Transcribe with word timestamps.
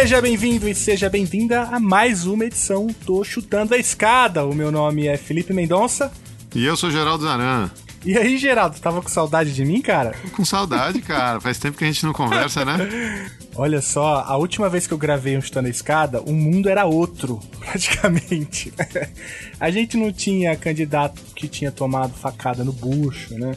Seja 0.00 0.22
bem-vindo 0.22 0.68
e 0.68 0.76
seja 0.76 1.10
bem-vinda 1.10 1.62
a 1.62 1.80
mais 1.80 2.24
uma 2.24 2.44
edição 2.44 2.86
do 3.04 3.24
Chutando 3.24 3.74
a 3.74 3.78
Escada. 3.78 4.46
O 4.46 4.54
meu 4.54 4.70
nome 4.70 5.08
é 5.08 5.16
Felipe 5.16 5.52
Mendonça. 5.52 6.12
E 6.54 6.64
eu 6.64 6.76
sou 6.76 6.88
Geraldo 6.88 7.24
Zaran. 7.24 7.68
E 8.04 8.16
aí, 8.16 8.38
Geraldo, 8.38 8.78
tava 8.78 9.02
com 9.02 9.08
saudade 9.08 9.52
de 9.52 9.64
mim, 9.64 9.82
cara? 9.82 10.14
Com 10.36 10.44
saudade, 10.44 11.02
cara. 11.02 11.40
Faz 11.40 11.58
tempo 11.58 11.76
que 11.76 11.82
a 11.82 11.88
gente 11.88 12.06
não 12.06 12.12
conversa, 12.12 12.64
né? 12.64 12.78
Olha 13.56 13.82
só, 13.82 14.24
a 14.24 14.36
última 14.36 14.68
vez 14.68 14.86
que 14.86 14.94
eu 14.94 14.98
gravei 14.98 15.36
um 15.36 15.40
Chutando 15.40 15.66
a 15.66 15.70
Escada, 15.70 16.22
o 16.22 16.32
mundo 16.32 16.68
era 16.68 16.86
outro, 16.86 17.40
praticamente. 17.58 18.72
a 19.58 19.68
gente 19.68 19.96
não 19.96 20.12
tinha 20.12 20.54
candidato 20.54 21.20
que 21.34 21.48
tinha 21.48 21.72
tomado 21.72 22.14
facada 22.14 22.62
no 22.62 22.72
bucho, 22.72 23.34
né? 23.34 23.56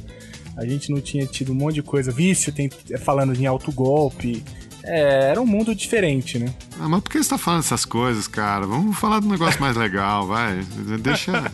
A 0.58 0.66
gente 0.66 0.90
não 0.90 1.00
tinha 1.00 1.28
tido 1.28 1.52
um 1.52 1.56
monte 1.56 1.76
de 1.76 1.84
coisa. 1.84 2.12
Vício, 2.12 2.52
tem, 2.52 2.68
falando 3.00 3.40
em 3.40 3.46
autogolpe. 3.46 4.44
É, 4.84 5.30
era 5.30 5.42
um 5.42 5.46
mundo 5.46 5.76
diferente, 5.76 6.40
né? 6.40 6.54
Ah, 6.80 6.90
mas 6.90 7.02
por 7.02 7.12
que 7.12 7.24
você 7.24 7.30
tá 7.30 7.38
falando 7.38 7.62
essas 7.62 7.86
coisas, 7.86 8.28
cara? 8.28 8.66
Vamos 8.66 8.98
falar 8.98 9.20
de 9.20 9.28
um 9.28 9.32
negócio 9.32 9.62
mais 9.62 9.76
legal, 9.76 10.28
vai. 10.28 10.62
Deixa. 11.02 11.52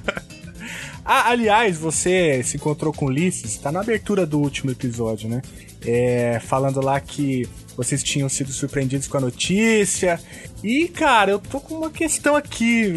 ah, 1.04 1.30
aliás, 1.30 1.78
você 1.78 2.42
se 2.44 2.58
encontrou 2.58 2.94
com 2.94 3.06
o 3.06 3.08
Ulisses, 3.10 3.58
tá 3.58 3.72
na 3.72 3.82
abertura 3.82 4.26
do 4.26 4.40
último 4.40 4.72
episódio, 4.72 5.30
né? 5.30 5.42
É, 5.86 6.40
falando 6.40 6.82
lá 6.82 7.00
que 7.00 7.48
vocês 7.78 8.02
tinham 8.02 8.28
sido 8.28 8.52
surpreendidos 8.52 9.08
com 9.08 9.18
a 9.18 9.22
notícia. 9.22 10.20
E, 10.64 10.88
cara, 10.88 11.32
eu 11.32 11.40
tô 11.40 11.60
com 11.60 11.76
uma 11.76 11.92
questão 11.92 12.36
aqui. 12.36 12.92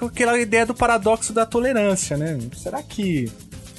Aquela 0.00 0.38
ideia 0.38 0.64
do 0.64 0.74
paradoxo 0.74 1.34
da 1.34 1.44
tolerância, 1.44 2.16
né? 2.16 2.38
Será 2.56 2.82
que 2.82 3.30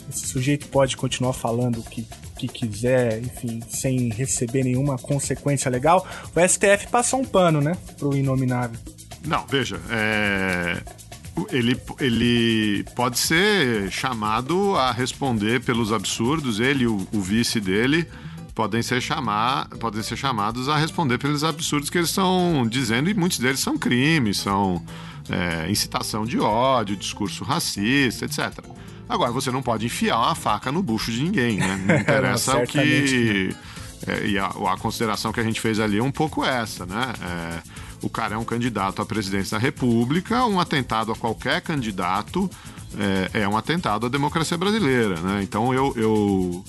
esse 0.09 0.27
sujeito 0.27 0.67
pode 0.67 0.95
continuar 0.97 1.33
falando 1.33 1.79
o 1.79 1.83
que 1.83 2.07
que 2.35 2.47
quiser, 2.47 3.19
enfim, 3.19 3.61
sem 3.67 4.09
receber 4.09 4.63
nenhuma 4.63 4.97
consequência 4.97 5.71
legal, 5.71 6.05
o 6.35 6.47
STF 6.47 6.87
passou 6.91 7.21
um 7.21 7.25
pano, 7.25 7.61
né, 7.61 7.77
pro 7.97 8.15
inominável. 8.15 8.79
Não, 9.25 9.45
veja, 9.47 9.79
é... 9.89 10.81
ele, 11.51 11.79
ele 11.99 12.83
pode 12.95 13.17
ser 13.17 13.89
chamado 13.91 14.75
a 14.75 14.91
responder 14.91 15.61
pelos 15.61 15.91
absurdos, 15.91 16.59
ele 16.59 16.85
o, 16.85 17.07
o 17.11 17.21
vice 17.21 17.59
dele 17.59 18.07
podem 18.53 18.81
ser, 18.81 19.01
chamar, 19.01 19.67
podem 19.79 20.01
ser 20.01 20.15
chamados 20.15 20.69
a 20.69 20.77
responder 20.77 21.17
pelos 21.17 21.43
absurdos 21.43 21.89
que 21.89 21.97
eles 21.97 22.09
estão 22.09 22.65
dizendo, 22.69 23.09
e 23.09 23.13
muitos 23.13 23.39
deles 23.39 23.59
são 23.59 23.77
crimes, 23.77 24.37
são 24.37 24.81
é, 25.29 25.69
incitação 25.69 26.25
de 26.25 26.39
ódio, 26.39 26.95
discurso 26.95 27.43
racista, 27.43 28.25
etc. 28.25 28.63
Agora, 29.07 29.31
você 29.31 29.51
não 29.51 29.61
pode 29.61 29.85
enfiar 29.85 30.17
uma 30.17 30.35
faca 30.35 30.71
no 30.71 30.81
bucho 30.81 31.11
de 31.11 31.23
ninguém, 31.23 31.57
né? 31.57 31.83
Não 31.85 31.95
interessa 31.99 32.57
o 32.57 32.67
que. 32.67 33.55
É, 34.07 34.27
e 34.27 34.37
a, 34.37 34.47
a, 34.47 34.77
consideração 34.77 35.31
que 35.31 35.39
a 35.39 35.43
gente 35.43 35.59
fez 35.59 35.79
ali 35.79 35.97
é 35.97 36.03
um 36.03 36.11
pouco 36.11 36.43
essa, 36.43 36.85
né? 36.85 37.13
É, 37.21 37.59
o 38.01 38.09
cara 38.09 38.35
é 38.35 38.37
um 38.37 38.43
candidato 38.43 39.01
à 39.01 39.05
presidência 39.05 39.57
da 39.57 39.61
República, 39.61 40.45
um 40.45 40.59
atentado 40.59 41.11
a 41.11 41.15
qualquer 41.15 41.61
candidato 41.61 42.49
é, 43.33 43.41
é 43.41 43.47
um 43.47 43.57
atentado 43.57 44.05
à 44.05 44.09
democracia 44.09 44.57
brasileira, 44.57 45.19
né? 45.21 45.41
Então 45.43 45.73
eu, 45.73 45.93
eu 45.95 46.65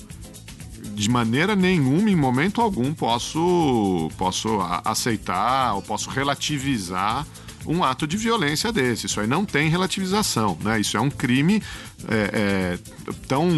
de 0.93 1.09
maneira 1.09 1.55
nenhuma, 1.55 2.09
em 2.09 2.15
momento 2.15 2.61
algum, 2.61 2.93
posso, 2.93 4.09
posso 4.17 4.59
aceitar 4.83 5.73
ou 5.75 5.81
posso 5.81 6.09
relativizar 6.09 7.25
um 7.67 7.83
ato 7.83 8.07
de 8.07 8.17
violência 8.17 8.71
desse. 8.71 9.05
Isso 9.05 9.19
aí 9.19 9.27
não 9.27 9.45
tem 9.45 9.69
relativização, 9.69 10.57
né? 10.63 10.79
Isso 10.79 10.95
é 10.95 11.01
um 11.01 11.09
crime 11.09 11.61
é, 12.07 12.29
é, 12.33 12.79
tão 13.27 13.49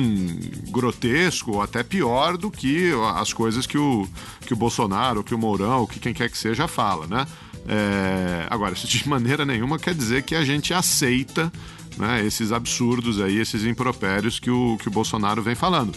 grotesco 0.69 1.51
ou 1.51 1.61
até 1.61 1.83
pior 1.83 2.37
do 2.37 2.49
que 2.49 2.91
as 3.15 3.31
coisas 3.31 3.67
que 3.67 3.77
o, 3.77 4.07
que 4.41 4.53
o 4.53 4.57
Bolsonaro, 4.57 5.23
que 5.23 5.35
o 5.35 5.37
Mourão, 5.37 5.85
que 5.85 5.99
quem 5.99 6.13
quer 6.13 6.29
que 6.29 6.37
seja 6.37 6.67
fala, 6.67 7.05
né? 7.07 7.27
É, 7.67 8.47
agora, 8.49 8.73
isso 8.73 8.87
de 8.87 9.07
maneira 9.07 9.45
nenhuma 9.45 9.77
quer 9.77 9.93
dizer 9.93 10.23
que 10.23 10.35
a 10.35 10.43
gente 10.43 10.73
aceita 10.73 11.51
né, 11.97 12.25
esses 12.25 12.51
absurdos 12.51 13.21
aí, 13.21 13.37
esses 13.37 13.63
impropérios 13.63 14.39
que 14.39 14.49
o, 14.49 14.77
que 14.77 14.87
o 14.87 14.91
Bolsonaro 14.91 15.41
vem 15.41 15.55
falando. 15.55 15.93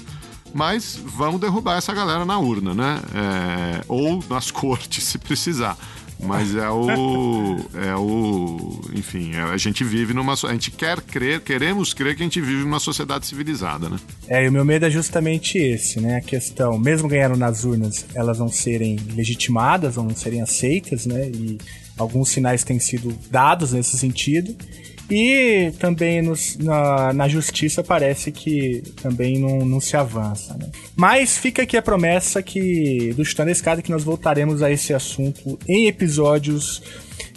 Mas 0.54 1.00
vamos 1.02 1.40
derrubar 1.40 1.78
essa 1.78 1.94
galera 1.94 2.26
na 2.26 2.38
urna, 2.38 2.74
né? 2.74 3.00
É, 3.14 3.84
ou 3.88 4.22
nas 4.28 4.50
cortes, 4.52 5.04
se 5.04 5.16
precisar. 5.16 5.78
Mas 6.22 6.55
é 6.55 6.71
o. 6.71 7.56
É 7.75 7.97
o. 7.97 8.81
Enfim, 8.94 9.34
é, 9.34 9.43
a 9.43 9.56
gente 9.56 9.83
vive 9.83 10.15
numa. 10.15 10.34
A 10.34 10.53
gente 10.53 10.71
quer 10.71 11.00
crer, 11.00 11.41
queremos 11.41 11.93
crer 11.93 12.15
que 12.15 12.22
a 12.22 12.25
gente 12.25 12.41
vive 12.41 12.62
numa 12.62 12.78
sociedade 12.78 13.27
civilizada, 13.27 13.88
né? 13.88 13.99
É, 14.28 14.44
e 14.44 14.49
o 14.49 14.53
meu 14.53 14.65
medo 14.65 14.87
é 14.87 14.91
justamente 14.91 15.59
esse, 15.59 16.00
né? 16.00 16.16
A 16.16 16.21
questão, 16.21 16.78
mesmo 16.78 17.09
ganhando 17.09 17.37
nas 17.37 17.65
urnas, 17.65 18.06
elas 18.15 18.38
vão 18.38 18.49
serem 18.49 18.97
legitimadas, 19.15 19.97
vão 19.97 20.09
serem 20.10 20.41
aceitas, 20.41 21.06
né? 21.06 21.28
E 21.28 21.59
alguns 21.99 22.28
sinais 22.28 22.62
têm 22.62 22.78
sido 22.78 23.12
dados 23.31 23.72
nesse 23.72 23.99
sentido. 23.99 24.54
E 25.14 25.70
também 25.72 26.22
nos, 26.22 26.56
na, 26.56 27.12
na 27.12 27.28
justiça 27.28 27.84
parece 27.84 28.32
que 28.32 28.82
também 29.02 29.38
não, 29.38 29.58
não 29.58 29.78
se 29.78 29.94
avança. 29.94 30.54
Né? 30.54 30.70
Mas 30.96 31.36
fica 31.36 31.64
aqui 31.64 31.76
a 31.76 31.82
promessa 31.82 32.42
que 32.42 33.12
do 33.14 33.22
Chutando 33.22 33.50
a 33.50 33.52
Escada 33.52 33.82
que 33.82 33.90
nós 33.90 34.02
voltaremos 34.02 34.62
a 34.62 34.70
esse 34.70 34.94
assunto 34.94 35.58
em 35.68 35.86
episódios 35.86 36.82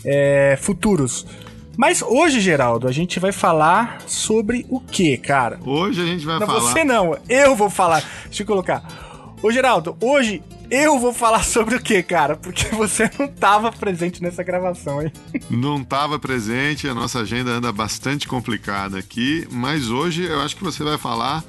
é, 0.05 0.57
futuros. 0.61 1.27
Mas 1.75 2.01
hoje, 2.01 2.39
Geraldo, 2.39 2.87
a 2.87 2.93
gente 2.93 3.19
vai 3.19 3.33
falar 3.33 4.01
sobre 4.07 4.65
o 4.69 4.79
que, 4.79 5.17
cara? 5.17 5.59
Hoje 5.65 6.01
a 6.01 6.05
gente 6.05 6.25
vai 6.25 6.39
não, 6.39 6.47
falar. 6.47 6.59
Você 6.61 6.83
não, 6.85 7.17
eu 7.27 7.57
vou 7.57 7.69
falar. 7.69 8.01
Deixa 8.23 8.43
eu 8.43 8.47
colocar. 8.47 9.35
Ô, 9.43 9.51
Geraldo, 9.51 9.97
hoje 9.99 10.41
eu 10.69 10.99
vou 10.99 11.13
falar 11.13 11.43
sobre 11.43 11.75
o 11.75 11.81
que, 11.81 12.01
cara? 12.03 12.35
Porque 12.35 12.65
você 12.75 13.09
não 13.17 13.25
estava 13.25 13.71
presente 13.71 14.21
nessa 14.21 14.43
gravação, 14.43 15.01
hein? 15.01 15.11
Não 15.49 15.81
estava 15.81 16.19
presente, 16.19 16.87
a 16.87 16.93
nossa 16.93 17.19
agenda 17.19 17.51
anda 17.51 17.71
bastante 17.71 18.27
complicada 18.27 18.97
aqui, 18.97 19.47
mas 19.51 19.89
hoje 19.89 20.23
eu 20.23 20.41
acho 20.41 20.55
que 20.55 20.63
você 20.63 20.83
vai 20.83 20.97
falar 20.97 21.43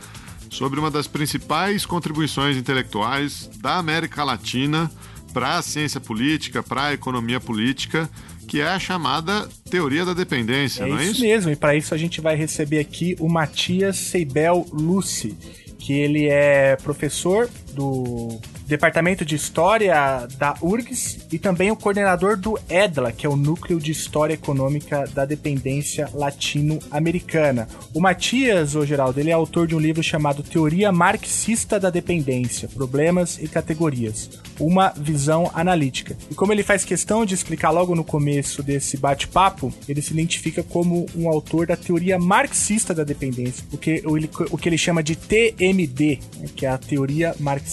sobre 0.51 0.79
uma 0.79 0.91
das 0.91 1.07
principais 1.07 1.85
contribuições 1.85 2.57
intelectuais 2.57 3.51
da 3.61 3.77
América 3.77 4.25
Latina 4.25 4.91
para 5.33 5.59
a 5.59 5.63
ciência 5.63 6.01
política, 6.01 6.63
para 6.63 6.87
a 6.87 6.93
economia 6.95 7.39
política, 7.39 8.09
que 8.47 8.61
é 8.61 8.69
a 8.69 8.79
chamada 8.79 9.49
teoria 9.71 10.05
da 10.05 10.15
dependência, 10.15 10.85
é 10.85 10.87
não 10.89 10.99
é 10.99 11.03
isso? 11.03 11.13
isso 11.13 11.21
mesmo, 11.23 11.51
e 11.51 11.57
para 11.57 11.75
isso 11.75 11.95
a 11.95 11.99
gente 11.99 12.21
vai 12.21 12.37
receber 12.37 12.79
aqui 12.79 13.17
o 13.19 13.29
Matias 13.29 13.99
Seibel 13.99 14.67
Lucy, 14.73 15.37
que 15.79 15.93
ele 15.93 16.27
é 16.27 16.77
professor 16.77 17.51
do 17.77 18.41
Departamento 18.67 19.25
de 19.25 19.37
História 19.37 20.27
da 20.39 20.57
URGS 20.63 21.19
e 21.31 21.39
também 21.39 21.71
o 21.71 21.77
coordenador 21.77 22.37
do 22.37 22.59
EDLA, 22.69 23.13
que 23.13 23.27
é 23.27 23.29
o 23.29 23.37
Núcleo 23.37 23.79
de 23.79 23.93
História 23.93 24.35
Econômica 24.35 25.05
da 25.15 25.25
Dependência 25.25 26.09
Latino-Americana. 26.15 27.69
O 27.95 28.01
Matias, 28.01 28.75
ô 28.75 28.85
Geraldo, 28.85 29.21
ele 29.21 29.31
é 29.31 29.35
autor 29.35 29.67
de 29.67 29.77
um 29.77 29.79
livro 29.79 30.03
chamado 30.03 30.43
Teoria 30.43 30.91
Marxista 30.91 31.79
da 31.79 31.91
Dependência, 31.91 32.67
Problemas 32.69 33.39
e 33.39 33.47
Categorias, 33.47 34.31
uma 34.59 34.89
visão 34.97 35.51
analítica. 35.55 36.17
E 36.31 36.35
como 36.35 36.53
ele 36.53 36.63
faz 36.63 36.85
questão 36.85 37.27
de 37.27 37.35
explicar 37.35 37.71
logo 37.71 37.95
no 37.95 38.03
começo 38.03 38.63
desse 38.63 38.97
bate-papo, 38.97 39.73
ele 39.87 40.01
se 40.01 40.13
identifica 40.13 40.63
como 40.63 41.07
um 41.15 41.29
autor 41.29 41.67
da 41.67 41.77
teoria 41.77 42.19
marxista 42.19 42.95
da 42.95 43.05
dependência, 43.05 43.65
o 43.71 43.77
que 43.77 44.03
ele, 44.05 44.31
o 44.51 44.57
que 44.57 44.69
ele 44.69 44.79
chama 44.79 45.03
de 45.03 45.15
TMD, 45.15 46.19
né, 46.39 46.49
que 46.57 46.65
é 46.65 46.71
a 46.71 46.79
teoria 46.79 47.35
marxista 47.39 47.66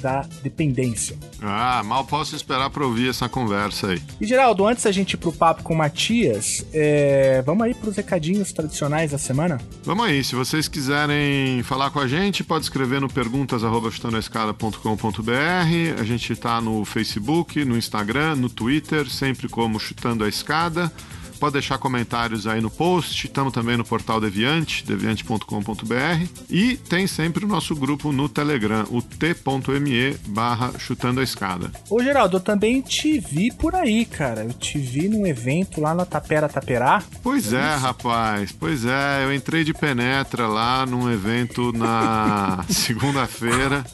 da 0.00 0.26
dependência. 0.42 1.18
Ah, 1.42 1.82
mal 1.84 2.04
posso 2.04 2.36
esperar 2.36 2.70
para 2.70 2.84
ouvir 2.84 3.10
essa 3.10 3.28
conversa 3.28 3.88
aí. 3.88 4.00
E 4.20 4.26
Geraldo, 4.26 4.66
antes 4.66 4.84
da 4.84 4.92
gente 4.92 5.14
ir 5.14 5.16
pro 5.16 5.32
papo 5.32 5.62
com 5.62 5.72
o 5.74 5.76
Matias, 5.76 6.64
é... 6.72 7.42
vamos 7.42 7.64
aí 7.64 7.74
pros 7.74 7.96
recadinhos 7.96 8.52
tradicionais 8.52 9.10
da 9.10 9.18
semana? 9.18 9.60
Vamos 9.84 10.06
aí, 10.06 10.22
se 10.22 10.34
vocês 10.34 10.68
quiserem 10.68 11.62
falar 11.62 11.90
com 11.90 12.00
a 12.00 12.06
gente, 12.06 12.44
pode 12.44 12.64
escrever 12.64 13.00
no 13.00 13.08
perguntas@chutandoaescada.com.br. 13.08 16.00
A 16.00 16.04
gente 16.04 16.36
tá 16.36 16.60
no 16.60 16.84
Facebook, 16.84 17.64
no 17.64 17.76
Instagram, 17.76 18.36
no 18.36 18.48
Twitter, 18.48 19.08
sempre 19.08 19.48
como 19.48 19.80
Chutando 19.80 20.24
a 20.24 20.28
Escada. 20.28 20.92
Pode 21.36 21.54
deixar 21.54 21.78
comentários 21.78 22.46
aí 22.46 22.60
no 22.60 22.70
post, 22.70 23.26
estamos 23.26 23.52
também 23.52 23.76
no 23.76 23.84
portal 23.84 24.20
Deviante, 24.20 24.84
deviante.com.br 24.84 26.26
e 26.50 26.76
tem 26.76 27.06
sempre 27.06 27.44
o 27.44 27.48
nosso 27.48 27.74
grupo 27.74 28.12
no 28.12 28.28
Telegram, 28.28 28.84
o 28.90 29.02
t.me 29.02 30.16
barra 30.28 30.72
chutando 30.78 31.20
a 31.20 31.24
escada. 31.24 31.70
Ô 31.90 32.02
Geraldo, 32.02 32.36
eu 32.36 32.40
também 32.40 32.80
te 32.80 33.18
vi 33.18 33.52
por 33.52 33.74
aí, 33.74 34.04
cara. 34.04 34.44
Eu 34.44 34.52
te 34.52 34.78
vi 34.78 35.08
num 35.08 35.26
evento 35.26 35.80
lá 35.80 35.94
na 35.94 36.04
Tapera 36.04 36.48
Taperá. 36.48 37.02
Pois 37.22 37.52
é, 37.52 37.56
é 37.56 37.74
rapaz, 37.76 38.52
pois 38.52 38.84
é, 38.84 39.24
eu 39.24 39.34
entrei 39.34 39.64
de 39.64 39.74
penetra 39.74 40.46
lá 40.46 40.86
num 40.86 41.10
evento 41.10 41.72
na 41.72 42.64
segunda-feira, 42.68 43.84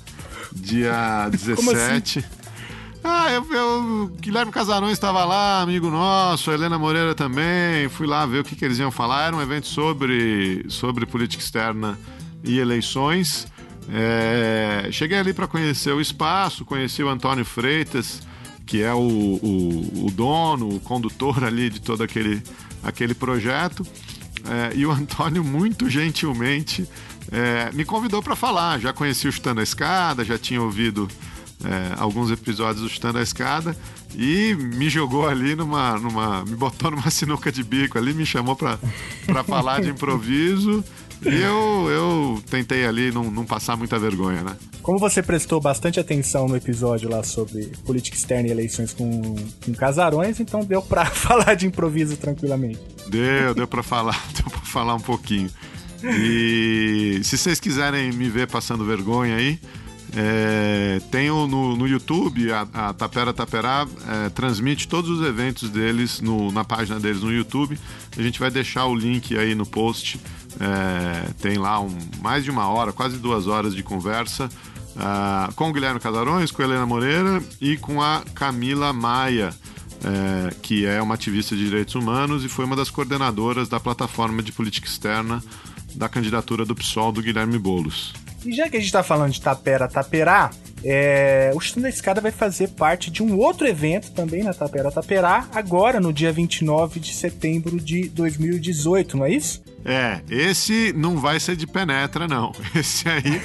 dia 0.53 1.29
17. 1.31 1.57
Como 1.57 1.71
assim? 1.71 2.42
Ah, 3.05 3.33
eu, 3.33 3.45
eu, 3.53 4.13
Guilherme 4.21 4.53
Casarões 4.53 4.93
estava 4.93 5.25
lá, 5.25 5.61
amigo 5.61 5.91
nosso, 5.91 6.51
a 6.51 6.55
Helena 6.55 6.79
Moreira 6.79 7.15
também. 7.15 7.89
Fui 7.89 8.07
lá 8.07 8.25
ver 8.25 8.41
o 8.41 8.45
que, 8.45 8.55
que 8.55 8.65
eles 8.65 8.79
iam 8.79 8.93
falar. 8.93 9.27
Era 9.27 9.37
um 9.37 9.43
evento 9.43 9.67
sobre, 9.67 10.65
sobre 10.69 11.05
política 11.05 11.43
externa 11.43 11.99
e 12.45 12.59
eleições. 12.59 13.47
É, 13.93 14.89
cheguei 14.93 15.19
ali 15.19 15.33
para 15.33 15.49
conhecer 15.49 15.93
o 15.93 16.01
espaço, 16.01 16.65
conheci 16.65 17.03
o 17.03 17.09
Antônio 17.09 17.45
Freitas, 17.45 18.23
que 18.65 18.83
é 18.83 18.95
o, 18.95 18.99
o, 18.99 20.07
o 20.07 20.11
dono, 20.13 20.77
o 20.77 20.81
condutor 20.81 21.43
ali 21.45 21.71
de 21.71 21.81
todo 21.81 22.05
aquele, 22.05 22.41
aquele 22.85 23.15
projeto. 23.15 23.85
É, 24.45 24.77
e 24.77 24.87
o 24.87 24.93
Antônio, 24.93 25.43
muito 25.43 25.91
gentilmente, 25.91 26.89
é, 27.33 27.71
me 27.73 27.85
convidou 27.85 28.23
para 28.23 28.37
falar. 28.37 28.79
Já 28.79 28.93
conheci 28.93 29.27
o 29.27 29.33
Chutando 29.33 29.61
a 29.61 29.65
Escada, 29.65 30.25
já 30.25 30.39
tinha 30.39 30.63
ouvido 30.63 31.09
é, 31.65 31.95
alguns 31.99 32.31
episódios 32.31 32.83
do 32.83 32.89
Chutando 32.89 33.19
a 33.19 33.23
Escada 33.23 33.77
e 34.15 34.55
me 34.55 34.89
jogou 34.91 35.27
ali 35.27 35.55
numa, 35.55 35.99
numa. 35.99 36.45
me 36.45 36.57
botou 36.57 36.91
numa 36.91 37.09
sinuca 37.11 37.51
de 37.51 37.63
bico 37.63 37.99
ali, 37.99 38.13
me 38.13 38.27
chamou 38.27 38.57
para 38.57 38.79
falar 39.47 39.81
de 39.81 39.91
improviso. 39.91 40.85
E 41.25 41.41
eu, 41.41 41.89
eu 41.89 42.43
tentei 42.51 42.85
ali 42.85 43.13
não, 43.13 43.31
não 43.31 43.45
passar 43.45 43.77
muita 43.77 43.97
vergonha, 43.97 44.43
né? 44.43 44.57
Como 44.83 44.99
você 44.99 45.23
prestou 45.23 45.61
bastante 45.61 46.01
atenção 46.01 46.49
no 46.49 46.57
episódio 46.57 47.09
lá 47.09 47.23
sobre 47.23 47.67
política 47.87 48.17
externa 48.17 48.49
e 48.49 48.51
eleições 48.51 48.93
com, 48.93 49.37
com 49.65 49.73
casarões, 49.73 50.41
então 50.41 50.65
deu 50.65 50.83
para 50.83 51.07
falar 51.15 51.55
de 51.55 51.69
improviso 51.69 52.17
tranquilamente. 52.17 52.81
Deu, 53.07 53.55
deu 53.55 53.69
para 53.69 53.85
falar, 53.85 54.21
deu 54.35 54.51
para 54.51 54.61
falar 54.63 54.97
um 54.97 55.01
pouquinho. 55.01 55.49
E 56.05 57.21
se 57.23 57.39
vocês 57.39 57.61
quiserem 57.61 58.11
me 58.11 58.29
ver 58.29 58.49
passando 58.49 58.85
vergonha 58.85 59.37
aí, 59.37 59.61
é, 60.15 61.01
no, 61.49 61.77
no 61.77 61.89
YouTube, 61.89 62.53
a, 62.53 62.67
a 62.73 62.93
Tapera 62.93 63.33
Taperá 63.33 63.87
é, 64.09 64.29
transmite 64.29 64.87
todos 64.87 65.11
os 65.11 65.27
eventos 65.27 65.71
deles 65.71 66.21
no, 66.21 66.53
na 66.53 66.65
página 66.65 67.01
deles 67.01 67.23
no 67.23 67.33
YouTube. 67.33 67.79
A 68.17 68.23
gente 68.23 68.39
vai 68.39 68.51
deixar 68.51 68.87
o 68.87 68.95
link 68.95 69.37
aí 69.37 69.55
no 69.55 69.65
post. 69.65 70.21
É, 70.61 71.31
tem 71.41 71.57
lá 71.57 71.81
um, 71.81 71.97
mais 72.21 72.45
de 72.45 72.51
uma 72.51 72.69
hora, 72.69 72.93
quase 72.93 73.17
duas 73.17 73.47
horas 73.47 73.75
de 73.75 73.83
conversa 73.83 74.51
uh, 74.97 75.53
com 75.55 75.71
o 75.71 75.73
Guilherme 75.73 75.99
Casarões, 75.99 76.51
com 76.51 76.61
a 76.61 76.65
Helena 76.67 76.85
Moreira 76.85 77.43
e 77.61 77.79
com 77.79 78.03
a 78.03 78.23
Camila 78.35 78.93
Maia. 78.93 79.55
É, 80.05 80.55
que 80.61 80.85
é 80.85 81.01
uma 81.01 81.15
ativista 81.15 81.55
de 81.55 81.65
direitos 81.65 81.95
humanos 81.95 82.45
e 82.45 82.49
foi 82.49 82.65
uma 82.65 82.75
das 82.75 82.91
coordenadoras 82.91 83.69
da 83.69 83.79
plataforma 83.79 84.43
de 84.43 84.51
política 84.51 84.89
externa 84.89 85.41
da 85.95 86.09
candidatura 86.09 86.65
do 86.65 86.75
PSOL 86.75 87.13
do 87.13 87.23
Guilherme 87.23 87.57
Bolos. 87.57 88.13
E 88.45 88.53
já 88.53 88.69
que 88.69 88.77
a 88.77 88.81
gente 88.81 88.93
tá 88.93 89.03
falando 89.03 89.33
de 89.33 89.41
Tapera 89.41 89.89
Taperá, 89.89 90.51
é, 90.85 91.53
o 91.55 91.61
Chutando 91.61 91.85
da 91.85 91.89
Escada 91.89 92.21
vai 92.21 92.33
fazer 92.33 92.69
parte 92.71 93.11
de 93.11 93.23
um 93.23 93.39
outro 93.39 93.67
evento 93.67 94.11
também 94.11 94.43
na 94.43 94.53
Tapera 94.53 94.91
Taperá, 94.91 95.47
agora 95.55 96.01
no 96.01 96.13
dia 96.13 96.33
29 96.33 96.99
de 96.99 97.15
setembro 97.15 97.79
de 97.79 98.09
2018, 98.09 99.17
não 99.17 99.27
é 99.27 99.33
isso? 99.33 99.63
É, 99.85 100.21
esse 100.29 100.93
não 100.93 101.19
vai 101.19 101.41
ser 101.41 101.57
de 101.57 101.67
penetra, 101.67 102.29
não. 102.29 102.53
Esse 102.75 103.09
aí. 103.09 103.43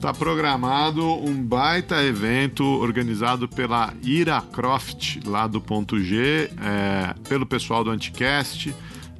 tá 0.00 0.14
programado 0.14 1.04
um 1.04 1.34
baita 1.42 2.04
evento 2.04 2.62
organizado 2.62 3.48
pela 3.48 3.92
Ira 4.00 4.40
Croft, 4.40 5.18
lá 5.26 5.48
do 5.48 5.60
Ponto 5.60 5.98
G, 5.98 6.50
é, 6.62 7.14
pelo 7.28 7.44
pessoal 7.44 7.82
do 7.82 7.90
Anticast 7.90 8.72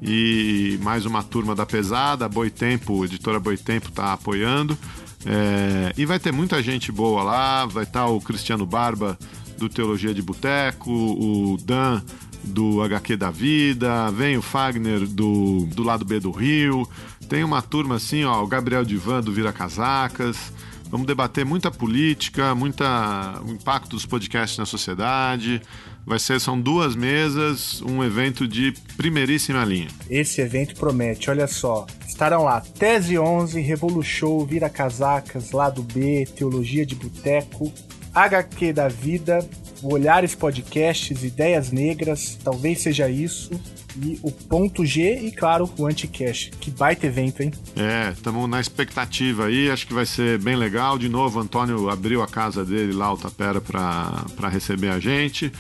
e 0.07 0.79
mais 0.83 1.07
uma 1.07 1.23
turma 1.23 1.55
da 1.55 1.65
pesada, 1.65 2.29
Boitempo, 2.29 3.05
editora 3.05 3.41
Boitempo 3.41 3.89
está 3.89 4.13
apoiando. 4.13 4.77
É, 5.25 5.95
e 5.97 6.05
vai 6.05 6.19
ter 6.19 6.31
muita 6.31 6.63
gente 6.63 6.93
boa 6.93 7.23
lá, 7.23 7.65
vai 7.65 7.85
estar 7.85 8.01
tá 8.01 8.07
o 8.07 8.21
Cristiano 8.21 8.67
Barba 8.67 9.19
do 9.57 9.69
Teologia 9.69 10.13
de 10.13 10.21
Boteco, 10.21 10.91
o 10.93 11.57
Dan 11.65 12.03
do 12.43 12.83
HQ 12.83 13.17
da 13.17 13.31
Vida, 13.31 14.11
vem 14.11 14.37
o 14.37 14.43
Fagner 14.43 15.07
do, 15.07 15.67
do 15.75 15.83
lado 15.83 16.05
B 16.05 16.21
do 16.21 16.31
Rio, 16.31 16.87
tem 17.27 17.43
uma 17.43 17.63
turma 17.63 17.95
assim, 17.95 18.25
ó, 18.25 18.43
o 18.43 18.47
Gabriel 18.47 18.85
Divan 18.85 19.23
do 19.23 19.33
Vira 19.33 19.53
Casacas. 19.53 20.53
Vamos 20.91 21.07
debater 21.07 21.45
muita 21.45 21.71
política, 21.71 22.55
muita, 22.55 23.41
o 23.45 23.51
impacto 23.51 23.91
dos 23.91 24.07
podcasts 24.07 24.59
na 24.59 24.67
sociedade, 24.67 25.61
Vai 26.07 26.19
ser, 26.19 26.41
são 26.41 26.61
duas 26.61 26.95
mesas, 26.95 27.81
um 27.83 28.05
evento 28.05 28.47
de 28.47 28.75
primeiríssima 28.97 29.65
linha. 29.65 29.89
Esse 30.11 30.41
evento 30.41 30.75
promete, 30.77 31.31
olha 31.31 31.47
só. 31.47 31.87
Estarão 32.07 32.45
lá 32.45 32.61
Tese 32.61 33.19
11, 33.19 33.61
Revolution, 33.61 34.45
Vira 34.45 34.69
Casacas, 34.69 35.53
Lado 35.53 35.83
B, 35.83 36.27
Teologia 36.37 36.85
de 36.85 36.95
Boteco, 36.95 37.73
HQ 38.15 38.73
da 38.73 38.87
Vida, 38.87 39.47
Olhares 39.83 40.35
Podcasts, 40.35 41.25
Ideias 41.25 41.73
Negras, 41.73 42.39
talvez 42.43 42.81
seja 42.81 43.09
isso. 43.09 43.51
E 43.97 44.19
o 44.23 44.31
ponto 44.31 44.85
G 44.85 45.21
e, 45.21 45.31
claro, 45.31 45.71
o 45.79 45.87
Anticast. 45.87 46.51
Que 46.61 46.71
baita 46.71 47.07
evento, 47.07 47.43
hein? 47.43 47.53
É, 47.77 48.11
estamos 48.11 48.49
na 48.49 48.61
expectativa 48.61 49.47
aí, 49.47 49.71
acho 49.71 49.87
que 49.87 49.95
vai 49.95 50.05
ser 50.05 50.39
bem 50.39 50.57
legal. 50.57 50.99
De 50.99 51.09
novo, 51.09 51.39
o 51.39 51.43
Antônio 51.43 51.89
abriu 51.89 52.21
a 52.21 52.27
casa 52.27 52.65
dele 52.65 52.93
lá, 52.93 53.13
o 53.13 53.17
Tapera, 53.17 53.61
para 53.61 54.49
receber 54.49 54.89
a 54.89 54.99
gente. 54.99 55.53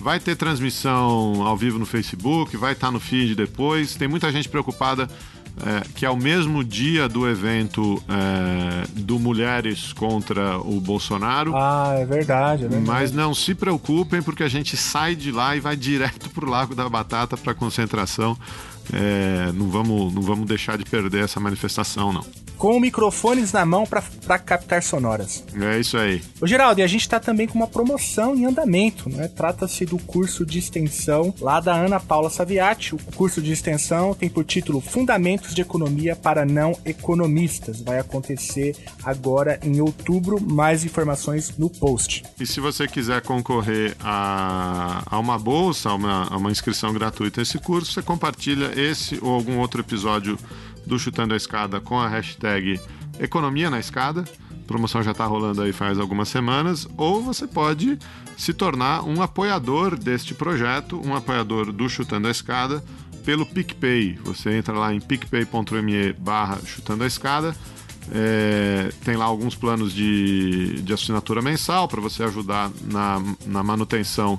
Vai 0.00 0.20
ter 0.20 0.36
transmissão 0.36 1.42
ao 1.42 1.56
vivo 1.56 1.78
no 1.78 1.86
Facebook, 1.86 2.56
vai 2.56 2.72
estar 2.72 2.90
no 2.90 3.00
feed 3.00 3.34
depois. 3.34 3.94
Tem 3.96 4.06
muita 4.06 4.30
gente 4.30 4.48
preocupada 4.48 5.08
é, 5.64 5.82
que 5.94 6.04
é 6.04 6.10
o 6.10 6.16
mesmo 6.16 6.62
dia 6.62 7.08
do 7.08 7.26
evento 7.26 8.02
é, 8.08 8.86
do 8.92 9.18
Mulheres 9.18 9.92
contra 9.92 10.58
o 10.58 10.78
Bolsonaro. 10.80 11.56
Ah, 11.56 11.94
é 11.96 12.04
verdade, 12.04 12.66
é 12.66 12.68
verdade. 12.68 12.86
Mas 12.86 13.10
não 13.10 13.34
se 13.34 13.54
preocupem, 13.54 14.20
porque 14.20 14.42
a 14.42 14.48
gente 14.48 14.76
sai 14.76 15.14
de 15.14 15.32
lá 15.32 15.56
e 15.56 15.60
vai 15.60 15.74
direto 15.74 16.28
para 16.28 16.44
o 16.44 16.48
Lago 16.48 16.74
da 16.74 16.88
Batata 16.88 17.36
para 17.36 17.54
concentração. 17.54 18.36
É, 18.92 19.52
não, 19.52 19.68
vamos, 19.68 20.12
não 20.12 20.22
vamos 20.22 20.46
deixar 20.46 20.78
de 20.78 20.84
perder 20.84 21.24
essa 21.24 21.40
manifestação, 21.40 22.12
não 22.12 22.24
com 22.56 22.80
microfones 22.80 23.52
na 23.52 23.64
mão 23.64 23.84
para 23.86 24.38
captar 24.38 24.82
sonoras. 24.82 25.44
É 25.54 25.78
isso 25.78 25.96
aí. 25.96 26.22
Ô 26.40 26.46
Geraldo, 26.46 26.80
e 26.80 26.82
a 26.82 26.86
gente 26.86 27.02
está 27.02 27.20
também 27.20 27.46
com 27.46 27.54
uma 27.54 27.66
promoção 27.66 28.34
em 28.34 28.44
andamento, 28.44 29.08
né? 29.08 29.28
Trata-se 29.28 29.84
do 29.84 29.98
curso 29.98 30.44
de 30.44 30.58
extensão 30.58 31.34
lá 31.40 31.60
da 31.60 31.74
Ana 31.74 32.00
Paula 32.00 32.30
Saviati. 32.30 32.94
O 32.94 32.98
curso 33.14 33.42
de 33.42 33.52
extensão 33.52 34.14
tem 34.14 34.28
por 34.28 34.44
título 34.44 34.80
Fundamentos 34.80 35.54
de 35.54 35.60
Economia 35.60 36.16
para 36.16 36.44
Não 36.44 36.76
Economistas. 36.84 37.80
Vai 37.80 37.98
acontecer 37.98 38.74
agora 39.04 39.58
em 39.62 39.80
outubro. 39.80 40.40
Mais 40.40 40.84
informações 40.84 41.56
no 41.58 41.68
post. 41.68 42.24
E 42.40 42.46
se 42.46 42.60
você 42.60 42.86
quiser 42.86 43.20
concorrer 43.22 43.94
a, 44.00 45.02
a 45.06 45.18
uma 45.18 45.38
bolsa, 45.38 45.90
a 45.90 45.94
uma, 45.94 46.24
a 46.24 46.36
uma 46.36 46.50
inscrição 46.50 46.92
gratuita 46.92 47.40
nesse 47.40 47.58
curso, 47.58 47.92
você 47.92 48.02
compartilha 48.02 48.72
esse 48.76 49.18
ou 49.22 49.32
algum 49.32 49.58
outro 49.58 49.80
episódio 49.80 50.38
do 50.86 50.98
Chutando 50.98 51.34
a 51.34 51.36
Escada 51.36 51.80
com 51.80 51.98
a 51.98 52.08
hashtag 52.08 52.80
Economia 53.18 53.70
na 53.70 53.80
Escada. 53.80 54.24
Promoção 54.66 55.02
já 55.02 55.12
está 55.12 55.24
rolando 55.24 55.62
aí 55.62 55.72
faz 55.72 55.98
algumas 55.98 56.28
semanas. 56.28 56.86
Ou 56.96 57.22
você 57.22 57.46
pode 57.46 57.98
se 58.36 58.52
tornar 58.52 59.02
um 59.04 59.22
apoiador 59.22 59.96
deste 59.96 60.34
projeto, 60.34 61.00
um 61.04 61.14
apoiador 61.14 61.72
do 61.72 61.88
Chutando 61.88 62.28
a 62.28 62.30
Escada 62.30 62.82
pelo 63.26 63.44
PicPay. 63.44 64.18
Você 64.24 64.56
entra 64.56 64.72
lá 64.72 64.94
em 64.94 65.00
picpay.me 65.00 66.12
barra 66.12 66.60
chutando 66.64 67.02
a 67.02 67.06
escada. 67.08 67.54
É, 68.12 68.92
tem 69.04 69.16
lá 69.16 69.24
alguns 69.24 69.56
planos 69.56 69.92
de, 69.92 70.80
de 70.80 70.92
assinatura 70.92 71.42
mensal 71.42 71.88
para 71.88 72.00
você 72.00 72.22
ajudar 72.22 72.70
na, 72.84 73.20
na 73.44 73.64
manutenção 73.64 74.38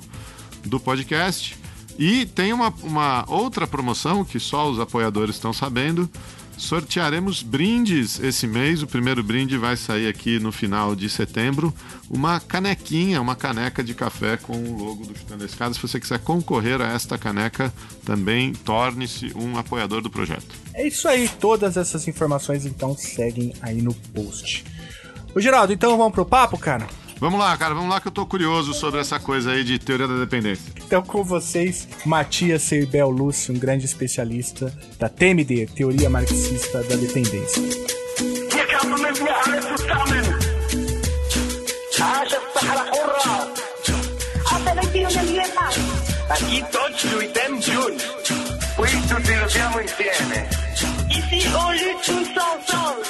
do 0.64 0.80
podcast. 0.80 1.58
E 1.98 2.26
tem 2.26 2.54
uma, 2.54 2.74
uma 2.84 3.26
outra 3.28 3.66
promoção 3.66 4.24
que 4.24 4.40
só 4.40 4.70
os 4.70 4.80
apoiadores 4.80 5.36
estão 5.36 5.52
sabendo, 5.52 6.10
Sortearemos 6.58 7.44
brindes 7.44 8.20
esse 8.20 8.48
mês. 8.48 8.82
O 8.82 8.88
primeiro 8.88 9.24
brinde 9.24 9.58
vai 9.58 9.78
sair 9.78 10.08
aqui 10.08 10.40
no 10.40 10.52
final 10.52 10.96
de 10.96 11.08
setembro. 11.08 11.72
Uma 12.10 12.40
canequinha, 12.40 13.22
uma 13.22 13.36
caneca 13.36 13.84
de 13.84 13.94
café 13.94 14.38
com 14.38 14.58
o 14.58 14.84
logo 14.84 15.06
do 15.06 15.16
Chutando 15.16 15.44
a 15.44 15.46
Escada. 15.46 15.76
Se 15.76 15.80
você 15.80 16.00
quiser 16.00 16.18
concorrer 16.20 16.82
a 16.82 16.88
esta 16.88 17.16
caneca, 17.16 17.72
também 18.04 18.54
torne-se 18.54 19.32
um 19.36 19.56
apoiador 19.56 20.02
do 20.02 20.10
projeto. 20.10 20.56
É 20.74 20.88
isso 20.88 21.08
aí. 21.08 21.30
Todas 21.30 21.78
essas 21.78 22.08
informações 22.08 22.66
então 22.66 22.98
seguem 22.98 23.54
aí 23.62 23.80
no 23.80 23.94
post. 23.94 24.66
Ô 25.36 25.40
Geraldo, 25.40 25.72
então 25.72 25.96
vamos 25.96 26.14
pro 26.14 26.26
papo, 26.26 26.58
cara? 26.58 26.88
Vamos 27.20 27.40
lá, 27.40 27.58
cara, 27.58 27.74
vamos 27.74 27.90
lá 27.90 28.00
que 28.00 28.08
eu 28.08 28.12
tô 28.12 28.26
curioso 28.26 28.74
sobre 28.74 29.00
essa 29.00 29.20
coisa 29.20 29.52
aí 29.52 29.64
de 29.64 29.80
teoria 29.80 30.08
da 30.08 30.18
dependência. 30.18 30.72
Então, 30.86 31.02
com 31.02 31.24
vocês, 31.24 31.88
Matias 32.06 32.62
Seibel 32.62 33.10
Lúcio, 33.10 33.56
um 33.56 33.58
grande 33.58 33.86
especialista 33.86 34.72
da 35.00 35.10
TMD, 35.10 35.68
Teoria 35.76 36.10
Marxista 36.10 36.84
da 36.84 36.96
Dependência. 36.96 37.64
Aqui 46.30 46.64
todos 46.72 47.04
lutamos 47.04 47.66
juntos. 47.66 48.06
Por 48.76 48.88
isso 48.88 49.14
lutamos 49.16 49.82
insieme. 49.82 50.68
Ici 51.10 51.48
on 51.48 51.72
lutte 51.72 52.06
tous 52.06 52.30
ensemble. 52.38 53.04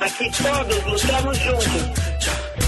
Aqui 0.00 0.30
todos 0.42 0.84
lutamos 0.84 1.38
juntos. 1.38 2.67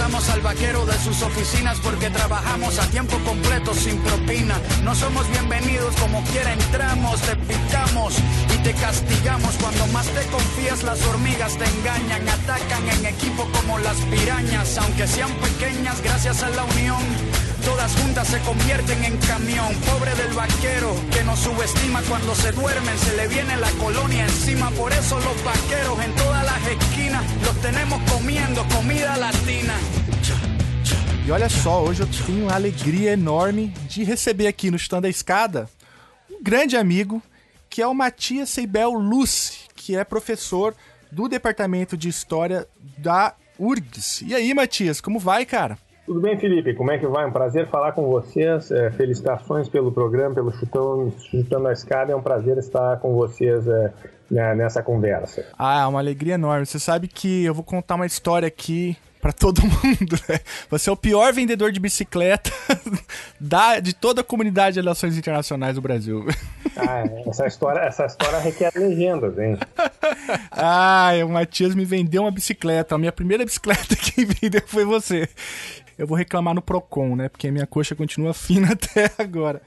al 0.01 0.41
vaquero 0.41 0.83
de 0.87 0.97
sus 0.97 1.21
oficinas 1.21 1.79
porque 1.79 2.09
trabajamos 2.09 2.79
a 2.79 2.87
tiempo 2.87 3.17
completo 3.23 3.71
sin 3.75 3.99
propina. 3.99 4.55
No 4.83 4.95
somos 4.95 5.29
bienvenidos 5.29 5.95
como 5.97 6.23
quiera 6.23 6.53
entramos, 6.53 7.21
te 7.21 7.35
picamos 7.35 8.15
y 8.53 8.57
te 8.63 8.73
castigamos. 8.73 9.55
Cuando 9.61 9.85
más 9.87 10.07
te 10.07 10.25
confías 10.31 10.81
las 10.81 11.01
hormigas 11.03 11.55
te 11.55 11.65
engañan, 11.65 12.27
atacan 12.27 12.89
en 12.89 13.05
equipo 13.05 13.47
como 13.51 13.77
las 13.77 13.97
pirañas, 14.09 14.75
aunque 14.79 15.07
sean 15.07 15.31
pequeñas 15.35 16.01
gracias 16.01 16.41
a 16.41 16.49
la 16.49 16.63
unión. 16.63 17.01
Todas 17.63 17.95
juntas 17.95 18.27
se 18.27 18.39
convierten 18.39 19.05
en 19.05 19.17
camión. 19.17 19.75
Pobre 19.85 20.15
del 20.15 20.33
vaquero 20.33 20.95
que 21.11 21.23
nos 21.23 21.39
subestima 21.39 22.01
cuando 22.09 22.33
se 22.33 22.51
duermen, 22.51 22.97
se 22.97 23.15
le 23.15 23.27
viene 23.27 23.55
la 23.57 23.69
colonia 23.71 24.25
encima. 24.25 24.71
Por 24.71 24.91
eso 24.91 25.19
los 25.19 25.43
vaqueros 25.43 25.99
en 26.03 26.15
las 26.15 26.30
esquinas 26.71 27.23
los 27.45 27.61
tenemos 27.61 27.99
comiendo 28.09 28.65
comida 28.73 29.15
latina. 29.17 29.73
E 31.25 31.31
olha 31.31 31.49
só, 31.49 31.83
hoje 31.83 32.01
eu 32.01 32.07
tenho 32.25 32.45
uma 32.45 32.55
alegria 32.55 33.11
enorme 33.11 33.73
de 33.87 34.03
receber 34.03 34.47
aqui 34.47 34.71
no 34.71 34.77
Stand 34.77 35.01
da 35.01 35.09
Escada 35.09 35.69
um 36.29 36.41
grande 36.41 36.75
amigo, 36.75 37.21
que 37.69 37.81
é 37.81 37.87
o 37.87 37.93
Matias 37.93 38.49
Seibel 38.49 38.91
Luce, 38.91 39.59
que 39.75 39.95
é 39.95 40.03
professor 40.03 40.75
do 41.11 41.27
Departamento 41.27 41.95
de 41.95 42.09
História 42.09 42.67
da 42.97 43.35
URGS. 43.59 44.23
E 44.25 44.33
aí, 44.33 44.53
Matias, 44.53 44.99
como 44.99 45.19
vai, 45.19 45.45
cara? 45.45 45.77
Tudo 46.05 46.19
bem, 46.19 46.37
Felipe? 46.37 46.73
Como 46.73 46.91
é 46.91 46.97
que 46.97 47.05
vai? 47.05 47.25
Um 47.25 47.31
prazer 47.31 47.67
falar 47.67 47.91
com 47.91 48.07
vocês. 48.07 48.71
É, 48.71 48.91
felicitações 48.91 49.69
pelo 49.69 49.91
programa, 49.91 50.33
pelo 50.33 50.51
Chutão, 50.51 51.11
Chutando 51.29 51.67
a 51.67 51.73
Escada. 51.73 52.11
É 52.11 52.15
um 52.15 52.21
prazer 52.21 52.57
estar 52.57 52.97
com 52.97 53.13
vocês 53.13 53.67
é, 53.67 53.93
nessa 54.55 54.81
conversa. 54.81 55.45
Ah, 55.57 55.87
uma 55.87 55.99
alegria 55.99 56.33
enorme. 56.33 56.65
Você 56.65 56.79
sabe 56.79 57.07
que 57.07 57.45
eu 57.45 57.53
vou 57.53 57.63
contar 57.63 57.95
uma 57.95 58.05
história 58.05 58.47
aqui 58.47 58.97
para 59.21 59.31
todo 59.31 59.61
mundo, 59.63 60.19
né? 60.27 60.39
Você 60.69 60.89
é 60.89 60.93
o 60.93 60.97
pior 60.97 61.31
vendedor 61.31 61.71
de 61.71 61.79
bicicleta 61.79 62.49
da, 63.39 63.79
de 63.79 63.93
toda 63.93 64.21
a 64.21 64.23
comunidade 64.23 64.73
de 64.73 64.79
relações 64.79 65.15
internacionais 65.15 65.75
do 65.75 65.81
Brasil. 65.81 66.25
Ah, 66.75 67.03
é. 67.05 67.29
essa 67.29 67.45
história, 67.45 67.79
essa 67.81 68.05
história 68.07 68.39
requer 68.39 68.71
legendas, 68.75 69.37
hein? 69.37 69.57
ah, 70.51 71.11
o 71.23 71.29
Matias 71.29 71.75
me 71.75 71.85
vendeu 71.85 72.23
uma 72.23 72.31
bicicleta. 72.31 72.95
A 72.95 72.97
minha 72.97 73.11
primeira 73.11 73.45
bicicleta 73.45 73.95
que 73.95 74.25
vendeu 74.25 74.63
foi 74.65 74.83
você. 74.83 75.29
Eu 76.01 76.07
vou 76.07 76.17
reclamar 76.17 76.55
no 76.55 76.63
Procon, 76.63 77.15
né? 77.15 77.29
Porque 77.29 77.47
a 77.47 77.51
minha 77.51 77.67
coxa 77.67 77.93
continua 77.93 78.33
fina 78.33 78.71
até 78.71 79.11
agora. 79.19 79.61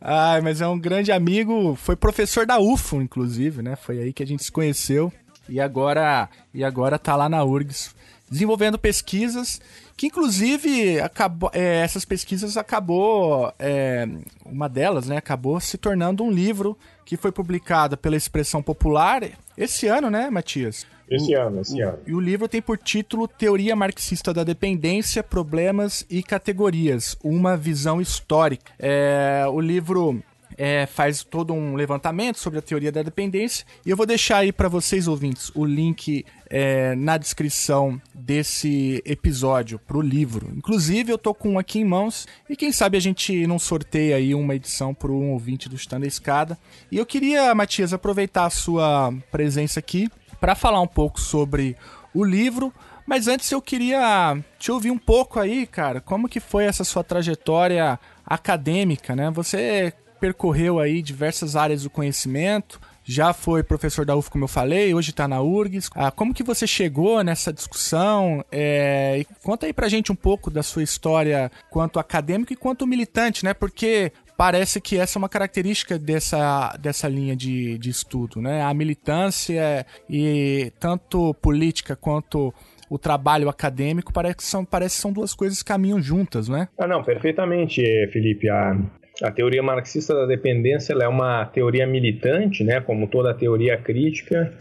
Ai, 0.00 0.40
mas 0.40 0.60
é 0.60 0.68
um 0.68 0.78
grande 0.78 1.10
amigo, 1.10 1.74
foi 1.74 1.96
professor 1.96 2.46
da 2.46 2.60
UFO, 2.60 3.02
inclusive, 3.02 3.60
né? 3.60 3.74
Foi 3.74 3.98
aí 3.98 4.12
que 4.12 4.22
a 4.22 4.26
gente 4.26 4.44
se 4.44 4.52
conheceu. 4.52 5.12
E 5.48 5.60
agora, 5.60 6.28
e 6.54 6.62
agora 6.62 6.96
tá 6.96 7.16
lá 7.16 7.28
na 7.28 7.42
URGS 7.42 7.92
desenvolvendo 8.30 8.78
pesquisas 8.78 9.60
que 9.96 10.06
inclusive 10.06 11.00
acabou, 11.00 11.50
é, 11.52 11.80
essas 11.80 12.04
pesquisas 12.04 12.56
acabou 12.56 13.52
é, 13.58 14.08
uma 14.46 14.68
delas 14.68 15.08
né 15.08 15.16
acabou 15.16 15.58
se 15.58 15.76
tornando 15.76 16.22
um 16.22 16.30
livro 16.30 16.78
que 17.04 17.16
foi 17.16 17.32
publicado 17.32 17.98
pela 17.98 18.16
Expressão 18.16 18.62
Popular 18.62 19.28
esse 19.58 19.88
ano 19.88 20.08
né 20.08 20.30
Matias 20.30 20.86
esse 21.10 21.34
o, 21.34 21.40
ano 21.40 21.60
esse 21.60 21.82
o, 21.82 21.88
ano 21.88 21.98
e 22.06 22.14
o 22.14 22.20
livro 22.20 22.48
tem 22.48 22.62
por 22.62 22.78
título 22.78 23.26
Teoria 23.26 23.74
Marxista 23.74 24.32
da 24.32 24.44
Dependência 24.44 25.22
Problemas 25.22 26.06
e 26.08 26.22
Categorias 26.22 27.16
uma 27.22 27.56
visão 27.56 28.00
histórica 28.00 28.72
é, 28.78 29.44
o 29.50 29.60
livro 29.60 30.22
é, 30.56 30.84
faz 30.84 31.22
todo 31.22 31.54
um 31.54 31.74
levantamento 31.74 32.38
sobre 32.38 32.58
a 32.58 32.62
teoria 32.62 32.92
da 32.92 33.02
dependência. 33.02 33.64
E 33.84 33.88
eu 33.88 33.96
vou 33.96 34.04
deixar 34.04 34.38
aí 34.38 34.52
para 34.52 34.68
vocês, 34.68 35.08
ouvintes, 35.08 35.50
o 35.54 35.64
link 35.64 36.24
é, 36.50 36.94
na 36.96 37.16
descrição 37.16 37.98
desse 38.14 39.02
episódio 39.06 39.78
pro 39.78 40.02
livro. 40.02 40.52
Inclusive, 40.54 41.12
eu 41.12 41.16
tô 41.16 41.32
com 41.32 41.52
um 41.52 41.58
aqui 41.58 41.78
em 41.78 41.84
mãos 41.84 42.28
e 42.48 42.54
quem 42.56 42.72
sabe 42.72 42.98
a 42.98 43.00
gente 43.00 43.46
não 43.46 43.58
sorteia 43.58 44.16
aí 44.16 44.34
uma 44.34 44.54
edição 44.54 44.92
para 44.92 45.10
um 45.10 45.32
ouvinte 45.32 45.66
do 45.66 45.76
Stand 45.76 46.00
da 46.00 46.06
Escada. 46.06 46.58
E 46.90 46.98
eu 46.98 47.06
queria, 47.06 47.54
Matias, 47.54 47.94
aproveitar 47.94 48.44
a 48.44 48.50
sua 48.50 49.14
presença 49.30 49.80
aqui 49.80 50.08
para 50.40 50.54
falar 50.54 50.80
um 50.80 50.86
pouco 50.86 51.20
sobre 51.20 51.76
o 52.14 52.24
livro. 52.24 52.72
Mas 53.06 53.28
antes 53.28 53.50
eu 53.50 53.60
queria 53.60 54.38
te 54.58 54.70
ouvir 54.70 54.90
um 54.90 54.98
pouco 54.98 55.40
aí, 55.40 55.66
cara, 55.66 56.00
como 56.00 56.28
que 56.28 56.38
foi 56.40 56.64
essa 56.64 56.84
sua 56.84 57.02
trajetória 57.02 57.98
acadêmica, 58.24 59.16
né? 59.16 59.30
Você 59.30 59.92
percorreu 60.20 60.78
aí 60.78 61.02
diversas 61.02 61.56
áreas 61.56 61.82
do 61.82 61.90
conhecimento, 61.90 62.80
já 63.02 63.32
foi 63.32 63.64
professor 63.64 64.06
da 64.06 64.14
UF, 64.14 64.30
como 64.30 64.44
eu 64.44 64.48
falei, 64.48 64.94
hoje 64.94 65.10
está 65.10 65.26
na 65.26 65.40
URGS. 65.40 65.90
Ah, 65.96 66.12
como 66.12 66.32
que 66.32 66.44
você 66.44 66.66
chegou 66.66 67.24
nessa 67.24 67.52
discussão? 67.52 68.44
É, 68.52 69.24
conta 69.42 69.66
aí 69.66 69.72
pra 69.72 69.88
gente 69.88 70.12
um 70.12 70.14
pouco 70.14 70.48
da 70.48 70.62
sua 70.62 70.84
história 70.84 71.50
quanto 71.70 71.98
acadêmico 71.98 72.52
e 72.52 72.56
quanto 72.56 72.86
militante, 72.86 73.44
né? 73.44 73.52
Porque 73.52 74.12
parece 74.40 74.80
que 74.80 74.96
essa 74.96 75.18
é 75.18 75.20
uma 75.20 75.28
característica 75.28 75.98
dessa, 75.98 76.74
dessa 76.80 77.06
linha 77.06 77.36
de, 77.36 77.76
de 77.76 77.90
estudo, 77.90 78.40
né? 78.40 78.62
A 78.62 78.72
militância 78.72 79.84
e 80.08 80.72
tanto 80.80 81.34
política 81.34 81.94
quanto 81.94 82.50
o 82.88 82.98
trabalho 82.98 83.50
acadêmico 83.50 84.14
parece 84.14 84.36
que 84.36 84.42
são, 84.42 84.64
parece 84.64 84.96
que 84.96 85.02
são 85.02 85.12
duas 85.12 85.34
coisas 85.34 85.58
que 85.58 85.68
caminham 85.68 86.00
juntas, 86.00 86.48
né? 86.48 86.68
Ah, 86.78 86.86
não, 86.86 87.04
perfeitamente, 87.04 87.82
Felipe. 88.10 88.48
A, 88.48 88.78
a 89.22 89.30
teoria 89.30 89.62
marxista 89.62 90.14
da 90.14 90.24
dependência 90.24 90.94
é 90.94 91.06
uma 91.06 91.44
teoria 91.44 91.86
militante, 91.86 92.64
né, 92.64 92.80
como 92.80 93.08
toda 93.08 93.34
teoria 93.34 93.76
crítica, 93.76 94.54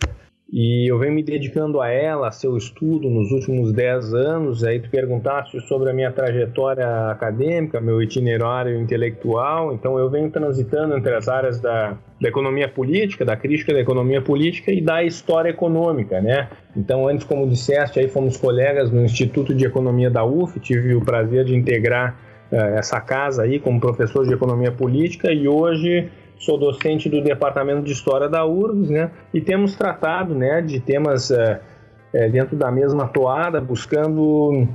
e 0.52 0.92
eu 0.92 0.98
venho 0.98 1.14
me 1.14 1.22
dedicando 1.22 1.80
a 1.80 1.90
ela, 1.90 2.28
a 2.28 2.32
seu 2.32 2.58
estudo 2.58 3.08
nos 3.08 3.32
últimos 3.32 3.72
10 3.72 4.14
anos. 4.16 4.64
Aí 4.64 4.80
tu 4.80 4.90
perguntaste 4.90 5.60
sobre 5.68 5.92
a 5.92 5.94
minha 5.94 6.12
trajetória 6.12 7.12
acadêmica, 7.12 7.80
meu 7.80 8.02
itinerário 8.02 8.80
intelectual. 8.80 9.72
Então 9.74 10.00
eu 10.00 10.10
venho 10.10 10.32
transitando 10.32 10.98
entre 10.98 11.14
as 11.14 11.28
áreas 11.28 11.60
da, 11.60 11.96
da 12.20 12.28
economia 12.28 12.68
política, 12.68 13.24
da 13.24 13.36
crítica 13.36 13.74
da 13.74 13.80
economia 13.80 14.24
política 14.24 14.72
e 14.72 14.82
da 14.82 15.04
história 15.04 15.50
econômica, 15.50 16.20
né? 16.20 16.50
Então 16.76 17.08
antes, 17.08 17.28
como 17.28 17.48
disseste, 17.48 18.00
aí 18.00 18.08
fomos 18.08 18.36
colegas 18.36 18.92
no 18.92 19.04
Instituto 19.04 19.54
de 19.54 19.66
Economia 19.66 20.10
da 20.10 20.26
UF, 20.26 20.60
tive 20.60 20.96
o 20.96 21.02
prazer 21.06 21.46
de 21.46 21.56
integrar 21.56 22.18
é, 22.52 22.80
essa 22.80 23.00
casa 23.00 23.44
aí 23.44 23.60
como 23.60 23.80
professor 23.80 24.26
de 24.26 24.34
economia 24.34 24.72
política 24.72 25.32
e 25.32 25.48
hoje 25.48 26.10
sou 26.40 26.58
docente 26.58 27.10
do 27.10 27.22
departamento 27.22 27.84
de 27.84 27.92
história 27.92 28.28
da 28.28 28.46
URGS, 28.46 28.90
né? 28.90 29.12
E 29.34 29.42
temos 29.42 29.76
tratado, 29.76 30.34
né, 30.34 30.62
de 30.62 30.80
temas 30.80 31.30
é, 31.32 32.30
dentro 32.30 32.56
da 32.56 32.72
mesma 32.72 33.08
toada, 33.08 33.62
buscando, 33.62 34.68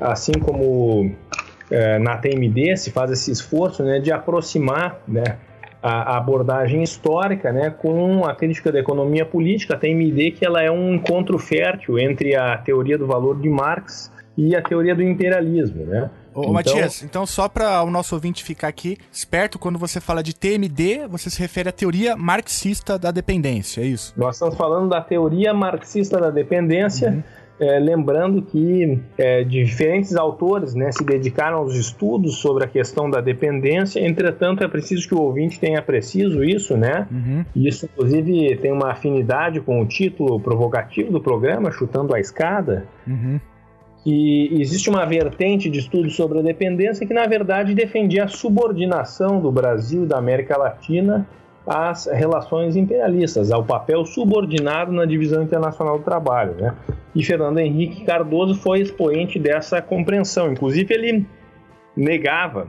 assim 0.00 0.32
como 0.32 1.14
é, 1.70 1.98
na 1.98 2.16
TMD 2.16 2.76
se 2.76 2.90
faz 2.90 3.10
esse 3.10 3.30
esforço, 3.30 3.84
né, 3.84 4.00
de 4.00 4.10
aproximar, 4.10 5.00
né, 5.06 5.36
a, 5.82 6.14
a 6.14 6.16
abordagem 6.18 6.82
histórica, 6.82 7.52
né, 7.52 7.70
com 7.70 8.24
a 8.24 8.34
crítica 8.34 8.72
da 8.72 8.80
economia 8.80 9.24
política. 9.24 9.74
A 9.74 9.76
TMD 9.78 10.32
que 10.32 10.44
ela 10.44 10.62
é 10.62 10.70
um 10.70 10.94
encontro 10.94 11.38
fértil 11.38 11.98
entre 11.98 12.34
a 12.34 12.56
teoria 12.58 12.98
do 12.98 13.06
valor 13.06 13.40
de 13.40 13.48
Marx 13.48 14.12
e 14.36 14.56
a 14.56 14.62
teoria 14.62 14.94
do 14.94 15.02
imperialismo, 15.02 15.84
né? 15.84 16.10
Ô, 16.34 16.40
então... 16.40 16.52
Matias, 16.52 17.02
então 17.02 17.26
só 17.26 17.48
para 17.48 17.82
o 17.82 17.90
nosso 17.90 18.14
ouvinte 18.14 18.44
ficar 18.44 18.68
aqui 18.68 18.96
esperto, 19.12 19.58
quando 19.58 19.78
você 19.78 20.00
fala 20.00 20.22
de 20.22 20.34
TMD, 20.34 21.06
você 21.08 21.28
se 21.28 21.40
refere 21.40 21.68
à 21.68 21.72
teoria 21.72 22.16
marxista 22.16 22.98
da 22.98 23.10
dependência, 23.10 23.80
é 23.80 23.86
isso? 23.86 24.12
Nós 24.16 24.36
estamos 24.36 24.56
falando 24.56 24.88
da 24.88 25.00
teoria 25.00 25.52
marxista 25.52 26.18
da 26.20 26.30
dependência, 26.30 27.10
uhum. 27.10 27.22
é, 27.66 27.78
lembrando 27.78 28.42
que 28.42 29.00
é, 29.18 29.42
diferentes 29.42 30.14
autores 30.14 30.74
né, 30.74 30.92
se 30.92 31.04
dedicaram 31.04 31.58
aos 31.58 31.74
estudos 31.74 32.36
sobre 32.36 32.64
a 32.64 32.68
questão 32.68 33.10
da 33.10 33.20
dependência, 33.20 34.00
entretanto, 34.00 34.62
é 34.62 34.68
preciso 34.68 35.08
que 35.08 35.14
o 35.14 35.20
ouvinte 35.20 35.58
tenha 35.58 35.82
preciso 35.82 36.44
isso, 36.44 36.76
né? 36.76 37.08
Uhum. 37.10 37.44
Isso, 37.56 37.86
inclusive, 37.86 38.56
tem 38.58 38.72
uma 38.72 38.92
afinidade 38.92 39.60
com 39.60 39.80
o 39.80 39.86
título 39.86 40.38
provocativo 40.38 41.10
do 41.10 41.20
programa, 41.20 41.72
Chutando 41.72 42.14
a 42.14 42.20
Escada. 42.20 42.86
Uhum. 43.06 43.40
Que 44.02 44.48
existe 44.60 44.88
uma 44.88 45.04
vertente 45.04 45.68
de 45.68 45.78
estudo 45.78 46.08
sobre 46.10 46.38
a 46.38 46.42
dependência 46.42 47.06
que, 47.06 47.12
na 47.12 47.26
verdade, 47.26 47.74
defendia 47.74 48.24
a 48.24 48.28
subordinação 48.28 49.40
do 49.40 49.52
Brasil 49.52 50.04
e 50.04 50.06
da 50.06 50.16
América 50.16 50.56
Latina 50.56 51.26
às 51.66 52.06
relações 52.06 52.76
imperialistas, 52.76 53.52
ao 53.52 53.62
papel 53.62 54.04
subordinado 54.04 54.90
na 54.90 55.04
divisão 55.04 55.42
internacional 55.42 55.98
do 55.98 56.04
trabalho. 56.04 56.54
Né? 56.54 56.74
E 57.14 57.22
Fernando 57.22 57.58
Henrique 57.58 58.04
Cardoso 58.04 58.54
foi 58.54 58.80
expoente 58.80 59.38
dessa 59.38 59.82
compreensão. 59.82 60.50
Inclusive, 60.50 60.94
ele 60.94 61.26
negava 61.96 62.66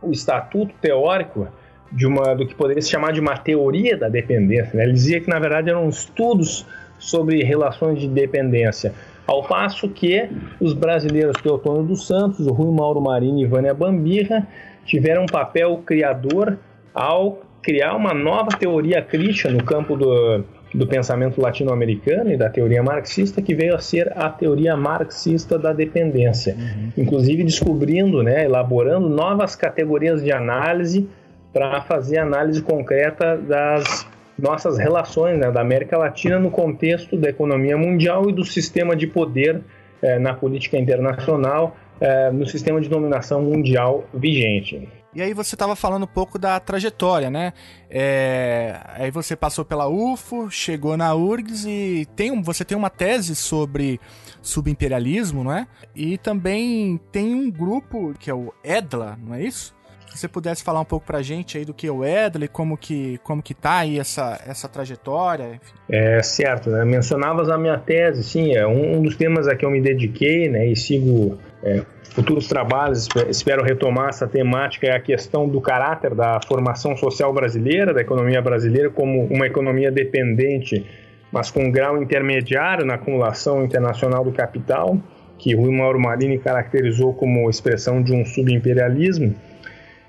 o 0.00 0.10
estatuto 0.10 0.72
teórico 0.80 1.48
de 1.92 2.06
uma 2.06 2.34
do 2.34 2.46
que 2.46 2.54
poderia 2.54 2.80
se 2.80 2.88
chamar 2.88 3.12
de 3.12 3.20
uma 3.20 3.36
teoria 3.36 3.96
da 3.96 4.08
dependência. 4.08 4.70
Né? 4.74 4.84
Ele 4.84 4.92
dizia 4.92 5.20
que, 5.20 5.28
na 5.28 5.38
verdade, 5.38 5.68
eram 5.68 5.88
estudos 5.88 6.64
sobre 6.98 7.42
relações 7.42 7.98
de 8.00 8.08
dependência. 8.08 8.94
Ao 9.30 9.44
passo 9.44 9.88
que 9.88 10.28
os 10.60 10.74
brasileiros 10.74 11.40
Teotônio 11.40 11.84
dos 11.84 12.04
Santos, 12.04 12.48
o 12.48 12.52
Rui 12.52 12.74
Mauro 12.74 13.00
Marinho 13.00 13.38
e 13.38 13.46
Vânia 13.46 13.72
Bambirra 13.72 14.44
tiveram 14.84 15.22
um 15.22 15.26
papel 15.26 15.80
criador 15.86 16.58
ao 16.92 17.38
criar 17.62 17.94
uma 17.94 18.12
nova 18.12 18.48
teoria 18.58 19.00
crítica 19.00 19.48
no 19.48 19.62
campo 19.62 19.96
do, 19.96 20.44
do 20.74 20.84
pensamento 20.84 21.40
latino-americano 21.40 22.32
e 22.32 22.36
da 22.36 22.50
teoria 22.50 22.82
marxista, 22.82 23.40
que 23.40 23.54
veio 23.54 23.76
a 23.76 23.78
ser 23.78 24.12
a 24.18 24.28
teoria 24.28 24.76
marxista 24.76 25.56
da 25.56 25.72
dependência. 25.72 26.56
Uhum. 26.58 26.92
Inclusive 26.98 27.44
descobrindo, 27.44 28.24
né, 28.24 28.44
elaborando 28.46 29.08
novas 29.08 29.54
categorias 29.54 30.24
de 30.24 30.32
análise 30.32 31.08
para 31.52 31.80
fazer 31.82 32.18
análise 32.18 32.60
concreta 32.62 33.36
das 33.36 34.04
nossas 34.40 34.78
relações 34.78 35.38
né, 35.38 35.50
da 35.50 35.60
América 35.60 35.96
Latina 35.98 36.38
no 36.38 36.50
contexto 36.50 37.16
da 37.16 37.28
economia 37.28 37.76
mundial 37.76 38.28
e 38.28 38.32
do 38.32 38.44
sistema 38.44 38.96
de 38.96 39.06
poder 39.06 39.60
eh, 40.02 40.18
na 40.18 40.34
política 40.34 40.78
internacional, 40.78 41.76
eh, 42.00 42.30
no 42.30 42.46
sistema 42.46 42.80
de 42.80 42.88
dominação 42.88 43.42
mundial 43.42 44.04
vigente. 44.14 44.88
E 45.12 45.20
aí 45.20 45.34
você 45.34 45.56
estava 45.56 45.74
falando 45.74 46.04
um 46.04 46.06
pouco 46.06 46.38
da 46.38 46.60
trajetória, 46.60 47.28
né? 47.28 47.52
É... 47.90 48.78
Aí 48.94 49.10
você 49.10 49.34
passou 49.34 49.64
pela 49.64 49.88
UFO, 49.88 50.48
chegou 50.48 50.96
na 50.96 51.12
URGS 51.14 51.66
e 51.66 52.06
tem 52.14 52.40
você 52.42 52.64
tem 52.64 52.78
uma 52.78 52.88
tese 52.88 53.34
sobre 53.34 54.00
subimperialismo, 54.40 55.42
não 55.42 55.52
é? 55.52 55.66
E 55.96 56.16
também 56.16 57.00
tem 57.10 57.34
um 57.34 57.50
grupo 57.50 58.14
que 58.20 58.30
é 58.30 58.34
o 58.34 58.54
EDLA, 58.62 59.18
não 59.20 59.34
é 59.34 59.42
isso? 59.42 59.74
Se 60.10 60.18
você 60.18 60.28
pudesse 60.28 60.62
falar 60.62 60.80
um 60.80 60.84
pouco 60.84 61.06
pra 61.06 61.22
gente 61.22 61.56
aí 61.56 61.64
do 61.64 61.72
que 61.72 61.86
é 61.86 61.92
o 61.92 62.04
EDLA 62.04 62.44
e 62.44 62.48
como 62.48 62.76
que, 62.76 63.18
como 63.22 63.42
que 63.42 63.54
tá 63.54 63.78
aí 63.78 63.98
essa, 63.98 64.40
essa 64.46 64.68
trajetória. 64.68 65.54
Enfim. 65.54 65.74
É 65.88 66.22
certo, 66.22 66.70
né? 66.70 66.84
Mencionavas 66.84 67.48
a 67.48 67.56
minha 67.56 67.78
tese, 67.78 68.22
sim, 68.24 68.54
é 68.54 68.66
um, 68.66 68.98
um 68.98 69.02
dos 69.02 69.16
temas 69.16 69.46
a 69.48 69.54
que 69.54 69.64
eu 69.64 69.70
me 69.70 69.80
dediquei, 69.80 70.48
né? 70.48 70.66
E 70.66 70.76
sigo 70.76 71.38
é, 71.62 71.82
futuros 72.10 72.48
trabalhos, 72.48 73.08
espero 73.28 73.62
retomar 73.62 74.08
essa 74.08 74.26
temática, 74.26 74.86
é 74.86 74.96
a 74.96 75.00
questão 75.00 75.48
do 75.48 75.60
caráter 75.60 76.14
da 76.14 76.40
formação 76.46 76.96
social 76.96 77.32
brasileira, 77.32 77.94
da 77.94 78.00
economia 78.00 78.42
brasileira, 78.42 78.90
como 78.90 79.24
uma 79.26 79.46
economia 79.46 79.90
dependente, 79.90 80.84
mas 81.32 81.50
com 81.50 81.64
um 81.64 81.70
grau 81.70 82.02
intermediário 82.02 82.84
na 82.84 82.94
acumulação 82.94 83.64
internacional 83.64 84.24
do 84.24 84.32
capital, 84.32 84.98
que 85.38 85.54
Rui 85.54 85.74
Mauro 85.74 85.98
Marini 85.98 86.38
caracterizou 86.38 87.14
como 87.14 87.48
expressão 87.48 88.02
de 88.02 88.12
um 88.12 88.24
subimperialismo. 88.26 89.34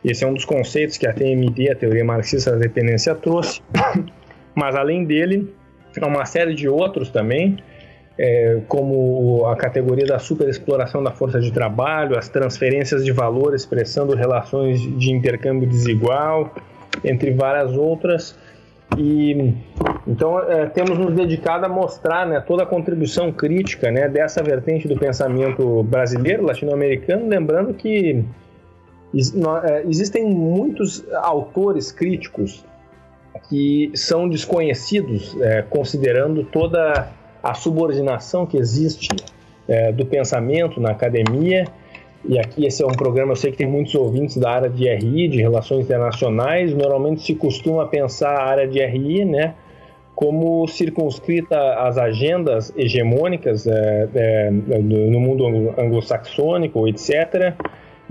Esse 0.04 0.24
é 0.24 0.28
um 0.28 0.34
dos 0.34 0.46
conceitos 0.46 0.98
que 0.98 1.08
a 1.08 1.14
TMD, 1.14 1.72
a 1.72 1.76
Teoria 1.76 2.04
Marxista 2.04 2.52
da 2.52 2.58
Dependência, 2.58 3.14
trouxe. 3.14 3.62
Mas, 4.56 4.76
além 4.76 5.06
dele, 5.06 5.54
há 6.00 6.08
uma 6.08 6.26
série 6.26 6.56
de 6.56 6.68
outros 6.68 7.10
também, 7.10 7.58
é, 8.18 8.60
como 8.68 9.46
a 9.46 9.56
categoria 9.56 10.06
da 10.06 10.20
superexploração 10.20 11.04
da 11.04 11.12
força 11.12 11.40
de 11.40 11.52
trabalho, 11.52 12.18
as 12.18 12.28
transferências 12.30 13.06
de 13.06 13.12
valor 13.12 13.56
expressando 13.56 14.16
relações 14.16 14.82
de 14.82 15.12
intercâmbio 15.12 15.68
desigual, 15.68 16.54
entre 17.04 17.32
várias 17.32 17.76
outras. 17.78 18.38
E 18.98 19.54
então 20.06 20.40
é, 20.40 20.66
temos 20.66 20.98
nos 20.98 21.14
dedicado 21.16 21.66
a 21.66 21.70
mostrar 21.70 22.28
né, 22.28 22.40
toda 22.42 22.64
a 22.64 22.66
contribuição 22.66 23.32
crítica 23.32 23.90
né, 23.90 24.10
dessa 24.10 24.44
vertente 24.44 24.88
do 24.88 24.98
pensamento 24.98 25.82
brasileiro, 25.84 26.44
latino-americano, 26.44 27.28
lembrando 27.28 27.74
que 27.74 28.26
existem 29.14 30.26
muitos 30.26 31.04
autores 31.14 31.92
críticos 31.92 32.64
que 33.50 33.92
são 33.96 34.30
desconhecidos, 34.30 35.36
é, 35.42 35.62
considerando 35.64 36.44
toda 36.44 37.12
a 37.44 37.54
subordinação 37.54 38.46
que 38.46 38.58
existe 38.58 39.10
é, 39.68 39.92
do 39.92 40.06
pensamento 40.06 40.80
na 40.80 40.92
academia. 40.92 41.66
E 42.24 42.38
aqui 42.38 42.66
esse 42.66 42.84
é 42.84 42.86
um 42.86 42.92
programa, 42.92 43.32
eu 43.32 43.36
sei 43.36 43.52
que 43.52 43.58
tem 43.58 43.68
muitos 43.68 43.96
ouvintes 43.96 44.38
da 44.38 44.52
área 44.52 44.70
de 44.70 44.88
RI, 44.88 45.28
de 45.28 45.42
relações 45.42 45.86
internacionais. 45.86 46.74
Normalmente 46.74 47.24
se 47.24 47.36
costuma 47.36 47.88
pensar 47.88 48.30
a 48.30 48.44
área 48.44 48.68
de 48.68 48.80
RI, 48.86 49.26
né, 49.26 49.56
como 50.14 50.68
circunscrita 50.68 51.58
às 51.80 51.98
agendas 51.98 52.72
hegemônicas 52.78 53.66
é, 53.66 54.08
é, 54.14 54.52
no 54.52 55.20
mundo 55.20 55.46
anglo-saxônico, 55.78 56.88
etc. 56.88 57.56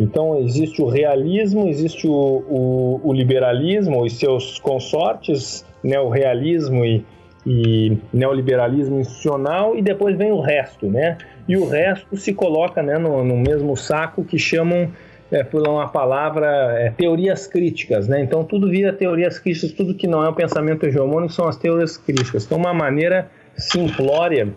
Então 0.01 0.39
existe 0.41 0.81
o 0.81 0.89
realismo, 0.89 1.69
existe 1.69 2.09
o, 2.09 2.13
o, 2.49 3.01
o 3.05 3.13
liberalismo 3.13 4.07
e 4.07 4.11
seus 4.11 4.59
consortes, 4.59 5.65
né, 5.85 6.01
o 6.01 6.09
realismo 6.09 6.85
e 6.85 7.05
e 7.47 7.97
neoliberalismo 8.13 9.01
institucional 9.01 9.77
e 9.77 9.83
depois 9.83 10.17
vem 10.17 10.31
o 10.33 10.41
resto, 10.41 10.87
né? 10.87 11.17
E 11.49 11.57
o 11.57 11.67
resto 11.67 12.17
se 12.17 12.35
coloca 12.35 12.83
né, 12.83 12.99
no, 12.99 13.25
no 13.25 13.37
mesmo 13.37 13.77
saco 13.77 14.25
que 14.25 14.39
chamam, 14.39 14.91
é, 15.33 15.43
por 15.43 15.67
uma 15.67 15.89
palavra, 15.89 16.47
é, 16.79 16.91
teorias 16.91 17.47
críticas, 17.47 18.07
né? 18.09 18.23
Então 18.23 18.45
tudo 18.45 18.69
vira 18.69 18.93
teorias 18.93 19.39
críticas, 19.39 19.73
tudo 19.73 19.95
que 19.95 20.07
não 20.07 20.23
é 20.25 20.29
o 20.29 20.35
pensamento 20.35 20.85
hegemônico 20.85 21.33
são 21.33 21.49
as 21.49 21.57
teorias 21.57 21.97
críticas. 21.97 22.45
Então 22.45 22.59
uma 22.59 22.75
maneira 22.75 23.31
simplória 23.57 24.49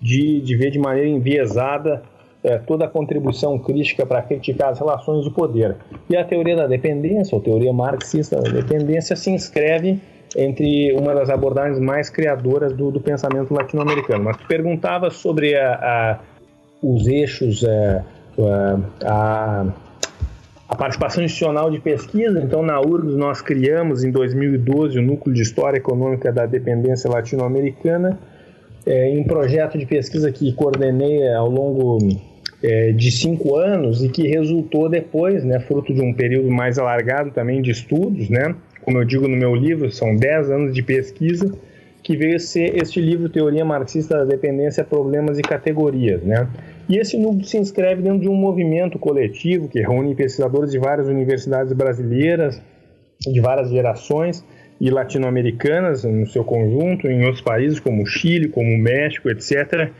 de, 0.00 0.40
de 0.40 0.56
ver 0.56 0.70
de 0.70 0.78
maneira 0.78 1.08
enviesada 1.08 2.02
é, 2.48 2.58
toda 2.58 2.86
a 2.86 2.88
contribuição 2.88 3.58
crítica 3.58 4.06
para 4.06 4.22
criticar 4.22 4.70
as 4.70 4.78
relações 4.78 5.24
de 5.24 5.30
poder. 5.30 5.76
E 6.08 6.16
a 6.16 6.24
teoria 6.24 6.56
da 6.56 6.66
dependência, 6.66 7.34
ou 7.34 7.42
teoria 7.42 7.72
marxista 7.72 8.40
da 8.40 8.50
dependência, 8.50 9.14
se 9.14 9.30
inscreve 9.30 10.00
entre 10.36 10.92
uma 10.92 11.14
das 11.14 11.28
abordagens 11.28 11.78
mais 11.78 12.08
criadoras 12.08 12.72
do, 12.72 12.90
do 12.90 13.00
pensamento 13.00 13.52
latino-americano. 13.52 14.24
Mas 14.24 14.36
perguntava 14.48 15.10
sobre 15.10 15.54
a, 15.56 15.74
a, 15.74 16.18
os 16.82 17.06
eixos, 17.06 17.62
é, 17.62 18.02
a, 18.38 18.78
a, 19.04 19.66
a, 20.68 20.76
participação 20.76 21.22
institucional 21.22 21.70
de 21.70 21.78
pesquisa. 21.80 22.40
Então, 22.40 22.62
na 22.62 22.80
URGS, 22.80 23.16
nós 23.16 23.42
criamos 23.42 24.04
em 24.04 24.10
2012 24.10 24.98
o 24.98 25.02
Núcleo 25.02 25.34
de 25.34 25.42
História 25.42 25.76
Econômica 25.76 26.32
da 26.32 26.46
Dependência 26.46 27.10
Latino-Americana, 27.10 28.18
é, 28.86 29.10
em 29.10 29.20
um 29.20 29.24
projeto 29.24 29.78
de 29.78 29.84
pesquisa 29.84 30.32
que 30.32 30.52
coordenei 30.52 31.30
ao 31.34 31.50
longo 31.50 31.98
é, 32.62 32.92
de 32.92 33.10
cinco 33.10 33.56
anos 33.56 34.02
e 34.02 34.08
que 34.08 34.26
resultou 34.26 34.88
depois, 34.88 35.44
né, 35.44 35.60
fruto 35.60 35.94
de 35.94 36.00
um 36.00 36.12
período 36.12 36.50
mais 36.50 36.78
alargado 36.78 37.30
também 37.30 37.62
de 37.62 37.70
estudos, 37.70 38.28
né, 38.28 38.54
como 38.82 38.98
eu 38.98 39.04
digo 39.04 39.28
no 39.28 39.36
meu 39.36 39.54
livro, 39.54 39.90
são 39.90 40.16
10 40.16 40.50
anos 40.50 40.74
de 40.74 40.82
pesquisa, 40.82 41.52
que 42.02 42.16
veio 42.16 42.40
ser 42.40 42.74
este 42.82 43.00
livro 43.02 43.28
Teoria 43.28 43.64
Marxista 43.64 44.16
da 44.16 44.24
Dependência, 44.24 44.82
Problemas 44.82 45.38
e 45.38 45.42
Categorias. 45.42 46.22
Né? 46.22 46.48
E 46.88 46.96
esse 46.96 47.18
núcleo 47.18 47.44
se 47.44 47.58
inscreve 47.58 48.00
dentro 48.00 48.20
de 48.20 48.30
um 48.30 48.34
movimento 48.34 48.98
coletivo 48.98 49.68
que 49.68 49.80
reúne 49.80 50.14
pesquisadores 50.14 50.70
de 50.72 50.78
várias 50.78 51.06
universidades 51.06 51.72
brasileiras, 51.74 52.62
de 53.20 53.40
várias 53.42 53.68
gerações 53.68 54.42
e 54.80 54.90
latino-americanas 54.90 56.04
no 56.04 56.26
seu 56.26 56.42
conjunto, 56.42 57.08
em 57.08 57.24
outros 57.24 57.42
países 57.42 57.78
como 57.78 58.06
Chile, 58.06 58.48
como 58.48 58.78
México, 58.78 59.28
etc., 59.28 59.90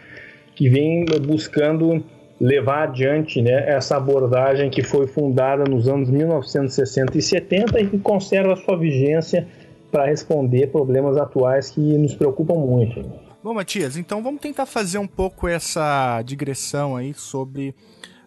que 0.54 0.68
vem 0.70 1.04
buscando 1.26 2.02
levar 2.40 2.84
adiante 2.84 3.42
né, 3.42 3.68
essa 3.68 3.96
abordagem 3.96 4.70
que 4.70 4.82
foi 4.82 5.06
fundada 5.06 5.64
nos 5.64 5.88
anos 5.88 6.08
1960 6.08 7.18
e 7.18 7.22
70 7.22 7.80
e 7.80 7.86
que 7.88 7.98
conserva 7.98 8.54
sua 8.56 8.76
vigência 8.76 9.46
para 9.90 10.06
responder 10.06 10.68
problemas 10.68 11.16
atuais 11.16 11.70
que 11.70 11.80
nos 11.80 12.14
preocupam 12.14 12.54
muito. 12.54 13.04
Bom, 13.42 13.54
Matias, 13.54 13.96
então 13.96 14.22
vamos 14.22 14.40
tentar 14.40 14.66
fazer 14.66 14.98
um 14.98 15.06
pouco 15.06 15.48
essa 15.48 16.22
digressão 16.22 16.96
aí 16.96 17.14
sobre 17.14 17.74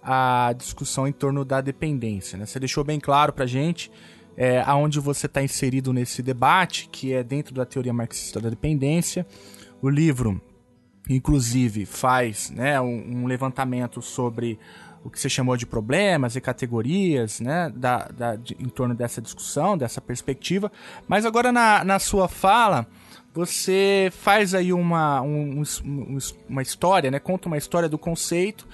a 0.03 0.53
discussão 0.57 1.07
em 1.07 1.11
torno 1.11 1.45
da 1.45 1.61
dependência. 1.61 2.37
Né? 2.37 2.45
Você 2.45 2.59
deixou 2.59 2.83
bem 2.83 2.99
claro 2.99 3.31
para 3.31 3.45
gente 3.45 3.91
é, 4.35 4.61
aonde 4.65 4.99
você 4.99 5.27
está 5.27 5.43
inserido 5.43 5.93
nesse 5.93 6.23
debate, 6.23 6.89
que 6.91 7.13
é 7.13 7.23
dentro 7.23 7.53
da 7.53 7.65
teoria 7.65 7.93
marxista 7.93 8.39
da 8.39 8.49
dependência. 8.49 9.25
O 9.81 9.89
livro 9.89 10.41
inclusive 11.15 11.85
faz 11.85 12.49
né, 12.51 12.79
um, 12.79 13.23
um 13.23 13.27
levantamento 13.27 14.01
sobre 14.01 14.57
o 15.03 15.09
que 15.09 15.19
você 15.19 15.29
chamou 15.29 15.57
de 15.57 15.65
problemas 15.65 16.35
e 16.35 16.41
categorias, 16.41 17.39
né, 17.39 17.71
da, 17.75 18.07
da, 18.07 18.35
de, 18.35 18.55
em 18.59 18.69
torno 18.69 18.93
dessa 18.93 19.21
discussão, 19.21 19.77
dessa 19.77 19.99
perspectiva. 19.99 20.71
Mas 21.07 21.25
agora 21.25 21.51
na, 21.51 21.83
na 21.83 21.97
sua 21.97 22.27
fala, 22.27 22.85
você 23.33 24.11
faz 24.11 24.53
aí 24.53 24.71
uma, 24.71 25.21
um, 25.21 25.63
um, 25.83 26.17
uma 26.47 26.61
história, 26.61 27.09
né, 27.09 27.19
conta 27.19 27.47
uma 27.47 27.57
história 27.57 27.89
do 27.89 27.97
conceito 27.97 28.67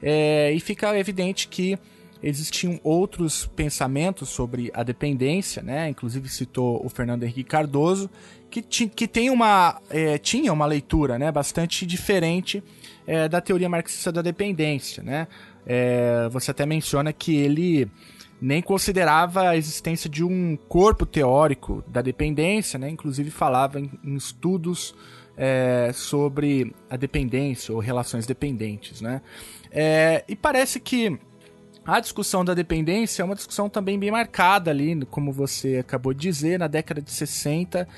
é, 0.00 0.52
e 0.52 0.60
fica 0.60 0.96
evidente 0.96 1.48
que 1.48 1.78
existiam 2.22 2.80
outros 2.84 3.46
pensamentos 3.46 4.28
sobre 4.28 4.70
a 4.72 4.84
dependência, 4.84 5.60
né? 5.60 5.88
Inclusive 5.88 6.28
citou 6.28 6.84
o 6.84 6.88
Fernando 6.88 7.24
Henrique 7.24 7.44
Cardoso, 7.44 8.08
que, 8.60 8.88
que 8.88 9.08
tem 9.08 9.30
uma, 9.30 9.80
é, 9.88 10.18
tinha 10.18 10.52
uma 10.52 10.66
leitura 10.66 11.18
né, 11.18 11.32
bastante 11.32 11.86
diferente 11.86 12.62
é, 13.06 13.28
da 13.28 13.40
teoria 13.40 13.68
marxista 13.68 14.12
da 14.12 14.20
dependência, 14.20 15.02
né? 15.02 15.26
É, 15.64 16.28
você 16.30 16.50
até 16.50 16.66
menciona 16.66 17.12
que 17.12 17.36
ele 17.36 17.88
nem 18.40 18.60
considerava 18.60 19.50
a 19.50 19.56
existência 19.56 20.10
de 20.10 20.24
um 20.24 20.56
corpo 20.68 21.06
teórico 21.06 21.84
da 21.86 22.02
dependência, 22.02 22.76
né? 22.76 22.90
inclusive 22.90 23.30
falava 23.30 23.78
em, 23.78 23.88
em 24.02 24.16
estudos 24.16 24.96
é, 25.36 25.92
sobre 25.94 26.74
a 26.90 26.96
dependência 26.96 27.72
ou 27.72 27.78
relações 27.78 28.26
dependentes. 28.26 29.00
Né? 29.00 29.22
É, 29.70 30.24
e 30.26 30.34
parece 30.34 30.80
que 30.80 31.16
a 31.84 32.00
discussão 32.00 32.44
da 32.44 32.52
dependência 32.52 33.22
é 33.22 33.24
uma 33.24 33.36
discussão 33.36 33.68
também 33.68 33.96
bem 33.96 34.10
marcada 34.10 34.72
ali, 34.72 35.04
como 35.06 35.30
você 35.30 35.76
acabou 35.76 36.12
de 36.12 36.22
dizer, 36.22 36.58
na 36.58 36.66
década 36.66 37.00
de 37.00 37.12
60 37.12 37.88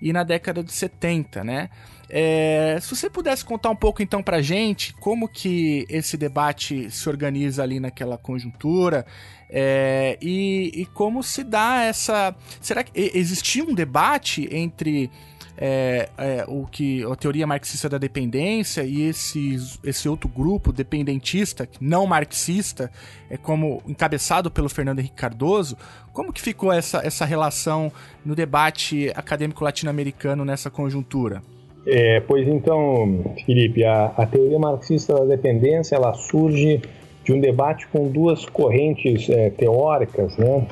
e 0.00 0.12
na 0.12 0.22
década 0.22 0.62
de 0.62 0.72
70, 0.72 1.44
né? 1.44 1.70
É, 2.08 2.78
se 2.80 2.94
você 2.94 3.08
pudesse 3.08 3.44
contar 3.44 3.70
um 3.70 3.76
pouco 3.76 4.02
então 4.02 4.22
pra 4.22 4.42
gente 4.42 4.92
como 4.94 5.26
que 5.26 5.86
esse 5.88 6.16
debate 6.18 6.90
se 6.90 7.08
organiza 7.08 7.62
ali 7.62 7.80
naquela 7.80 8.18
conjuntura 8.18 9.06
é, 9.48 10.18
e, 10.20 10.70
e, 10.74 10.86
como 10.86 11.22
se 11.22 11.44
dá 11.44 11.82
essa. 11.82 12.34
Será 12.60 12.82
que 12.82 12.90
existia 13.14 13.64
um 13.64 13.74
debate 13.74 14.48
entre 14.50 15.10
é, 15.56 16.08
é, 16.18 16.44
o 16.48 16.66
que 16.66 17.04
a 17.04 17.14
teoria 17.14 17.46
marxista 17.46 17.88
da 17.88 17.98
dependência 17.98 18.82
e 18.82 19.02
esse, 19.02 19.56
esse 19.84 20.08
outro 20.08 20.28
grupo 20.28 20.72
dependentista, 20.72 21.68
não 21.80 22.06
marxista, 22.06 22.90
é 23.30 23.36
como 23.36 23.82
encabeçado 23.86 24.50
pelo 24.50 24.68
Fernando 24.68 24.98
Henrique 24.98 25.14
Cardoso, 25.14 25.76
como 26.12 26.32
que 26.32 26.40
ficou 26.40 26.72
essa, 26.72 27.04
essa 27.04 27.24
relação 27.24 27.90
no 28.24 28.34
debate 28.34 29.10
acadêmico 29.14 29.62
latino-americano 29.64 30.44
nessa 30.44 30.70
conjuntura? 30.70 31.42
É, 31.86 32.20
pois 32.20 32.48
então, 32.48 33.34
Felipe, 33.44 33.84
a, 33.84 34.06
a, 34.16 34.26
teoria 34.26 34.58
marxista 34.58 35.14
da 35.14 35.24
dependência 35.24 35.94
ela 35.94 36.14
surge 36.14 36.80
de 37.22 37.32
um 37.32 37.40
debate 37.40 37.86
com 37.88 38.08
duas 38.08 38.46
correntes 38.46 39.28
é, 39.28 39.50
teóricas, 39.50 40.36
né, 40.36 40.66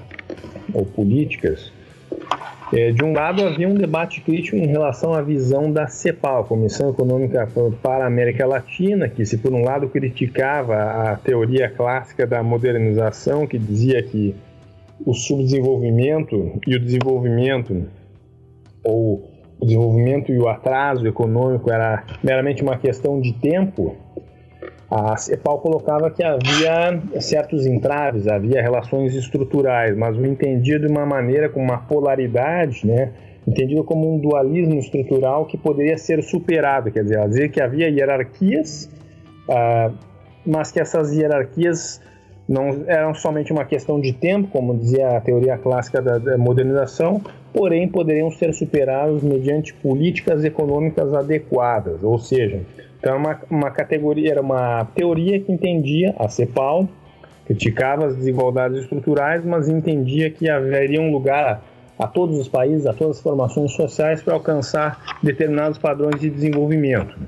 ou 0.72 0.86
políticas. 0.86 1.70
É, 2.72 2.90
de 2.90 3.04
um 3.04 3.12
lado 3.12 3.44
havia 3.44 3.68
um 3.68 3.74
debate 3.74 4.22
crítico 4.22 4.56
em 4.56 4.66
relação 4.66 5.12
à 5.12 5.20
visão 5.20 5.70
da 5.70 5.86
CEPAL, 5.86 6.44
Comissão 6.44 6.88
Econômica 6.88 7.46
para 7.82 8.04
a 8.04 8.06
América 8.06 8.46
Latina, 8.46 9.10
que 9.10 9.26
se 9.26 9.36
por 9.36 9.52
um 9.52 9.62
lado 9.62 9.90
criticava 9.90 10.74
a 10.74 11.16
teoria 11.16 11.68
clássica 11.68 12.26
da 12.26 12.42
modernização, 12.42 13.46
que 13.46 13.58
dizia 13.58 14.02
que 14.02 14.34
o 15.04 15.12
subdesenvolvimento 15.12 16.58
e 16.66 16.74
o 16.74 16.80
desenvolvimento 16.80 17.86
ou 18.82 19.30
o 19.60 19.66
desenvolvimento 19.66 20.32
e 20.32 20.38
o 20.38 20.48
atraso 20.48 21.06
econômico 21.06 21.70
era 21.70 22.04
meramente 22.22 22.62
uma 22.62 22.78
questão 22.78 23.20
de 23.20 23.34
tempo, 23.34 23.96
a 24.94 25.16
CEPAL 25.16 25.58
colocava 25.60 26.10
que 26.10 26.22
havia 26.22 27.00
certos 27.18 27.64
entraves, 27.64 28.28
havia 28.28 28.60
relações 28.60 29.14
estruturais, 29.14 29.96
mas 29.96 30.18
o 30.18 30.26
entendido 30.26 30.86
de 30.86 30.92
uma 30.92 31.06
maneira 31.06 31.48
com 31.48 31.62
uma 31.62 31.78
polaridade, 31.78 32.86
né, 32.86 33.10
entendido 33.48 33.82
como 33.84 34.14
um 34.14 34.18
dualismo 34.18 34.78
estrutural 34.78 35.46
que 35.46 35.56
poderia 35.56 35.96
ser 35.96 36.22
superado, 36.22 36.92
quer 36.92 37.04
dizer, 37.04 37.26
dizer 37.26 37.48
que 37.50 37.62
havia 37.62 37.88
hierarquias, 37.88 38.90
uh, 39.48 39.94
mas 40.44 40.70
que 40.70 40.78
essas 40.78 41.10
hierarquias 41.16 41.98
não 42.46 42.84
eram 42.86 43.14
somente 43.14 43.50
uma 43.50 43.64
questão 43.64 43.98
de 43.98 44.12
tempo, 44.12 44.48
como 44.48 44.76
dizia 44.76 45.16
a 45.16 45.20
teoria 45.22 45.56
clássica 45.56 46.02
da, 46.02 46.18
da 46.18 46.36
modernização, 46.36 47.22
porém 47.54 47.88
poderiam 47.88 48.30
ser 48.30 48.52
superados 48.52 49.22
mediante 49.22 49.72
políticas 49.72 50.44
econômicas 50.44 51.14
adequadas, 51.14 52.02
ou 52.02 52.18
seja, 52.18 52.60
então 53.02 53.16
uma, 53.16 53.40
uma 53.50 53.70
categoria, 53.72 54.30
era 54.30 54.40
uma 54.40 54.84
teoria 54.94 55.40
que 55.40 55.50
entendia 55.50 56.14
a 56.16 56.28
CEPAL, 56.28 56.88
criticava 57.44 58.06
as 58.06 58.14
desigualdades 58.14 58.78
estruturais, 58.78 59.44
mas 59.44 59.68
entendia 59.68 60.30
que 60.30 60.48
haveria 60.48 61.00
um 61.00 61.10
lugar 61.10 61.60
a, 61.98 62.04
a 62.04 62.06
todos 62.06 62.38
os 62.38 62.46
países, 62.46 62.86
a 62.86 62.92
todas 62.92 63.16
as 63.16 63.22
formações 63.22 63.72
sociais 63.72 64.22
para 64.22 64.34
alcançar 64.34 65.18
determinados 65.20 65.78
padrões 65.78 66.20
de 66.20 66.30
desenvolvimento. 66.30 67.18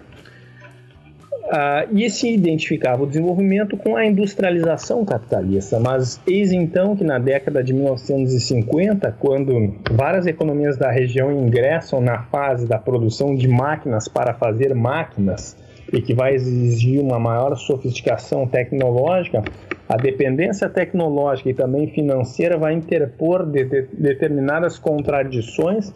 Ah, 1.51 1.87
e 1.91 2.09
se 2.09 2.33
identificava 2.33 3.03
o 3.03 3.07
desenvolvimento 3.07 3.77
com 3.77 3.97
a 3.97 4.07
industrialização 4.07 5.05
capitalista, 5.05 5.81
mas 5.81 6.21
eis 6.25 6.53
então 6.53 6.95
que 6.95 7.03
na 7.03 7.19
década 7.19 7.65
de 7.65 7.73
1950, 7.75 9.11
quando 9.19 9.75
várias 9.91 10.27
economias 10.27 10.79
da 10.79 10.91
região 10.91 11.33
ingressam 11.33 12.01
na 12.01 12.23
fase 12.23 12.65
da 12.65 12.79
produção 12.79 13.35
de 13.35 13.49
máquinas 13.49 14.07
para 14.07 14.33
fazer 14.33 14.73
máquinas, 14.73 15.57
e 15.93 16.01
que 16.01 16.15
vai 16.15 16.35
exigir 16.35 17.01
uma 17.01 17.19
maior 17.19 17.55
sofisticação 17.57 18.47
tecnológica, 18.47 19.43
a 19.89 19.97
dependência 19.97 20.69
tecnológica 20.69 21.51
e 21.51 21.55
também 21.55 21.89
financeira 21.89 22.57
vai 22.57 22.73
interpor 22.75 23.45
de, 23.47 23.65
de, 23.65 23.83
determinadas 23.93 24.79
contradições 24.79 25.93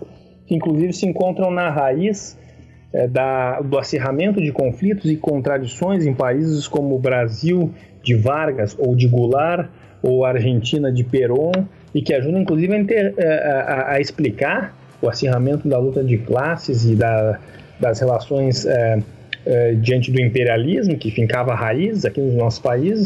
que 0.47 0.55
inclusive 0.55 0.93
se 0.93 1.07
encontram 1.07 1.51
na 1.51 1.71
raiz 1.71 2.39
é, 2.93 3.07
da, 3.07 3.61
do 3.61 3.79
acirramento 3.79 4.43
de 4.43 4.51
conflitos 4.51 5.11
e 5.11 5.17
contradições 5.17 6.07
em 6.07 6.15
países 6.15 6.67
como 6.67 6.97
o 6.97 6.99
Brasil 6.99 7.71
de 8.03 8.15
Vargas 8.15 8.77
ou 8.79 8.97
de 8.97 9.07
Goulart 9.07 9.69
ou 10.03 10.25
a 10.25 10.31
Argentina 10.31 10.91
de 10.91 11.05
Perón 11.05 11.53
e 11.95 12.01
que 12.01 12.15
ajudam 12.15 12.41
inclusive 12.41 12.75
a, 12.75 12.79
inter, 12.79 13.15
é, 13.17 13.27
a, 13.27 13.93
a, 13.93 14.01
explicar 14.01 14.75
o 15.03 15.09
acirramento 15.09 15.69
da 15.69 15.79
luta 15.79 16.03
de 16.03 16.19
classes 16.19 16.85
e 16.85 16.95
da, 16.95 17.39
das 17.79 18.01
relações 18.01 18.65
é, 18.65 18.99
é, 19.49 19.73
diante 19.73 20.13
do 20.13 20.21
imperialismo 20.21 20.99
que 20.99 21.11
fincava 21.11 21.55
raízes 21.55 22.05
aqui 22.05 22.21
nos 22.21 22.35
nossos 22.35 22.61
países 22.61 23.05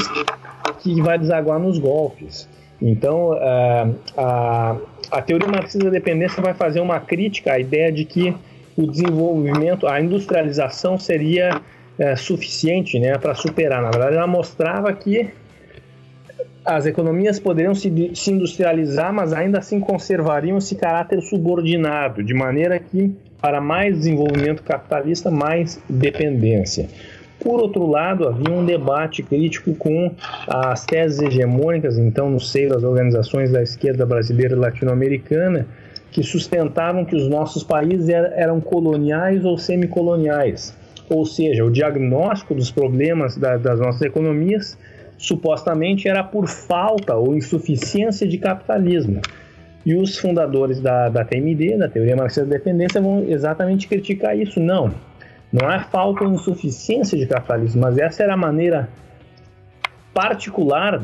que 0.81 1.01
vai 1.01 1.17
desaguar 1.17 1.61
nos 1.61 1.79
golpes. 1.79 2.49
Então, 2.81 3.35
é, 3.35 3.89
a, 4.17 4.77
a 5.13 5.23
teoria 5.23 5.47
marxista 5.47 5.85
da 5.85 5.91
dependência 5.91 6.43
vai 6.43 6.53
fazer 6.53 6.81
uma 6.81 6.99
crítica 6.99 7.53
à 7.53 7.61
ideia 7.61 7.93
de 7.93 8.05
que 8.05 8.35
o 8.77 8.87
desenvolvimento, 8.87 9.87
a 9.87 10.01
industrialização 10.01 10.99
seria 10.99 11.61
é, 11.97 12.17
suficiente 12.17 12.99
né, 12.99 13.17
para 13.19 13.35
superar. 13.35 13.81
Na 13.81 13.91
verdade, 13.91 14.17
ela 14.17 14.27
mostrava 14.27 14.93
que 14.93 15.31
as 16.65 16.87
economias 16.87 17.39
poderiam 17.39 17.75
se, 17.75 18.11
se 18.15 18.33
industrializar, 18.33 19.13
mas 19.13 19.33
ainda 19.33 19.59
assim 19.59 19.79
conservariam 19.79 20.59
esse 20.59 20.75
caráter 20.75 21.21
subordinado, 21.23 22.23
de 22.23 22.35
maneira 22.35 22.79
que, 22.81 23.15
para 23.43 23.61
mais 23.61 23.99
desenvolvimento 23.99 24.63
capitalista, 24.63 25.31
mais 25.31 25.83
dependência. 25.91 26.89
Por 27.41 27.61
outro 27.61 27.85
lado, 27.85 28.29
havia 28.29 28.55
um 28.55 28.65
debate 28.65 29.21
crítico 29.21 29.75
com 29.75 30.15
as 30.47 30.87
teses 30.87 31.21
hegemônicas, 31.21 31.99
então, 31.99 32.31
no 32.31 32.39
seio 32.39 32.71
das 32.71 32.85
organizações 32.85 33.51
da 33.51 33.61
esquerda 33.61 34.07
brasileira 34.07 34.55
e 34.55 34.59
latino-americana, 34.59 35.67
que 36.13 36.23
sustentavam 36.23 37.05
que 37.05 37.17
os 37.17 37.29
nossos 37.29 37.65
países 37.65 38.09
eram 38.09 38.61
coloniais 38.61 39.45
ou 39.45 39.59
semicoloniais. 39.59 40.73
Ou 41.11 41.27
seja, 41.27 41.65
o 41.65 41.71
diagnóstico 41.71 42.55
dos 42.55 42.71
problemas 42.71 43.37
da, 43.37 43.57
das 43.57 43.81
nossas 43.81 44.03
economias 44.03 44.79
supostamente 45.19 46.09
era 46.09 46.23
por 46.23 46.47
falta 46.47 47.17
ou 47.17 47.35
insuficiência 47.35 48.27
de 48.27 48.39
capitalismo. 48.39 49.21
E 49.85 49.95
os 49.95 50.17
fundadores 50.17 50.81
da, 50.81 51.09
da 51.09 51.25
TMD, 51.25 51.77
da 51.79 51.89
Teoria 51.89 52.15
Marxista 52.15 52.45
da 52.45 52.57
Dependência, 52.57 53.01
vão 53.01 53.25
exatamente 53.29 53.89
criticar 53.89 54.39
isso. 54.39 54.61
Não, 54.61 54.93
não 55.53 55.71
é 55.71 55.81
falta 55.81 56.25
ou 56.25 56.33
insuficiência 56.33 57.19
de 57.19 57.27
capitalismo, 57.27 57.83
mas 57.83 57.99
essa 57.99 58.23
era 58.23 58.35
a 58.35 58.37
maneira 58.37 58.89
particular 60.15 61.03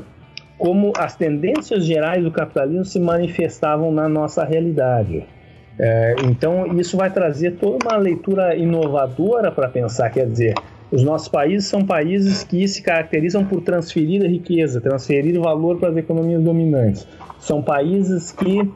como 0.57 0.93
as 0.97 1.15
tendências 1.15 1.85
gerais 1.85 2.23
do 2.23 2.31
capitalismo 2.31 2.85
se 2.85 2.99
manifestavam 2.99 3.93
na 3.93 4.09
nossa 4.09 4.45
realidade. 4.45 5.25
É, 5.79 6.17
então, 6.25 6.67
isso 6.79 6.97
vai 6.97 7.11
trazer 7.11 7.53
toda 7.53 7.87
uma 7.87 7.97
leitura 7.97 8.57
inovadora 8.57 9.53
para 9.53 9.69
pensar, 9.69 10.11
quer 10.11 10.27
dizer, 10.27 10.55
os 10.91 11.05
nossos 11.05 11.29
países 11.29 11.69
são 11.69 11.85
países 11.85 12.43
que 12.43 12.67
se 12.67 12.83
caracterizam 12.83 13.45
por 13.45 13.61
transferir 13.61 14.23
riqueza, 14.23 14.81
transferir 14.81 15.39
valor 15.39 15.79
para 15.79 15.91
as 15.91 15.97
economias 15.97 16.43
dominantes. 16.43 17.07
São 17.41 17.63
países 17.63 18.33
que 18.33 18.71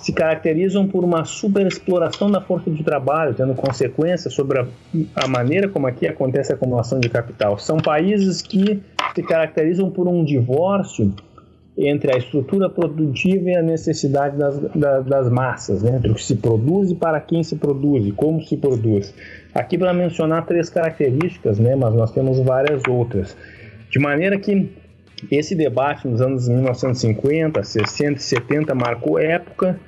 se 0.00 0.12
caracterizam 0.12 0.86
por 0.86 1.04
uma 1.04 1.24
superexploração 1.24 2.30
da 2.30 2.40
força 2.40 2.70
de 2.70 2.82
trabalho, 2.82 3.34
tendo 3.34 3.54
consequências 3.54 4.32
sobre 4.32 4.60
a, 4.60 4.66
a, 5.14 5.28
maneira 5.28 5.68
como 5.68 5.86
aqui 5.86 6.06
acontece 6.06 6.52
a 6.52 6.54
acumulação 6.54 6.98
de 6.98 7.08
capital. 7.08 7.58
São 7.58 7.76
países 7.78 8.40
que 8.40 8.82
se 9.14 9.22
caracterizam 9.22 9.90
por 9.90 10.08
um 10.08 10.24
divórcio 10.24 11.12
entre 11.76 12.14
a 12.14 12.18
estrutura 12.18 12.68
produtiva 12.68 13.50
e 13.50 13.56
a 13.56 13.62
necessidade 13.62 14.36
das, 14.36 14.58
das, 14.74 15.04
das 15.06 15.30
massas, 15.30 15.82
né? 15.82 15.96
entre 15.96 16.10
o 16.10 16.14
que 16.14 16.24
se 16.24 16.36
produz 16.36 16.90
e 16.90 16.94
para 16.94 17.20
quem 17.20 17.42
se 17.42 17.56
produz, 17.56 18.06
e 18.06 18.12
como 18.12 18.42
se 18.42 18.56
produz. 18.56 19.14
Aqui 19.54 19.78
para 19.78 19.92
mencionar 19.92 20.46
três 20.46 20.68
características, 20.68 21.58
né? 21.58 21.74
mas 21.76 21.94
nós 21.94 22.10
temos 22.10 22.38
várias 22.40 22.82
outras. 22.88 23.36
De 23.90 23.98
maneira 23.98 24.38
que 24.38 24.70
esse 25.30 25.54
debate 25.54 26.06
nos 26.06 26.20
anos 26.20 26.48
1950, 26.48 27.62
60 27.62 28.18
e 28.18 28.22
70 28.22 28.74
marcou 28.74 29.18
época 29.18 29.78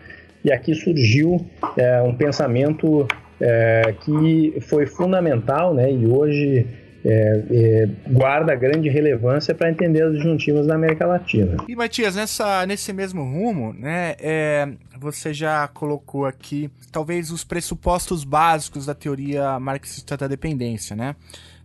e 0.45 0.53
aqui 0.53 0.75
surgiu 0.75 1.47
é, 1.77 2.03
um 2.03 2.15
pensamento 2.15 3.07
é, 3.41 3.95
que 4.01 4.55
foi 4.63 4.87
fundamental 4.87 5.75
né, 5.75 5.93
e 5.93 6.07
hoje 6.07 6.67
é, 7.05 7.43
é, 7.51 7.89
guarda 8.11 8.55
grande 8.55 8.89
relevância 8.89 9.55
para 9.55 9.69
entender 9.69 10.03
as 10.03 10.13
disjuntivas 10.13 10.67
da 10.67 10.75
América 10.75 11.07
Latina. 11.07 11.57
E 11.69 11.75
Matias, 11.75 12.15
nessa, 12.15 12.65
nesse 12.67 12.93
mesmo 12.93 13.23
rumo, 13.23 13.73
né, 13.73 14.15
é, 14.21 14.69
você 14.99 15.35
já 15.35 15.67
colocou 15.69 16.27
aqui 16.27 16.71
talvez 16.93 17.31
os 17.31 17.43
pressupostos 17.43 18.23
básicos 18.23 18.87
da 18.87 18.95
teoria 18.95 19.59
marxista 19.59 20.17
da 20.17 20.29
dependência. 20.29 20.95
Né? 20.95 21.17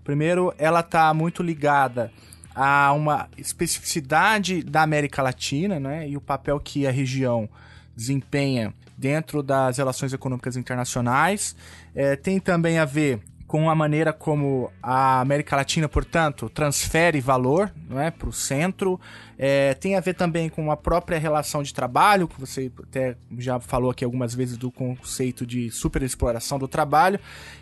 Primeiro, 0.03 0.53
ela 0.57 0.79
está 0.79 1.13
muito 1.13 1.43
ligada 1.43 2.11
a 2.59 2.91
uma 2.91 3.29
especificidade 3.37 4.63
da 4.63 4.81
América 4.81 5.21
Latina 5.21 5.79
né, 5.79 6.09
e 6.09 6.17
o 6.17 6.21
papel 6.21 6.59
que 6.59 6.87
a 6.87 6.91
região 6.91 7.47
desempenha 7.95 8.73
dentro 8.97 9.43
das 9.43 9.77
relações 9.77 10.11
econômicas 10.11 10.57
internacionais. 10.57 11.55
É, 11.93 12.15
tem 12.15 12.39
também 12.39 12.79
a 12.79 12.85
ver 12.85 13.21
com 13.47 13.69
a 13.69 13.75
maneira 13.75 14.11
como 14.11 14.69
a 14.83 15.21
América 15.21 15.55
Latina, 15.55 15.87
portanto, 15.87 16.49
transfere 16.49 17.21
valor 17.21 17.73
é, 17.95 18.11
para 18.11 18.27
o 18.27 18.33
centro. 18.33 18.99
É, 19.39 19.73
tem 19.75 19.95
a 19.95 20.01
ver 20.01 20.15
também 20.15 20.49
com 20.49 20.69
a 20.69 20.75
própria 20.75 21.17
relação 21.17 21.63
de 21.63 21.73
trabalho, 21.73 22.27
que 22.27 22.37
você 22.37 22.69
até 22.83 23.15
já 23.37 23.57
falou 23.57 23.89
aqui 23.89 24.03
algumas 24.03 24.35
vezes 24.35 24.57
do 24.57 24.69
conceito 24.69 25.45
de 25.45 25.71
superexploração 25.71 26.59
do 26.59 26.67
trabalho, 26.67 27.19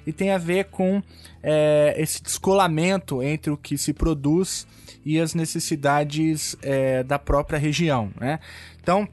e 0.08 0.12
tem 0.12 0.32
a 0.32 0.40
ver 0.40 0.66
com 0.66 1.04
é, 1.44 1.94
esse 1.98 2.22
descolamento 2.24 3.22
entre 3.22 3.52
o 3.52 3.58
que 3.58 3.78
se 3.78 3.94
produz 3.94 4.66
e 5.06 5.20
as 5.20 5.36
necessidades 5.36 6.58
é, 6.64 7.04
da 7.04 7.20
própria 7.20 7.60
região. 7.60 8.10
Né? 8.20 8.40
Então, 8.82 9.08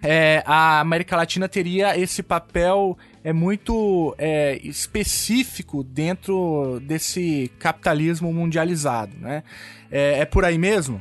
é, 0.00 0.44
a 0.46 0.78
América 0.78 1.16
Latina 1.16 1.48
teria 1.48 1.98
esse 1.98 2.22
papel 2.22 2.96
é 3.22 3.32
muito 3.32 4.14
é, 4.18 4.58
específico 4.62 5.82
dentro 5.82 6.80
desse 6.82 7.50
capitalismo 7.58 8.32
mundializado, 8.32 9.12
né? 9.20 9.42
É, 9.90 10.20
é 10.20 10.24
por 10.24 10.44
aí 10.44 10.58
mesmo? 10.58 11.00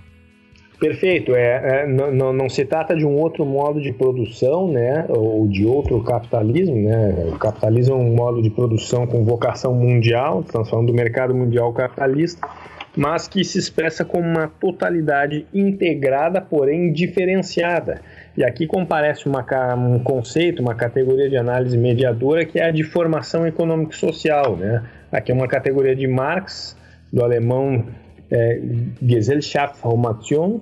Perfeito. 0.79 1.35
É, 1.35 1.83
é 1.83 1.87
não, 1.87 2.47
se 2.49 2.63
trata 2.63 2.95
de 2.95 3.05
um 3.05 3.15
outro 3.15 3.45
modo 3.45 3.81
de 3.81 3.91
produção, 3.91 4.71
né? 4.71 5.05
Ou 5.09 5.47
de 5.47 5.65
outro 5.65 6.01
capitalismo, 6.03 6.75
né? 6.75 7.29
O 7.33 7.37
capitalismo 7.37 7.95
é 7.95 7.97
um 7.97 8.15
modo 8.15 8.41
de 8.41 8.49
produção 8.49 9.07
com 9.07 9.23
vocação 9.23 9.73
mundial, 9.73 10.41
estamos 10.41 10.69
falando 10.69 10.87
do 10.87 10.93
mercado 10.93 11.33
mundial 11.33 11.73
capitalista, 11.73 12.47
mas 12.95 13.27
que 13.27 13.43
se 13.43 13.57
expressa 13.57 14.05
como 14.05 14.27
uma 14.27 14.47
totalidade 14.47 15.47
integrada, 15.53 16.41
porém 16.41 16.91
diferenciada 16.91 18.01
e 18.37 18.43
aqui 18.43 18.67
comparece 18.67 19.27
uma, 19.27 19.43
um 19.75 19.97
conceito, 19.97 20.61
uma 20.61 20.75
categoria 20.75 21.27
de 21.27 21.35
análise 21.35 21.75
mediadora 21.75 22.45
que 22.45 22.59
é 22.59 22.65
a 22.65 22.71
de 22.71 22.83
formação 22.83 23.47
econômico-social. 23.47 24.55
Né? 24.55 24.83
Aqui 25.11 25.31
é 25.31 25.35
uma 25.35 25.47
categoria 25.47 25.95
de 25.95 26.07
Marx, 26.07 26.77
do 27.11 27.23
alemão 27.23 27.85
é, 28.29 28.61
Gesellschaftsformation, 29.01 30.61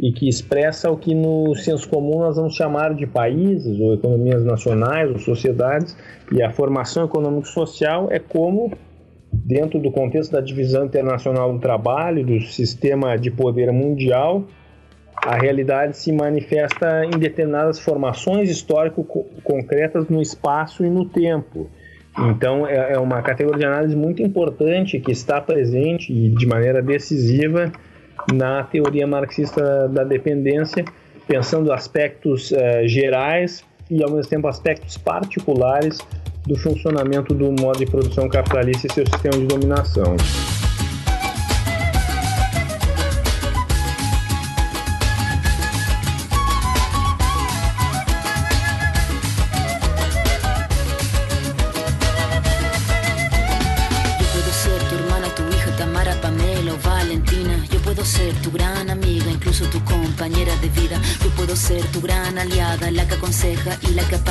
e 0.00 0.10
que 0.10 0.26
expressa 0.26 0.90
o 0.90 0.96
que 0.96 1.14
no 1.14 1.54
senso 1.54 1.86
comum 1.86 2.20
nós 2.20 2.36
vamos 2.36 2.54
chamar 2.54 2.94
de 2.94 3.06
países, 3.06 3.78
ou 3.78 3.92
economias 3.92 4.42
nacionais, 4.42 5.10
ou 5.10 5.18
sociedades, 5.18 5.94
e 6.32 6.42
a 6.42 6.50
formação 6.50 7.04
econômico-social 7.04 8.08
é 8.10 8.18
como, 8.18 8.72
dentro 9.30 9.78
do 9.78 9.90
contexto 9.90 10.32
da 10.32 10.40
divisão 10.40 10.86
internacional 10.86 11.52
do 11.52 11.58
trabalho, 11.58 12.24
do 12.24 12.40
sistema 12.40 13.18
de 13.18 13.30
poder 13.30 13.70
mundial, 13.70 14.44
a 15.24 15.36
realidade 15.36 15.96
se 15.96 16.10
manifesta 16.12 17.04
em 17.04 17.18
determinadas 17.18 17.78
formações 17.78 18.50
histórico-concretas 18.50 20.08
no 20.08 20.20
espaço 20.20 20.84
e 20.84 20.90
no 20.90 21.04
tempo. 21.04 21.70
Então, 22.18 22.66
é, 22.66 22.94
é 22.94 22.98
uma 22.98 23.22
categoria 23.22 23.60
de 23.60 23.64
análise 23.64 23.96
muito 23.96 24.22
importante 24.22 24.98
que 25.00 25.12
está 25.12 25.40
presente 25.40 26.12
e 26.12 26.28
de 26.28 26.46
maneira 26.46 26.82
decisiva 26.82 27.72
na 28.32 28.64
teoria 28.64 29.06
marxista 29.06 29.88
da 29.88 30.04
dependência, 30.04 30.84
pensando 31.26 31.72
aspectos 31.72 32.50
uh, 32.50 32.86
gerais 32.86 33.64
e, 33.90 34.02
ao 34.02 34.10
mesmo 34.10 34.28
tempo, 34.28 34.48
aspectos 34.48 34.98
particulares 34.98 35.98
do 36.46 36.56
funcionamento 36.56 37.32
do 37.32 37.52
modo 37.52 37.78
de 37.78 37.86
produção 37.86 38.28
capitalista 38.28 38.88
e 38.88 38.92
seu 38.92 39.06
sistema 39.06 39.38
de 39.38 39.46
dominação. 39.46 40.16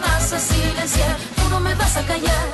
vas 0.00 0.32
a 0.32 0.38
silenciar, 0.38 1.16
tú 1.36 1.48
no 1.50 1.60
me 1.60 1.74
vas 1.74 1.96
a 1.96 2.02
callar. 2.02 2.46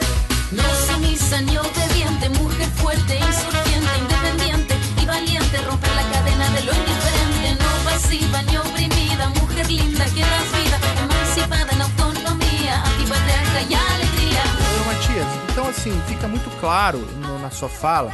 No 0.50 0.62
sumisa 0.86 1.40
ni 1.42 1.56
obediente, 1.58 2.28
mujer 2.40 2.68
fuerte, 2.76 3.18
insurgente, 3.18 3.92
independiente 3.98 4.74
y 5.02 5.06
valiente, 5.06 5.56
romper 5.62 5.90
la 5.94 6.02
cadena 6.12 6.48
de 6.50 6.62
lo 6.62 6.72
indiferente, 6.72 7.62
no 7.62 7.90
pasiva 7.90 8.42
ni 8.42 8.56
oprimida, 8.56 9.28
mujer 9.40 9.66
linda 9.68 10.04
que 10.06 10.20
das 10.20 10.48
vida, 10.56 10.78
emancipada 11.02 11.72
en 11.72 11.82
autonomia, 11.82 12.82
antipatriarca 12.84 13.60
e 13.68 13.74
alegria. 13.74 14.42
Ô, 14.80 14.84
Matias, 14.86 15.26
então 15.50 15.68
assim, 15.68 16.00
fica 16.06 16.28
muito 16.28 16.50
claro 16.60 16.98
no, 17.20 17.38
na 17.38 17.50
sua 17.50 17.68
fala 17.68 18.12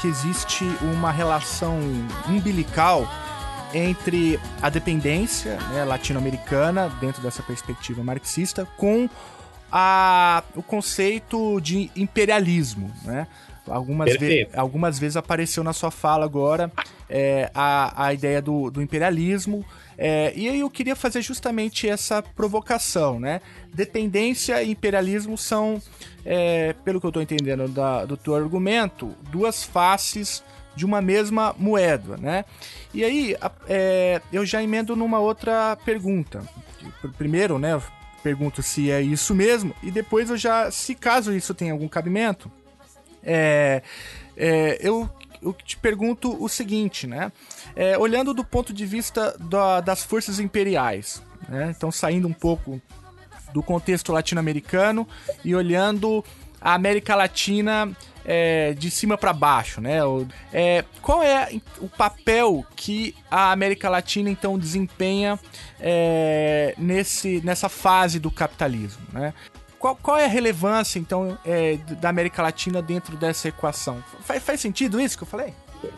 que 0.00 0.08
existe 0.08 0.64
uma 0.82 1.12
relação 1.12 1.78
umbilical 2.28 3.08
entre 3.74 4.38
a 4.60 4.68
dependência 4.68 5.56
né, 5.72 5.84
latino-americana, 5.84 6.88
dentro 7.00 7.22
dessa 7.22 7.42
perspectiva 7.42 8.02
marxista, 8.02 8.66
com 8.76 9.08
a, 9.70 10.42
o 10.54 10.62
conceito 10.62 11.60
de 11.60 11.90
imperialismo. 11.96 12.92
Né? 13.04 13.26
Algumas, 13.66 14.16
ve 14.16 14.48
algumas 14.54 14.98
vezes 14.98 15.16
apareceu 15.16 15.62
na 15.62 15.72
sua 15.72 15.90
fala 15.90 16.24
agora 16.24 16.70
é, 17.08 17.50
a, 17.54 18.06
a 18.06 18.12
ideia 18.12 18.42
do, 18.42 18.70
do 18.70 18.82
imperialismo. 18.82 19.64
É, 19.96 20.32
e 20.34 20.48
aí 20.48 20.60
eu 20.60 20.70
queria 20.70 20.96
fazer 20.96 21.22
justamente 21.22 21.88
essa 21.88 22.22
provocação, 22.22 23.20
né? 23.20 23.40
Dependência 23.72 24.62
e 24.62 24.70
imperialismo 24.70 25.38
são, 25.38 25.80
é, 26.24 26.74
pelo 26.84 26.98
que 26.98 27.06
eu 27.06 27.10
estou 27.10 27.22
entendendo 27.22 27.68
da, 27.68 28.04
do 28.04 28.16
teu 28.16 28.34
argumento, 28.34 29.14
duas 29.30 29.62
faces 29.62 30.42
de 30.74 30.84
uma 30.84 31.00
mesma 31.00 31.54
moeda, 31.58 32.16
né? 32.16 32.44
E 32.94 33.04
aí 33.04 33.36
é, 33.68 34.20
eu 34.32 34.44
já 34.44 34.62
emendo 34.62 34.96
numa 34.96 35.18
outra 35.18 35.76
pergunta. 35.84 36.42
Primeiro, 37.16 37.58
né? 37.58 37.80
Pergunto 38.22 38.62
se 38.62 38.90
é 38.90 39.00
isso 39.02 39.34
mesmo 39.34 39.74
e 39.82 39.90
depois 39.90 40.30
eu 40.30 40.36
já, 40.36 40.70
se 40.70 40.94
caso 40.94 41.34
isso 41.34 41.54
tenha 41.54 41.72
algum 41.72 41.88
cabimento, 41.88 42.50
é, 43.22 43.82
é, 44.36 44.78
eu, 44.80 45.08
eu 45.40 45.52
te 45.52 45.76
pergunto 45.76 46.42
o 46.42 46.48
seguinte, 46.48 47.06
né? 47.06 47.32
É, 47.74 47.98
olhando 47.98 48.32
do 48.32 48.44
ponto 48.44 48.72
de 48.72 48.86
vista 48.86 49.36
da, 49.38 49.80
das 49.80 50.02
forças 50.02 50.38
imperiais, 50.38 51.22
né? 51.48 51.74
Então 51.76 51.90
saindo 51.90 52.28
um 52.28 52.32
pouco 52.32 52.80
do 53.52 53.62
contexto 53.62 54.12
latino-americano 54.12 55.06
e 55.44 55.54
olhando 55.54 56.24
a 56.60 56.74
América 56.74 57.14
Latina 57.14 57.90
é, 58.24 58.74
de 58.74 58.90
cima 58.90 59.16
para 59.16 59.32
baixo, 59.32 59.80
né? 59.80 59.98
É, 60.52 60.84
qual 61.00 61.22
é 61.22 61.48
o 61.80 61.88
papel 61.88 62.64
que 62.76 63.14
a 63.30 63.52
América 63.52 63.88
Latina 63.88 64.30
então 64.30 64.58
desempenha 64.58 65.38
é, 65.80 66.74
nesse, 66.78 67.40
nessa 67.44 67.68
fase 67.68 68.18
do 68.18 68.30
capitalismo, 68.30 69.02
né? 69.12 69.32
Qual, 69.78 69.96
qual 69.96 70.16
é 70.16 70.26
a 70.26 70.28
relevância 70.28 70.98
então 70.98 71.36
é, 71.44 71.76
da 72.00 72.08
América 72.08 72.40
Latina 72.40 72.80
dentro 72.80 73.16
dessa 73.16 73.48
equação? 73.48 73.98
Faz, 74.20 74.40
faz 74.42 74.60
sentido 74.60 75.00
isso 75.00 75.16
que 75.16 75.24
eu 75.24 75.28
falei? 75.28 75.52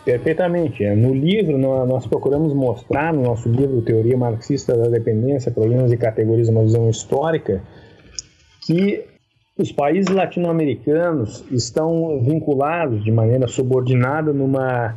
Perfeitamente. 0.05 0.83
É, 0.83 0.95
no 0.95 1.15
livro, 1.15 1.59
nós 1.59 2.07
procuramos 2.07 2.55
mostrar, 2.55 3.13
no 3.13 3.23
nosso 3.23 3.49
livro 3.49 3.83
Teoria 3.83 4.17
Marxista 4.17 4.75
da 4.75 4.89
Dependência, 4.89 5.53
Problemas 5.53 5.93
e 5.93 5.97
Categorias, 5.99 6.49
uma 6.49 6.63
visão 6.63 6.89
histórica, 6.89 7.63
que 8.67 9.05
os 9.57 9.71
países 9.71 10.12
latino-americanos 10.12 11.45
estão 11.51 12.21
vinculados 12.21 13.05
de 13.05 13.12
maneira 13.12 13.47
subordinada 13.47 14.33
numa, 14.33 14.95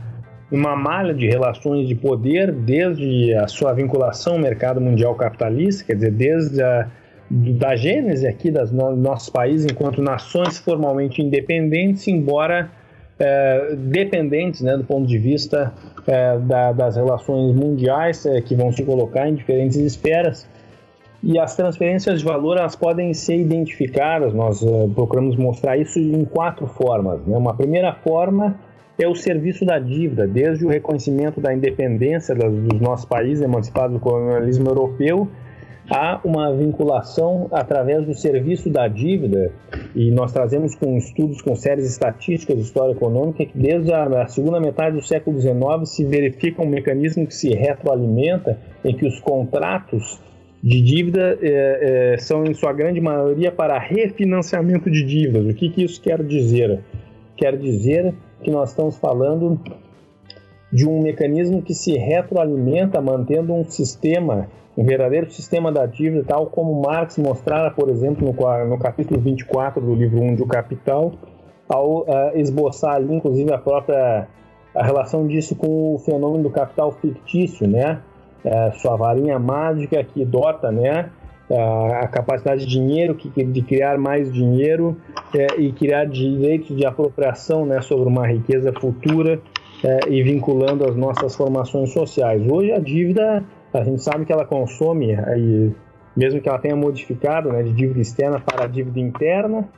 numa 0.51 0.75
malha 0.75 1.13
de 1.13 1.27
relações 1.27 1.87
de 1.87 1.93
poder 1.93 2.51
desde 2.51 3.35
a 3.35 3.47
sua 3.47 3.73
vinculação 3.73 4.33
ao 4.33 4.39
mercado 4.39 4.81
mundial 4.81 5.13
capitalista, 5.13 5.85
quer 5.85 5.95
dizer, 5.95 6.11
desde 6.11 6.61
a 6.63 6.89
da 7.29 7.75
gênese 7.75 8.25
aqui 8.25 8.49
dos 8.49 8.71
nossos 8.71 9.29
países 9.29 9.69
enquanto 9.69 10.01
nações 10.01 10.59
formalmente 10.59 11.21
independentes, 11.21 12.07
embora 12.07 12.71
é, 13.19 13.75
dependentes 13.75 14.61
né, 14.61 14.77
do 14.77 14.85
ponto 14.85 15.05
de 15.05 15.17
vista 15.17 15.73
é, 16.07 16.37
da, 16.39 16.71
das 16.71 16.95
relações 16.95 17.53
mundiais 17.53 18.25
é, 18.25 18.41
que 18.41 18.55
vão 18.55 18.71
se 18.71 18.83
colocar 18.85 19.27
em 19.27 19.35
diferentes 19.35 19.75
esferas. 19.75 20.47
E 21.23 21.39
as 21.39 21.55
transferências 21.55 22.19
de 22.19 22.25
valor 22.25 22.57
elas 22.57 22.75
podem 22.75 23.13
ser 23.13 23.37
identificadas, 23.37 24.33
nós 24.33 24.61
uh, 24.61 24.89
procuramos 24.93 25.35
mostrar 25.35 25.77
isso 25.77 25.99
em 25.99 26.23
quatro 26.25 26.67
formas. 26.67 27.25
Né? 27.25 27.35
Uma 27.35 27.55
primeira 27.55 27.93
forma 27.93 28.55
é 28.99 29.07
o 29.07 29.15
serviço 29.15 29.65
da 29.65 29.79
dívida, 29.79 30.27
desde 30.27 30.65
o 30.65 30.69
reconhecimento 30.69 31.39
da 31.39 31.53
independência 31.53 32.33
dos 32.35 32.79
nossos 32.79 33.05
países 33.05 33.43
emancipados 33.43 33.93
do 33.93 33.99
colonialismo 33.99 34.67
europeu, 34.69 35.27
há 35.89 36.19
uma 36.23 36.53
vinculação 36.53 37.47
através 37.51 38.05
do 38.05 38.13
serviço 38.13 38.69
da 38.69 38.87
dívida, 38.87 39.51
e 39.95 40.11
nós 40.11 40.33
trazemos 40.33 40.75
com 40.75 40.97
estudos 40.97 41.41
com 41.41 41.55
séries 41.55 41.85
estatísticas 41.85 42.57
de 42.57 42.63
história 42.63 42.91
econômica 42.91 43.45
que 43.45 43.57
desde 43.57 43.93
a 43.93 44.27
segunda 44.27 44.59
metade 44.59 44.95
do 44.95 45.03
século 45.03 45.39
XIX 45.39 45.57
se 45.83 46.03
verifica 46.03 46.61
um 46.61 46.67
mecanismo 46.67 47.25
que 47.25 47.35
se 47.35 47.49
retroalimenta 47.49 48.57
em 48.83 48.95
que 48.95 49.05
os 49.05 49.19
contratos 49.19 50.19
de 50.67 50.81
dívida 50.81 51.39
é, 51.41 52.13
é, 52.13 52.17
são, 52.17 52.43
em 52.43 52.53
sua 52.53 52.73
grande 52.73 52.99
maioria, 52.99 53.49
para 53.49 53.79
refinanciamento 53.79 54.91
de 54.91 55.01
dívidas. 55.01 55.45
O 55.45 55.53
que, 55.55 55.69
que 55.69 55.81
isso 55.81 56.01
quer 56.01 56.21
dizer? 56.21 56.81
Quer 57.37 57.55
dizer 57.57 58.13
que 58.43 58.51
nós 58.51 58.71
estamos 58.71 58.97
falando 58.97 59.57
de 60.69 60.85
um 60.85 61.01
mecanismo 61.01 61.61
que 61.61 61.73
se 61.73 61.93
retroalimenta 61.93 62.99
mantendo 62.99 63.53
um 63.53 63.63
sistema, 63.63 64.49
um 64.75 64.83
verdadeiro 64.83 65.31
sistema 65.31 65.71
da 65.71 65.85
dívida, 65.85 66.25
tal 66.27 66.47
como 66.47 66.81
Marx 66.81 67.17
mostrara, 67.17 67.71
por 67.71 67.87
exemplo, 67.87 68.27
no, 68.27 68.65
no 68.65 68.77
capítulo 68.77 69.21
24 69.21 69.81
do 69.81 69.95
livro 69.95 70.21
1 70.21 70.35
de 70.35 70.43
O 70.43 70.47
Capital, 70.47 71.13
ao 71.69 72.01
uh, 72.01 72.05
esboçar 72.35 72.95
ali, 72.95 73.15
inclusive, 73.15 73.53
a 73.53 73.57
própria 73.57 74.27
a 74.75 74.83
relação 74.83 75.25
disso 75.25 75.55
com 75.55 75.95
o 75.95 75.99
fenômeno 75.99 76.43
do 76.43 76.49
capital 76.49 76.91
fictício, 76.91 77.65
né? 77.65 78.01
É, 78.43 78.71
sua 78.73 78.95
varinha 78.95 79.39
mágica 79.39 80.03
que 80.03 80.23
dota 80.25 80.71
né, 80.71 81.09
a 81.49 82.07
capacidade 82.07 82.65
de 82.65 82.67
dinheiro, 82.67 83.15
de 83.15 83.61
criar 83.61 83.97
mais 83.97 84.31
dinheiro 84.31 84.97
é, 85.33 85.59
e 85.59 85.71
criar 85.71 86.05
direitos 86.05 86.75
de 86.75 86.85
apropriação 86.85 87.65
né, 87.65 87.81
sobre 87.81 88.07
uma 88.07 88.27
riqueza 88.27 88.73
futura 88.73 89.39
é, 89.83 89.99
e 90.09 90.21
vinculando 90.23 90.85
as 90.85 90.95
nossas 90.95 91.35
formações 91.35 91.93
sociais. 91.93 92.45
Hoje 92.49 92.71
a 92.73 92.79
dívida, 92.79 93.43
a 93.73 93.83
gente 93.83 94.01
sabe 94.01 94.25
que 94.25 94.33
ela 94.33 94.45
consome, 94.45 95.15
aí, 95.15 95.71
mesmo 96.15 96.41
que 96.41 96.49
ela 96.49 96.59
tenha 96.59 96.75
modificado 96.75 97.49
né, 97.49 97.63
de 97.63 97.71
dívida 97.71 98.01
externa 98.01 98.41
para 98.41 98.67
dívida 98.67 98.99
interna, 98.99 99.69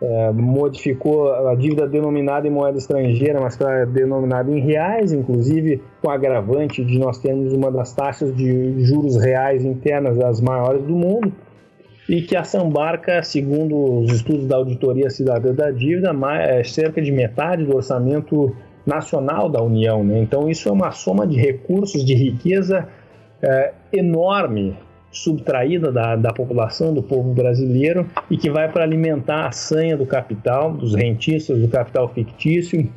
é, 0.00 0.30
modificou 0.32 1.32
a 1.48 1.54
dívida 1.54 1.86
denominada 1.86 2.46
em 2.46 2.50
moeda 2.50 2.78
estrangeira, 2.78 3.40
mas 3.40 3.60
é 3.60 3.84
denominada 3.86 4.50
em 4.50 4.60
reais, 4.60 5.12
inclusive 5.12 5.82
com 6.00 6.10
agravante 6.10 6.84
de 6.84 6.98
nós 6.98 7.18
termos 7.18 7.52
uma 7.52 7.70
das 7.70 7.92
taxas 7.92 8.34
de 8.34 8.80
juros 8.84 9.16
reais 9.16 9.64
internas 9.64 10.16
das 10.16 10.40
maiores 10.40 10.82
do 10.82 10.94
mundo, 10.94 11.32
e 12.08 12.22
que 12.22 12.36
a 12.36 12.44
Sambarca, 12.44 13.22
segundo 13.22 14.00
os 14.00 14.12
estudos 14.12 14.46
da 14.46 14.56
Auditoria 14.56 15.10
Cidadã 15.10 15.52
da 15.52 15.70
Dívida, 15.70 16.12
é 16.40 16.64
cerca 16.64 17.02
de 17.02 17.12
metade 17.12 17.64
do 17.64 17.76
orçamento 17.76 18.54
nacional 18.86 19.50
da 19.50 19.62
União. 19.62 20.02
Né? 20.02 20.18
Então, 20.20 20.48
isso 20.48 20.68
é 20.68 20.72
uma 20.72 20.90
soma 20.92 21.26
de 21.26 21.36
recursos, 21.36 22.02
de 22.02 22.14
riqueza 22.14 22.88
é, 23.42 23.72
enorme 23.92 24.74
subtraída 25.10 25.90
da, 25.90 26.16
da 26.16 26.32
população, 26.32 26.92
do 26.92 27.02
povo 27.02 27.32
brasileiro, 27.32 28.06
e 28.30 28.36
que 28.36 28.50
vai 28.50 28.70
para 28.70 28.84
alimentar 28.84 29.46
a 29.46 29.52
sanha 29.52 29.96
do 29.96 30.06
capital, 30.06 30.72
dos 30.72 30.94
rentistas, 30.94 31.58
do 31.58 31.68
capital 31.68 32.08
fictício, 32.08 32.88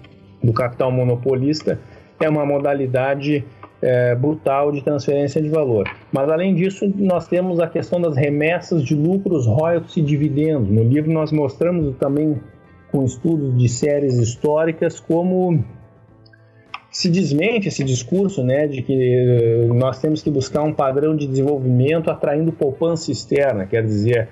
do 0.44 0.54
capital 0.54 0.92
monopolista, 0.92 1.80
é 2.20 2.30
uma 2.30 2.46
modalidade 2.46 3.44
é, 3.82 4.14
brutal 4.16 4.72
de 4.72 4.84
transferência 4.84 5.42
de 5.42 5.50
valor. 5.50 5.90
Mas, 6.12 6.30
além 6.30 6.54
disso, 6.54 6.92
nós 6.96 7.28
temos 7.28 7.60
a 7.60 7.68
questão 7.68 8.00
das 8.00 8.16
remessas 8.16 8.84
de 8.84 8.96
lucros, 8.96 9.48
royalties 9.48 9.98
e 9.98 10.02
dividendos. 10.02 10.70
No 10.70 10.84
livro, 10.84 11.12
nós 11.12 11.32
mostramos 11.32 11.96
também, 11.98 12.40
com 12.92 13.04
estudos 13.04 13.58
de 13.58 13.68
séries 13.68 14.18
históricas, 14.18 15.00
como 15.00 15.64
se 16.92 17.10
desmente 17.10 17.70
esse 17.70 17.86
discurso 17.86 18.44
né, 18.44 18.68
de 18.68 18.82
que 18.82 18.94
eh, 18.94 19.66
nós 19.68 20.00
temos 20.00 20.22
que 20.22 20.30
buscar 20.30 20.62
um 20.62 20.74
padrão 20.74 21.16
de 21.16 21.26
desenvolvimento 21.26 22.12
atraindo 22.12 22.52
poupança 22.52 23.10
externa. 23.12 23.66
Quer 23.66 23.84
dizer, 23.86 24.28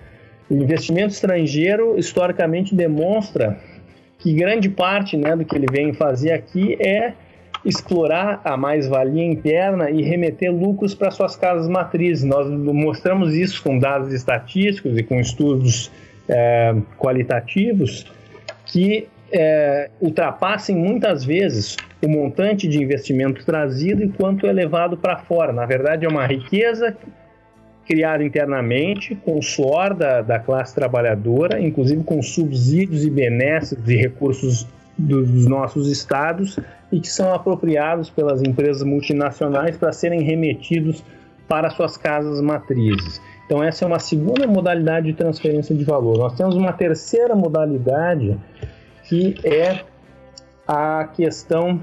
o 0.49 0.53
investimento 0.53 1.13
estrangeiro 1.13 1.97
historicamente 1.97 2.75
demonstra 2.75 3.57
que 4.17 4.33
grande 4.33 4.67
parte 4.67 5.15
né, 5.15 5.37
do 5.37 5.45
que 5.45 5.55
ele 5.55 5.67
vem 5.71 5.93
fazer 5.93 6.33
aqui 6.33 6.75
é 6.81 7.13
explorar 7.63 8.41
a 8.43 8.57
mais-valia 8.57 9.23
interna 9.23 9.89
e 9.89 10.01
remeter 10.01 10.51
lucros 10.51 10.93
para 10.93 11.11
suas 11.11 11.37
casas 11.37 11.69
matrizes. 11.69 12.25
Nós 12.25 12.49
mostramos 12.49 13.33
isso 13.33 13.63
com 13.63 13.79
dados 13.79 14.13
estatísticos 14.13 14.97
e 14.97 15.03
com 15.03 15.17
estudos 15.19 15.89
é, 16.27 16.75
qualitativos 16.97 18.05
que 18.65 19.07
é, 19.31 19.89
ultrapassem 20.01 20.75
muitas 20.75 21.23
vezes 21.23 21.77
o 22.03 22.07
montante 22.07 22.67
de 22.67 22.81
investimento 22.81 23.45
trazido 23.45 24.03
e 24.03 24.09
quanto 24.09 24.47
é 24.47 24.51
levado 24.51 24.97
para 24.97 25.17
fora. 25.17 25.51
Na 25.51 25.65
verdade, 25.65 26.05
é 26.05 26.09
uma 26.09 26.25
riqueza 26.25 26.95
criada 27.85 28.23
internamente 28.23 29.15
com 29.15 29.39
o 29.39 29.41
suor 29.41 29.95
da, 29.95 30.21
da 30.21 30.39
classe 30.39 30.75
trabalhadora, 30.75 31.59
inclusive 31.59 32.03
com 32.03 32.21
subsídios 32.21 33.03
e 33.03 33.09
benesses 33.09 33.81
de 33.83 33.95
recursos 33.95 34.67
dos 34.97 35.47
nossos 35.47 35.89
estados 35.89 36.59
e 36.91 36.99
que 36.99 37.07
são 37.07 37.33
apropriados 37.33 38.09
pelas 38.09 38.41
empresas 38.43 38.83
multinacionais 38.83 39.77
para 39.77 39.91
serem 39.91 40.21
remetidos 40.21 41.03
para 41.47 41.69
suas 41.71 41.97
casas 41.97 42.39
matrizes. 42.41 43.19
Então, 43.45 43.63
essa 43.63 43.83
é 43.83 43.87
uma 43.87 43.97
segunda 43.97 44.45
modalidade 44.45 45.07
de 45.07 45.13
transferência 45.13 45.75
de 45.75 45.83
valor. 45.83 46.19
Nós 46.19 46.35
temos 46.35 46.55
uma 46.55 46.71
terceira 46.71 47.35
modalidade 47.35 48.37
que 49.09 49.35
é 49.43 49.81
a 50.67 51.09
questão 51.15 51.81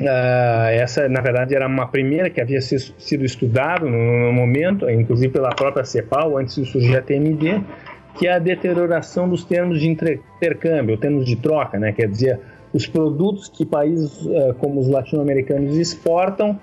Uh, 0.00 0.72
essa, 0.72 1.06
na 1.10 1.20
verdade, 1.20 1.54
era 1.54 1.66
uma 1.66 1.86
primeira 1.86 2.30
que 2.30 2.40
havia 2.40 2.62
sido 2.62 3.22
estudada 3.22 3.84
no, 3.84 4.26
no, 4.28 4.32
momento, 4.32 4.88
inclusive 4.88 5.30
pela 5.30 5.50
própria 5.50 5.84
CEPAL, 5.84 6.38
antes 6.38 6.54
de 6.54 6.64
surgir 6.64 6.96
a 6.96 7.02
TMD, 7.02 7.62
que 8.14 8.26
é 8.26 8.32
a 8.32 8.38
deterioração 8.38 9.28
dos 9.28 9.44
termos 9.44 9.78
de 9.78 9.86
intercâmbio, 9.86 10.96
termos 10.96 11.26
de 11.26 11.36
troca, 11.36 11.78
né? 11.78 11.92
quer 11.92 12.08
dizer, 12.08 12.40
os 12.72 12.86
produtos 12.86 13.50
que 13.50 13.66
países 13.66 14.24
uh, 14.24 14.54
como 14.58 14.80
os 14.80 14.88
latino-americanos 14.88 15.76
exportam 15.76 16.58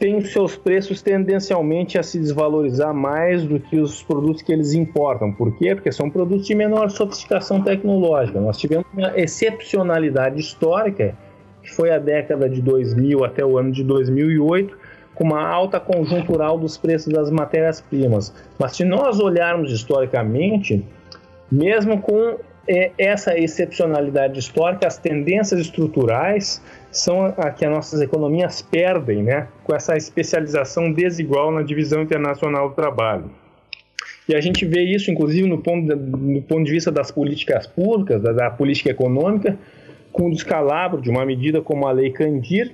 têm 0.00 0.18
seus 0.22 0.56
preços 0.56 1.02
tendencialmente 1.02 1.98
a 1.98 2.02
se 2.02 2.18
desvalorizar 2.18 2.94
mais 2.94 3.44
do 3.44 3.60
que 3.60 3.78
os 3.78 4.02
produtos 4.02 4.40
que 4.40 4.50
eles 4.50 4.72
importam. 4.72 5.30
Por 5.30 5.54
quê? 5.58 5.74
Porque 5.74 5.92
são 5.92 6.08
produtos 6.08 6.46
de 6.46 6.54
menor 6.54 6.88
sofisticação 6.88 7.62
tecnológica. 7.62 8.40
Nós 8.40 8.56
tivemos 8.56 8.86
uma 8.94 9.12
excepcionalidade 9.14 10.40
histórica, 10.40 11.14
que 11.62 11.70
foi 11.70 11.90
a 11.90 11.98
década 11.98 12.48
de 12.48 12.62
2000 12.62 13.22
até 13.22 13.44
o 13.44 13.58
ano 13.58 13.70
de 13.70 13.84
2008, 13.84 14.74
com 15.14 15.24
uma 15.24 15.46
alta 15.46 15.78
conjuntural 15.78 16.58
dos 16.58 16.78
preços 16.78 17.12
das 17.12 17.30
matérias-primas. 17.30 18.34
Mas 18.58 18.76
se 18.76 18.84
nós 18.86 19.20
olharmos 19.20 19.70
historicamente, 19.70 20.82
mesmo 21.52 22.00
com 22.00 22.38
é, 22.66 22.90
essa 22.96 23.38
excepcionalidade 23.38 24.38
histórica, 24.38 24.86
as 24.86 24.96
tendências 24.96 25.60
estruturais 25.60 26.62
são 26.90 27.26
a 27.36 27.50
que 27.50 27.64
as 27.64 27.70
nossas 27.70 28.00
economias 28.00 28.62
perdem, 28.62 29.22
né, 29.22 29.48
com 29.64 29.74
essa 29.74 29.96
especialização 29.96 30.92
desigual 30.92 31.52
na 31.52 31.62
divisão 31.62 32.02
internacional 32.02 32.68
do 32.68 32.74
trabalho. 32.74 33.30
E 34.28 34.34
a 34.34 34.40
gente 34.40 34.64
vê 34.64 34.82
isso, 34.82 35.10
inclusive, 35.10 35.48
no 35.48 35.58
ponto 35.58 35.88
de, 35.88 35.94
no 35.94 36.42
ponto 36.42 36.64
de 36.64 36.70
vista 36.70 36.90
das 36.90 37.10
políticas 37.10 37.66
públicas, 37.66 38.22
da, 38.22 38.32
da 38.32 38.50
política 38.50 38.90
econômica, 38.90 39.58
com 40.12 40.28
o 40.28 40.30
descalabro 40.30 41.00
de 41.00 41.10
uma 41.10 41.24
medida 41.24 41.60
como 41.60 41.86
a 41.86 41.92
Lei 41.92 42.10
Candir, 42.10 42.72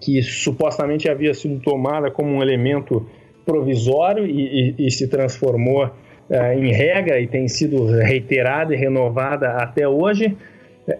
que 0.00 0.22
supostamente 0.22 1.08
havia 1.08 1.32
sido 1.34 1.60
tomada 1.60 2.10
como 2.10 2.30
um 2.30 2.42
elemento 2.42 3.08
provisório 3.44 4.26
e, 4.26 4.74
e, 4.78 4.86
e 4.86 4.90
se 4.90 5.08
transformou 5.08 5.86
uh, 5.86 6.52
em 6.52 6.70
regra 6.72 7.18
e 7.18 7.26
tem 7.26 7.48
sido 7.48 7.86
reiterada 7.86 8.74
e 8.74 8.76
renovada 8.76 9.52
até 9.52 9.88
hoje, 9.88 10.36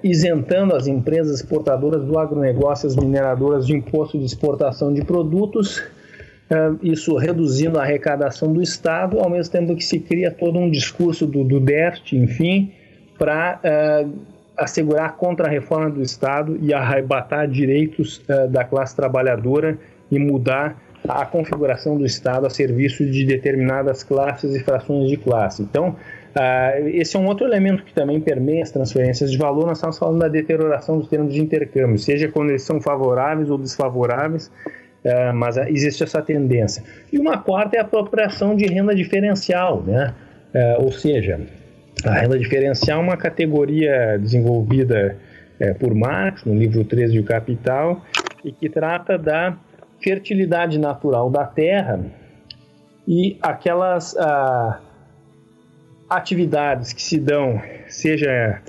isentando 0.03 0.75
as 0.75 0.87
empresas 0.87 1.41
exportadoras 1.41 2.05
do 2.05 2.19
agronegócio, 2.19 2.87
as 2.87 2.97
mineradoras 2.97 3.67
de 3.67 3.75
imposto 3.75 4.19
de 4.19 4.25
exportação 4.25 4.93
de 4.93 5.05
produtos, 5.05 5.79
uh, 5.79 6.79
isso 6.83 7.17
reduzindo 7.17 7.79
a 7.79 7.83
arrecadação 7.83 8.53
do 8.53 8.63
Estado, 8.63 9.19
ao 9.19 9.31
mesmo 9.31 9.53
tempo 9.53 9.75
que 9.75 9.85
se 9.85 9.99
cria 9.99 10.31
todo 10.31 10.59
um 10.59 10.71
discurso 10.71 11.27
do, 11.27 11.45
do 11.45 11.61
déficit, 11.61 12.17
enfim, 12.17 12.73
para 13.19 13.61
assegurar 14.57 15.07
a 15.07 15.09
contra-reforma 15.11 15.89
do 15.89 16.03
Estado 16.03 16.59
e 16.61 16.75
arrebatar 16.75 17.49
direitos 17.49 18.19
uh, 18.29 18.49
da 18.49 18.65
classe 18.65 18.95
trabalhadora 18.95 19.79
e 20.11 20.19
mudar 20.19 20.83
a 21.09 21.25
configuração 21.25 21.97
do 21.97 22.05
Estado 22.05 22.47
a 22.47 22.51
serviço 22.51 23.05
de 23.07 23.25
determinadas 23.25 24.03
classes 24.03 24.55
e 24.55 24.61
frações 24.61 25.09
de 25.09 25.17
classe. 25.17 25.63
Então, 25.63 25.97
uh, 26.37 26.89
esse 26.89 27.17
é 27.17 27.21
um 27.21 27.27
outro 27.27 27.47
elemento 27.47 27.83
que 27.85 27.93
também 27.93 28.21
permeia 28.21 28.63
as 28.63 28.71
transferências 28.71 29.31
de 29.31 29.39
valor. 29.39 29.67
Nós 29.67 29.79
estamos 29.79 29.99
falando 29.99 30.21
da 30.21 30.29
deterioração 30.29 30.99
dos 30.99 31.09
termos 31.09 31.35
de 31.35 31.41
intercâmbio, 31.41 31.99
seja 31.99 32.29
quando 32.29 32.51
eles 32.51 32.63
são 32.63 32.81
favoráveis 32.81 33.51
ou 33.51 33.59
desfavoráveis, 33.59 34.47
uh, 34.47 35.35
mas 35.35 35.57
existe 35.57 36.03
essa 36.03 36.23
tendência. 36.23 36.83
E 37.13 37.19
uma 37.19 37.39
quarta 37.39 37.77
é 37.77 37.81
a 37.81 37.83
apropriação 37.83 38.55
de 38.57 38.67
renda 38.67 38.95
diferencial, 38.95 39.83
né? 39.83 40.15
ou 40.79 40.91
seja, 40.91 41.39
a 42.05 42.15
renda 42.15 42.39
diferencial 42.39 43.01
é 43.01 43.03
uma 43.03 43.17
categoria 43.17 44.19
desenvolvida 44.19 45.17
é, 45.59 45.75
por 45.75 45.95
Marx, 45.95 46.45
no 46.45 46.55
livro 46.55 46.85
13 46.85 47.21
do 47.21 47.25
Capital, 47.25 48.03
e 48.45 48.53
que 48.53 48.69
trata 48.69 49.19
da 49.19 49.57
fertilidade 50.01 50.79
natural 50.79 51.29
da 51.29 51.45
terra 51.45 52.01
e 53.07 53.37
aquelas 53.43 54.17
ah, 54.17 54.81
atividades 56.09 56.93
que 56.93 57.03
se 57.03 57.19
dão, 57.19 57.61
seja 57.89 58.63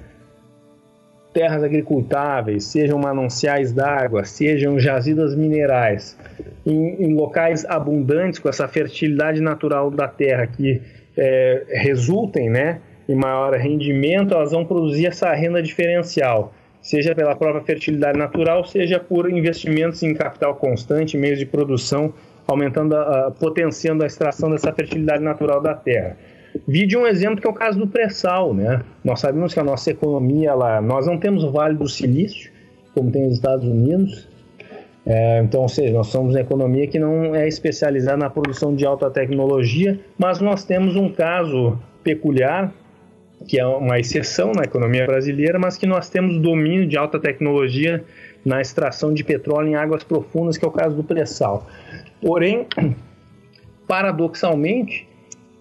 terras 1.34 1.64
agricultáveis, 1.64 2.66
sejam 2.66 2.98
mananciais 2.98 3.72
d'água, 3.72 4.26
sejam 4.26 4.80
jazidas 4.80 5.36
minerais, 5.36 6.18
em, 6.66 7.04
em, 7.04 7.14
locais 7.14 7.66
abundantes 7.66 8.40
com 8.40 8.50
essa 8.50 8.68
fertilidade 8.68 9.40
natural 9.40 9.92
da 9.92 10.08
terra 10.08 10.48
que 10.48 10.82
é, 11.16 11.66
resultem, 11.70 12.50
né, 12.50 12.82
e 13.08 13.16
maior 13.16 13.54
rendimento, 13.54 14.34
elas 14.34 14.52
vão 14.52 14.66
produzir 14.66 15.08
essa 15.08 15.32
renda 15.34 15.62
diferencial, 15.62 16.54
seja 16.82 17.16
pela 17.16 17.36
própria 17.36 17.64
fertilidade 17.64 18.18
natural, 18.18 18.66
seja 18.66 19.00
por 19.00 19.32
investimentos 19.32 20.02
em 20.04 20.14
capital 20.14 20.56
constante, 20.56 21.18
meios 21.18 21.40
de 21.40 21.46
produção, 21.46 22.14
aumentando, 22.48 22.96
a, 22.96 23.32
potenciando 23.32 24.04
a 24.04 24.08
extração 24.08 24.50
dessa 24.50 24.72
fertilidade 24.72 25.24
natural 25.24 25.62
da 25.62 25.74
terra. 25.74 26.18
Vide 26.68 26.98
um 26.98 27.06
exemplo 27.06 27.40
que 27.40 27.48
é 27.48 27.50
o 27.50 27.54
caso 27.54 27.80
do 27.80 27.88
pré-sal, 27.88 28.54
né? 28.54 28.82
Nós 29.04 29.20
sabemos 29.20 29.54
que 29.54 29.60
a 29.60 29.64
nossa 29.64 29.92
economia, 29.92 30.50
ela, 30.50 30.82
nós 30.82 31.06
não 31.06 31.18
temos 31.18 31.44
o 31.44 31.52
Vale 31.52 31.76
do 31.76 31.88
Silício, 31.88 32.52
como 32.94 33.12
tem 33.12 33.28
os 33.28 33.34
Estados 33.34 33.68
Unidos, 33.68 34.28
é, 35.06 35.42
então, 35.42 35.62
ou 35.62 35.70
seja, 35.70 35.92
nós 35.92 36.08
somos 36.08 36.36
uma 36.36 36.42
economia 36.42 36.86
que 36.86 37.00
não 37.00 37.34
é 37.34 37.48
especializada 37.48 38.18
na 38.18 38.30
produção 38.30 38.76
de 38.76 38.86
alta 38.86 39.10
tecnologia, 39.10 40.00
mas 40.18 40.40
nós 40.40 40.64
temos 40.64 40.96
um 40.96 41.10
caso 41.10 41.80
peculiar 42.04 42.72
que 43.48 43.60
é 43.60 43.66
uma 43.66 44.00
exceção 44.00 44.52
na 44.52 44.64
economia 44.64 45.06
brasileira, 45.08 45.58
mas 45.58 45.78
que 45.78 45.88
nós 45.88 46.10
temos 46.10 46.40
domínio 46.40 46.86
de 46.86 46.98
alta 46.98 47.20
tecnologia 47.20 48.04
na 48.46 48.62
extração 48.62 49.14
de 49.14 49.24
petróleo 49.24 49.70
em 49.70 49.76
águas 49.76 50.04
profundas, 50.04 50.58
que 50.58 50.66
é 50.66 50.68
o 50.68 50.72
caso 50.72 50.96
do 50.96 51.04
pré-sal. 51.04 51.66
Porém, 52.22 52.68
paradoxalmente, 53.88 55.08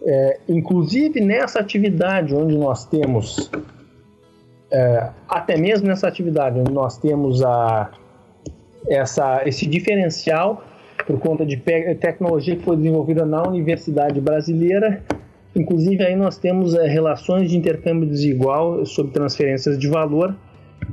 é, 0.03 0.39
inclusive 0.49 1.21
nessa 1.21 1.61
atividade 1.61 2.35
onde 2.35 2.57
nós 2.57 2.85
temos, 2.85 3.51
é, 4.71 5.11
até 5.29 5.57
mesmo 5.57 5.87
nessa 5.87 6.09
atividade 6.09 6.59
onde 6.59 6.73
nós 6.73 6.99
temos 6.99 7.43
a, 7.43 7.91
essa, 8.89 9.43
esse 9.47 9.67
diferencial 9.67 10.65
por 11.07 11.19
conta 11.19 11.45
de 11.47 11.57
tecnologia 11.57 12.57
que 12.57 12.63
foi 12.63 12.77
desenvolvida 12.77 13.25
na 13.25 13.43
Universidade 13.43 14.21
Brasileira, 14.21 15.03
Inclusive, 15.59 16.05
aí 16.05 16.15
nós 16.15 16.39
temos 16.39 16.75
é, 16.75 16.87
relações 16.87 17.51
de 17.51 17.57
intercâmbio 17.57 18.09
desigual 18.09 18.85
sobre 18.87 19.13
transferências 19.13 19.79
de 19.79 19.89
valor, 19.89 20.35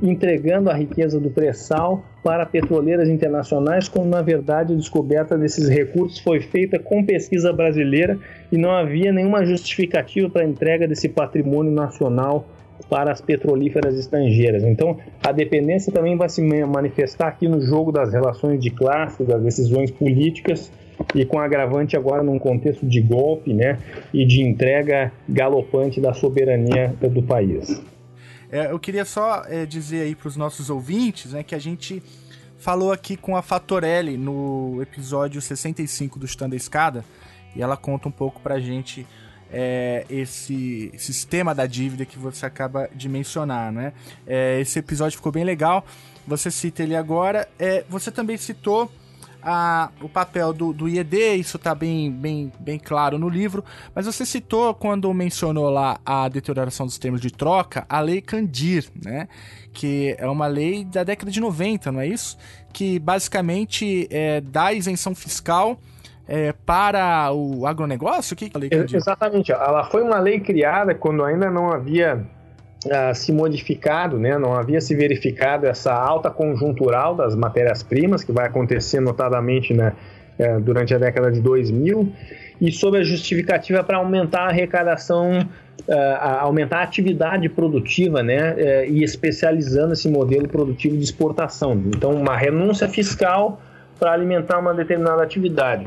entregando 0.02 0.70
a 0.70 0.74
riqueza 0.74 1.18
do 1.18 1.30
pré-sal 1.30 2.04
para 2.22 2.44
petroleiras 2.44 3.08
internacionais, 3.08 3.88
quando 3.88 4.08
na 4.08 4.22
verdade 4.22 4.72
a 4.72 4.76
descoberta 4.76 5.38
desses 5.38 5.68
recursos 5.68 6.18
foi 6.18 6.40
feita 6.40 6.78
com 6.78 7.04
pesquisa 7.04 7.52
brasileira 7.52 8.18
e 8.50 8.58
não 8.58 8.70
havia 8.70 9.12
nenhuma 9.12 9.44
justificativa 9.44 10.28
para 10.28 10.42
a 10.42 10.46
entrega 10.46 10.86
desse 10.86 11.08
patrimônio 11.08 11.72
nacional 11.72 12.46
para 12.90 13.10
as 13.10 13.20
petrolíferas 13.20 13.98
estrangeiras. 13.98 14.62
Então, 14.62 14.98
a 15.24 15.32
dependência 15.32 15.92
também 15.92 16.16
vai 16.16 16.28
se 16.28 16.42
manifestar 16.42 17.28
aqui 17.28 17.48
no 17.48 17.60
jogo 17.60 17.90
das 17.90 18.12
relações 18.12 18.60
de 18.60 18.70
classe, 18.70 19.24
das 19.24 19.42
decisões 19.42 19.90
políticas 19.90 20.70
e 21.14 21.24
com 21.24 21.38
agravante 21.38 21.96
agora 21.96 22.22
num 22.22 22.38
contexto 22.38 22.86
de 22.86 23.00
golpe 23.00 23.52
né, 23.52 23.78
e 24.12 24.24
de 24.24 24.42
entrega 24.42 25.12
galopante 25.28 26.00
da 26.00 26.12
soberania 26.12 26.94
do 27.10 27.22
país. 27.22 27.82
É, 28.56 28.70
eu 28.70 28.78
queria 28.78 29.04
só 29.04 29.44
é, 29.46 29.66
dizer 29.66 30.00
aí 30.00 30.14
para 30.14 30.28
os 30.28 30.36
nossos 30.36 30.70
ouvintes 30.70 31.32
né, 31.32 31.42
que 31.42 31.54
a 31.54 31.58
gente 31.58 32.02
falou 32.58 32.90
aqui 32.90 33.14
com 33.14 33.36
a 33.36 33.42
Fatorelli 33.42 34.16
no 34.16 34.78
episódio 34.80 35.42
65 35.42 36.18
do 36.18 36.24
Stand 36.24 36.54
Escada 36.54 37.04
e 37.54 37.60
ela 37.60 37.76
conta 37.76 38.08
um 38.08 38.10
pouco 38.10 38.40
para 38.40 38.54
a 38.54 38.60
gente 38.60 39.06
é, 39.52 40.06
esse 40.08 40.90
sistema 40.96 41.54
da 41.54 41.66
dívida 41.66 42.06
que 42.06 42.18
você 42.18 42.46
acaba 42.46 42.88
de 42.94 43.10
mencionar, 43.10 43.70
né? 43.70 43.92
É, 44.26 44.58
esse 44.58 44.78
episódio 44.78 45.18
ficou 45.18 45.30
bem 45.30 45.44
legal. 45.44 45.84
Você 46.26 46.50
cita 46.50 46.82
ele 46.82 46.96
agora. 46.96 47.46
É, 47.58 47.84
você 47.90 48.10
também 48.10 48.38
citou 48.38 48.90
a, 49.48 49.90
o 50.02 50.08
papel 50.08 50.52
do, 50.52 50.72
do 50.72 50.88
IED, 50.88 51.36
isso 51.36 51.56
está 51.56 51.72
bem, 51.72 52.10
bem, 52.10 52.50
bem 52.58 52.80
claro 52.80 53.16
no 53.16 53.28
livro, 53.28 53.64
mas 53.94 54.04
você 54.04 54.26
citou 54.26 54.74
quando 54.74 55.12
mencionou 55.14 55.70
lá 55.70 56.00
a 56.04 56.28
deterioração 56.28 56.84
dos 56.84 56.98
termos 56.98 57.20
de 57.20 57.30
troca, 57.30 57.86
a 57.88 58.00
lei 58.00 58.20
Candir, 58.20 58.90
né? 59.04 59.28
Que 59.72 60.16
é 60.18 60.28
uma 60.28 60.48
lei 60.48 60.84
da 60.84 61.04
década 61.04 61.30
de 61.30 61.40
90, 61.40 61.92
não 61.92 62.00
é 62.00 62.08
isso? 62.08 62.36
Que 62.72 62.98
basicamente 62.98 64.08
é, 64.10 64.40
dá 64.40 64.72
isenção 64.72 65.14
fiscal 65.14 65.78
é, 66.26 66.52
para 66.52 67.32
o 67.32 67.68
agronegócio? 67.68 68.34
O 68.34 68.36
que, 68.36 68.50
que 68.50 68.56
a 68.56 68.60
lei 68.60 68.68
Candir? 68.68 68.96
Exatamente, 68.96 69.52
ela 69.52 69.84
foi 69.84 70.02
uma 70.02 70.18
lei 70.18 70.40
criada 70.40 70.92
quando 70.92 71.22
ainda 71.22 71.48
não 71.52 71.72
havia 71.72 72.26
uh, 72.86 73.14
se 73.14 73.32
modificado, 73.32 74.18
né? 74.18 74.38
não 74.38 74.54
havia 74.54 74.80
se 74.80 74.94
verificado 74.94 75.66
essa 75.66 75.92
alta 75.92 76.30
conjuntural 76.30 77.14
das 77.14 77.34
matérias-primas, 77.34 78.24
que 78.24 78.32
vai 78.32 78.46
acontecer 78.46 79.00
notadamente 79.00 79.74
né, 79.74 79.92
uh, 80.38 80.60
durante 80.60 80.94
a 80.94 80.98
década 80.98 81.30
de 81.30 81.40
2000, 81.40 82.12
e 82.60 82.72
sob 82.72 82.98
a 82.98 83.02
justificativa 83.02 83.82
para 83.84 83.98
aumentar 83.98 84.42
a 84.42 84.48
arrecadação, 84.48 85.40
uh, 85.40 85.92
aumentar 86.40 86.78
a 86.78 86.82
atividade 86.82 87.48
produtiva 87.48 88.22
né, 88.22 88.54
eh, 88.56 88.88
e 88.88 89.04
especializando 89.04 89.92
esse 89.92 90.08
modelo 90.08 90.48
produtivo 90.48 90.96
de 90.96 91.04
exportação. 91.04 91.74
Então, 91.86 92.12
uma 92.12 92.36
renúncia 92.36 92.88
fiscal 92.88 93.60
para 93.98 94.12
alimentar 94.12 94.58
uma 94.58 94.72
determinada 94.72 95.22
atividade. 95.22 95.86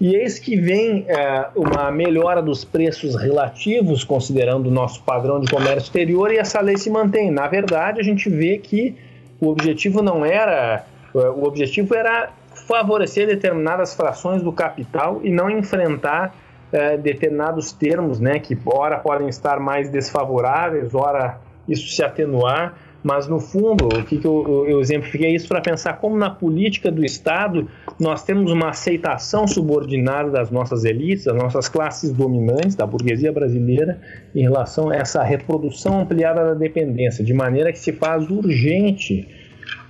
E 0.00 0.14
eis 0.14 0.38
que 0.38 0.56
vem 0.56 1.04
é, 1.08 1.48
uma 1.56 1.90
melhora 1.90 2.40
dos 2.40 2.64
preços 2.64 3.16
relativos, 3.16 4.04
considerando 4.04 4.68
o 4.68 4.70
nosso 4.70 5.02
padrão 5.02 5.40
de 5.40 5.50
comércio 5.50 5.78
exterior, 5.78 6.32
e 6.32 6.38
essa 6.38 6.60
lei 6.60 6.76
se 6.76 6.88
mantém. 6.88 7.30
Na 7.30 7.48
verdade, 7.48 8.00
a 8.00 8.04
gente 8.04 8.28
vê 8.30 8.58
que 8.58 8.94
o 9.40 9.48
objetivo 9.48 10.00
não 10.00 10.24
era. 10.24 10.84
É, 11.14 11.18
o 11.18 11.42
objetivo 11.42 11.94
era 11.94 12.30
favorecer 12.68 13.26
determinadas 13.26 13.94
frações 13.94 14.42
do 14.42 14.52
capital 14.52 15.20
e 15.24 15.30
não 15.30 15.50
enfrentar 15.50 16.34
é, 16.70 16.96
determinados 16.96 17.72
termos, 17.72 18.20
né, 18.20 18.38
que 18.38 18.56
ora 18.66 18.98
podem 18.98 19.28
estar 19.28 19.58
mais 19.58 19.88
desfavoráveis, 19.88 20.94
ora 20.94 21.40
isso 21.66 21.88
se 21.88 22.04
atenuar 22.04 22.74
mas, 23.02 23.28
no 23.28 23.38
fundo, 23.38 23.86
o 23.86 24.04
que, 24.04 24.18
que 24.18 24.26
eu, 24.26 24.66
eu 24.68 24.80
exemplifiquei 24.80 25.34
isso 25.34 25.48
para 25.48 25.60
pensar 25.60 25.94
como 25.94 26.16
na 26.16 26.30
política 26.30 26.90
do 26.90 27.04
Estado 27.04 27.68
nós 27.98 28.22
temos 28.22 28.52
uma 28.52 28.70
aceitação 28.70 29.46
subordinada 29.46 30.30
das 30.30 30.50
nossas 30.50 30.84
elites, 30.84 31.24
das 31.24 31.36
nossas 31.36 31.68
classes 31.68 32.12
dominantes, 32.12 32.76
da 32.76 32.86
burguesia 32.86 33.32
brasileira, 33.32 34.00
em 34.34 34.42
relação 34.42 34.90
a 34.90 34.96
essa 34.96 35.22
reprodução 35.22 36.00
ampliada 36.00 36.44
da 36.44 36.54
dependência, 36.54 37.24
de 37.24 37.34
maneira 37.34 37.72
que 37.72 37.78
se 37.78 37.92
faz 37.92 38.30
urgente 38.30 39.26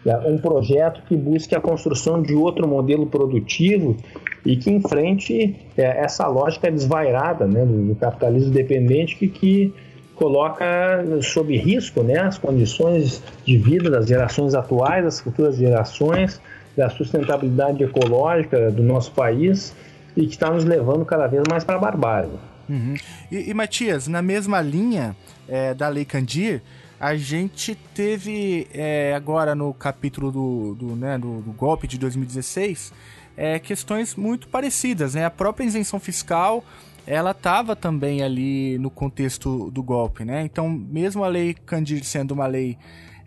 né, 0.04 0.16
um 0.26 0.38
projeto 0.38 1.02
que 1.06 1.14
busque 1.14 1.54
a 1.54 1.60
construção 1.60 2.22
de 2.22 2.34
outro 2.34 2.66
modelo 2.66 3.06
produtivo 3.06 3.96
e 4.44 4.56
que 4.56 4.70
enfrente 4.70 5.56
é, 5.76 5.82
essa 6.02 6.26
lógica 6.26 6.70
desvairada 6.70 7.46
né, 7.46 7.64
do, 7.64 7.94
capitalismo 7.96 8.50
dependente 8.50 9.16
que, 9.16 9.28
que 9.28 9.74
coloca 10.14 11.04
sob 11.22 11.56
risco 11.56 12.02
né, 12.02 12.18
as 12.18 12.38
condições 12.38 13.22
de 13.44 13.58
vida 13.58 13.90
das 13.90 14.06
gerações 14.06 14.54
atuais, 14.54 15.04
das 15.04 15.20
futuras 15.20 15.56
gerações, 15.56 16.40
da 16.78 16.88
sustentabilidade 16.88 17.82
ecológica 17.82 18.70
do 18.70 18.84
nosso 18.84 19.10
país 19.10 19.74
e 20.16 20.24
que 20.26 20.32
está 20.32 20.48
nos 20.48 20.64
levando 20.64 21.04
cada 21.04 21.26
vez 21.26 21.42
mais 21.50 21.64
para 21.64 21.74
a 21.74 21.78
barbárie. 21.78 22.30
Uhum. 22.68 22.94
E, 23.32 23.50
e, 23.50 23.54
Matias, 23.54 24.06
na 24.06 24.22
mesma 24.22 24.60
linha 24.60 25.16
é, 25.48 25.74
da 25.74 25.88
Lei 25.88 26.04
Candir, 26.04 26.62
a 27.00 27.16
gente 27.16 27.74
teve 27.74 28.68
é, 28.72 29.12
agora 29.16 29.56
no 29.56 29.74
capítulo 29.74 30.30
do, 30.30 30.74
do, 30.76 30.94
né, 30.94 31.18
do, 31.18 31.40
do 31.40 31.50
golpe 31.50 31.88
de 31.88 31.98
2016 31.98 32.92
é, 33.36 33.58
questões 33.58 34.14
muito 34.14 34.46
parecidas. 34.46 35.14
Né? 35.14 35.24
A 35.24 35.30
própria 35.30 35.64
isenção 35.64 35.98
fiscal 35.98 36.64
ela 37.04 37.32
estava 37.32 37.74
também 37.74 38.22
ali 38.22 38.78
no 38.78 38.90
contexto 38.90 39.68
do 39.72 39.82
golpe. 39.82 40.24
Né? 40.24 40.42
Então, 40.42 40.68
mesmo 40.68 41.24
a 41.24 41.28
Lei 41.28 41.54
Candir 41.54 42.04
sendo 42.04 42.32
uma 42.32 42.46
lei 42.46 42.78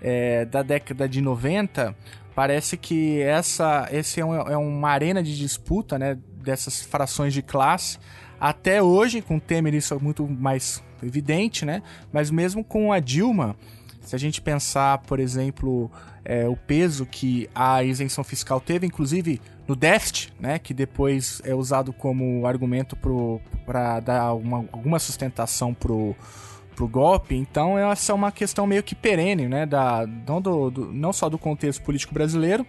é, 0.01 0.45
da 0.45 0.63
década 0.63 1.07
de 1.07 1.21
90, 1.21 1.95
parece 2.35 2.77
que 2.77 3.21
essa 3.21 3.87
esse 3.91 4.19
é, 4.19 4.25
um, 4.25 4.35
é 4.35 4.57
uma 4.57 4.89
arena 4.89 5.21
de 5.21 5.37
disputa 5.37 5.97
né, 5.99 6.17
dessas 6.43 6.81
frações 6.81 7.33
de 7.33 7.41
classe 7.41 7.97
até 8.41 8.81
hoje, 8.81 9.21
com 9.21 9.37
Temer, 9.37 9.75
isso 9.75 9.93
é 9.93 9.99
muito 9.99 10.27
mais 10.27 10.83
evidente, 11.03 11.63
né? 11.63 11.83
Mas 12.11 12.31
mesmo 12.31 12.63
com 12.63 12.91
a 12.91 12.99
Dilma, 12.99 13.55
se 14.01 14.15
a 14.15 14.19
gente 14.19 14.41
pensar, 14.41 14.97
por 14.99 15.19
exemplo, 15.19 15.91
é, 16.25 16.47
o 16.47 16.55
peso 16.55 17.05
que 17.05 17.47
a 17.53 17.83
isenção 17.83 18.23
fiscal 18.23 18.59
teve, 18.59 18.87
inclusive 18.87 19.39
no 19.67 19.75
déficit, 19.75 20.33
né, 20.39 20.57
que 20.57 20.73
depois 20.73 21.39
é 21.45 21.53
usado 21.53 21.93
como 21.93 22.47
argumento 22.47 22.97
para 23.63 23.99
dar 23.99 24.33
uma, 24.33 24.65
alguma 24.71 24.97
sustentação 24.97 25.71
pro, 25.71 26.15
pro 26.75 26.87
golpe. 26.87 27.35
Então 27.35 27.77
essa 27.77 28.11
é 28.11 28.15
uma 28.15 28.31
questão 28.31 28.65
meio 28.65 28.83
que 28.83 28.95
perene, 28.95 29.47
né, 29.47 29.65
da, 29.65 30.05
não, 30.27 30.41
do, 30.41 30.69
do, 30.69 30.93
não 30.93 31.13
só 31.13 31.29
do 31.29 31.37
contexto 31.37 31.81
político 31.83 32.13
brasileiro, 32.13 32.65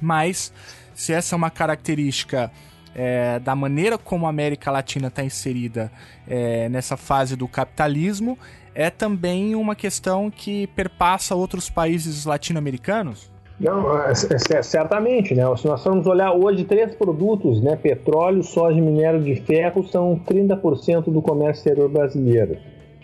mas 0.00 0.52
se 0.94 1.12
essa 1.12 1.34
é 1.34 1.36
uma 1.36 1.50
característica 1.50 2.50
é, 2.94 3.38
da 3.40 3.54
maneira 3.56 3.98
como 3.98 4.26
a 4.26 4.28
América 4.28 4.70
Latina 4.70 5.08
está 5.08 5.24
inserida 5.24 5.90
é, 6.28 6.68
nessa 6.68 6.96
fase 6.96 7.36
do 7.36 7.48
capitalismo, 7.48 8.38
é 8.74 8.90
também 8.90 9.54
uma 9.54 9.74
questão 9.74 10.30
que 10.30 10.66
perpassa 10.68 11.34
outros 11.34 11.68
países 11.68 12.24
latino-americanos? 12.24 13.32
Não, 13.58 13.96
é, 14.00 14.10
é, 14.10 14.62
certamente, 14.62 15.32
né? 15.32 15.44
Se 15.56 15.66
nós 15.66 15.82
formos 15.82 16.06
olhar 16.06 16.32
hoje 16.32 16.64
três 16.64 16.92
produtos, 16.94 17.62
né? 17.62 17.76
Petróleo, 17.76 18.42
soja 18.42 18.76
e 18.76 18.80
minério 18.80 19.22
de 19.22 19.36
ferro 19.36 19.86
são 19.86 20.20
30% 20.26 21.04
do 21.04 21.22
comércio 21.22 21.60
exterior 21.60 21.88
brasileiro. 21.88 22.56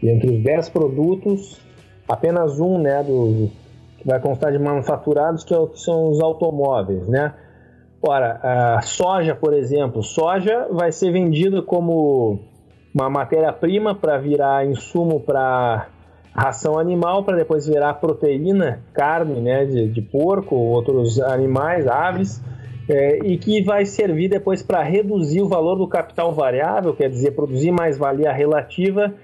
E 0.02 0.08
entre 0.08 0.30
os 0.30 0.42
10 0.42 0.68
produtos, 0.70 1.60
apenas 2.08 2.58
um, 2.58 2.78
né, 2.78 3.02
do, 3.02 3.50
que 3.98 4.06
vai 4.06 4.18
constar 4.18 4.50
de 4.50 4.58
manufaturados, 4.58 5.44
que, 5.44 5.54
é, 5.54 5.66
que 5.66 5.78
são 5.78 6.10
os 6.10 6.20
automóveis, 6.20 7.06
né? 7.06 7.34
Ora, 8.02 8.40
a 8.76 8.80
soja, 8.80 9.34
por 9.34 9.52
exemplo, 9.52 10.02
soja 10.02 10.66
vai 10.70 10.90
ser 10.90 11.12
vendida 11.12 11.60
como 11.60 12.40
uma 12.94 13.10
matéria-prima 13.10 13.94
para 13.94 14.16
virar 14.16 14.66
insumo 14.66 15.20
para 15.20 15.88
ração 16.34 16.78
animal, 16.78 17.24
para 17.24 17.36
depois 17.36 17.66
virar 17.66 17.94
proteína, 17.94 18.80
carne 18.94 19.40
né, 19.40 19.66
de, 19.66 19.88
de 19.88 20.00
porco, 20.00 20.56
outros 20.56 21.20
animais, 21.20 21.86
aves, 21.86 22.42
é, 22.88 23.18
e 23.18 23.36
que 23.36 23.62
vai 23.62 23.84
servir 23.84 24.28
depois 24.28 24.62
para 24.62 24.82
reduzir 24.82 25.42
o 25.42 25.48
valor 25.48 25.76
do 25.76 25.86
capital 25.86 26.32
variável, 26.32 26.94
quer 26.94 27.10
dizer, 27.10 27.32
produzir 27.32 27.70
mais 27.70 27.98
valia 27.98 28.32
relativa 28.32 29.14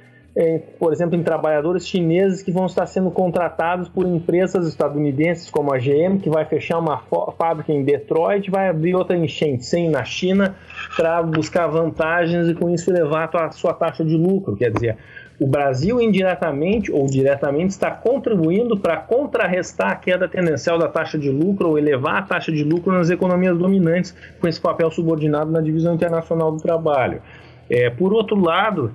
por 0.78 0.92
exemplo, 0.92 1.16
em 1.16 1.22
trabalhadores 1.22 1.86
chineses 1.88 2.42
que 2.42 2.52
vão 2.52 2.66
estar 2.66 2.84
sendo 2.84 3.10
contratados 3.10 3.88
por 3.88 4.06
empresas 4.06 4.68
estadunidenses 4.68 5.50
como 5.50 5.72
a 5.72 5.78
GM, 5.78 6.18
que 6.18 6.28
vai 6.28 6.44
fechar 6.44 6.78
uma 6.78 7.02
fábrica 7.38 7.72
em 7.72 7.82
Detroit, 7.82 8.50
vai 8.50 8.68
abrir 8.68 8.94
outra 8.94 9.16
em 9.16 9.26
Shenzhen, 9.26 9.88
na 9.88 10.04
China, 10.04 10.54
para 10.94 11.22
buscar 11.22 11.66
vantagens 11.68 12.48
e 12.48 12.54
com 12.54 12.68
isso 12.68 12.90
elevar 12.90 13.34
a 13.34 13.50
sua 13.50 13.72
taxa 13.72 14.04
de 14.04 14.14
lucro. 14.14 14.54
Quer 14.54 14.70
dizer, 14.72 14.98
o 15.40 15.46
Brasil 15.46 15.98
indiretamente 16.02 16.92
ou 16.92 17.06
diretamente 17.06 17.70
está 17.70 17.90
contribuindo 17.90 18.78
para 18.78 18.98
contrarrestar 18.98 19.92
a 19.92 19.96
queda 19.96 20.28
tendencial 20.28 20.78
da 20.78 20.88
taxa 20.88 21.18
de 21.18 21.30
lucro 21.30 21.70
ou 21.70 21.78
elevar 21.78 22.18
a 22.18 22.22
taxa 22.22 22.52
de 22.52 22.62
lucro 22.62 22.92
nas 22.92 23.08
economias 23.08 23.56
dominantes 23.56 24.14
com 24.38 24.46
esse 24.46 24.60
papel 24.60 24.90
subordinado 24.90 25.50
na 25.50 25.62
divisão 25.62 25.94
internacional 25.94 26.52
do 26.52 26.60
trabalho. 26.60 27.22
É, 27.70 27.88
por 27.88 28.12
outro 28.12 28.38
lado, 28.38 28.92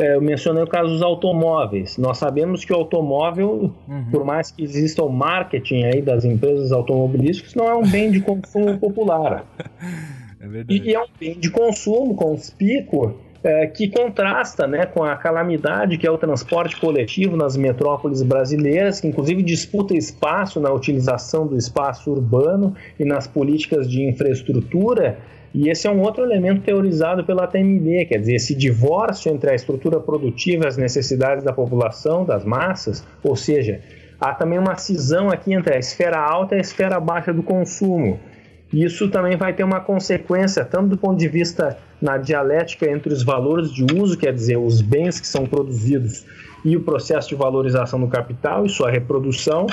é, 0.00 0.14
eu 0.14 0.20
mencionei 0.20 0.62
o 0.62 0.66
caso 0.66 0.88
dos 0.88 1.02
automóveis. 1.02 1.98
Nós 1.98 2.16
sabemos 2.16 2.64
que 2.64 2.72
o 2.72 2.76
automóvel, 2.76 3.70
uhum. 3.86 4.04
por 4.10 4.24
mais 4.24 4.50
que 4.50 4.62
exista 4.62 5.02
o 5.02 5.10
marketing 5.10 5.84
aí 5.84 6.00
das 6.00 6.24
empresas 6.24 6.72
automobilísticas, 6.72 7.54
não 7.54 7.68
é 7.68 7.74
um 7.74 7.86
bem 7.86 8.10
de 8.10 8.20
consumo 8.20 8.78
popular. 8.78 9.44
É 10.42 10.48
verdade. 10.48 10.82
E 10.82 10.94
é 10.94 10.98
um 10.98 11.06
bem 11.20 11.38
de 11.38 11.50
consumo 11.50 12.14
conspícuo 12.14 13.14
é, 13.44 13.66
que 13.66 13.88
contrasta 13.88 14.66
né, 14.66 14.86
com 14.86 15.04
a 15.04 15.14
calamidade 15.14 15.98
que 15.98 16.06
é 16.06 16.10
o 16.10 16.16
transporte 16.16 16.80
coletivo 16.80 17.36
nas 17.36 17.58
metrópoles 17.58 18.22
brasileiras, 18.22 19.02
que 19.02 19.06
inclusive 19.06 19.42
disputa 19.42 19.94
espaço 19.94 20.58
na 20.58 20.72
utilização 20.72 21.46
do 21.46 21.58
espaço 21.58 22.10
urbano 22.10 22.74
e 22.98 23.04
nas 23.04 23.26
políticas 23.26 23.86
de 23.86 24.02
infraestrutura 24.02 25.18
e 25.52 25.68
esse 25.68 25.86
é 25.86 25.90
um 25.90 26.00
outro 26.00 26.24
elemento 26.24 26.62
teorizado 26.62 27.24
pela 27.24 27.46
TMD, 27.46 28.06
quer 28.06 28.18
dizer, 28.18 28.34
esse 28.34 28.54
divórcio 28.54 29.32
entre 29.32 29.50
a 29.50 29.54
estrutura 29.54 29.98
produtiva 29.98 30.64
e 30.64 30.68
as 30.68 30.76
necessidades 30.76 31.42
da 31.42 31.52
população, 31.52 32.24
das 32.24 32.44
massas, 32.44 33.04
ou 33.22 33.34
seja, 33.34 33.80
há 34.20 34.32
também 34.32 34.58
uma 34.58 34.76
cisão 34.76 35.28
aqui 35.28 35.52
entre 35.52 35.74
a 35.74 35.78
esfera 35.78 36.18
alta 36.18 36.54
e 36.54 36.58
a 36.58 36.60
esfera 36.60 37.00
baixa 37.00 37.32
do 37.32 37.42
consumo. 37.42 38.20
Isso 38.72 39.08
também 39.08 39.36
vai 39.36 39.52
ter 39.52 39.64
uma 39.64 39.80
consequência, 39.80 40.64
tanto 40.64 40.90
do 40.90 40.96
ponto 40.96 41.18
de 41.18 41.26
vista 41.26 41.76
na 42.00 42.16
dialética 42.16 42.88
entre 42.88 43.12
os 43.12 43.24
valores 43.24 43.72
de 43.72 43.84
uso, 43.98 44.16
quer 44.16 44.32
dizer, 44.32 44.56
os 44.56 44.80
bens 44.80 45.18
que 45.18 45.26
são 45.26 45.44
produzidos, 45.44 46.24
e 46.64 46.76
o 46.76 46.80
processo 46.80 47.28
de 47.30 47.34
valorização 47.34 48.00
do 48.00 48.08
capital 48.08 48.66
e 48.66 48.68
sua 48.68 48.90
reprodução, 48.90 49.66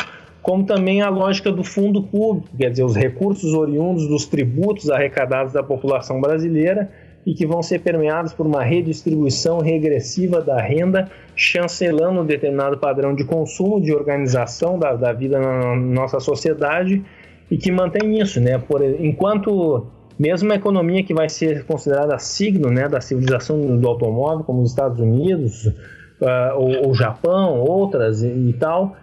como 0.47 0.63
também 0.63 1.01
a 1.01 1.09
lógica 1.09 1.51
do 1.51 1.61
fundo 1.61 2.01
público, 2.01 2.47
quer 2.57 2.71
dizer, 2.71 2.85
os 2.85 2.95
recursos 2.95 3.53
oriundos 3.53 4.07
dos 4.07 4.25
tributos 4.25 4.89
arrecadados 4.89 5.51
da 5.51 5.61
população 5.61 6.21
brasileira 6.21 6.89
e 7.25 7.33
que 7.33 7.45
vão 7.45 7.61
ser 7.61 7.79
permeados 7.81 8.31
por 8.31 8.47
uma 8.47 8.63
redistribuição 8.63 9.59
regressiva 9.59 10.39
da 10.39 10.61
renda, 10.61 11.11
chancelando 11.35 12.21
um 12.21 12.25
determinado 12.25 12.77
padrão 12.77 13.13
de 13.13 13.25
consumo, 13.25 13.81
de 13.81 13.93
organização 13.93 14.79
da, 14.79 14.95
da 14.95 15.11
vida 15.11 15.37
na 15.37 15.75
nossa 15.75 16.21
sociedade 16.21 17.03
e 17.51 17.57
que 17.57 17.69
mantém 17.69 18.17
isso, 18.17 18.39
né? 18.39 18.57
Por, 18.57 18.81
enquanto 18.81 19.85
mesmo 20.17 20.49
a 20.53 20.55
economia 20.55 21.03
que 21.03 21.13
vai 21.13 21.27
ser 21.27 21.65
considerada 21.65 22.17
signo 22.19 22.69
né, 22.69 22.87
da 22.87 23.01
civilização 23.01 23.59
do 23.77 23.85
automóvel, 23.85 24.45
como 24.45 24.61
os 24.61 24.69
Estados 24.69 25.01
Unidos, 25.01 25.65
uh, 25.65 26.55
ou, 26.55 26.87
ou 26.87 26.95
Japão, 26.95 27.59
outras 27.59 28.23
e, 28.23 28.29
e 28.29 28.53
tal, 28.53 28.95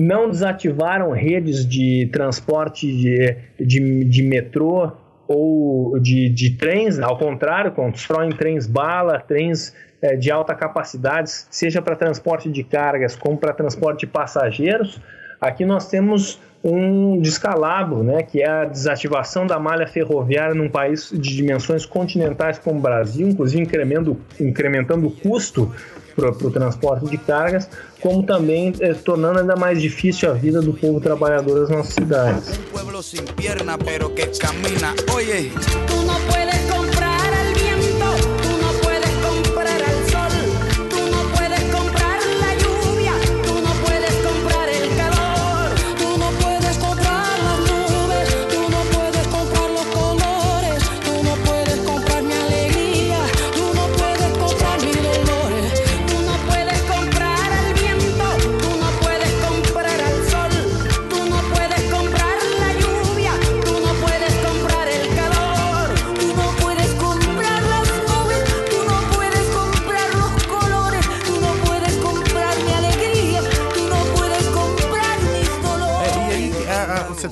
não 0.00 0.30
desativaram 0.30 1.10
redes 1.10 1.66
de 1.66 2.08
transporte 2.10 2.86
de, 2.86 3.36
de, 3.58 4.04
de 4.04 4.22
metrô 4.22 4.92
ou 5.28 5.98
de, 6.00 6.28
de 6.30 6.56
trens, 6.56 6.98
ao 6.98 7.18
contrário, 7.18 7.70
constroem 7.72 8.30
trens 8.30 8.66
bala, 8.66 9.20
trens 9.20 9.74
é, 10.00 10.16
de 10.16 10.30
alta 10.30 10.54
capacidade, 10.54 11.30
seja 11.50 11.82
para 11.82 11.94
transporte 11.94 12.50
de 12.50 12.64
cargas 12.64 13.14
como 13.14 13.36
para 13.36 13.52
transporte 13.52 14.00
de 14.00 14.06
passageiros. 14.06 15.00
Aqui 15.40 15.64
nós 15.64 15.88
temos 15.88 16.38
um 16.62 17.18
descalabro, 17.18 18.02
né, 18.02 18.22
que 18.22 18.42
é 18.42 18.48
a 18.48 18.64
desativação 18.66 19.46
da 19.46 19.58
malha 19.58 19.86
ferroviária 19.86 20.54
num 20.54 20.68
país 20.68 21.10
de 21.10 21.34
dimensões 21.36 21.86
continentais 21.86 22.58
como 22.58 22.78
o 22.78 22.82
Brasil, 22.82 23.26
inclusive 23.28 23.62
incrementando, 23.62 24.18
incrementando 24.38 25.06
o 25.06 25.10
custo 25.10 25.72
para 26.14 26.28
o 26.28 26.50
transporte 26.50 27.06
de 27.06 27.16
cargas, 27.16 27.68
como 28.00 28.22
também 28.22 28.74
eh, 28.80 28.92
tornando 28.92 29.38
ainda 29.38 29.56
mais 29.56 29.80
difícil 29.80 30.30
a 30.30 30.34
vida 30.34 30.60
do 30.60 30.74
povo 30.74 31.00
trabalhador 31.00 31.60
das 31.60 31.70
nossas 31.70 31.94
cidades. 31.94 32.60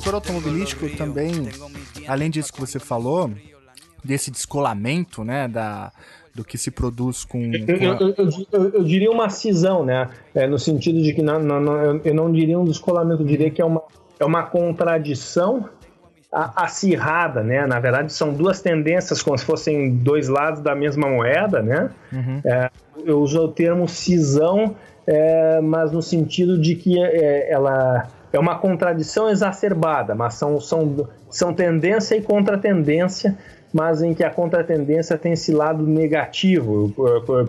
Setor 0.08 0.14
automobilístico 0.14 0.88
também, 0.96 1.30
além 2.06 2.30
disso 2.30 2.52
que 2.52 2.60
você 2.60 2.78
falou, 2.78 3.30
desse 4.02 4.30
descolamento, 4.30 5.22
né, 5.22 5.46
da, 5.46 5.92
do 6.34 6.44
que 6.44 6.56
se 6.56 6.70
produz 6.70 7.24
com. 7.24 7.38
com 7.38 7.72
eu, 7.72 8.14
eu, 8.16 8.30
eu, 8.52 8.70
eu, 8.74 8.84
diria 8.84 9.10
uma 9.10 9.28
cisão, 9.28 9.84
né? 9.84 10.08
É, 10.34 10.46
no 10.46 10.58
sentido 10.58 11.02
de 11.02 11.12
que 11.12 11.22
não, 11.22 11.40
eu 12.04 12.14
não 12.14 12.32
diria 12.32 12.58
um 12.58 12.64
descolamento, 12.64 13.22
eu 13.22 13.26
diria 13.26 13.50
que 13.50 13.60
é 13.60 13.64
uma, 13.64 13.82
é 14.18 14.24
uma 14.24 14.44
contradição 14.44 15.68
acirrada, 16.30 17.42
né? 17.42 17.66
Na 17.66 17.80
verdade, 17.80 18.12
são 18.12 18.32
duas 18.32 18.60
tendências, 18.60 19.22
como 19.22 19.36
se 19.36 19.44
fossem 19.44 19.94
dois 19.94 20.28
lados 20.28 20.60
da 20.60 20.74
mesma 20.74 21.08
moeda, 21.08 21.62
né? 21.62 21.90
Uhum. 22.12 22.40
É, 22.44 22.70
eu 23.04 23.20
uso 23.20 23.40
o 23.40 23.48
termo 23.48 23.88
cisão, 23.88 24.76
é, 25.06 25.60
mas 25.60 25.90
no 25.90 26.02
sentido 26.02 26.60
de 26.60 26.74
que 26.74 27.02
é, 27.02 27.50
ela 27.50 28.08
é 28.32 28.38
uma 28.38 28.58
contradição 28.58 29.28
exacerbada, 29.28 30.14
mas 30.14 30.34
são, 30.34 30.60
são, 30.60 31.08
são 31.30 31.52
tendência 31.54 32.16
e 32.16 32.22
contratendência 32.22 33.36
mas 33.72 34.02
em 34.02 34.14
que 34.14 34.24
a 34.24 34.30
contratendência 34.30 35.18
tem 35.18 35.32
esse 35.32 35.52
lado 35.52 35.86
negativo, 35.86 36.90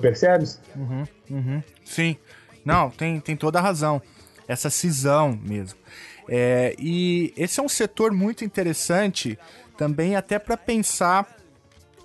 percebes? 0.02 0.60
Uhum, 0.76 1.04
uhum. 1.30 1.64
Sim, 1.84 2.18
não, 2.64 2.90
tem, 2.90 3.20
tem 3.20 3.36
toda 3.36 3.60
a 3.60 3.62
razão. 3.62 4.02
Essa 4.48 4.70
cisão 4.70 5.40
mesmo. 5.42 5.80
É, 6.28 6.76
e 6.78 7.34
esse 7.38 7.60
é 7.60 7.64
um 7.64 7.70
setor 7.70 8.12
muito 8.12 8.44
interessante 8.44 9.38
também, 9.78 10.16
até 10.16 10.38
para 10.38 10.58
pensar 10.58 11.38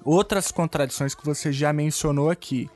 outras 0.04 0.52
contradições 0.52 1.14
que 1.14 1.24
você 1.24 1.52
já 1.52 1.72
mencionou 1.72 2.30
aqui. 2.30 2.70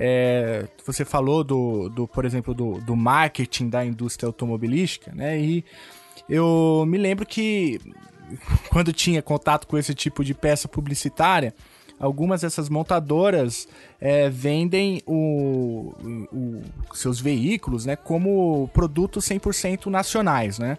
É, 0.00 0.68
você 0.86 1.04
falou 1.04 1.42
do, 1.42 1.88
do 1.88 2.06
por 2.06 2.24
exemplo, 2.24 2.54
do, 2.54 2.80
do 2.80 2.94
marketing 2.94 3.68
da 3.68 3.84
indústria 3.84 4.28
automobilística, 4.28 5.12
né? 5.12 5.36
E 5.40 5.64
eu 6.28 6.84
me 6.86 6.96
lembro 6.96 7.26
que 7.26 7.80
quando 8.70 8.92
tinha 8.92 9.20
contato 9.20 9.66
com 9.66 9.76
esse 9.76 9.92
tipo 9.96 10.22
de 10.24 10.34
peça 10.34 10.68
publicitária, 10.68 11.52
algumas 11.98 12.42
dessas 12.42 12.68
montadoras 12.68 13.66
é, 14.00 14.30
vendem 14.30 15.02
o, 15.04 15.92
o, 16.32 16.62
seus 16.94 17.20
veículos 17.20 17.84
né, 17.84 17.96
como 17.96 18.70
produtos 18.72 19.24
100% 19.26 19.86
nacionais, 19.86 20.60
né? 20.60 20.78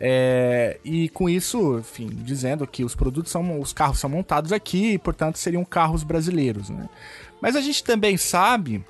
É, 0.00 0.78
e 0.84 1.08
com 1.08 1.28
isso, 1.28 1.78
enfim, 1.78 2.08
dizendo 2.08 2.64
que 2.68 2.84
os 2.84 2.94
produtos 2.94 3.32
são, 3.32 3.60
os 3.60 3.72
carros 3.72 3.98
são 3.98 4.08
montados 4.08 4.52
aqui 4.52 4.92
e, 4.92 4.98
portanto, 4.98 5.38
seriam 5.38 5.64
carros 5.64 6.04
brasileiros, 6.04 6.70
né? 6.70 6.88
Mas 7.40 7.56
a 7.56 7.60
gente 7.60 7.82
também 7.84 8.16
sabe 8.16 8.84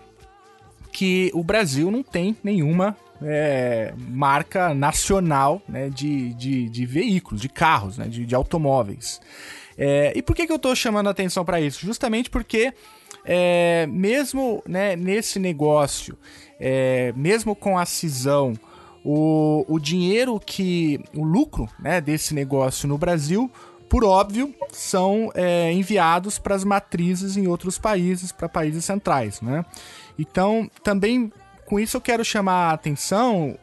que 0.93 1.31
o 1.35 1.43
Brasil 1.45 1.91
não 1.91 2.03
tem 2.03 2.37
nenhuma 2.43 2.97
é, 3.23 3.93
marca 3.97 4.75
nacional 4.75 5.61
né, 5.69 5.89
de, 5.91 6.33
de, 6.35 6.69
de, 6.69 6.87
veículos, 6.87 7.41
de 7.41 7.49
carros, 7.49 7.99
né, 7.99 8.07
de, 8.07 8.25
de 8.25 8.35
automóveis. 8.35 9.21
É, 9.77 10.13
e 10.17 10.23
por 10.23 10.35
que, 10.35 10.47
que 10.47 10.53
eu 10.53 10.57
estou 10.57 10.75
chamando 10.75 11.09
a 11.09 11.11
atenção 11.11 11.45
para 11.45 11.61
isso? 11.61 11.85
Justamente 11.85 12.31
porque, 12.31 12.73
é, 13.25 13.87
mesmo 13.87 14.63
né, 14.67 14.97
nesse 14.97 15.39
negócio, 15.39 16.17
é, 16.59 17.13
mesmo 17.17 17.55
com 17.55 17.79
a 17.79 17.87
cisão, 17.87 18.55
o, 19.05 19.65
o 19.69 19.79
dinheiro 19.79 20.41
que. 20.41 21.01
o 21.15 21.25
lucro 21.25 21.69
né, 21.79 22.01
desse 22.01 22.35
negócio 22.35 22.89
no 22.89 22.99
Brasil 22.99 23.51
por 23.89 24.05
óbvio, 24.05 24.55
são 24.71 25.31
é, 25.35 25.73
enviados 25.73 26.39
para 26.39 26.55
as 26.55 26.65
matrizes 26.65 27.37
em 27.37 27.47
outros 27.47 27.79
países, 27.79 28.33
para 28.33 28.49
países 28.49 28.85
centrais, 28.85 29.41
né? 29.41 29.65
Então, 30.19 30.71
também 30.83 31.33
com 31.69 31.79
isso 31.79 31.99
eu 31.99 32.01
quero 32.01 32.25
chamar 32.25 32.71
a 32.71 32.73
atenção 32.73 33.59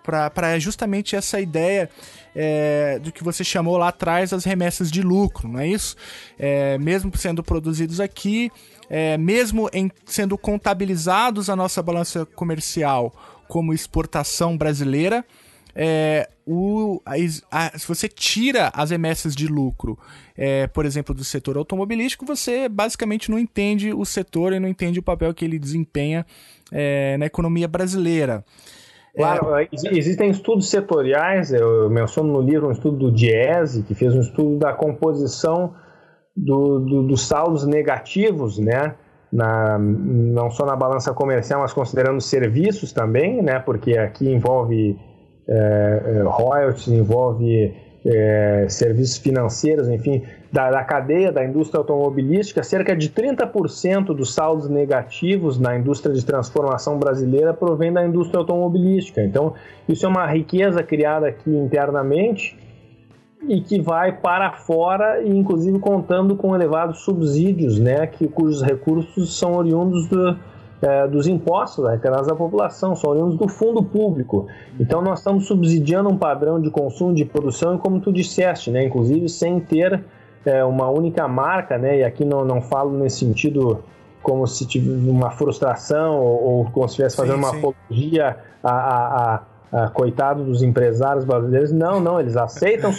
para 0.00 0.58
justamente 0.58 1.14
essa 1.14 1.38
ideia 1.38 1.90
é, 2.34 2.98
do 3.00 3.12
que 3.12 3.22
você 3.22 3.44
chamou 3.44 3.76
lá 3.76 3.88
atrás 3.88 4.32
as 4.32 4.44
remessas 4.44 4.90
de 4.90 5.02
lucro, 5.02 5.46
não 5.46 5.60
é 5.60 5.68
isso? 5.68 5.94
É, 6.38 6.78
mesmo 6.78 7.14
sendo 7.16 7.42
produzidos 7.42 8.00
aqui, 8.00 8.50
é, 8.88 9.18
mesmo 9.18 9.68
em, 9.74 9.90
sendo 10.06 10.38
contabilizados 10.38 11.50
a 11.50 11.56
nossa 11.56 11.82
balança 11.82 12.24
comercial 12.24 13.12
como 13.46 13.74
exportação 13.74 14.56
brasileira, 14.56 15.22
é, 15.74 16.30
o, 16.50 17.02
a, 17.04 17.12
a, 17.50 17.78
se 17.78 17.86
você 17.86 18.08
tira 18.08 18.70
as 18.72 18.90
remessas 18.90 19.36
de 19.36 19.46
lucro, 19.46 19.98
é, 20.34 20.66
por 20.66 20.86
exemplo, 20.86 21.14
do 21.14 21.22
setor 21.22 21.58
automobilístico, 21.58 22.24
você 22.24 22.70
basicamente 22.70 23.30
não 23.30 23.38
entende 23.38 23.92
o 23.92 24.02
setor 24.06 24.54
e 24.54 24.58
não 24.58 24.66
entende 24.66 24.98
o 24.98 25.02
papel 25.02 25.34
que 25.34 25.44
ele 25.44 25.58
desempenha 25.58 26.24
é, 26.72 27.18
na 27.18 27.26
economia 27.26 27.68
brasileira. 27.68 28.42
Claro, 29.14 29.56
é... 29.56 29.68
existem 29.92 30.30
estudos 30.30 30.70
setoriais, 30.70 31.52
eu 31.52 31.90
menciono 31.90 32.32
no 32.32 32.40
livro 32.40 32.68
um 32.68 32.72
estudo 32.72 32.96
do 32.96 33.12
Diese, 33.12 33.82
que 33.82 33.94
fez 33.94 34.14
um 34.14 34.20
estudo 34.20 34.58
da 34.58 34.72
composição 34.72 35.74
do, 36.34 36.78
do, 36.78 37.02
dos 37.02 37.26
saldos 37.26 37.66
negativos, 37.66 38.58
né? 38.58 38.94
Na, 39.30 39.78
não 39.78 40.50
só 40.50 40.64
na 40.64 40.74
balança 40.74 41.12
comercial, 41.12 41.60
mas 41.60 41.74
considerando 41.74 42.18
serviços 42.22 42.90
também, 42.92 43.42
né? 43.42 43.58
Porque 43.58 43.98
aqui 43.98 44.30
envolve 44.32 44.96
é, 45.48 46.02
é 46.18 46.22
royalties, 46.22 46.88
envolve 46.88 47.74
é, 48.04 48.66
serviços 48.68 49.18
financeiros, 49.18 49.88
enfim, 49.88 50.22
da, 50.52 50.70
da, 50.70 50.84
cadeia 50.84 51.30
da 51.32 51.44
indústria 51.44 51.78
automobilística, 51.78 52.62
cerca 52.62 52.96
de 52.96 53.10
30% 53.10 54.14
dos 54.14 54.34
saldos 54.34 54.68
negativos 54.68 55.58
na 55.58 55.76
indústria 55.76 56.14
de 56.14 56.24
transformação 56.24 56.98
brasileira 56.98 57.52
provém 57.52 57.92
da 57.92 58.06
indústria 58.06 58.38
automobilística. 58.38 59.22
Então, 59.22 59.54
isso 59.88 60.06
é 60.06 60.08
uma 60.08 60.26
riqueza 60.26 60.82
criada 60.82 61.28
aqui 61.28 61.50
internamente 61.50 62.56
e 63.46 63.60
que 63.60 63.80
vai 63.80 64.12
para 64.12 64.52
fora, 64.52 65.22
inclusive 65.24 65.78
contando 65.78 66.34
com 66.34 66.54
elevados 66.54 67.00
subsídios, 67.00 67.78
né, 67.78 68.06
que, 68.06 68.26
cujos 68.26 68.62
recursos 68.62 69.38
são 69.38 69.54
oriundos 69.54 70.08
do, 70.08 70.36
é, 70.80 71.06
dos 71.06 71.26
impostos 71.26 71.84
arrecadados 71.84 72.28
da 72.28 72.34
população, 72.34 72.94
são 72.94 73.10
oriundos 73.10 73.36
do 73.36 73.48
fundo 73.48 73.82
público. 73.82 74.46
Então 74.78 75.02
nós 75.02 75.18
estamos 75.18 75.46
subsidiando 75.46 76.08
um 76.08 76.16
padrão 76.16 76.60
de 76.60 76.70
consumo, 76.70 77.14
de 77.14 77.24
produção, 77.24 77.74
e 77.74 77.78
como 77.78 78.00
tu 78.00 78.12
disseste, 78.12 78.70
né, 78.70 78.84
inclusive 78.84 79.28
sem 79.28 79.58
ter 79.60 80.04
é, 80.44 80.64
uma 80.64 80.88
única 80.88 81.26
marca, 81.26 81.76
né, 81.76 81.98
e 81.98 82.04
aqui 82.04 82.24
não, 82.24 82.44
não 82.44 82.60
falo 82.60 82.96
nesse 82.96 83.18
sentido 83.18 83.82
como 84.22 84.46
se 84.46 84.66
tivesse 84.66 85.08
uma 85.08 85.30
frustração 85.30 86.18
ou, 86.18 86.42
ou 86.42 86.64
como 86.70 86.86
se 86.88 86.92
estivesse 86.92 87.16
fazendo 87.16 87.36
sim, 87.36 87.40
uma 87.40 87.50
sim. 87.50 87.58
apologia 87.58 88.36
a, 88.62 88.70
a, 88.70 89.42
a, 89.72 89.84
a, 89.84 89.88
coitado 89.88 90.44
dos 90.44 90.62
empresários 90.62 91.24
brasileiros. 91.24 91.72
Não, 91.72 92.00
não, 92.00 92.20
eles 92.20 92.36
aceitam 92.36 92.92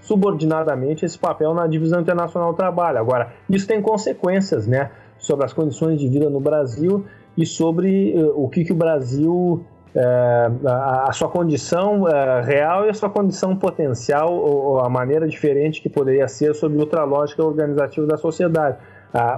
subordinadamente 0.00 1.04
esse 1.04 1.18
papel 1.18 1.52
na 1.54 1.66
divisão 1.66 2.00
internacional 2.00 2.52
do 2.52 2.56
trabalho. 2.56 2.98
Agora, 2.98 3.32
isso 3.48 3.66
tem 3.66 3.82
consequências, 3.82 4.66
né? 4.66 4.90
Sobre 5.24 5.44
as 5.44 5.52
condições 5.52 5.98
de 5.98 6.08
vida 6.08 6.28
no 6.28 6.38
Brasil 6.38 7.04
e 7.36 7.44
sobre 7.44 8.14
uh, 8.16 8.44
o 8.44 8.48
que, 8.48 8.64
que 8.64 8.72
o 8.72 8.76
Brasil, 8.76 9.64
uh, 9.94 10.68
a, 10.68 11.08
a, 11.08 11.12
sua 11.12 11.28
condição 11.28 12.02
uh, 12.02 12.42
real 12.44 12.86
e 12.86 12.90
a 12.90 12.94
sua 12.94 13.10
condição 13.10 13.56
potencial, 13.56 14.32
ou, 14.32 14.56
ou, 14.64 14.80
a 14.80 14.88
maneira 14.88 15.26
diferente 15.26 15.80
que 15.80 15.88
poderia 15.88 16.28
ser 16.28 16.54
sobre 16.54 16.78
outra 16.78 17.04
lógica 17.04 17.42
organizativa 17.42 18.06
da 18.06 18.16
sociedade. 18.16 18.76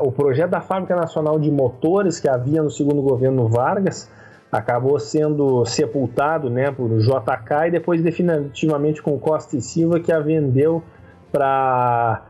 o 0.03 0.11
projeto 0.11 0.51
da 0.51 0.61
Fábrica 0.61 0.97
Nacional 0.97 1.39
de 1.39 1.51
Motores 1.51 2.19
que 2.19 2.29
havia 2.29 2.63
no 2.63 2.71
segundo 2.71 3.01
governo 3.03 3.47
Vargas 3.49 4.11
acabou 4.51 4.99
sendo 4.99 5.65
sepultado 5.67 6.49
né, 6.49 6.71
por 6.71 6.89
JK 6.99 7.67
e 7.67 7.71
depois 7.71 8.01
definitivamente 8.03 9.03
com 9.03 9.19
Costa 9.19 9.57
e 9.57 9.61
Silva 9.61 10.01
que 10.01 10.11
a 10.11 10.19
vendeu 10.19 10.83
para 11.31 12.23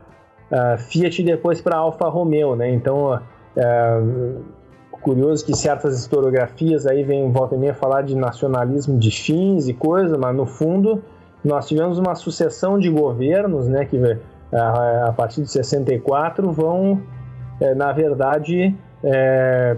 Fiat 0.88 1.22
e 1.22 1.24
depois 1.24 1.60
para 1.60 1.76
Alfa 1.76 2.08
Romeo, 2.08 2.56
né? 2.56 2.70
Então 2.70 3.20
é, 3.56 4.00
curioso 5.06 5.44
que 5.44 5.56
certas 5.56 5.98
historiografias 5.98 6.86
aí 6.86 7.04
vêm 7.04 7.30
volta 7.30 7.54
e 7.54 7.58
meia 7.58 7.74
falar 7.74 8.02
de 8.02 8.16
nacionalismo 8.16 8.98
de 8.98 9.10
fins 9.10 9.68
e 9.68 9.72
coisa, 9.72 10.18
mas 10.18 10.34
no 10.34 10.46
fundo 10.46 11.02
nós 11.44 11.68
tivemos 11.68 11.98
uma 11.98 12.14
sucessão 12.14 12.78
de 12.78 12.90
governos, 12.90 13.68
né, 13.68 13.84
que 13.84 13.96
é, 13.96 14.58
a, 14.58 15.12
partir 15.16 15.42
de 15.42 15.50
64 15.50 16.50
vão, 16.50 17.00
é, 17.60 17.74
na 17.74 17.92
verdade, 17.92 18.74
é, 19.04 19.76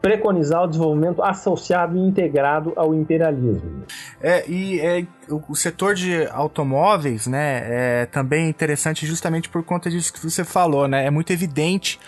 preconizar 0.00 0.62
o 0.62 0.66
desenvolvimento 0.66 1.22
associado 1.22 1.96
e 1.96 2.00
integrado 2.00 2.72
ao 2.76 2.94
imperialismo. 2.94 3.82
É, 4.22 4.48
e 4.48 4.80
é, 4.80 5.04
o, 5.28 5.54
setor 5.54 5.94
de 5.94 6.26
automóveis, 6.28 7.26
né, 7.26 7.62
é 8.02 8.06
também 8.06 8.48
interessante 8.48 9.04
justamente 9.04 9.48
por 9.48 9.62
conta 9.62 9.90
disso 9.90 10.12
que 10.12 10.22
você 10.22 10.44
falou, 10.44 10.86
né, 10.88 11.06
é 11.06 11.10
muito 11.10 11.32
evidente 11.32 11.98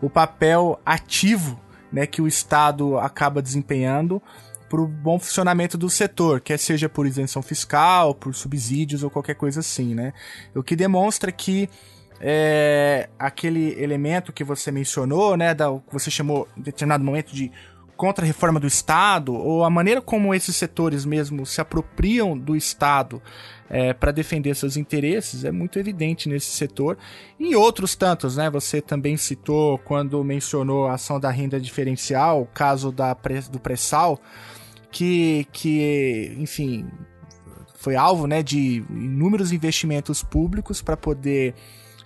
o 0.00 0.08
papel 0.08 0.80
ativo 0.84 1.60
né, 1.92 2.06
que 2.06 2.20
o 2.20 2.26
Estado 2.26 2.98
acaba 2.98 3.42
desempenhando 3.42 4.22
para 4.68 4.80
o 4.80 4.86
bom 4.86 5.18
funcionamento 5.18 5.78
do 5.78 5.88
setor, 5.88 6.40
quer 6.40 6.58
seja 6.58 6.88
por 6.88 7.06
isenção 7.06 7.40
fiscal, 7.40 8.14
por 8.14 8.34
subsídios 8.34 9.02
ou 9.02 9.08
qualquer 9.08 9.34
coisa 9.34 9.60
assim, 9.60 9.94
né? 9.94 10.12
O 10.54 10.62
que 10.62 10.76
demonstra 10.76 11.32
que 11.32 11.70
é, 12.20 13.08
aquele 13.18 13.80
elemento 13.82 14.32
que 14.32 14.44
você 14.44 14.70
mencionou, 14.70 15.36
né, 15.36 15.54
da, 15.54 15.70
que 15.70 15.92
você 15.92 16.10
chamou 16.10 16.46
em 16.56 16.60
determinado 16.60 17.02
momento 17.02 17.34
de 17.34 17.50
contra 17.98 18.24
a 18.24 18.26
reforma 18.26 18.60
do 18.60 18.66
Estado, 18.68 19.34
ou 19.34 19.64
a 19.64 19.68
maneira 19.68 20.00
como 20.00 20.32
esses 20.32 20.54
setores 20.54 21.04
mesmo 21.04 21.44
se 21.44 21.60
apropriam 21.60 22.38
do 22.38 22.54
Estado 22.54 23.20
é, 23.68 23.92
para 23.92 24.12
defender 24.12 24.54
seus 24.54 24.76
interesses 24.76 25.44
é 25.44 25.50
muito 25.50 25.80
evidente 25.80 26.28
nesse 26.28 26.46
setor. 26.52 26.96
E 27.40 27.56
outros 27.56 27.96
tantos, 27.96 28.36
né? 28.36 28.48
Você 28.50 28.80
também 28.80 29.16
citou 29.16 29.78
quando 29.78 30.22
mencionou 30.22 30.86
a 30.86 30.94
ação 30.94 31.18
da 31.18 31.28
renda 31.28 31.60
diferencial, 31.60 32.42
o 32.42 32.46
caso 32.46 32.92
da, 32.92 33.16
do 33.50 33.58
pré-sal, 33.58 34.20
que, 34.92 35.48
que, 35.52 36.36
enfim, 36.38 36.86
foi 37.74 37.96
alvo 37.96 38.28
né, 38.28 38.44
de 38.44 38.84
inúmeros 38.88 39.50
investimentos 39.50 40.22
públicos 40.22 40.80
para 40.80 40.96
poder 40.96 41.52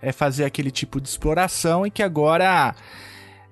é, 0.01 0.11
fazer 0.11 0.47
aquele 0.47 0.71
tipo 0.71 0.99
de 1.03 1.09
exploração 1.09 1.87
e 1.87 1.91
que 1.91 2.03
agora 2.03 2.75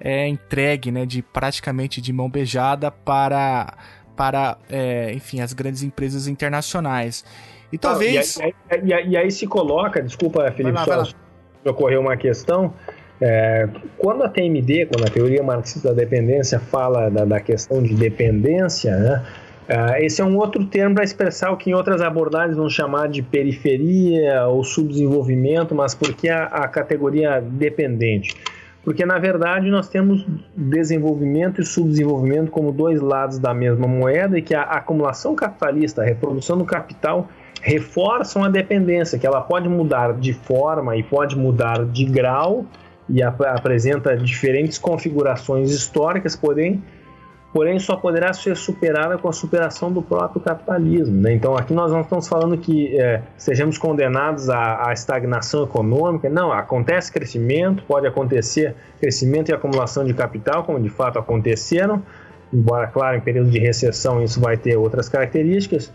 é 0.01 0.27
entregue 0.27 0.91
né, 0.91 1.05
de 1.05 1.23
praticamente 1.23 2.01
de 2.01 2.13
mão 2.13 2.31
beijada 2.31 2.91
para, 2.91 3.75
para 4.17 4.57
é, 4.71 5.13
enfim, 5.13 5.41
as 5.41 5.53
grandes 5.53 5.83
empresas 5.83 6.27
internacionais. 6.27 7.25
E 7.73 7.79
talvez. 7.79 8.37
e, 8.37 8.43
aí, 8.43 8.55
e, 8.83 8.95
aí, 8.95 9.09
e, 9.09 9.17
aí, 9.17 9.31
se 9.31 9.47
coloca, 9.47 10.03
desculpa, 10.03 10.51
Felipe, 10.53 10.77
lá, 10.77 11.05
só 11.05 11.71
ocorreu 11.71 12.01
uma 12.01 12.17
questão. 12.17 12.73
É, 13.21 13.69
quando 13.99 14.25
a 14.25 14.29
TMD, 14.29 14.87
quando 14.87 15.07
a 15.07 15.11
teoria 15.11 15.43
marxista 15.43 15.91
da 15.91 15.95
dependência 15.95 16.59
fala 16.59 17.11
da, 17.11 17.25
da 17.27 17.39
questão 17.39 17.83
de 17.83 17.95
dependência, 17.95 18.97
né, 18.97 19.27
é, 19.69 20.05
esse 20.05 20.21
é 20.21 20.25
um 20.25 20.37
outro 20.37 20.65
termo 20.65 20.95
para 20.97 21.05
expressar 21.05 21.53
o 21.53 21.57
que 21.57 21.71
em 21.71 21.75
outras 21.75 22.01
abordagens 22.01 22.57
vão 22.57 22.69
chamar 22.69 23.09
de 23.09 23.23
periferia 23.23 24.47
ou 24.47 24.65
subdesenvolvimento, 24.65 25.75
mas 25.75 25.95
por 25.95 26.13
que 26.15 26.29
a, 26.29 26.45
a 26.45 26.67
categoria 26.67 27.41
dependente? 27.41 28.35
Porque 28.83 29.05
na 29.05 29.19
verdade 29.19 29.71
nós 29.71 29.89
temos 29.89 30.27
desenvolvimento 30.57 31.61
e 31.61 31.65
subdesenvolvimento 31.65 32.51
como 32.51 32.73
dois 32.73 33.01
lados 33.01 33.39
da 33.39 33.53
mesma 33.53 33.87
moeda 33.87 34.39
e 34.39 34.43
que 34.43 34.55
a 34.55 34.63
acumulação 34.63 35.35
capitalista, 35.35 36.03
a 36.03 36.05
reprodução 36.05 36.57
do 36.57 36.65
capital, 36.65 37.29
reforçam 37.61 38.43
a 38.43 38.49
dependência, 38.49 39.19
que 39.19 39.27
ela 39.27 39.43
pode 39.43 39.69
mudar 39.69 40.15
de 40.15 40.33
forma 40.33 40.97
e 40.97 41.03
pode 41.03 41.37
mudar 41.37 41.85
de 41.85 42.07
grau 42.07 42.65
e 43.09 43.23
ap 43.23 43.43
apresenta 43.43 44.17
diferentes 44.17 44.79
configurações 44.79 45.71
históricas, 45.71 46.35
porém, 46.35 46.83
porém 47.53 47.79
só 47.79 47.97
poderá 47.97 48.33
ser 48.33 48.57
superada 48.57 49.19
com 49.19 49.29
a 49.29 49.33
superação 49.33 49.93
do 49.93 50.01
próprio 50.01 50.41
capitalismo. 50.41 51.21
Né? 51.21 51.35
Então 51.35 51.57
aqui 51.57 51.73
nós 51.75 51.91
não 51.91 52.03
estamos 52.03 52.29
falando 52.29 52.57
que 52.57 52.97
é, 52.99 53.23
sejamos 53.37 53.77
condenados 53.77 54.49
à, 54.49 54.89
à, 54.89 54.93
estagnação 54.93 55.65
econômica, 55.65 56.29
não, 56.29 56.53
acontece 56.53 57.11
crescimento, 57.11 57.83
pode 57.85 58.07
acontecer 58.07 58.75
crescimento 59.01 59.51
e 59.51 59.55
acumulação 59.55 60.05
de 60.05 60.15
capital, 60.15 60.65
como 60.65 60.79
de 60.79 60.89
fato 60.89 61.19
aconteceram, 61.19 62.03
embora, 62.53 62.87
claro, 62.87 63.17
em 63.17 63.21
período 63.21 63.51
de 63.51 63.59
recessão 63.59 64.23
isso 64.23 64.41
vai 64.41 64.57
ter 64.57 64.77
outras 64.77 65.09
características, 65.09 65.93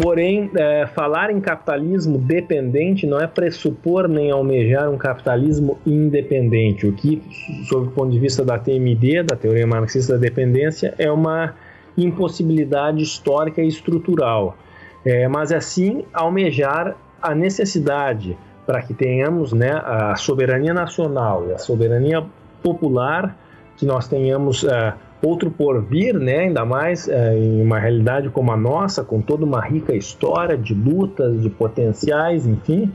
Porém, 0.00 0.50
é, 0.54 0.86
falar 0.86 1.30
em 1.30 1.40
capitalismo 1.40 2.18
dependente 2.18 3.06
não 3.06 3.18
é 3.18 3.26
pressupor 3.26 4.06
nem 4.06 4.30
almejar 4.30 4.90
um 4.90 4.98
capitalismo 4.98 5.78
independente, 5.86 6.86
o 6.86 6.92
que, 6.92 7.22
sob 7.66 7.88
o 7.88 7.90
ponto 7.90 8.10
de 8.10 8.18
vista 8.18 8.44
da 8.44 8.58
TMD, 8.58 9.22
da 9.22 9.36
teoria 9.36 9.66
marxista 9.66 10.12
da 10.12 10.18
dependência, 10.18 10.94
é 10.98 11.10
uma 11.10 11.54
impossibilidade 11.96 13.02
histórica 13.02 13.62
e 13.62 13.68
estrutural. 13.68 14.58
É, 15.04 15.26
mas 15.28 15.50
assim 15.50 16.04
almejar 16.12 16.94
a 17.22 17.34
necessidade 17.34 18.36
para 18.66 18.82
que 18.82 18.92
tenhamos 18.92 19.52
né, 19.52 19.70
a 19.82 20.14
soberania 20.16 20.74
nacional 20.74 21.48
e 21.48 21.52
a 21.52 21.58
soberania 21.58 22.22
popular, 22.62 23.34
que 23.76 23.86
nós 23.86 24.08
tenhamos. 24.08 24.62
Uh, 24.62 25.05
outro 25.22 25.50
porvir, 25.50 26.18
né? 26.18 26.40
ainda 26.40 26.64
mais 26.64 27.08
é, 27.08 27.36
em 27.36 27.62
uma 27.62 27.78
realidade 27.78 28.28
como 28.30 28.52
a 28.52 28.56
nossa, 28.56 29.02
com 29.02 29.20
toda 29.20 29.44
uma 29.44 29.60
rica 29.60 29.94
história 29.94 30.56
de 30.56 30.74
lutas, 30.74 31.42
de 31.42 31.50
potenciais, 31.50 32.46
enfim, 32.46 32.92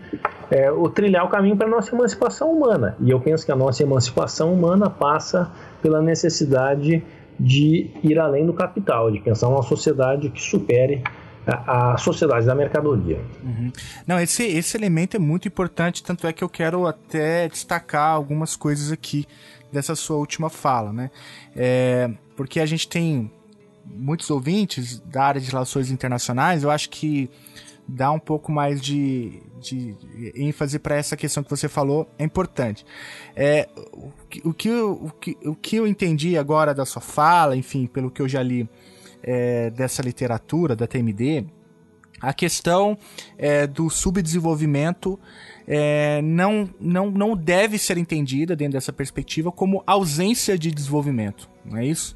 é, 0.49 0.71
o 0.71 0.89
trilhar 0.89 1.25
o 1.25 1.29
caminho 1.29 1.55
para 1.55 1.67
a 1.67 1.69
nossa 1.69 1.95
emancipação 1.95 2.51
humana. 2.51 2.95
E 2.99 3.09
eu 3.09 3.19
penso 3.19 3.45
que 3.45 3.51
a 3.51 3.55
nossa 3.55 3.81
emancipação 3.83 4.53
humana 4.53 4.89
passa 4.89 5.51
pela 5.81 6.01
necessidade 6.01 7.03
de 7.39 7.89
ir 8.03 8.19
além 8.19 8.45
do 8.45 8.53
capital, 8.53 9.09
de 9.11 9.19
pensar 9.19 9.47
uma 9.47 9.63
sociedade 9.63 10.29
que 10.29 10.41
supere 10.41 11.01
a, 11.47 11.93
a 11.93 11.97
sociedade 11.97 12.45
da 12.45 12.53
mercadoria. 12.53 13.19
Uhum. 13.43 13.71
Não, 14.05 14.19
esse, 14.19 14.43
esse 14.43 14.77
elemento 14.77 15.15
é 15.15 15.19
muito 15.19 15.47
importante, 15.47 16.03
tanto 16.03 16.27
é 16.27 16.33
que 16.33 16.43
eu 16.43 16.49
quero 16.49 16.85
até 16.85 17.47
destacar 17.47 18.11
algumas 18.11 18.55
coisas 18.55 18.91
aqui 18.91 19.25
dessa 19.71 19.95
sua 19.95 20.17
última 20.17 20.49
fala, 20.49 20.91
né? 20.91 21.11
É, 21.55 22.09
porque 22.35 22.59
a 22.59 22.65
gente 22.65 22.87
tem 22.87 23.31
muitos 23.85 24.29
ouvintes 24.29 24.99
da 24.99 25.23
área 25.23 25.41
de 25.41 25.49
relações 25.49 25.89
internacionais, 25.89 26.63
eu 26.63 26.71
acho 26.71 26.89
que 26.89 27.29
dar 27.87 28.11
um 28.11 28.19
pouco 28.19 28.51
mais 28.51 28.81
de, 28.81 29.41
de 29.59 29.95
ênfase 30.35 30.79
para 30.79 30.95
essa 30.95 31.17
questão 31.17 31.43
que 31.43 31.49
você 31.49 31.67
falou 31.67 32.09
é 32.17 32.23
importante. 32.23 32.85
É, 33.35 33.67
o, 33.91 34.11
o, 34.49 34.53
que, 34.53 34.71
o, 34.71 35.11
que, 35.19 35.37
o 35.45 35.55
que 35.55 35.75
eu 35.75 35.87
entendi 35.87 36.37
agora 36.37 36.73
da 36.73 36.85
sua 36.85 37.01
fala, 37.01 37.55
enfim, 37.55 37.87
pelo 37.87 38.09
que 38.09 38.21
eu 38.21 38.29
já 38.29 38.41
li 38.41 38.69
é, 39.23 39.69
dessa 39.71 40.01
literatura, 40.01 40.75
da 40.75 40.87
TMD, 40.87 41.45
a 42.21 42.33
questão 42.33 42.97
é, 43.37 43.65
do 43.65 43.89
subdesenvolvimento 43.89 45.19
é, 45.67 46.21
não, 46.21 46.69
não, 46.79 47.11
não 47.11 47.35
deve 47.35 47.77
ser 47.77 47.97
entendida 47.97 48.55
dentro 48.55 48.73
dessa 48.73 48.91
perspectiva 48.91 49.51
como 49.51 49.83
ausência 49.85 50.57
de 50.57 50.71
desenvolvimento, 50.71 51.49
não 51.65 51.77
é 51.77 51.85
isso? 51.85 52.15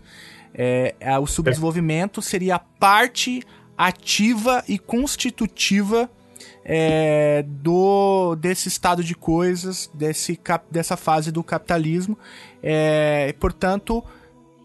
É, 0.54 0.96
o 1.20 1.28
subdesenvolvimento 1.28 2.22
seria 2.22 2.56
a 2.56 2.60
parte 2.60 3.44
ativa 3.78 4.64
e 4.68 4.80
constitutiva 4.80 6.10
é, 6.64 7.44
do 7.48 8.36
desse 8.36 8.68
estado 8.68 9.04
de 9.04 9.14
coisas, 9.14 9.90
desse, 9.94 10.40
dessa 10.72 10.98
fase 10.98 11.32
do 11.32 11.44
capitalismo. 11.44 12.18
É, 12.64 13.34
portanto, 13.40 14.04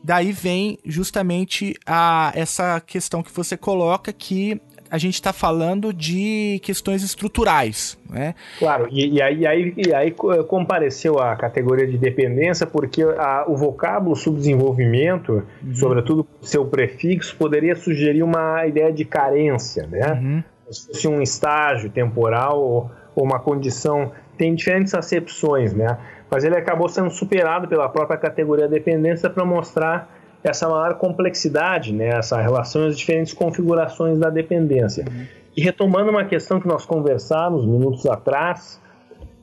daí 0.03 0.33
vem 0.33 0.79
justamente 0.85 1.77
a, 1.85 2.33
essa 2.35 2.81
questão 2.81 3.23
que 3.23 3.31
você 3.31 3.57
coloca 3.57 4.13
que 4.13 4.61
a 4.91 4.99
gente 4.99 5.15
está 5.15 5.33
falando 5.33 5.93
de 5.93 6.61
questões 6.63 7.03
estruturais, 7.03 7.97
né? 8.09 8.35
Claro, 8.59 8.89
e, 8.91 9.15
e, 9.15 9.23
aí, 9.23 9.39
e, 9.39 9.47
aí, 9.47 9.75
e 9.77 9.95
aí 9.95 10.11
compareceu 10.11 11.21
a 11.21 11.37
categoria 11.37 11.87
de 11.87 11.97
dependência 11.97 12.67
porque 12.67 13.03
a, 13.03 13.45
o 13.47 13.57
vocábulo 13.57 14.17
subdesenvolvimento, 14.17 15.45
uhum. 15.63 15.75
sobretudo 15.75 16.27
seu 16.43 16.67
prefixo, 16.67 17.37
poderia 17.37 17.77
sugerir 17.77 18.23
uma 18.23 18.67
ideia 18.67 18.93
de 18.93 19.05
carência, 19.05 19.87
né? 19.87 20.13
Uhum. 20.13 20.45
Se 20.71 20.87
fosse 20.89 21.09
um 21.09 21.23
estágio 21.23 21.91
temporal 21.91 22.61
ou, 22.61 22.91
ou 23.15 23.25
uma 23.25 23.39
condição, 23.39 24.13
tem 24.37 24.55
diferentes 24.55 24.95
acepções, 24.95 25.73
né? 25.73 25.99
Mas 26.31 26.45
ele 26.45 26.57
acabou 26.57 26.89
sendo 26.89 27.11
superado 27.11 27.69
pela 27.69 27.89
própria 27.89 28.17
categoria 28.17 28.67
dependência 28.67 29.29
para 29.29 29.45
mostrar 29.45 30.20
essa 30.43 30.69
maior 30.69 30.95
complexidade, 30.95 31.93
né, 31.93 32.09
essa 32.09 32.41
relação 32.41 32.87
as 32.87 32.97
diferentes 32.97 33.33
configurações 33.33 34.19
da 34.19 34.31
dependência. 34.31 35.05
Uhum. 35.09 35.25
E 35.57 35.61
retomando 35.61 36.11
uma 36.11 36.25
questão 36.25 36.61
que 36.61 36.67
nós 36.67 36.87
conversamos 36.87 37.67
minutos 37.67 38.07
atrás, 38.07 38.81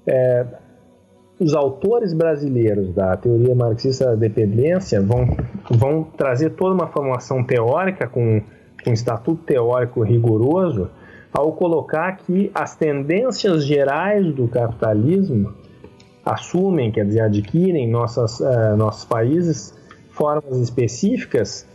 é, 0.05 0.45
os 1.39 1.53
autores 1.53 2.13
brasileiros 2.13 2.93
da 2.93 3.15
teoria 3.15 3.53
marxista 3.53 4.05
da 4.05 4.15
dependência 4.15 5.01
vão, 5.01 5.27
vão 5.69 6.03
trazer 6.03 6.51
toda 6.51 6.73
uma 6.73 6.87
formação 6.87 7.43
teórica 7.43 8.07
com, 8.07 8.41
com 8.83 8.89
um 8.89 8.93
estatuto 8.93 9.43
teórico 9.43 10.01
rigoroso 10.01 10.89
ao 11.31 11.51
colocar 11.51 12.17
que 12.17 12.49
as 12.55 12.75
tendências 12.75 13.63
gerais 13.65 14.33
do 14.33 14.47
capitalismo 14.47 15.53
assumem, 16.25 16.91
quer 16.91 17.05
dizer, 17.05 17.21
adquirem 17.21 17.89
nossas, 17.89 18.39
uh, 18.39 18.75
nossos 18.75 19.05
países 19.05 19.77
formas 20.17 20.57
específicas 20.57 21.65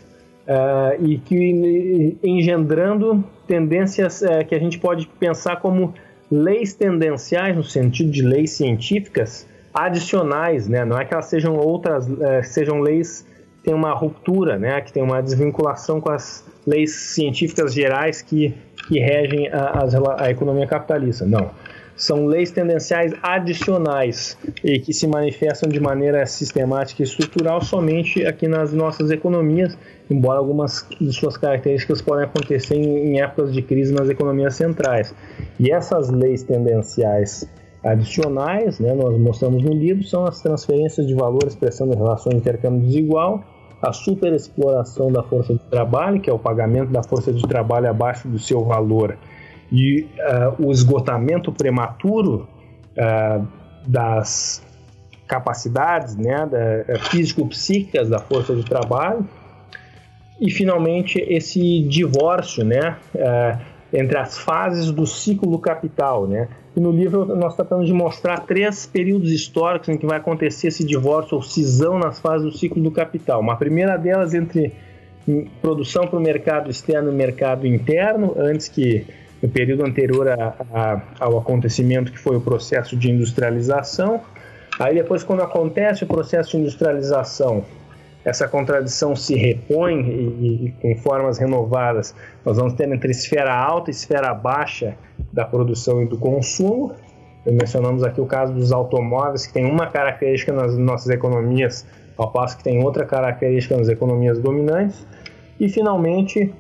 uh, 0.47 1.03
e 1.03 1.19
que 1.19 2.19
engendrando 2.23 3.25
tendências 3.47 4.21
uh, 4.23 4.45
que 4.47 4.55
a 4.55 4.59
gente 4.59 4.79
pode 4.79 5.07
pensar 5.07 5.57
como 5.57 5.95
leis 6.31 6.75
tendenciais 6.75 7.57
no 7.57 7.63
sentido 7.63 8.11
de 8.11 8.23
leis 8.23 8.51
científicas 8.51 9.47
adicionais, 9.73 10.69
né? 10.69 10.85
Não 10.85 10.99
é 10.99 11.05
que 11.05 11.15
elas 11.15 11.27
sejam 11.27 11.57
outras, 11.57 12.09
uh, 12.09 12.19
sejam 12.43 12.81
leis 12.81 13.27
que 13.59 13.65
têm 13.65 13.75
uma 13.75 13.93
ruptura, 13.93 14.59
né? 14.59 14.81
Que 14.81 14.93
tem 14.93 15.03
uma 15.03 15.23
desvinculação 15.23 16.01
com 16.01 16.11
as 16.11 16.45
leis 16.67 16.93
científicas 17.15 17.73
gerais 17.73 18.21
que, 18.21 18.55
que 18.89 18.99
regem 18.99 19.49
a, 19.49 19.85
a, 19.85 20.25
a 20.25 20.31
economia 20.31 20.67
capitalista. 20.67 21.25
Não 21.25 21.51
são 21.97 22.27
leis 22.27 22.51
tendenciais 22.51 23.13
adicionais 23.23 24.37
e 24.65 24.79
que 24.79 24.93
se 24.93 25.07
manifestam 25.07 25.69
de 25.69 25.81
maneira 25.81 26.25
sistemática 26.27 27.03
e 27.03 27.05
estrutural 27.05 27.61
somente 27.61 28.25
aqui 28.25 28.49
nas 28.49 28.73
nossas 28.73 29.11
economias, 29.11 29.77
embora 30.11 30.39
algumas 30.39 30.87
de 31.01 31.13
suas 31.13 31.37
características 31.37 32.01
podem 32.01 32.25
acontecer 32.25 32.75
em, 32.75 33.21
épocas 33.21 33.53
de 33.53 33.63
crise 33.63 33.93
nas 33.93 34.09
economias 34.09 34.55
centrais. 34.55 35.15
E 35.59 35.71
essas 35.71 36.11
leis 36.11 36.43
tendenciais 36.43 37.49
adicionais, 37.85 38.79
né, 38.79 38.95
nós 38.95 39.19
mostramos 39.19 39.63
no 39.63 39.73
livro, 39.73 40.05
são 40.05 40.25
as 40.25 40.41
transferências 40.41 41.07
de 41.07 41.15
valor 41.15 41.45
expressando 41.47 41.97
relações 41.97 42.35
de 42.35 42.41
intercâmbio 42.41 42.81
desigual, 42.87 43.45
a 43.83 43.93
superexploração 43.93 45.11
da 45.11 45.25
força 45.25 45.55
de 45.55 45.65
trabalho, 45.65 46.21
que 46.21 46.31
é 46.31 46.33
o 46.33 46.39
pagamento 46.39 46.93
da 46.93 47.03
força 47.03 47.33
de 47.33 47.43
trabalho 47.43 47.91
abaixo 47.91 48.29
do 48.29 48.39
seu 48.39 48.65
valor, 48.65 49.19
e 49.73 50.03
uh, 50.03 50.67
o 50.67 50.71
esgotamento 50.71 51.51
prematuro 51.51 52.47
uh, 52.93 53.49
das 53.87 54.63
capacidades 55.27 56.15
né, 56.15 56.47
da, 56.47 56.99
físico-psíquicas 56.99 58.11
da 58.11 58.19
força 58.19 58.55
de 58.55 58.63
trabalho, 58.65 59.27
e 60.39 60.51
finalmente 60.51 61.19
esse 61.27 61.83
divórcio 61.85 62.65
né, 62.65 62.99
uh, 63.15 63.59
entre 63.91 64.19
as 64.19 64.37
fases 64.37 64.91
do 64.91 65.07
ciclo 65.07 65.59
capital. 65.59 66.27
Né? 66.27 66.49
E 66.77 66.81
no 66.81 66.91
livro 66.93 67.25
nós 67.35 67.57
tratamos 67.57 67.87
de 67.87 67.95
mostrar 67.95 68.41
três 68.41 68.85
períodos 68.85 69.33
históricos 69.33 69.89
em 69.89 69.97
que 69.97 70.05
vai 70.05 70.19
acontecer 70.19 70.69
esse 70.69 70.85
divórcio 70.85 71.37
ou 71.37 71.43
cisão 71.43 71.99
nas 71.99 72.21
fases 72.21 72.53
do 72.53 72.59
ciclo 72.59 72.83
do 72.83 72.91
capital. 72.91 73.41
Uma 73.41 73.57
primeira 73.57 73.97
delas 73.97 74.35
entre 74.35 74.75
produção 75.63 76.07
para 76.07 76.19
o 76.19 76.23
mercado 76.23 76.71
externo 76.71 77.11
e 77.11 77.15
mercado 77.15 77.67
interno, 77.67 78.35
antes 78.37 78.69
que 78.69 79.07
no 79.43 79.49
período 79.49 79.85
anterior 79.85 80.29
a, 80.29 80.55
a, 80.73 81.03
ao 81.19 81.39
acontecimento 81.39 82.13
que 82.13 82.19
foi 82.19 82.37
o 82.37 82.41
processo 82.41 82.97
de 82.97 83.11
industrialização. 83.11 84.21
Aí 84.79 84.95
depois, 84.95 85.25
quando 85.25 85.43
acontece 85.43 86.05
o 86.05 86.07
processo 86.07 86.53
de 86.53 86.59
industrialização, 86.59 87.65
essa 88.25 88.47
contradição 88.47 89.17
se 89.17 89.35
repõe 89.35 90.01
e, 90.01 90.67
e, 90.67 90.75
com 90.81 90.95
formas 91.03 91.39
renovadas, 91.39 92.15
nós 92.45 92.57
vamos 92.57 92.75
ter 92.75 92.89
entre 92.89 93.11
esfera 93.11 93.53
alta 93.53 93.91
e 93.91 93.93
esfera 93.93 94.33
baixa 94.33 94.95
da 95.33 95.45
produção 95.45 96.03
e 96.03 96.07
do 96.07 96.17
consumo. 96.17 96.95
Mencionamos 97.45 98.05
aqui 98.05 98.21
o 98.21 98.27
caso 98.27 98.53
dos 98.53 98.71
automóveis, 98.71 99.47
que 99.47 99.53
tem 99.53 99.69
uma 99.69 99.89
característica 99.89 100.53
nas 100.53 100.79
nossas 100.79 101.09
economias, 101.09 101.85
ao 102.17 102.31
passo 102.31 102.57
que 102.57 102.63
tem 102.63 102.83
outra 102.85 103.05
característica 103.05 103.77
nas 103.77 103.89
economias 103.89 104.39
dominantes. 104.39 105.05
E, 105.59 105.69
finalmente, 105.69 106.55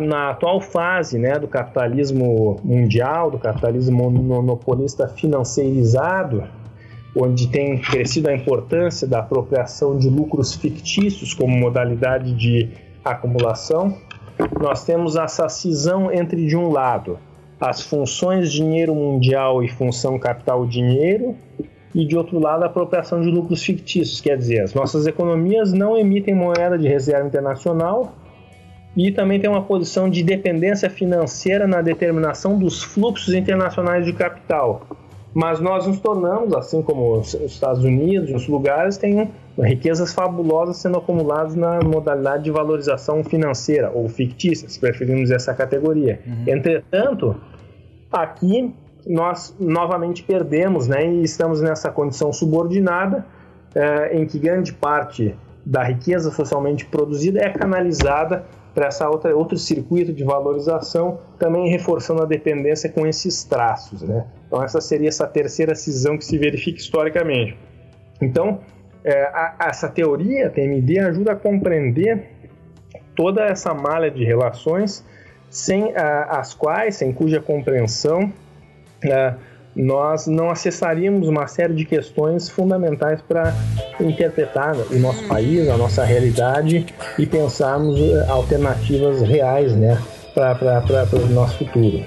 na 0.00 0.30
atual 0.30 0.60
fase 0.60 1.18
né, 1.18 1.38
do 1.38 1.48
capitalismo 1.48 2.60
mundial, 2.62 3.30
do 3.30 3.38
capitalismo 3.38 4.10
monopolista 4.10 5.08
financeirizado, 5.08 6.44
onde 7.16 7.48
tem 7.48 7.78
crescido 7.78 8.30
a 8.30 8.34
importância 8.34 9.06
da 9.06 9.18
apropriação 9.18 9.98
de 9.98 10.08
lucros 10.08 10.54
fictícios 10.54 11.34
como 11.34 11.56
modalidade 11.56 12.32
de 12.32 12.70
acumulação, 13.04 13.98
nós 14.60 14.84
temos 14.84 15.16
essa 15.16 15.48
cisão 15.48 16.10
entre, 16.10 16.46
de 16.46 16.56
um 16.56 16.70
lado, 16.70 17.18
as 17.60 17.82
funções 17.82 18.50
dinheiro 18.50 18.94
mundial 18.94 19.62
e 19.62 19.68
função 19.68 20.18
capital 20.18 20.64
dinheiro, 20.64 21.36
e 21.94 22.06
de 22.06 22.16
outro 22.16 22.38
lado, 22.38 22.62
a 22.62 22.66
apropriação 22.66 23.20
de 23.20 23.28
lucros 23.28 23.62
fictícios, 23.62 24.20
quer 24.20 24.38
dizer, 24.38 24.62
as 24.62 24.72
nossas 24.72 25.06
economias 25.06 25.72
não 25.72 25.98
emitem 25.98 26.34
moeda 26.34 26.78
de 26.78 26.88
reserva 26.88 27.26
internacional 27.26 28.14
e 28.96 29.10
também 29.10 29.40
tem 29.40 29.48
uma 29.48 29.62
posição 29.62 30.08
de 30.08 30.22
dependência 30.22 30.90
financeira 30.90 31.66
na 31.66 31.80
determinação 31.80 32.58
dos 32.58 32.82
fluxos 32.82 33.34
internacionais 33.34 34.04
de 34.04 34.12
capital. 34.12 34.86
Mas 35.34 35.60
nós 35.60 35.86
nos 35.86 35.98
tornamos, 35.98 36.52
assim 36.54 36.82
como 36.82 37.18
os 37.18 37.32
Estados 37.32 37.82
Unidos 37.82 38.28
e 38.28 38.32
outros 38.32 38.48
lugares, 38.48 38.98
têm 38.98 39.30
riquezas 39.58 40.12
fabulosas 40.12 40.76
sendo 40.76 40.98
acumuladas 40.98 41.54
na 41.54 41.80
modalidade 41.80 42.44
de 42.44 42.50
valorização 42.50 43.24
financeira 43.24 43.90
ou 43.94 44.08
fictícia, 44.10 44.68
se 44.68 44.78
preferirmos 44.78 45.30
essa 45.30 45.54
categoria. 45.54 46.20
Uhum. 46.26 46.54
Entretanto, 46.54 47.34
Aqui 48.12 48.74
nós 49.06 49.56
novamente 49.58 50.22
perdemos, 50.22 50.86
né, 50.86 51.06
e 51.06 51.22
estamos 51.22 51.62
nessa 51.62 51.90
condição 51.90 52.32
subordinada, 52.32 53.24
é, 53.74 54.16
em 54.16 54.26
que 54.26 54.38
grande 54.38 54.72
parte 54.72 55.34
da 55.64 55.82
riqueza 55.82 56.30
socialmente 56.30 56.84
produzida 56.84 57.40
é 57.40 57.48
canalizada 57.48 58.44
para 58.74 58.86
essa 58.86 59.08
outra 59.08 59.36
outro 59.36 59.58
circuito 59.58 60.12
de 60.12 60.24
valorização, 60.24 61.18
também 61.38 61.68
reforçando 61.68 62.22
a 62.22 62.26
dependência 62.26 62.90
com 62.90 63.06
esses 63.06 63.44
traços, 63.44 64.02
né? 64.02 64.26
Então 64.46 64.62
essa 64.62 64.80
seria 64.80 65.08
essa 65.08 65.26
terceira 65.26 65.74
cisão 65.74 66.16
que 66.16 66.24
se 66.24 66.38
verifica 66.38 66.78
historicamente. 66.78 67.56
Então 68.20 68.60
é, 69.04 69.24
a, 69.24 69.56
essa 69.68 69.88
teoria 69.88 70.50
TMD 70.50 70.98
ajuda 70.98 71.32
a 71.32 71.36
compreender 71.36 72.30
toda 73.14 73.44
essa 73.44 73.74
malha 73.74 74.10
de 74.10 74.24
relações 74.24 75.04
sem 75.50 75.92
as 75.94 76.54
quais, 76.54 76.96
sem 76.96 77.12
cuja 77.12 77.38
compreensão, 77.38 78.32
nós 79.74 80.26
não 80.26 80.50
acessaríamos 80.50 81.28
uma 81.28 81.46
série 81.46 81.74
de 81.74 81.84
questões 81.84 82.48
fundamentais 82.48 83.20
para 83.22 83.54
interpretar 84.00 84.76
o 84.76 84.98
nosso 84.98 85.22
país, 85.24 85.68
a 85.68 85.76
nossa 85.76 86.04
realidade 86.04 86.86
e 87.18 87.26
pensarmos 87.26 87.98
eh, 87.98 88.26
alternativas 88.28 89.22
reais 89.22 89.74
né, 89.74 89.98
para 90.34 90.82
o 91.16 91.26
nosso 91.28 91.58
futuro. 91.58 92.04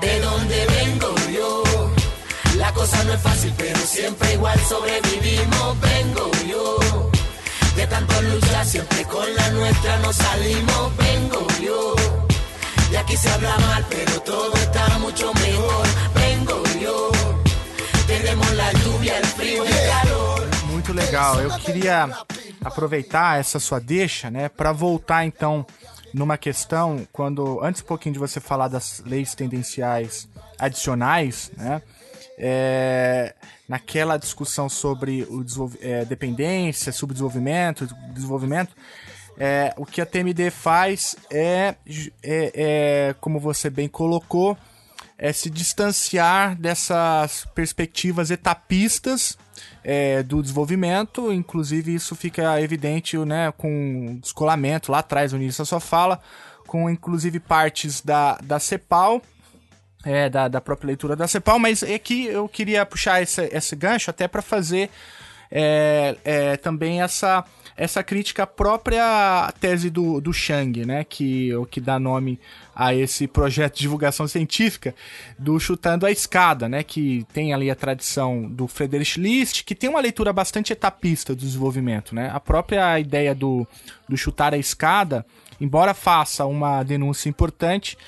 De 0.00 0.20
donde 0.20 0.66
vengo 0.66 1.14
yo, 1.32 1.62
la 2.56 2.72
cosa 2.72 3.02
no 3.04 3.14
es 3.14 3.20
fácil, 3.20 3.52
pero 3.56 3.78
siempre 3.78 4.34
igual 4.34 4.58
sobrevivimos. 4.60 5.80
Vengo 5.80 6.30
yo, 6.48 7.10
de 7.76 7.86
tanto 7.86 8.20
luchar, 8.22 8.64
siempre 8.64 9.04
con 9.04 9.34
la 9.34 9.50
nuestra 9.50 9.98
nos 9.98 10.16
salimos. 10.16 10.96
Vengo 10.96 11.46
yo. 11.62 11.94
Y 12.92 12.96
aquí 12.96 13.16
se 13.16 13.28
habla 13.28 13.56
mal, 13.58 13.84
pero 13.90 14.20
todo 14.20 14.54
está 14.54 14.98
mucho 14.98 15.32
mejor. 15.34 15.86
Muito 20.66 20.92
legal. 20.92 21.40
Eu 21.40 21.50
queria 21.58 22.08
aproveitar 22.64 23.38
essa 23.38 23.60
sua 23.60 23.78
deixa, 23.78 24.30
né, 24.30 24.48
para 24.48 24.72
voltar 24.72 25.24
então 25.24 25.66
numa 26.12 26.38
questão 26.38 27.06
quando 27.12 27.62
antes 27.62 27.82
um 27.82 27.84
pouquinho 27.84 28.14
de 28.14 28.18
você 28.18 28.40
falar 28.40 28.68
das 28.68 29.02
leis 29.04 29.34
tendenciais 29.34 30.28
adicionais, 30.58 31.50
né? 31.56 31.82
É, 32.36 33.34
naquela 33.68 34.16
discussão 34.16 34.68
sobre 34.68 35.22
o 35.24 35.44
é, 35.80 36.04
dependência, 36.04 36.92
subdesenvolvimento, 36.92 37.86
desenvolvimento, 38.12 38.74
é, 39.38 39.72
o 39.76 39.84
que 39.84 40.00
a 40.00 40.06
TMD 40.06 40.50
faz 40.50 41.16
é, 41.30 41.74
é, 42.22 42.52
é, 42.54 43.14
como 43.20 43.38
você 43.38 43.70
bem 43.70 43.88
colocou, 43.88 44.56
é 45.24 45.32
se 45.32 45.48
distanciar 45.48 46.54
dessas 46.54 47.46
perspectivas 47.54 48.30
etapistas 48.30 49.38
é, 49.82 50.22
do 50.22 50.42
desenvolvimento. 50.42 51.32
Inclusive, 51.32 51.94
isso 51.94 52.14
fica 52.14 52.60
evidente 52.60 53.16
né, 53.16 53.50
com 53.56 54.16
o 54.16 54.20
descolamento 54.20 54.92
lá 54.92 54.98
atrás, 54.98 55.32
no 55.32 55.40
início 55.40 55.62
da 55.62 55.64
sua 55.64 55.80
fala, 55.80 56.20
com 56.66 56.90
inclusive 56.90 57.40
partes 57.40 58.02
da, 58.02 58.36
da 58.42 58.60
CEPAL. 58.60 59.22
É, 60.04 60.28
da, 60.28 60.48
da 60.48 60.60
própria 60.60 60.88
leitura 60.88 61.16
da 61.16 61.26
CEPAL, 61.26 61.58
mas 61.58 61.82
é 61.82 61.98
que 61.98 62.26
eu 62.26 62.46
queria 62.46 62.84
puxar 62.84 63.22
esse, 63.22 63.48
esse 63.50 63.74
gancho 63.74 64.10
até 64.10 64.28
para 64.28 64.42
fazer 64.42 64.90
é, 65.50 66.14
é, 66.22 66.56
também 66.58 67.00
essa 67.00 67.42
essa 67.76 68.02
crítica 68.02 68.44
à 68.44 68.46
própria 68.46 69.52
tese 69.60 69.90
do, 69.90 70.20
do 70.20 70.32
Chang, 70.32 70.84
né? 70.84 71.04
Que 71.04 71.54
o 71.54 71.66
que 71.66 71.80
dá 71.80 71.98
nome 71.98 72.38
a 72.74 72.94
esse 72.94 73.26
projeto 73.26 73.74
de 73.74 73.80
divulgação 73.80 74.28
científica 74.28 74.94
do 75.38 75.58
Chutando 75.58 76.06
a 76.06 76.10
Escada, 76.10 76.68
né? 76.68 76.82
Que 76.82 77.26
tem 77.32 77.52
ali 77.52 77.70
a 77.70 77.74
tradição 77.74 78.42
do 78.42 78.68
Friedrich 78.68 79.18
List, 79.18 79.64
que 79.64 79.74
tem 79.74 79.90
uma 79.90 80.00
leitura 80.00 80.32
bastante 80.32 80.72
etapista 80.72 81.34
do 81.34 81.40
desenvolvimento, 81.40 82.14
né? 82.14 82.30
A 82.32 82.38
própria 82.38 82.98
ideia 83.00 83.34
do, 83.34 83.66
do 84.08 84.16
chutar 84.16 84.54
a 84.54 84.58
escada, 84.58 85.26
embora 85.60 85.94
faça 85.94 86.46
uma 86.46 86.82
denúncia 86.82 87.28
importante, 87.28 87.98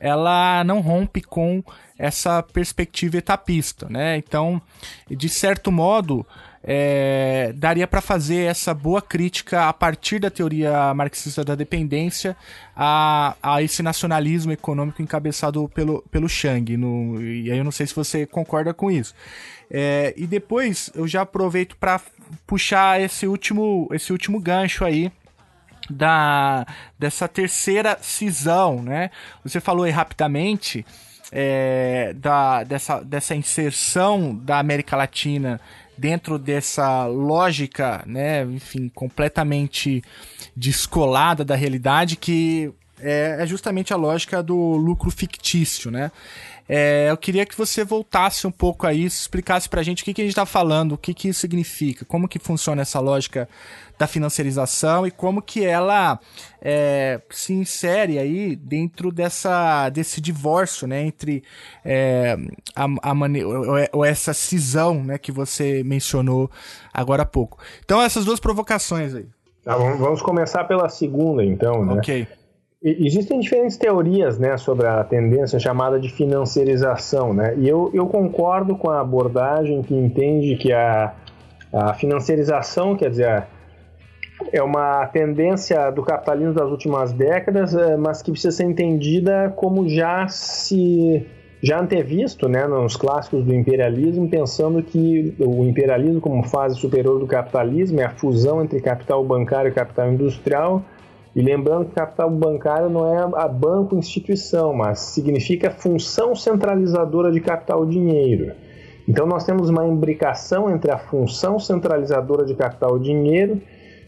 ela 0.00 0.64
não 0.64 0.80
rompe 0.80 1.20
com 1.20 1.62
essa 1.96 2.42
perspectiva 2.42 3.18
etapista, 3.18 3.86
né? 3.88 4.16
Então, 4.16 4.60
de 5.08 5.28
certo 5.28 5.70
modo, 5.70 6.26
é, 6.64 7.52
daria 7.56 7.86
para 7.86 8.00
fazer 8.00 8.44
essa 8.44 8.72
boa 8.72 9.02
crítica 9.02 9.68
a 9.68 9.72
partir 9.72 10.20
da 10.20 10.30
teoria 10.30 10.94
marxista 10.94 11.44
da 11.44 11.54
dependência 11.54 12.36
a, 12.76 13.34
a 13.42 13.62
esse 13.62 13.82
nacionalismo 13.82 14.52
econômico 14.52 15.02
encabeçado 15.02 15.68
pelo, 15.68 16.02
pelo 16.10 16.28
Chang. 16.28 16.76
No, 16.76 17.20
e 17.20 17.50
aí 17.50 17.58
eu 17.58 17.64
não 17.64 17.72
sei 17.72 17.86
se 17.86 17.94
você 17.94 18.26
concorda 18.26 18.72
com 18.72 18.90
isso. 18.90 19.14
É, 19.70 20.14
e 20.16 20.26
depois 20.26 20.90
eu 20.94 21.08
já 21.08 21.22
aproveito 21.22 21.76
para 21.76 22.00
puxar 22.46 23.00
esse 23.00 23.26
último, 23.26 23.88
esse 23.92 24.12
último 24.12 24.38
gancho 24.38 24.84
aí 24.84 25.10
da 25.90 26.64
dessa 26.96 27.26
terceira 27.26 27.98
cisão, 28.00 28.82
né? 28.82 29.10
Você 29.42 29.60
falou 29.60 29.84
aí 29.84 29.90
rapidamente 29.90 30.86
é, 31.32 32.12
da, 32.14 32.62
dessa, 32.62 33.00
dessa 33.00 33.34
inserção 33.34 34.34
da 34.36 34.58
América 34.58 34.94
Latina 34.94 35.58
dentro 35.96 36.38
dessa 36.38 37.06
lógica, 37.06 38.02
né, 38.06 38.44
enfim, 38.44 38.88
completamente 38.88 40.02
descolada 40.56 41.44
da 41.44 41.54
realidade 41.54 42.16
que 42.16 42.72
é, 43.00 43.36
é 43.40 43.46
justamente 43.46 43.92
a 43.92 43.96
lógica 43.96 44.42
do 44.42 44.56
lucro 44.76 45.10
fictício, 45.10 45.90
né? 45.90 46.12
É, 46.68 47.10
eu 47.10 47.16
queria 47.16 47.44
que 47.44 47.58
você 47.58 47.84
voltasse 47.84 48.46
um 48.46 48.50
pouco 48.50 48.86
aí, 48.86 49.04
explicasse 49.04 49.68
pra 49.68 49.82
gente 49.82 50.02
o 50.02 50.04
que, 50.04 50.14
que 50.14 50.22
a 50.22 50.24
gente 50.24 50.34
tá 50.34 50.46
falando, 50.46 50.92
o 50.92 50.98
que, 50.98 51.12
que 51.12 51.28
isso 51.28 51.40
significa, 51.40 52.04
como 52.04 52.28
que 52.28 52.38
funciona 52.38 52.82
essa 52.82 53.00
lógica 53.00 53.48
da 54.02 54.06
financiarização 54.08 55.06
e 55.06 55.12
como 55.12 55.40
que 55.40 55.64
ela 55.64 56.18
é, 56.60 57.20
se 57.30 57.52
insere 57.52 58.18
aí 58.18 58.56
dentro 58.56 59.12
dessa, 59.12 59.88
desse 59.90 60.20
divórcio, 60.20 60.88
né, 60.88 61.02
entre 61.02 61.44
é, 61.84 62.36
a, 62.74 63.10
a 63.10 63.14
maneira, 63.14 63.46
ou 63.92 64.04
essa 64.04 64.34
cisão, 64.34 65.04
né, 65.04 65.18
que 65.18 65.30
você 65.30 65.84
mencionou 65.84 66.50
agora 66.92 67.22
há 67.22 67.26
pouco. 67.26 67.58
Então, 67.84 68.02
essas 68.02 68.24
duas 68.24 68.40
provocações 68.40 69.14
aí. 69.14 69.26
Tá, 69.62 69.76
vamos 69.76 70.20
começar 70.20 70.64
pela 70.64 70.88
segunda, 70.88 71.44
então, 71.44 71.84
né? 71.84 71.94
Ok. 71.94 72.26
Existem 72.82 73.38
diferentes 73.38 73.76
teorias 73.76 74.36
né, 74.36 74.56
sobre 74.56 74.88
a 74.88 75.04
tendência 75.04 75.56
chamada 75.60 76.00
de 76.00 76.08
financiarização, 76.08 77.32
né? 77.32 77.54
e 77.56 77.68
eu, 77.68 77.92
eu 77.94 78.08
concordo 78.08 78.74
com 78.74 78.90
a 78.90 79.00
abordagem 79.00 79.82
que 79.82 79.94
entende 79.94 80.56
que 80.56 80.72
a, 80.72 81.14
a 81.72 81.94
financiarização, 81.94 82.96
quer 82.96 83.10
dizer, 83.10 83.46
é 84.52 84.62
uma 84.62 85.06
tendência 85.06 85.90
do 85.90 86.02
capitalismo 86.02 86.54
das 86.54 86.70
últimas 86.70 87.12
décadas, 87.12 87.74
é, 87.74 87.96
mas 87.96 88.22
que 88.22 88.30
precisa 88.30 88.56
ser 88.56 88.64
entendida 88.64 89.52
como 89.56 89.88
já 89.88 90.26
se 90.28 91.26
já 91.64 91.80
antevisto 91.80 92.48
né, 92.48 92.66
nos 92.66 92.96
clássicos 92.96 93.44
do 93.44 93.54
imperialismo, 93.54 94.28
pensando 94.28 94.82
que 94.82 95.32
o 95.38 95.64
imperialismo 95.64 96.20
como 96.20 96.42
fase 96.42 96.74
superior 96.76 97.20
do 97.20 97.26
capitalismo 97.26 98.00
é 98.00 98.04
a 98.04 98.10
fusão 98.10 98.60
entre 98.60 98.80
capital 98.80 99.24
bancário 99.24 99.68
e 99.68 99.72
capital 99.72 100.12
industrial, 100.12 100.82
e 101.36 101.40
lembrando 101.40 101.86
que 101.86 101.94
capital 101.94 102.28
bancário 102.30 102.90
não 102.90 103.06
é 103.06 103.40
a 103.40 103.46
banco 103.46 103.94
instituição, 103.94 104.74
mas 104.74 104.98
significa 104.98 105.70
função 105.70 106.34
centralizadora 106.34 107.30
de 107.30 107.40
capital 107.40 107.86
dinheiro. 107.86 108.52
Então 109.08 109.24
nós 109.24 109.44
temos 109.44 109.70
uma 109.70 109.86
imbricação 109.86 110.68
entre 110.68 110.90
a 110.90 110.98
função 110.98 111.60
centralizadora 111.60 112.44
de 112.44 112.54
capital 112.54 112.98
dinheiro 112.98 113.60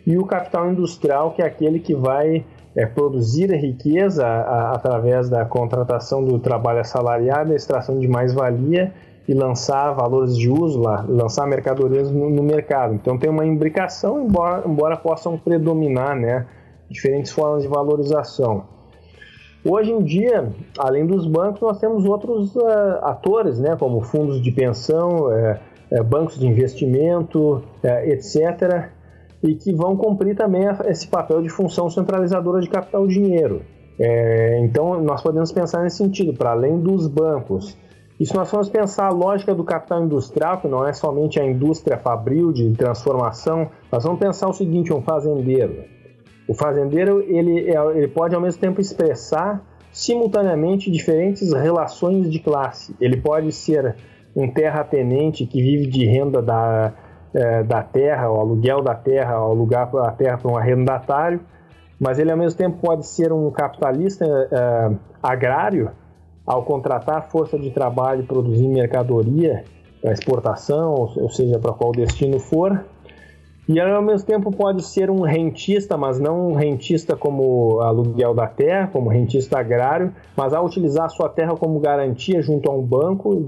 e 0.07 0.19
o 0.19 0.25
capital 0.25 0.71
industrial, 0.71 1.33
que 1.33 1.43
é 1.43 1.47
aquele 1.47 1.79
que 1.81 1.95
vai 1.95 2.45
é, 2.77 2.87
produzir 2.87 3.53
a 3.53 3.57
riqueza 3.57 4.27
a, 4.27 4.41
a, 4.41 4.75
através 4.75 5.29
da 5.29 5.45
contratação 5.45 6.25
do 6.25 6.39
trabalho 6.39 6.81
assalariado, 6.81 7.53
a 7.53 7.57
extração 7.57 7.99
de 7.99 8.09
mais-valia 8.09 8.93
e 9.27 9.33
lançar 9.33 9.93
valores 9.93 10.37
de 10.37 10.51
uso 10.51 10.81
lá, 10.81 11.05
lançar 11.09 11.47
mercadorias 11.47 12.11
no, 12.11 12.29
no 12.29 12.43
mercado. 12.43 12.95
Então 12.95 13.17
tem 13.19 13.31
uma 13.31 13.47
imbricação, 13.47 14.23
embora, 14.23 14.63
embora 14.67 14.97
possam 14.97 15.39
predominar, 15.39 16.15
né? 16.15 16.47
diferentes 16.91 17.33
formas 17.33 17.63
de 17.63 17.69
valorização. 17.69 18.65
Hoje 19.65 19.91
em 19.93 20.03
dia, 20.03 20.53
além 20.79 21.07
dos 21.07 21.27
bancos, 21.27 21.63
nós 21.63 21.79
temos 21.79 22.05
outros 22.05 22.55
uh, 22.55 22.99
atores, 23.03 23.59
né, 23.59 23.75
como 23.77 24.03
fundos 24.03 24.43
de 24.43 24.53
pensão, 24.53 25.29
uh, 25.29 25.59
uh, 25.91 26.05
bancos 26.05 26.39
de 26.39 26.47
investimento, 26.47 27.63
etc., 27.83 28.91
e 29.45 29.55
que 29.55 29.75
vão 29.75 29.95
cumprir 29.95 30.35
também 30.35 30.63
esse 30.87 31.07
papel 31.07 31.43
de 31.43 31.51
função 31.51 31.91
centralizadora 31.91 32.63
de 32.63 32.69
capital 32.69 33.07
dinheiro. 33.07 33.63
então, 34.63 35.03
nós 35.03 35.23
podemos 35.23 35.53
pensar 35.53 35.83
nesse 35.83 35.99
sentido, 35.99 36.33
para 36.33 36.53
além 36.53 36.81
dos 36.81 37.07
bancos. 37.07 37.77
E 38.19 38.25
se 38.25 38.35
nós 38.35 38.49
formos 38.49 38.71
pensar 38.71 39.07
a 39.07 39.11
lógica 39.11 39.55
do 39.55 39.63
capital 39.63 40.03
industrial, 40.03 40.61
que 40.61 40.69
não 40.69 40.87
é 40.87 40.93
somente 40.95 41.39
a 41.39 41.45
indústria 41.45 41.99
fabril 41.99 42.53
de 42.53 42.71
transformação, 42.73 43.69
nós 43.93 44.03
vamos 44.05 44.19
pensar 44.19 44.49
o 44.49 44.53
seguinte: 44.53 44.93
um 44.93 45.03
fazendeiro. 45.03 45.85
O 46.49 46.55
fazendeiro 46.55 47.21
ele, 47.21 47.71
é, 47.71 47.99
ele 47.99 48.09
pode 48.09 48.35
ao 48.35 48.41
mesmo 48.41 48.61
tempo 48.61 48.81
expressar 48.81 49.63
simultaneamente 49.93 50.91
diferentes 50.91 51.53
relações 51.53 52.31
de 52.31 52.39
classe. 52.39 52.95
Ele 53.01 53.17
pode 53.17 53.53
ser 53.53 53.97
um 54.35 54.49
terratenente 54.51 55.45
que 55.45 55.61
vive 55.61 55.87
de 55.87 56.07
renda 56.07 56.41
da, 56.41 56.93
é, 57.35 57.63
da 57.63 57.83
terra, 57.83 58.31
o 58.31 58.41
aluguel 58.41 58.83
da 58.83 58.95
terra, 58.95 59.41
o 59.41 59.51
alugar 59.51 59.91
a 59.97 60.11
terra 60.13 60.39
para 60.39 60.51
um 60.51 60.57
arrendatário, 60.57 61.41
mas 61.99 62.19
ele 62.19 62.31
ao 62.31 62.37
mesmo 62.37 62.57
tempo 62.57 62.79
pode 62.81 63.07
ser 63.07 63.33
um 63.33 63.51
capitalista 63.51 64.25
é, 64.25 64.95
agrário 65.23 65.91
ao 66.47 66.63
contratar 66.63 67.29
força 67.31 67.59
de 67.59 67.71
trabalho 67.71 68.23
e 68.23 68.27
produzir 68.27 68.69
mercadoria 68.69 69.65
para 70.01 70.13
exportação, 70.13 70.95
ou 70.95 71.31
seja, 71.31 71.59
para 71.59 71.73
qual 71.73 71.91
destino 71.93 72.39
for, 72.39 72.85
e 73.67 73.81
ao 73.81 74.03
mesmo 74.03 74.27
tempo 74.27 74.51
pode 74.51 74.83
ser 74.85 75.11
um 75.11 75.23
rentista, 75.23 75.97
mas 75.97 76.21
não 76.21 76.49
um 76.49 76.55
rentista 76.55 77.17
como 77.17 77.81
aluguel 77.81 78.35
da 78.35 78.47
terra, 78.47 78.89
como 78.89 79.09
rentista 79.09 79.59
agrário, 79.59 80.13
mas 80.37 80.53
ao 80.53 80.67
utilizar 80.67 81.07
a 81.07 81.09
sua 81.09 81.31
terra 81.31 81.57
como 81.57 81.81
garantia 81.81 82.43
junto 82.43 82.71
a 82.71 82.75
um 82.75 82.83
banco, 82.83 83.43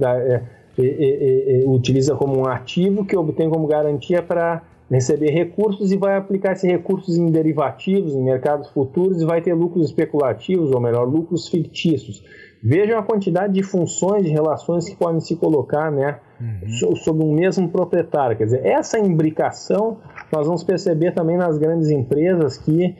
é, 0.79 0.87
é, 0.87 1.63
é, 1.63 1.65
utiliza 1.67 2.15
como 2.15 2.39
um 2.39 2.47
ativo 2.47 3.05
que 3.05 3.17
obtém 3.17 3.49
como 3.49 3.67
garantia 3.67 4.23
para 4.23 4.63
receber 4.91 5.31
recursos 5.31 5.91
e 5.91 5.97
vai 5.97 6.17
aplicar 6.17 6.53
esses 6.53 6.71
recursos 6.71 7.17
em 7.17 7.27
derivativos, 7.27 8.15
em 8.15 8.23
mercados 8.23 8.69
futuros 8.71 9.21
e 9.21 9.25
vai 9.25 9.41
ter 9.41 9.55
lucros 9.55 9.87
especulativos, 9.87 10.71
ou 10.71 10.81
melhor, 10.81 11.09
lucros 11.09 11.49
fictícios. 11.49 12.23
Vejam 12.63 12.99
a 12.99 13.03
quantidade 13.03 13.53
de 13.53 13.63
funções, 13.63 14.25
de 14.25 14.31
relações 14.31 14.89
que 14.89 14.97
podem 14.97 15.21
se 15.21 15.37
colocar 15.37 15.91
né, 15.91 16.19
uhum. 16.41 16.97
sobre 16.97 17.25
um 17.25 17.33
mesmo 17.33 17.69
proprietário. 17.69 18.37
Quer 18.37 18.45
dizer, 18.45 18.65
essa 18.65 18.99
imbricação 18.99 19.99
nós 20.33 20.47
vamos 20.47 20.65
perceber 20.65 21.13
também 21.13 21.37
nas 21.37 21.59
grandes 21.59 21.91
empresas 21.91 22.57
que 22.57 22.95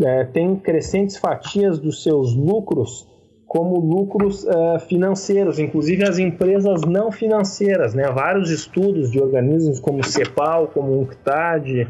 é, 0.00 0.24
têm 0.24 0.56
crescentes 0.56 1.16
fatias 1.16 1.78
dos 1.78 2.02
seus 2.02 2.34
lucros 2.34 3.09
como 3.50 3.80
lucros 3.80 4.44
uh, 4.44 4.78
financeiros, 4.78 5.58
inclusive 5.58 6.04
as 6.04 6.20
empresas 6.20 6.82
não 6.82 7.10
financeiras. 7.10 7.94
Né? 7.94 8.04
Vários 8.04 8.48
estudos 8.48 9.10
de 9.10 9.20
organismos 9.20 9.80
como 9.80 10.04
CEPAL, 10.04 10.68
como 10.68 11.00
UNCTAD, 11.00 11.82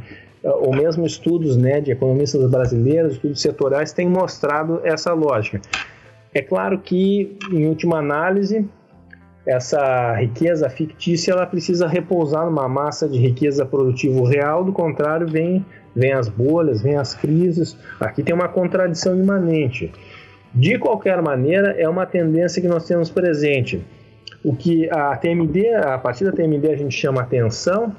uh, 0.42 0.48
ou 0.66 0.74
mesmo 0.74 1.04
estudos 1.04 1.58
né, 1.58 1.78
de 1.82 1.92
economistas 1.92 2.50
brasileiros, 2.50 3.12
estudos 3.12 3.42
setoriais, 3.42 3.92
têm 3.92 4.08
mostrado 4.08 4.80
essa 4.84 5.12
lógica. 5.12 5.60
É 6.32 6.40
claro 6.40 6.78
que, 6.78 7.36
em 7.52 7.66
última 7.66 7.98
análise, 7.98 8.66
essa 9.46 10.14
riqueza 10.14 10.66
fictícia 10.70 11.32
ela 11.32 11.44
precisa 11.44 11.86
repousar 11.86 12.46
numa 12.46 12.70
massa 12.70 13.06
de 13.06 13.18
riqueza 13.18 13.66
produtivo 13.66 14.24
real, 14.24 14.64
do 14.64 14.72
contrário, 14.72 15.28
vem, 15.28 15.66
vem 15.94 16.14
as 16.14 16.26
bolhas, 16.26 16.80
vem 16.80 16.96
as 16.96 17.14
crises. 17.14 17.76
Aqui 18.00 18.22
tem 18.22 18.34
uma 18.34 18.48
contradição 18.48 19.14
imanente. 19.14 19.92
De 20.54 20.78
qualquer 20.78 21.22
maneira, 21.22 21.72
é 21.78 21.88
uma 21.88 22.06
tendência 22.06 22.60
que 22.60 22.68
nós 22.68 22.86
temos 22.86 23.08
presente. 23.08 23.84
O 24.44 24.54
que 24.54 24.90
a 24.90 25.16
TMD, 25.16 25.74
a 25.74 25.98
partir 25.98 26.24
da 26.24 26.32
TMD 26.32 26.72
a 26.72 26.76
gente 26.76 26.94
chama 26.94 27.20
atenção 27.20 27.94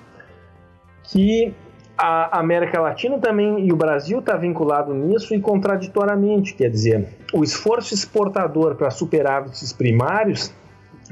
que 1.04 1.54
a 1.98 2.40
América 2.40 2.80
Latina 2.82 3.20
também 3.20 3.66
e 3.66 3.72
o 3.72 3.76
Brasil 3.76 4.20
está 4.20 4.36
vinculado 4.36 4.94
nisso 4.94 5.36
e 5.36 5.40
contraditoriamente, 5.40 6.56
quer 6.56 6.70
dizer, 6.70 7.08
o 7.32 7.44
esforço 7.44 7.94
exportador 7.94 8.76
para 8.76 8.90
superávites 8.90 9.72
primários 9.72 10.52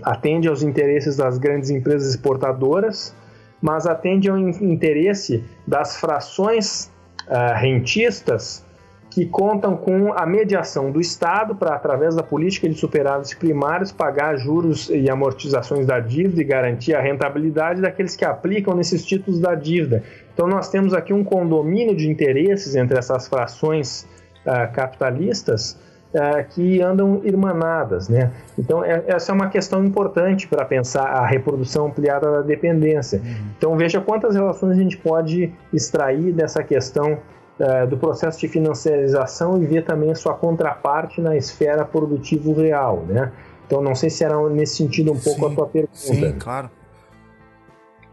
atende 0.01 0.47
aos 0.47 0.63
interesses 0.63 1.15
das 1.15 1.37
grandes 1.37 1.69
empresas 1.69 2.15
exportadoras, 2.15 3.15
mas 3.61 3.85
atende 3.85 4.29
ao 4.29 4.37
interesse 4.37 5.43
das 5.67 5.97
frações 5.97 6.91
uh, 7.27 7.55
rentistas 7.55 8.65
que 9.09 9.25
contam 9.25 9.75
com 9.75 10.13
a 10.13 10.25
mediação 10.25 10.91
do 10.91 10.99
Estado 10.99 11.55
para, 11.55 11.73
através 11.73 12.15
da 12.15 12.21
política 12.21 12.69
de 12.69 12.75
superávites 12.75 13.33
primários, 13.33 13.91
pagar 13.91 14.37
juros 14.37 14.89
e 14.89 15.09
amortizações 15.09 15.85
da 15.85 15.99
dívida 15.99 16.41
e 16.41 16.43
garantir 16.43 16.93
a 16.93 17.01
rentabilidade 17.01 17.81
daqueles 17.81 18.15
que 18.15 18.23
aplicam 18.23 18.75
nesses 18.75 19.03
títulos 19.03 19.39
da 19.39 19.55
dívida. 19.55 20.03
Então, 20.33 20.47
nós 20.47 20.69
temos 20.69 20.93
aqui 20.93 21.11
um 21.11 21.23
condomínio 21.23 21.95
de 21.95 22.09
interesses 22.09 22.75
entre 22.75 22.97
essas 22.99 23.27
frações 23.27 24.07
uh, 24.45 24.71
capitalistas 24.73 25.77
uh, 26.13 26.47
que 26.53 26.79
andam 26.79 27.21
irmanadas. 27.23 28.07
Né? 28.09 28.31
Então, 28.57 28.85
é, 28.85 29.03
essa 29.07 29.31
é 29.31 29.35
uma 29.35 29.49
questão 29.49 29.83
importante 29.83 30.47
para 30.47 30.63
pensar 30.65 31.05
a 31.05 31.25
reprodução 31.25 31.87
ampliada 31.87 32.31
da 32.31 32.41
dependência. 32.41 33.19
Uhum. 33.19 33.35
Então, 33.57 33.75
veja 33.75 33.99
quantas 33.99 34.35
relações 34.35 34.77
a 34.77 34.81
gente 34.81 34.97
pode 34.97 35.51
extrair 35.73 36.31
dessa 36.31 36.63
questão 36.63 37.17
uh, 37.59 37.87
do 37.87 37.97
processo 37.97 38.39
de 38.39 38.47
financiarização 38.47 39.61
e 39.61 39.65
ver 39.65 39.83
também 39.83 40.11
a 40.11 40.15
sua 40.15 40.33
contraparte 40.33 41.21
na 41.21 41.35
esfera 41.35 41.85
produtivo 41.85 42.53
real. 42.53 43.03
Né? 43.07 43.31
Então, 43.65 43.81
não 43.81 43.93
sei 43.93 44.09
se 44.09 44.23
era 44.23 44.37
nesse 44.49 44.77
sentido 44.77 45.11
um 45.11 45.19
pouco 45.19 45.41
sim, 45.41 45.51
a 45.51 45.55
tua 45.55 45.67
pergunta. 45.67 45.95
Sim, 45.95 46.35
claro. 46.39 46.69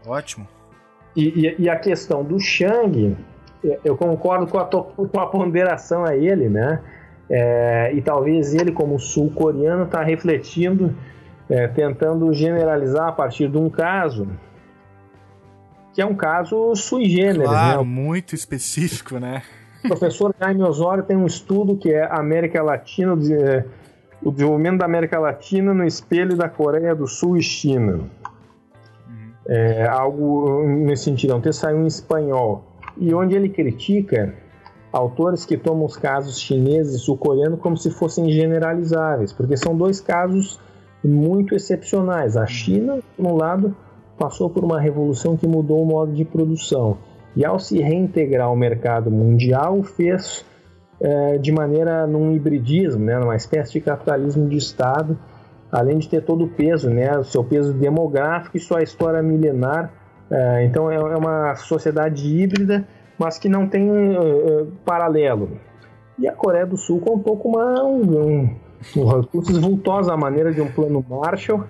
Ótimo. 0.05 0.47
E, 1.15 1.47
e, 1.47 1.63
e, 1.63 1.69
a 1.69 1.75
questão 1.75 2.23
do 2.23 2.39
Shang, 2.39 3.17
eu 3.83 3.97
concordo 3.97 4.45
com 4.45 4.59
a, 4.59 4.65
com 4.65 5.19
a 5.19 5.25
ponderação 5.25 6.05
a 6.05 6.15
ele, 6.15 6.47
né? 6.47 6.79
É, 7.29 7.91
e 7.93 8.01
talvez 8.01 8.53
ele, 8.53 8.71
como 8.71 8.99
sul-coreano, 8.99 9.85
está 9.85 10.03
refletindo, 10.03 10.95
é, 11.49 11.67
tentando 11.67 12.31
generalizar 12.33 13.07
a 13.07 13.11
partir 13.11 13.49
de 13.49 13.57
um 13.57 13.69
caso 13.69 14.27
que 15.97 16.01
é 16.03 16.05
um 16.05 16.13
caso 16.13 16.75
sui 16.75 17.05
generis, 17.05 17.49
claro, 17.49 17.79
né? 17.79 17.83
muito 17.83 18.35
específico, 18.35 19.17
né? 19.17 19.41
O 19.83 19.87
professor 19.87 20.31
Jaime 20.39 20.61
Osório 20.61 21.03
tem 21.03 21.17
um 21.17 21.25
estudo 21.25 21.75
que 21.75 21.91
é 21.91 22.07
América 22.11 22.61
Latina, 22.61 23.17
é, 23.33 23.65
o 24.21 24.31
desenvolvimento 24.31 24.77
da 24.77 24.85
América 24.85 25.17
Latina 25.17 25.73
no 25.73 25.83
espelho 25.83 26.37
da 26.37 26.47
Coreia 26.47 26.93
do 26.93 27.07
Sul 27.07 27.35
e 27.35 27.41
China. 27.41 28.01
É, 29.47 29.87
algo 29.87 30.61
nesse 30.67 31.05
sentido, 31.05 31.35
um 31.35 31.41
texto 31.41 31.61
saiu 31.61 31.81
em 31.81 31.87
espanhol. 31.87 32.63
E 32.95 33.11
onde 33.15 33.35
ele 33.35 33.49
critica 33.49 34.35
autores 34.93 35.45
que 35.45 35.57
tomam 35.57 35.85
os 35.85 35.97
casos 35.97 36.39
chineses 36.39 36.93
e 36.93 36.99
sul-coreanos 36.99 37.59
como 37.59 37.75
se 37.75 37.89
fossem 37.89 38.29
generalizáveis, 38.29 39.33
porque 39.33 39.57
são 39.57 39.75
dois 39.75 39.99
casos 39.99 40.59
muito 41.03 41.55
excepcionais. 41.55 42.37
A 42.37 42.45
China, 42.45 42.99
por 43.15 43.25
um 43.25 43.35
lado, 43.35 43.75
passou 44.17 44.49
por 44.49 44.63
uma 44.63 44.79
revolução 44.79 45.37
que 45.37 45.47
mudou 45.47 45.81
o 45.81 45.85
modo 45.85 46.11
de 46.11 46.25
produção 46.25 46.97
e, 47.35 47.45
ao 47.45 47.59
se 47.59 47.79
reintegrar 47.79 48.47
ao 48.47 48.55
mercado 48.55 49.11
mundial, 49.11 49.83
fez 49.83 50.43
é, 50.99 51.37
de 51.37 51.51
maneira 51.51 52.07
num 52.07 52.31
hibridismo, 52.33 53.05
né, 53.05 53.19
numa 53.19 53.35
espécie 53.35 53.73
de 53.73 53.81
capitalismo 53.81 54.47
de 54.49 54.57
Estado, 54.57 55.17
além 55.71 55.99
de 55.99 56.09
ter 56.09 56.23
todo 56.23 56.45
o 56.45 56.47
peso, 56.47 56.89
né, 56.89 57.17
o 57.17 57.23
seu 57.23 57.43
peso 57.43 57.73
demográfico 57.73 58.57
e 58.57 58.59
sua 58.59 58.81
história 58.81 59.21
milenar. 59.21 59.91
É, 60.29 60.65
então, 60.65 60.89
é, 60.89 60.95
é 60.95 61.15
uma 61.15 61.55
sociedade 61.55 62.27
híbrida, 62.27 62.87
mas 63.19 63.37
que 63.37 63.47
não 63.47 63.67
tem 63.67 63.87
paralelo. 64.83 65.51
E 66.19 66.27
a 66.27 66.33
Coreia 66.33 66.65
do 66.65 66.77
Sul 66.77 66.99
contou 66.99 67.37
com 67.37 67.49
uma, 67.49 67.83
um, 67.83 68.49
um 68.95 69.07
recurso 69.07 69.59
vultosa 69.61 70.17
maneira 70.17 70.51
de 70.51 70.61
um 70.61 70.71
plano 70.71 71.05
Marshall, 71.07 71.63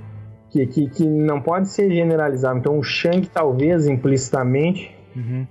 que, 0.58 0.66
que, 0.66 0.90
que 0.90 1.06
não 1.06 1.42
pode 1.42 1.70
ser 1.70 1.92
generalizado. 1.92 2.58
Então, 2.58 2.80
o 2.80 2.84
Shang, 2.84 3.28
talvez 3.28 3.88
implicitamente, 3.88 4.96
uhum. 5.16 5.46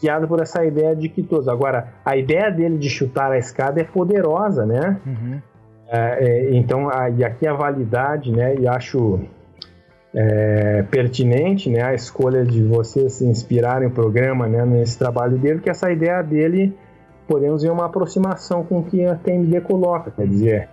guiado 0.00 0.28
por 0.28 0.40
essa 0.40 0.64
ideia 0.64 0.94
de 0.94 1.08
que 1.08 1.22
todos. 1.22 1.48
Agora, 1.48 1.94
a 2.04 2.16
ideia 2.16 2.50
dele 2.50 2.76
de 2.76 2.90
chutar 2.90 3.32
a 3.32 3.38
escada 3.38 3.80
é 3.80 3.84
poderosa, 3.84 4.66
né? 4.66 5.00
Uhum. 5.06 5.40
É, 5.88 6.24
é, 6.24 6.54
então, 6.54 6.88
a, 6.88 7.08
e 7.08 7.24
aqui 7.24 7.46
a 7.46 7.54
validade, 7.54 8.30
né? 8.30 8.54
E 8.56 8.68
acho 8.68 9.20
é, 10.14 10.82
pertinente, 10.90 11.70
né? 11.70 11.82
A 11.82 11.94
escolha 11.94 12.44
de 12.44 12.62
vocês 12.62 13.14
se 13.14 13.24
inspirarem 13.24 13.88
o 13.88 13.90
programa, 13.90 14.46
né? 14.46 14.64
Nesse 14.64 14.98
trabalho 14.98 15.38
dele, 15.38 15.60
que 15.60 15.70
essa 15.70 15.90
ideia 15.90 16.22
dele 16.22 16.76
podemos 17.26 17.62
ver 17.62 17.70
uma 17.70 17.86
aproximação 17.86 18.64
com 18.64 18.80
o 18.80 18.84
que 18.84 19.04
a 19.04 19.14
TMD 19.14 19.60
coloca, 19.60 20.10
quer 20.10 20.26
dizer 20.26 20.68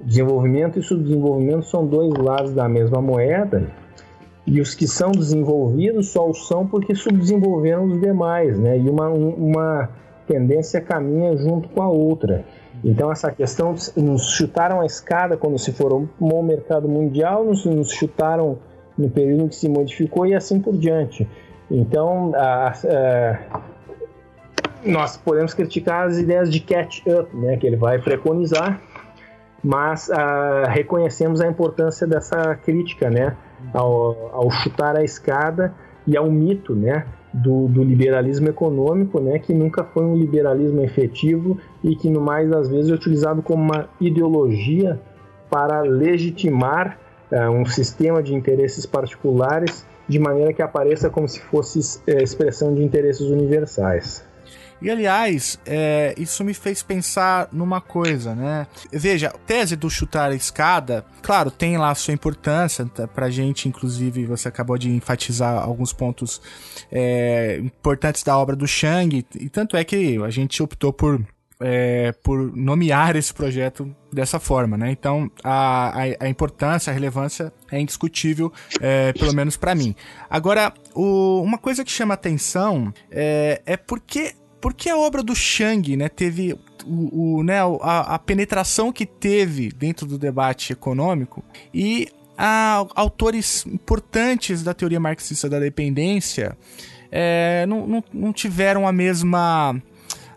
Desenvolvimento 0.00 0.78
e 0.78 0.82
subdesenvolvimento 0.82 1.64
são 1.66 1.86
dois 1.86 2.12
lados 2.14 2.52
da 2.52 2.68
mesma 2.68 3.00
moeda, 3.00 3.70
e 4.46 4.60
os 4.60 4.74
que 4.74 4.86
são 4.86 5.10
desenvolvidos 5.10 6.10
só 6.10 6.28
o 6.28 6.34
são 6.34 6.66
porque 6.66 6.94
subdesenvolveram 6.94 7.84
os 7.84 8.00
demais, 8.00 8.58
né? 8.58 8.78
E 8.78 8.88
uma, 8.88 9.08
uma 9.08 9.90
tendência 10.26 10.80
caminha 10.80 11.36
junto 11.36 11.68
com 11.70 11.82
a 11.82 11.88
outra. 11.88 12.44
Então, 12.84 13.10
essa 13.10 13.32
questão, 13.32 13.74
nos 13.96 14.30
chutaram 14.30 14.80
a 14.80 14.86
escada 14.86 15.36
quando 15.36 15.58
se 15.58 15.72
formou 15.72 16.08
o 16.18 16.42
mercado 16.42 16.88
mundial, 16.88 17.44
nos, 17.44 17.64
nos 17.64 17.90
chutaram 17.90 18.58
no 18.96 19.10
período 19.10 19.48
que 19.48 19.56
se 19.56 19.68
modificou 19.68 20.26
e 20.26 20.34
assim 20.34 20.60
por 20.60 20.76
diante. 20.76 21.28
Então, 21.70 22.32
a, 22.34 22.68
a, 22.68 23.60
nós 24.84 25.16
podemos 25.16 25.52
criticar 25.54 26.06
as 26.06 26.18
ideias 26.18 26.50
de 26.50 26.60
catch-up, 26.60 27.34
né, 27.36 27.56
que 27.56 27.66
ele 27.66 27.76
vai 27.76 27.98
preconizar, 27.98 28.80
mas 29.66 30.08
uh, 30.08 30.68
reconhecemos 30.68 31.40
a 31.40 31.48
importância 31.48 32.06
dessa 32.06 32.54
crítica, 32.54 33.10
né, 33.10 33.36
ao, 33.74 34.30
ao, 34.32 34.48
chutar 34.48 34.96
a 34.96 35.02
escada 35.02 35.74
e 36.06 36.16
ao 36.16 36.30
mito, 36.30 36.72
né, 36.72 37.04
do, 37.34 37.66
do, 37.66 37.82
liberalismo 37.82 38.48
econômico, 38.48 39.20
né, 39.20 39.40
que 39.40 39.52
nunca 39.52 39.82
foi 39.82 40.04
um 40.04 40.14
liberalismo 40.14 40.80
efetivo 40.82 41.58
e 41.82 41.96
que 41.96 42.08
no 42.08 42.20
mais 42.20 42.48
das 42.48 42.68
vezes 42.68 42.92
é 42.92 42.94
utilizado 42.94 43.42
como 43.42 43.60
uma 43.60 43.88
ideologia 44.00 45.00
para 45.50 45.80
legitimar 45.80 46.96
uh, 47.32 47.50
um 47.50 47.66
sistema 47.66 48.22
de 48.22 48.36
interesses 48.36 48.86
particulares 48.86 49.84
de 50.08 50.20
maneira 50.20 50.52
que 50.52 50.62
apareça 50.62 51.10
como 51.10 51.26
se 51.28 51.40
fosse 51.40 51.80
uh, 52.08 52.22
expressão 52.22 52.72
de 52.72 52.84
interesses 52.84 53.28
universais. 53.28 54.24
E 54.80 54.90
aliás, 54.90 55.58
é, 55.64 56.14
isso 56.18 56.44
me 56.44 56.52
fez 56.52 56.82
pensar 56.82 57.48
numa 57.50 57.80
coisa, 57.80 58.34
né? 58.34 58.66
Veja, 58.92 59.28
a 59.28 59.38
tese 59.38 59.74
do 59.74 59.88
chutar 59.88 60.30
a 60.30 60.34
escada, 60.34 61.04
claro, 61.22 61.50
tem 61.50 61.78
lá 61.78 61.90
a 61.90 61.94
sua 61.94 62.12
importância 62.12 62.84
tá, 62.86 63.06
pra 63.08 63.30
gente, 63.30 63.68
inclusive, 63.68 64.26
você 64.26 64.48
acabou 64.48 64.76
de 64.76 64.90
enfatizar 64.90 65.62
alguns 65.62 65.92
pontos 65.92 66.40
é, 66.92 67.58
importantes 67.62 68.22
da 68.22 68.36
obra 68.36 68.54
do 68.54 68.66
Shang, 68.66 69.24
e 69.34 69.48
tanto 69.48 69.76
é 69.76 69.84
que 69.84 70.22
a 70.22 70.30
gente 70.30 70.62
optou 70.62 70.92
por 70.92 71.24
é, 71.60 72.12
por 72.22 72.54
nomear 72.54 73.16
esse 73.16 73.32
projeto 73.32 73.94
dessa 74.12 74.38
forma, 74.38 74.76
né? 74.76 74.90
Então 74.90 75.30
a, 75.42 75.88
a, 75.88 76.02
a 76.20 76.28
importância, 76.28 76.90
a 76.90 76.94
relevância 76.94 77.52
é 77.70 77.80
indiscutível, 77.80 78.52
é, 78.80 79.12
pelo 79.12 79.34
menos 79.34 79.56
para 79.56 79.74
mim. 79.74 79.94
Agora, 80.28 80.72
o, 80.94 81.40
uma 81.42 81.58
coisa 81.58 81.84
que 81.84 81.90
chama 81.90 82.14
atenção 82.14 82.92
é, 83.10 83.62
é 83.64 83.76
porque 83.76 84.34
porque 84.60 84.88
a 84.88 84.96
obra 84.96 85.22
do 85.22 85.34
Shang, 85.34 85.96
né, 85.96 86.08
teve 86.08 86.56
o, 86.84 87.38
o 87.38 87.42
né, 87.42 87.60
a, 87.82 88.14
a, 88.14 88.18
penetração 88.18 88.92
que 88.92 89.04
teve 89.04 89.68
dentro 89.70 90.06
do 90.06 90.18
debate 90.18 90.72
econômico 90.72 91.44
e 91.72 92.08
a, 92.36 92.86
autores 92.94 93.66
importantes 93.66 94.62
da 94.62 94.74
teoria 94.74 95.00
marxista 95.00 95.48
da 95.48 95.58
dependência 95.58 96.56
é, 97.10 97.64
não, 97.66 97.86
não, 97.86 98.04
não 98.12 98.32
tiveram 98.32 98.86
a 98.86 98.92
mesma 98.92 99.80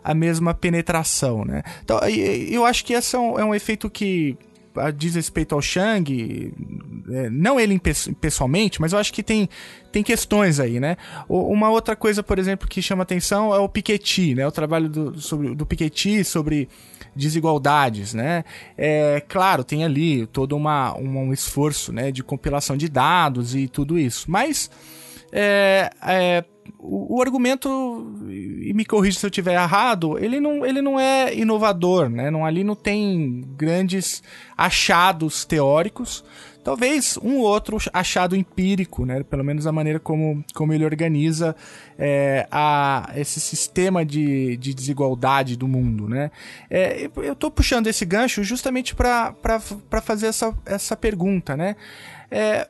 a 0.02 0.14
mesma 0.14 0.54
penetração, 0.54 1.44
né? 1.44 1.62
Então, 1.84 1.98
eu 2.08 2.64
acho 2.64 2.82
que 2.86 2.94
esse 2.94 3.14
é 3.14 3.18
um, 3.18 3.38
é 3.38 3.44
um 3.44 3.54
efeito 3.54 3.90
que 3.90 4.34
diz 4.96 5.14
respeito 5.14 5.54
ao 5.54 5.60
Shang, 5.60 6.52
é, 7.10 7.30
não 7.30 7.58
ele 7.58 7.80
pessoalmente, 8.20 8.80
mas 8.80 8.92
eu 8.92 8.98
acho 8.98 9.12
que 9.12 9.22
tem, 9.22 9.48
tem 9.90 10.02
questões 10.02 10.60
aí, 10.60 10.78
né? 10.78 10.96
Uma 11.28 11.70
outra 11.70 11.96
coisa, 11.96 12.22
por 12.22 12.38
exemplo, 12.38 12.68
que 12.68 12.80
chama 12.80 13.02
atenção 13.02 13.54
é 13.54 13.58
o 13.58 13.68
Piketty, 13.68 14.34
né? 14.34 14.46
O 14.46 14.52
trabalho 14.52 14.88
do, 14.88 15.20
sobre, 15.20 15.54
do 15.54 15.66
Piketty 15.66 16.24
sobre 16.24 16.68
desigualdades, 17.14 18.14
né? 18.14 18.44
É, 18.78 19.22
claro, 19.28 19.64
tem 19.64 19.84
ali 19.84 20.26
todo 20.26 20.56
uma, 20.56 20.96
um, 20.96 21.18
um 21.18 21.32
esforço 21.32 21.92
né, 21.92 22.12
de 22.12 22.22
compilação 22.22 22.76
de 22.76 22.88
dados 22.88 23.54
e 23.54 23.66
tudo 23.66 23.98
isso, 23.98 24.30
mas 24.30 24.70
é, 25.32 25.90
é 26.06 26.44
o, 26.78 27.16
o, 27.16 27.22
argumento, 27.22 27.68
e 28.28 28.72
me 28.74 28.84
corrija 28.84 29.18
se 29.18 29.26
eu 29.26 29.30
estiver 29.30 29.54
errado, 29.54 30.18
ele 30.18 30.40
não, 30.40 30.64
ele 30.64 30.80
não 30.80 30.98
é 30.98 31.34
inovador, 31.34 32.08
né? 32.08 32.30
Não, 32.30 32.44
ali 32.44 32.64
não 32.64 32.74
tem 32.74 33.44
grandes 33.56 34.22
achados 34.56 35.44
teóricos. 35.44 36.24
Talvez 36.62 37.18
um 37.22 37.38
outro 37.38 37.78
achado 37.92 38.36
empírico, 38.36 39.06
né? 39.06 39.22
Pelo 39.22 39.42
menos 39.42 39.66
a 39.66 39.72
maneira 39.72 39.98
como, 39.98 40.44
como 40.54 40.74
ele 40.74 40.84
organiza 40.84 41.56
é, 41.98 42.46
a, 42.50 43.10
esse 43.16 43.40
sistema 43.40 44.04
de, 44.04 44.58
de 44.58 44.74
desigualdade 44.74 45.56
do 45.56 45.66
mundo, 45.66 46.06
né? 46.06 46.30
É, 46.70 47.10
eu 47.16 47.32
estou 47.32 47.50
puxando 47.50 47.86
esse 47.86 48.04
gancho 48.04 48.44
justamente 48.44 48.94
para 48.94 49.34
fazer 50.02 50.26
essa, 50.26 50.54
essa 50.66 50.94
pergunta, 50.96 51.56
né? 51.56 51.76
É, 52.30 52.68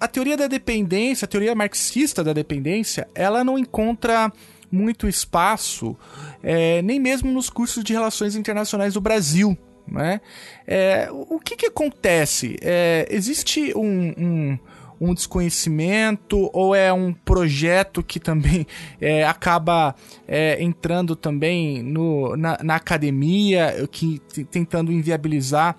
a 0.00 0.08
teoria 0.08 0.36
da 0.36 0.46
dependência, 0.46 1.26
a 1.26 1.28
teoria 1.28 1.54
marxista 1.54 2.22
da 2.22 2.32
dependência, 2.32 3.08
ela 3.14 3.44
não 3.44 3.58
encontra 3.58 4.32
muito 4.70 5.08
espaço, 5.08 5.96
é, 6.42 6.82
nem 6.82 6.98
mesmo 6.98 7.30
nos 7.30 7.48
cursos 7.48 7.84
de 7.84 7.92
relações 7.92 8.34
internacionais 8.34 8.94
do 8.94 9.00
Brasil. 9.00 9.56
Né? 9.86 10.20
É, 10.66 11.08
o 11.10 11.38
que, 11.38 11.56
que 11.56 11.66
acontece? 11.66 12.56
É, 12.62 13.06
existe 13.10 13.72
um, 13.76 14.14
um, 14.16 14.58
um, 15.00 15.14
desconhecimento 15.14 16.50
ou 16.52 16.74
é 16.74 16.92
um 16.92 17.12
projeto 17.12 18.02
que 18.02 18.18
também 18.18 18.66
é, 19.00 19.24
acaba 19.24 19.94
é, 20.26 20.62
entrando 20.62 21.14
também 21.14 21.82
no, 21.82 22.34
na, 22.36 22.58
na 22.62 22.76
academia, 22.76 23.86
que 23.92 24.20
tentando 24.50 24.90
inviabilizar 24.90 25.76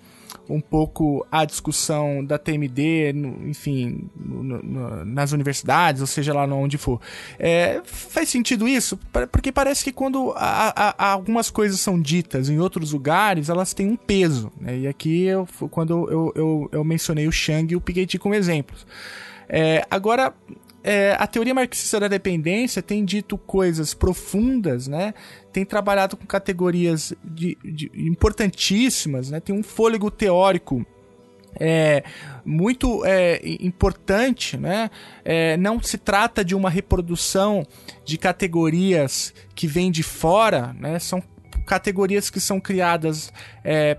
um 0.49 0.61
pouco 0.61 1.25
a 1.31 1.45
discussão 1.45 2.23
da 2.23 2.37
TMD, 2.37 3.13
no, 3.13 3.47
enfim, 3.47 4.09
no, 4.15 4.43
no, 4.43 5.05
nas 5.05 5.31
universidades, 5.31 6.01
ou 6.01 6.07
seja 6.07 6.33
lá 6.33 6.45
onde 6.45 6.77
for. 6.77 6.99
É, 7.39 7.81
faz 7.85 8.29
sentido 8.29 8.67
isso? 8.67 8.99
Porque 9.31 9.51
parece 9.51 9.83
que 9.83 9.91
quando 9.91 10.33
a, 10.35 10.93
a, 10.97 11.11
algumas 11.11 11.49
coisas 11.49 11.79
são 11.79 11.99
ditas 11.99 12.49
em 12.49 12.59
outros 12.59 12.91
lugares, 12.91 13.49
elas 13.49 13.73
têm 13.73 13.87
um 13.87 13.95
peso. 13.95 14.51
Né? 14.59 14.79
E 14.79 14.87
aqui, 14.87 15.23
eu, 15.23 15.47
quando 15.69 16.09
eu, 16.09 16.33
eu, 16.35 16.69
eu 16.71 16.83
mencionei 16.83 17.27
o 17.27 17.31
Shang 17.31 17.71
e 17.71 17.75
o 17.75 17.81
Piketty 17.81 18.17
como 18.17 18.35
exemplos. 18.35 18.85
É, 19.47 19.85
agora, 19.89 20.33
é, 20.87 21.17
a 21.17 21.25
teoria 21.25 21.51
marxista 21.51 21.99
da 21.99 22.07
dependência 22.07 22.79
tem 22.79 23.03
dito 23.03 23.39
coisas 23.39 23.95
profundas, 23.95 24.87
né? 24.87 25.15
Tem 25.51 25.65
trabalhado 25.65 26.15
com 26.15 26.27
categorias 26.27 27.11
de, 27.23 27.57
de, 27.63 27.91
importantíssimas, 27.95 29.31
né? 29.31 29.39
Tem 29.39 29.55
um 29.55 29.63
fôlego 29.63 30.11
teórico 30.11 30.85
é, 31.59 32.03
muito 32.45 33.03
é, 33.03 33.41
importante, 33.59 34.57
né? 34.57 34.91
É, 35.23 35.57
não 35.57 35.81
se 35.81 35.97
trata 35.97 36.45
de 36.45 36.53
uma 36.53 36.69
reprodução 36.69 37.65
de 38.03 38.19
categorias 38.19 39.33
que 39.55 39.65
vêm 39.65 39.89
de 39.89 40.03
fora, 40.03 40.75
né? 40.79 40.99
São 40.99 41.19
categorias 41.65 42.29
que 42.29 42.39
são 42.39 42.59
criadas 42.59 43.33
é, 43.63 43.97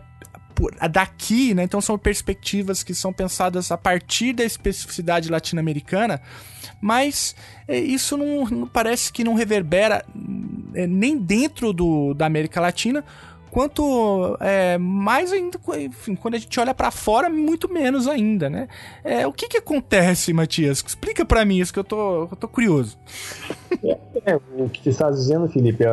daqui, 0.91 1.55
né? 1.55 1.65
Então 1.65 1.81
são 1.81 1.99
perspectivas 1.99 2.83
que 2.83 2.95
são 2.95 3.13
pensadas 3.13 3.71
a 3.71 3.77
partir 3.77 4.33
da 4.33 4.45
especificidade 4.45 5.31
latino-americana, 5.31 6.21
mas 6.81 7.35
é, 7.69 7.79
isso 7.79 8.17
não, 8.17 8.45
não, 8.47 8.67
parece 8.67 9.13
que 9.13 9.25
não 9.25 9.35
reverbera 9.35 10.05
é, 10.75 10.87
nem 10.87 11.17
dentro 11.19 11.73
do, 11.73 12.15
da 12.15 12.27
América 12.27 12.61
Latina, 12.61 13.05
quanto 13.51 14.37
é, 14.41 14.77
mais 14.77 15.33
ainda, 15.33 15.59
enfim, 15.79 16.15
quando 16.15 16.35
a 16.35 16.39
gente 16.39 16.61
olha 16.61 16.75
para 16.75 16.91
fora, 16.91 17.31
muito 17.31 17.73
menos 17.73 18.07
ainda, 18.07 18.51
né? 18.51 18.69
É, 19.03 19.27
o 19.27 19.33
que 19.33 19.49
que 19.49 19.57
acontece, 19.57 20.33
Matias? 20.33 20.85
Explica 20.87 21.25
para 21.25 21.43
mim 21.45 21.59
isso 21.59 21.73
que 21.73 21.79
eu 21.79 21.85
tô, 21.85 22.25
eu 22.25 22.37
tô 22.37 22.47
curioso. 22.49 22.99
É, 23.83 23.99
é, 24.33 24.37
o 24.59 24.69
que 24.69 24.83
você 24.83 24.91
está 24.91 25.11
dizendo, 25.11 25.49
Felipe, 25.49 25.85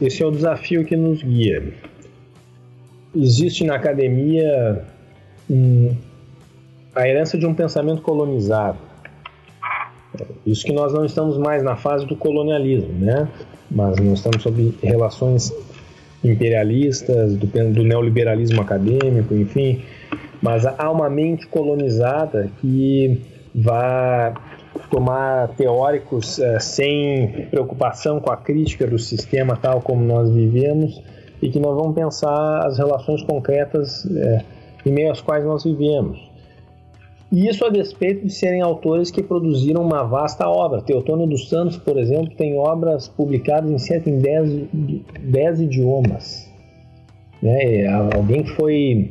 esse 0.00 0.22
é 0.22 0.26
o 0.26 0.30
desafio 0.30 0.84
que 0.84 0.96
nos 0.96 1.22
guia. 1.22 1.74
Existe 3.14 3.64
na 3.64 3.74
academia 3.74 4.84
um, 5.48 5.94
a 6.94 7.08
herança 7.08 7.38
de 7.38 7.46
um 7.46 7.54
pensamento 7.54 8.02
colonizado. 8.02 8.78
Isso 10.44 10.64
que 10.64 10.72
nós 10.72 10.92
não 10.92 11.04
estamos 11.04 11.38
mais 11.38 11.62
na 11.62 11.76
fase 11.76 12.06
do 12.06 12.16
colonialismo, 12.16 12.92
né? 12.92 13.28
Mas 13.70 13.98
nós 13.98 14.18
estamos 14.18 14.42
sob 14.42 14.74
relações 14.82 15.52
imperialistas, 16.24 17.36
do, 17.36 17.46
do 17.46 17.84
neoliberalismo 17.84 18.60
acadêmico, 18.60 19.34
enfim, 19.34 19.82
mas 20.42 20.66
há 20.66 20.90
uma 20.90 21.08
mente 21.08 21.46
colonizada 21.46 22.50
que 22.60 23.20
vai 23.54 24.34
tomar 24.90 25.48
teóricos 25.48 26.38
uh, 26.38 26.60
sem 26.60 27.46
preocupação 27.50 28.20
com 28.20 28.30
a 28.30 28.36
crítica 28.36 28.86
do 28.86 28.98
sistema 28.98 29.56
tal 29.56 29.80
como 29.80 30.04
nós 30.04 30.30
vivemos 30.30 31.02
e 31.40 31.50
que 31.50 31.58
nós 31.58 31.74
vamos 31.76 31.94
pensar 31.94 32.66
as 32.66 32.78
relações 32.78 33.22
concretas 33.22 34.04
uh, 34.04 34.44
em 34.84 34.92
meio 34.92 35.10
às 35.10 35.20
quais 35.20 35.44
nós 35.44 35.64
vivemos. 35.64 36.28
E 37.30 37.46
isso 37.46 37.64
a 37.64 37.68
despeito 37.68 38.26
de 38.26 38.32
serem 38.32 38.62
autores 38.62 39.10
que 39.10 39.22
produziram 39.22 39.82
uma 39.82 40.02
vasta 40.02 40.48
obra. 40.48 40.80
Teotônio 40.80 41.26
dos 41.26 41.48
Santos, 41.48 41.76
por 41.76 41.98
exemplo, 41.98 42.34
tem 42.34 42.56
obras 42.56 43.06
publicadas 43.06 43.70
em 43.70 43.78
cerca 43.78 44.10
de 44.10 45.02
10, 45.20 45.60
idiomas. 45.60 46.50
Né? 47.42 47.86
Alguém 47.86 48.44
que 48.44 48.50
foi 48.52 49.10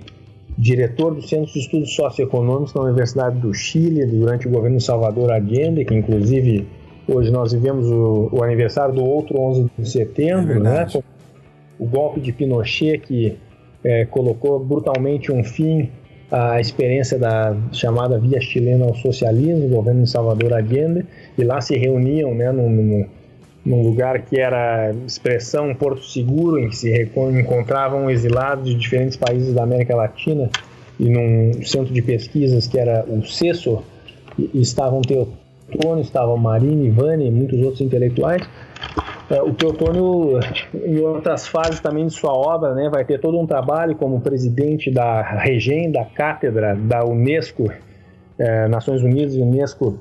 diretor 0.58 1.14
do 1.14 1.22
Centro 1.22 1.54
de 1.54 1.60
Estudos 1.60 1.94
Socioeconômicos 1.94 2.74
da 2.74 2.82
Universidade 2.82 3.38
do 3.38 3.54
Chile 3.54 4.04
durante 4.08 4.48
o 4.48 4.52
governo 4.52 4.82
Salvador 4.82 5.32
Allende, 5.32 5.86
que 5.86 5.94
inclusive 5.94 6.68
hoje 7.08 7.30
nós 7.30 7.54
vivemos 7.54 7.88
o, 7.88 8.30
o 8.32 8.44
aniversário 8.44 8.95
do 8.95 9.06
outro 9.06 9.40
11 9.40 9.70
de 9.78 9.90
setembro, 9.90 10.54
é 10.54 10.60
né? 10.60 10.88
O 11.80 11.86
golpe 11.86 12.20
de 12.20 12.32
Pinochet 12.32 12.99
que 12.99 13.38
é, 13.84 14.06
colocou 14.06 14.60
brutalmente 14.60 15.32
um 15.32 15.44
fim 15.44 15.90
a 16.30 16.60
experiência 16.60 17.18
da 17.18 17.56
chamada 17.72 18.20
Via 18.20 18.41
Chilena 18.41 18.86
ao 18.86 18.95
Socialismo, 18.95 19.70
governo 19.70 20.04
de 20.04 20.10
Salvador 20.10 20.54
Allende, 20.54 21.06
e 21.38 21.44
lá 21.44 21.62
se 21.62 21.78
reuniam 21.78 22.36
né, 22.36 22.52
num, 22.52 23.08
num 23.66 23.82
lugar 23.82 24.22
que 24.24 24.38
era 24.40 24.94
expressão 25.06 25.74
Porto 25.74 26.04
Seguro, 26.04 26.60
em 26.60 26.70
que 26.70 26.76
se 26.76 27.10
encontravam 27.40 28.10
exilados 28.10 28.66
de 28.66 28.76
diferentes 28.76 29.16
países 29.16 29.54
da 29.54 29.64
América 29.64 29.95
Latina, 29.95 30.49
e 30.99 31.10
num 31.10 31.64
centro 31.64 31.94
de 31.94 32.02
pesquisas 32.02 32.68
que 32.68 32.78
era 32.78 33.06
o 33.08 33.24
CESO, 33.24 33.84
estavam 34.54 35.02
Teotônio, 35.02 36.02
estavam 36.02 36.38
Marini, 36.38 36.88
Ivani 36.88 37.28
e 37.28 37.32
muitos 37.32 37.60
outros 37.62 37.82
intelectuais, 37.82 38.41
o 39.30 39.54
Teotônio, 39.54 40.40
em 40.74 40.99
outras 40.99 41.48
fases 41.48 41.82
também 41.82 42.08
de 42.08 42.14
sua 42.14 42.32
obra, 42.32 42.74
né, 42.74 42.90
vai 42.90 43.04
ter 43.04 43.20
todo 43.20 43.38
um 43.38 43.45
trabalho 43.45 43.95
como 43.95 44.22
presidente 44.22 44.90
da 44.90 45.22
regente 45.22 45.91
da 45.91 46.06
cátedra 46.06 46.76
da 46.76 47.04
Unesco, 47.04 47.70
é, 48.40 48.68
Nações 48.70 49.04
Unidas 49.04 49.36
e 49.36 49.41
Unesco, 49.41 49.99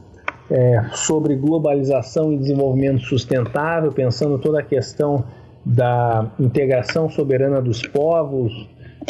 é, 0.48 0.84
sobre 0.92 1.34
globalização 1.34 2.32
e 2.32 2.38
desenvolvimento 2.38 3.00
sustentável, 3.00 3.90
pensando 3.90 4.38
toda 4.38 4.60
a 4.60 4.62
questão 4.62 5.24
da 5.64 6.30
integração 6.38 7.10
soberana 7.10 7.60
dos 7.60 7.82
povos, 7.82 8.52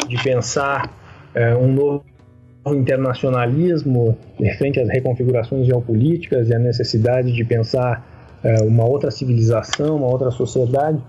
de 0.07 0.21
pensar 0.23 0.91
é, 1.35 1.55
um 1.55 1.71
novo 1.71 2.03
internacionalismo 2.65 4.17
frente 4.57 4.79
às 4.79 4.89
reconfigurações 4.89 5.67
geopolíticas 5.67 6.49
e 6.49 6.55
a 6.55 6.59
necessidade 6.59 7.31
de 7.31 7.45
pensar 7.45 8.16
é, 8.43 8.61
uma 8.63 8.85
outra 8.85 9.11
civilização, 9.11 9.97
uma 9.97 10.07
outra 10.07 10.31
sociedade. 10.31 11.01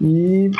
E 0.00 0.50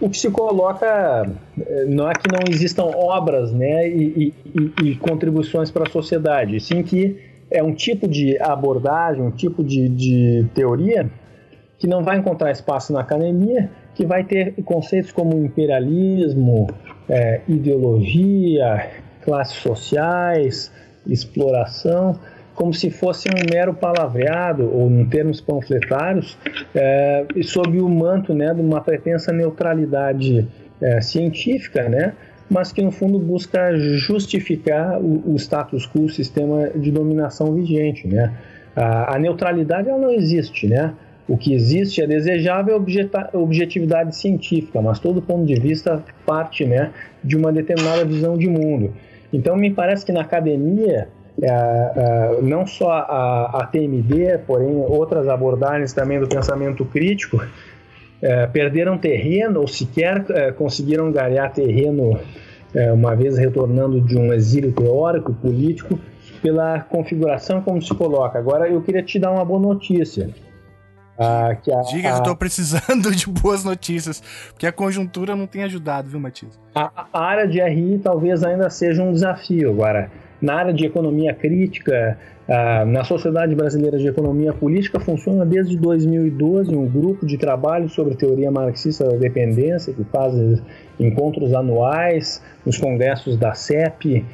o 0.00 0.08
que 0.08 0.16
se 0.16 0.30
coloca 0.30 1.30
é, 1.60 1.84
não 1.86 2.10
é 2.10 2.14
que 2.14 2.30
não 2.30 2.40
existam 2.48 2.84
obras 2.84 3.52
né, 3.52 3.88
e, 3.88 4.34
e, 4.54 4.88
e 4.88 4.96
contribuições 4.96 5.70
para 5.70 5.84
a 5.84 5.90
sociedade, 5.90 6.60
sim 6.60 6.82
que 6.82 7.18
é 7.50 7.62
um 7.62 7.74
tipo 7.74 8.06
de 8.06 8.38
abordagem, 8.40 9.22
um 9.22 9.30
tipo 9.30 9.64
de, 9.64 9.88
de 9.88 10.46
teoria 10.54 11.10
que 11.78 11.86
não 11.86 12.02
vai 12.02 12.18
encontrar 12.18 12.50
espaço 12.50 12.92
na 12.92 13.00
academia, 13.00 13.70
que 13.94 14.04
vai 14.04 14.24
ter 14.24 14.52
conceitos 14.64 15.12
como 15.12 15.36
imperialismo, 15.38 16.68
é, 17.08 17.40
ideologia, 17.48 18.90
classes 19.24 19.56
sociais, 19.56 20.72
exploração, 21.06 22.18
como 22.58 22.74
se 22.74 22.90
fosse 22.90 23.28
um 23.28 23.54
mero 23.54 23.72
palavreado, 23.72 24.68
ou 24.68 24.90
em 24.90 25.04
termos 25.04 25.40
panfletários, 25.40 26.36
é, 26.74 27.24
sob 27.44 27.80
o 27.80 27.88
manto 27.88 28.34
né, 28.34 28.52
de 28.52 28.60
uma 28.60 28.80
pretensa 28.80 29.32
neutralidade 29.32 30.44
é, 30.82 31.00
científica, 31.00 31.88
né, 31.88 32.14
mas 32.50 32.72
que 32.72 32.82
no 32.82 32.90
fundo 32.90 33.16
busca 33.16 33.76
justificar 33.76 35.00
o, 35.00 35.34
o 35.34 35.36
status 35.36 35.86
quo, 35.86 36.06
o 36.06 36.08
sistema 36.08 36.70
de 36.70 36.90
dominação 36.90 37.54
vigente. 37.54 38.08
Né. 38.08 38.34
A, 38.74 39.14
a 39.14 39.18
neutralidade 39.20 39.88
ela 39.88 39.98
não 39.98 40.10
existe, 40.10 40.66
né? 40.66 40.94
O 41.28 41.36
que 41.36 41.54
existe 41.54 42.02
é 42.02 42.06
desejável 42.08 42.82
objetividade 43.34 44.16
científica, 44.16 44.80
mas 44.80 44.98
todo 44.98 45.20
ponto 45.22 45.44
de 45.46 45.60
vista 45.60 46.02
parte 46.26 46.64
né, 46.64 46.90
de 47.22 47.36
uma 47.36 47.52
determinada 47.52 48.04
visão 48.04 48.36
de 48.36 48.48
mundo. 48.48 48.94
Então, 49.30 49.54
me 49.54 49.70
parece 49.70 50.06
que 50.06 50.10
na 50.10 50.22
academia 50.22 51.08
é, 51.40 51.48
é, 51.48 52.42
não 52.42 52.66
só 52.66 52.90
a, 52.90 53.60
a, 53.62 53.66
TMD, 53.66 54.38
porém 54.46 54.74
outras 54.76 55.28
abordagens 55.28 55.92
também 55.92 56.18
do 56.18 56.28
pensamento 56.28 56.84
crítico, 56.84 57.40
é, 58.20 58.46
perderam 58.48 58.98
terreno 58.98 59.60
ou 59.60 59.68
sequer 59.68 60.24
conseguiram 60.54 61.12
ganhar 61.12 61.50
terreno 61.52 62.18
uma 62.92 63.16
vez 63.16 63.38
retornando 63.38 63.98
de 63.98 64.18
um 64.18 64.30
exílio 64.30 64.72
teórico, 64.72 65.32
político, 65.32 65.98
pela 66.42 66.80
configuração 66.80 67.62
como 67.62 67.80
se 67.80 67.94
coloca. 67.94 68.38
Agora 68.38 68.68
eu 68.68 68.82
queria 68.82 69.02
te 69.02 69.18
dar 69.18 69.30
uma 69.30 69.44
boa 69.44 69.60
notícia. 69.60 70.28
Ah, 71.18 71.56
que 71.60 71.72
a, 71.72 71.80
Diga 71.80 72.02
que 72.02 72.14
eu 72.14 72.18
estou 72.18 72.36
precisando 72.36 73.10
de 73.14 73.28
boas 73.28 73.64
notícias, 73.64 74.22
porque 74.50 74.66
a 74.66 74.72
conjuntura 74.72 75.34
não 75.34 75.46
tem 75.46 75.64
ajudado, 75.64 76.08
viu, 76.08 76.20
Matias? 76.20 76.60
A, 76.74 77.06
a 77.12 77.20
área 77.20 77.48
de 77.48 77.60
RI 77.60 77.98
talvez 77.98 78.44
ainda 78.44 78.70
seja 78.70 79.02
um 79.02 79.12
desafio. 79.12 79.70
Agora, 79.70 80.10
na 80.40 80.54
área 80.54 80.72
de 80.72 80.86
economia 80.86 81.34
crítica, 81.34 82.16
na 82.86 83.04
Sociedade 83.04 83.54
Brasileira 83.54 83.98
de 83.98 84.06
Economia 84.06 84.54
Política 84.54 84.98
funciona 84.98 85.44
desde 85.44 85.76
2012 85.76 86.74
um 86.74 86.86
grupo 86.86 87.26
de 87.26 87.36
trabalho 87.36 87.88
sobre 87.90 88.14
teoria 88.14 88.50
marxista 88.50 89.04
da 89.04 89.16
dependência 89.16 89.92
que 89.92 90.02
faz 90.04 90.34
encontros 90.98 91.52
anuais 91.52 92.42
nos 92.64 92.78
congressos 92.78 93.36
da 93.36 93.52
CEP. 93.52 94.24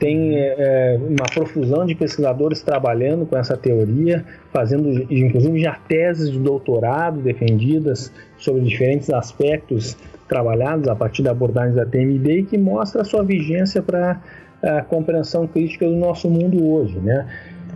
Tem 0.00 0.36
é, 0.36 0.98
uma 1.00 1.26
profusão 1.32 1.86
de 1.86 1.94
pesquisadores 1.94 2.60
trabalhando 2.60 3.24
com 3.24 3.36
essa 3.38 3.56
teoria, 3.56 4.24
fazendo 4.52 5.06
inclusive 5.08 5.60
já 5.60 5.78
teses 5.86 6.32
de 6.32 6.40
doutorado 6.40 7.20
defendidas 7.20 8.12
sobre 8.36 8.62
diferentes 8.62 9.08
aspectos 9.10 9.96
trabalhados 10.28 10.88
a 10.88 10.96
partir 10.96 11.22
da 11.22 11.30
abordagem 11.30 11.76
da 11.76 11.86
TMD 11.86 12.38
e 12.38 12.42
que 12.44 12.58
mostra 12.58 13.02
a 13.02 13.04
sua 13.04 13.22
vigência 13.22 13.80
para 13.80 14.20
a 14.64 14.82
compreensão 14.82 15.46
crítica 15.46 15.86
do 15.86 15.96
nosso 15.96 16.28
mundo 16.28 16.66
hoje, 16.66 16.98
né? 16.98 17.26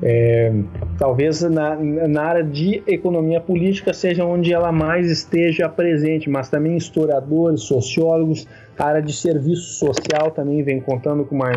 É, 0.00 0.52
talvez 0.96 1.42
na, 1.42 1.74
na, 1.74 2.22
área 2.22 2.44
de 2.44 2.82
economia 2.86 3.40
política 3.40 3.92
seja 3.92 4.24
onde 4.24 4.52
ela 4.52 4.70
mais 4.70 5.10
esteja 5.10 5.68
presente, 5.68 6.30
mas 6.30 6.48
também 6.48 6.76
historiadores, 6.76 7.62
sociólogos, 7.62 8.46
a 8.78 8.84
área 8.84 9.02
de 9.02 9.12
serviço 9.12 9.72
social 9.74 10.30
também 10.30 10.62
vem 10.62 10.80
contando 10.80 11.24
com 11.24 11.34
uma 11.34 11.50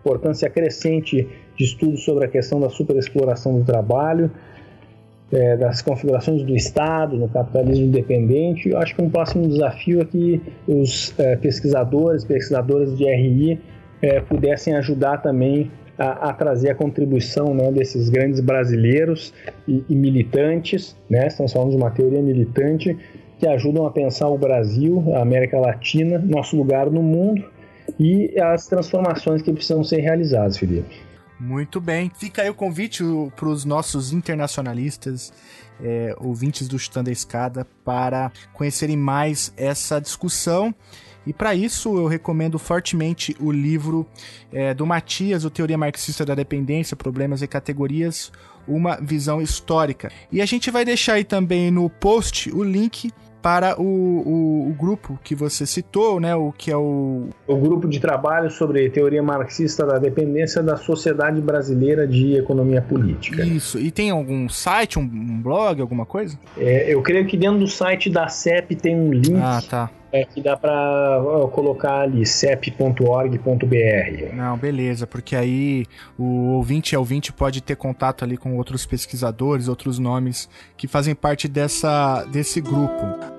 importância 0.00 0.50
crescente 0.50 1.26
de 1.56 1.64
estudos 1.64 2.04
sobre 2.04 2.26
a 2.26 2.28
questão 2.28 2.60
da 2.60 2.68
superexploração 2.68 3.58
do 3.58 3.64
trabalho, 3.64 4.30
é, 5.32 5.56
das 5.56 5.80
configurações 5.80 6.42
do 6.42 6.54
Estado 6.54 7.16
no 7.16 7.28
capitalismo 7.28 7.86
independente. 7.86 8.68
Eu 8.68 8.78
acho 8.78 8.94
que 8.94 9.00
um 9.00 9.08
próximo 9.08 9.48
desafio 9.48 10.02
é 10.02 10.04
que 10.04 10.42
os 10.66 11.18
é, 11.18 11.36
pesquisadores, 11.36 12.22
pesquisadoras 12.22 12.96
de 12.98 13.04
RI 13.04 13.58
é, 14.02 14.20
pudessem 14.20 14.74
ajudar 14.76 15.18
também 15.18 15.70
a, 15.98 16.30
a, 16.30 16.32
trazer 16.32 16.70
a 16.70 16.74
contribuição 16.74 17.52
né, 17.52 17.72
desses 17.72 18.08
grandes 18.08 18.40
brasileiros 18.40 19.34
e, 19.66 19.84
e, 19.88 19.94
militantes, 19.94 20.96
né, 21.10 21.26
estamos 21.26 21.52
falando 21.52 21.70
de 21.70 21.76
uma 21.76 21.90
teoria 21.90 22.22
militante, 22.22 22.96
que 23.38 23.46
ajudam 23.46 23.86
a 23.86 23.90
pensar 23.90 24.28
o 24.28 24.38
Brasil, 24.38 25.04
a 25.14 25.22
América 25.22 25.58
Latina, 25.58 26.18
nosso 26.18 26.56
lugar 26.56 26.90
no 26.90 27.02
mundo 27.02 27.44
e 27.98 28.38
as 28.40 28.66
transformações 28.66 29.42
que 29.42 29.52
precisam 29.52 29.82
ser 29.84 30.00
realizadas, 30.00 30.56
Felipe. 30.56 31.08
Muito 31.38 31.80
bem. 31.80 32.10
Fica 32.18 32.42
aí 32.42 32.50
o 32.50 32.54
convite 32.54 33.04
para 33.36 33.48
os 33.48 33.64
nossos 33.64 34.12
internacionalistas, 34.12 35.32
é, 35.80 36.14
ouvintes 36.18 36.66
do 36.66 36.76
Chutando 36.78 37.10
a 37.10 37.12
Escada, 37.12 37.64
para 37.84 38.32
conhecerem 38.52 38.96
mais 38.96 39.52
essa 39.56 40.00
discussão. 40.00 40.74
E 41.28 41.32
para 41.34 41.54
isso 41.54 41.94
eu 41.98 42.06
recomendo 42.06 42.58
fortemente 42.58 43.36
o 43.38 43.52
livro 43.52 44.06
é, 44.50 44.72
do 44.72 44.86
Matias, 44.86 45.44
o 45.44 45.50
Teoria 45.50 45.76
Marxista 45.76 46.24
da 46.24 46.34
Dependência, 46.34 46.96
Problemas 46.96 47.42
e 47.42 47.46
Categorias, 47.46 48.32
uma 48.66 48.96
visão 48.96 49.42
histórica. 49.42 50.10
E 50.32 50.40
a 50.40 50.46
gente 50.46 50.70
vai 50.70 50.86
deixar 50.86 51.14
aí 51.14 51.24
também 51.24 51.70
no 51.70 51.90
post 51.90 52.50
o 52.50 52.62
link 52.64 53.12
para 53.42 53.78
o, 53.78 53.84
o, 53.84 54.70
o, 54.70 54.72
grupo 54.72 55.18
que 55.22 55.34
você 55.34 55.66
citou, 55.66 56.18
né? 56.18 56.34
O 56.34 56.50
que 56.50 56.70
é 56.70 56.76
o. 56.76 57.28
O 57.46 57.56
grupo 57.56 57.86
de 57.86 58.00
trabalho 58.00 58.50
sobre 58.50 58.88
teoria 58.88 59.22
marxista 59.22 59.86
da 59.86 59.98
dependência 59.98 60.62
da 60.62 60.76
sociedade 60.76 61.40
brasileira 61.42 62.06
de 62.06 62.36
economia 62.36 62.80
política. 62.80 63.44
Isso. 63.44 63.78
E 63.78 63.90
tem 63.90 64.10
algum 64.10 64.48
site, 64.48 64.98
um, 64.98 65.40
blog, 65.42 65.80
alguma 65.80 66.06
coisa? 66.06 66.38
É, 66.56 66.92
eu 66.92 67.02
creio 67.02 67.26
que 67.26 67.36
dentro 67.36 67.60
do 67.60 67.68
site 67.68 68.08
da 68.08 68.28
CEP 68.28 68.74
tem 68.74 68.96
um 68.96 69.12
link. 69.12 69.36
Ah, 69.36 69.62
tá. 69.68 69.90
É 70.10 70.24
que 70.24 70.40
dá 70.40 70.56
para 70.56 71.20
colocar 71.52 72.00
ali 72.00 72.24
cep.org.br. 72.24 74.34
Não, 74.34 74.56
beleza, 74.56 75.06
porque 75.06 75.36
aí 75.36 75.84
o 76.18 76.52
ouvinte 76.52 76.94
e 76.94 76.96
ouvinte 76.96 77.32
pode 77.32 77.60
ter 77.60 77.76
contato 77.76 78.24
ali 78.24 78.36
com 78.36 78.56
outros 78.56 78.86
pesquisadores, 78.86 79.68
outros 79.68 79.98
nomes 79.98 80.48
que 80.76 80.88
fazem 80.88 81.14
parte 81.14 81.46
dessa, 81.46 82.24
desse 82.24 82.60
grupo. 82.60 83.37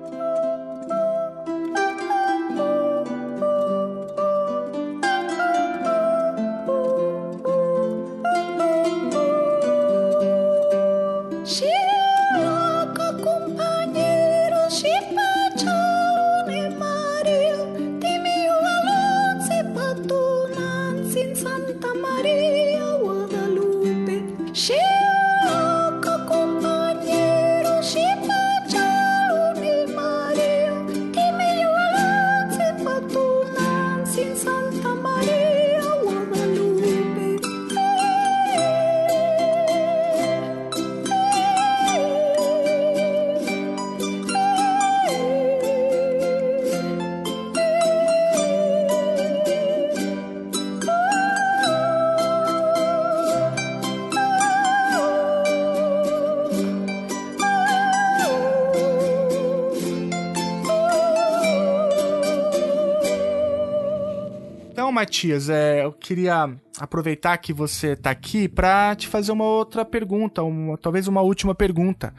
Matias, 65.20 65.50
é, 65.50 65.84
eu 65.84 65.92
queria 65.92 66.50
aproveitar 66.78 67.36
que 67.36 67.52
você 67.52 67.88
está 67.88 68.10
aqui 68.10 68.48
para 68.48 68.96
te 68.96 69.06
fazer 69.06 69.32
uma 69.32 69.44
outra 69.44 69.84
pergunta, 69.84 70.42
uma, 70.42 70.78
talvez 70.78 71.06
uma 71.08 71.20
última 71.20 71.54
pergunta, 71.54 72.14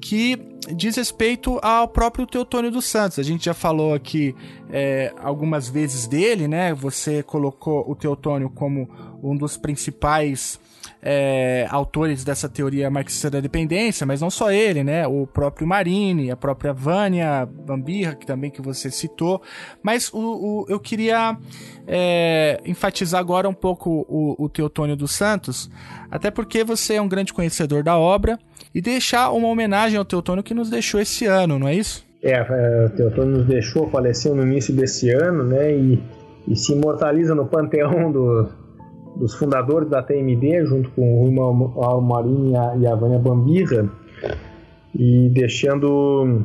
que 0.00 0.36
diz 0.68 0.96
respeito 0.96 1.58
ao 1.62 1.88
próprio 1.88 2.26
Teotônio 2.26 2.70
dos 2.70 2.84
Santos. 2.84 3.18
A 3.18 3.22
gente 3.22 3.44
já 3.44 3.54
falou 3.54 3.94
aqui 3.94 4.34
é, 4.70 5.12
algumas 5.18 5.68
vezes 5.68 6.06
dele, 6.06 6.46
né? 6.46 6.74
Você 6.74 7.22
colocou 7.22 7.88
o 7.90 7.94
Teotônio 7.94 8.50
como 8.50 8.88
um 9.22 9.36
dos 9.36 9.56
principais 9.56 10.58
é, 11.02 11.66
autores 11.70 12.24
dessa 12.24 12.48
teoria 12.48 12.90
marxista 12.90 13.30
da 13.30 13.40
dependência, 13.40 14.06
mas 14.06 14.20
não 14.20 14.30
só 14.30 14.50
ele, 14.50 14.84
né? 14.84 15.06
O 15.06 15.26
próprio 15.26 15.66
Marini, 15.66 16.30
a 16.30 16.36
própria 16.36 16.72
Vânia 16.72 17.46
Bambirra, 17.46 18.14
que 18.14 18.26
também 18.26 18.50
que 18.50 18.60
você 18.60 18.90
citou. 18.90 19.40
Mas 19.82 20.12
o, 20.12 20.18
o 20.18 20.66
eu 20.68 20.78
queria 20.78 21.36
é, 21.86 22.60
enfatizar 22.64 23.20
agora 23.20 23.48
um 23.48 23.54
pouco 23.54 24.04
o, 24.08 24.44
o 24.44 24.48
Teotônio 24.48 24.96
dos 24.96 25.12
Santos, 25.12 25.70
até 26.10 26.30
porque 26.30 26.64
você 26.64 26.94
é 26.94 27.02
um 27.02 27.08
grande 27.08 27.32
conhecedor 27.32 27.82
da 27.82 27.98
obra, 27.98 28.38
e 28.74 28.80
deixar 28.80 29.30
uma 29.30 29.48
homenagem 29.48 29.98
ao 29.98 30.04
Teotônio 30.04 30.42
que 30.42 30.54
nos 30.54 30.70
deixou 30.70 31.00
esse 31.00 31.26
ano, 31.26 31.58
não 31.58 31.68
é 31.68 31.74
isso? 31.74 32.04
É, 32.22 32.32
é 32.32 32.86
o 32.86 32.90
Teotônio 32.90 33.38
nos 33.38 33.46
deixou, 33.46 33.88
faleceu 33.88 34.34
no 34.34 34.42
início 34.42 34.74
desse 34.74 35.10
ano, 35.10 35.44
né? 35.44 35.74
E, 35.74 36.02
e 36.48 36.56
se 36.56 36.72
imortaliza 36.72 37.34
no 37.34 37.46
panteão 37.46 38.12
do, 38.12 38.48
dos 39.16 39.34
fundadores 39.34 39.88
da 39.88 40.02
TMD, 40.02 40.64
junto 40.66 40.90
com 40.90 41.02
o 41.02 41.24
Rui 41.24 41.36
Almarini 41.84 42.52
e 42.78 42.86
a 42.86 42.94
Vânia 42.94 43.18
Bambirra, 43.18 43.88
e 44.94 45.28
deixando 45.30 46.42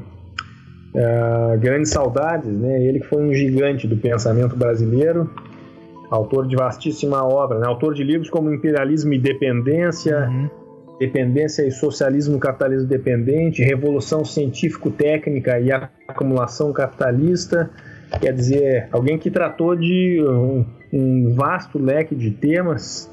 uh, 0.95 1.59
grandes 1.59 1.91
saudades, 1.91 2.51
né? 2.51 2.83
Ele 2.83 2.99
que 2.99 3.07
foi 3.07 3.23
um 3.23 3.33
gigante 3.33 3.87
do 3.87 3.97
pensamento 3.97 4.55
brasileiro, 4.55 5.29
autor 6.09 6.47
de 6.47 6.55
vastíssima 6.55 7.23
obra, 7.23 7.59
né? 7.59 7.67
autor 7.67 7.93
de 7.93 8.03
livros 8.03 8.29
como 8.29 8.53
Imperialismo 8.53 9.13
e 9.13 9.19
Dependência, 9.19 10.29
uhum. 10.29 10.49
Dependência 10.99 11.67
e 11.67 11.71
Socialismo 11.71 12.39
Capitalismo 12.39 12.87
Dependente, 12.87 13.61
Revolução 13.61 14.23
Científico-Técnica 14.23 15.59
e 15.59 15.71
Acumulação 16.07 16.71
Capitalista, 16.71 17.69
quer 18.21 18.33
dizer, 18.33 18.87
alguém 18.91 19.17
que 19.17 19.29
tratou 19.29 19.75
de 19.75 20.23
um, 20.23 20.65
um 20.93 21.33
vasto 21.33 21.77
leque 21.77 22.15
de 22.15 22.31
temas 22.31 23.11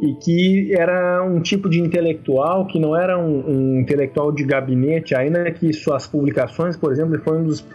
e 0.00 0.14
que 0.14 0.74
era 0.74 1.24
um 1.24 1.40
tipo 1.40 1.68
de 1.68 1.80
intelectual 1.80 2.66
que 2.66 2.78
não 2.78 2.94
era 2.94 3.18
um, 3.18 3.48
um, 3.48 3.80
intelectual 3.80 4.30
de 4.30 4.44
gabinete, 4.44 5.14
ainda 5.14 5.50
que 5.50 5.72
suas 5.72 6.06
publicações, 6.06 6.76
por 6.76 6.92
exemplo, 6.92 7.18
foi 7.20 7.38
um 7.38 7.44
dos 7.44 7.66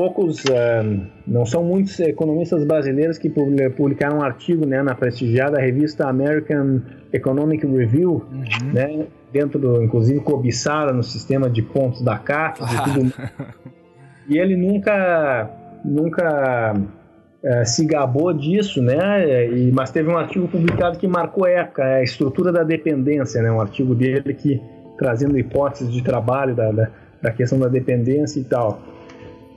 poucos, 0.00 0.42
uh, 0.44 1.06
não 1.26 1.44
são 1.44 1.62
muitos 1.62 2.00
economistas 2.00 2.64
brasileiros 2.64 3.18
que 3.18 3.28
publicaram 3.28 4.20
um 4.20 4.22
artigo 4.22 4.64
né, 4.64 4.82
na 4.82 4.94
prestigiada 4.94 5.60
revista 5.60 6.08
American 6.08 6.80
Economic 7.12 7.66
Review, 7.66 8.24
uhum. 8.32 8.72
né, 8.72 9.06
dentro 9.30 9.58
do, 9.58 9.82
inclusive, 9.82 10.20
cobiçada 10.20 10.90
no 10.94 11.02
sistema 11.02 11.50
de 11.50 11.60
pontos 11.60 12.00
da 12.00 12.16
CAF 12.16 12.62
e 12.62 12.94
tudo. 12.94 13.12
e 14.26 14.38
ele 14.38 14.56
nunca, 14.56 15.50
nunca 15.84 16.74
é, 17.44 17.64
se 17.66 17.84
gabou 17.84 18.32
disso, 18.32 18.80
né? 18.80 19.50
E, 19.52 19.70
mas 19.70 19.90
teve 19.90 20.08
um 20.08 20.16
artigo 20.16 20.48
publicado 20.48 20.98
que 20.98 21.06
marcou 21.06 21.46
época, 21.46 21.84
a 21.84 22.02
estrutura 22.02 22.50
da 22.50 22.62
dependência, 22.62 23.42
né? 23.42 23.52
Um 23.52 23.60
artigo 23.60 23.94
dele 23.94 24.32
que 24.32 24.62
trazendo 24.96 25.38
hipóteses 25.38 25.92
de 25.92 26.02
trabalho 26.02 26.54
da, 26.54 26.72
da, 26.72 26.88
da 27.20 27.30
questão 27.30 27.58
da 27.58 27.68
dependência 27.68 28.40
e 28.40 28.44
tal. 28.44 28.80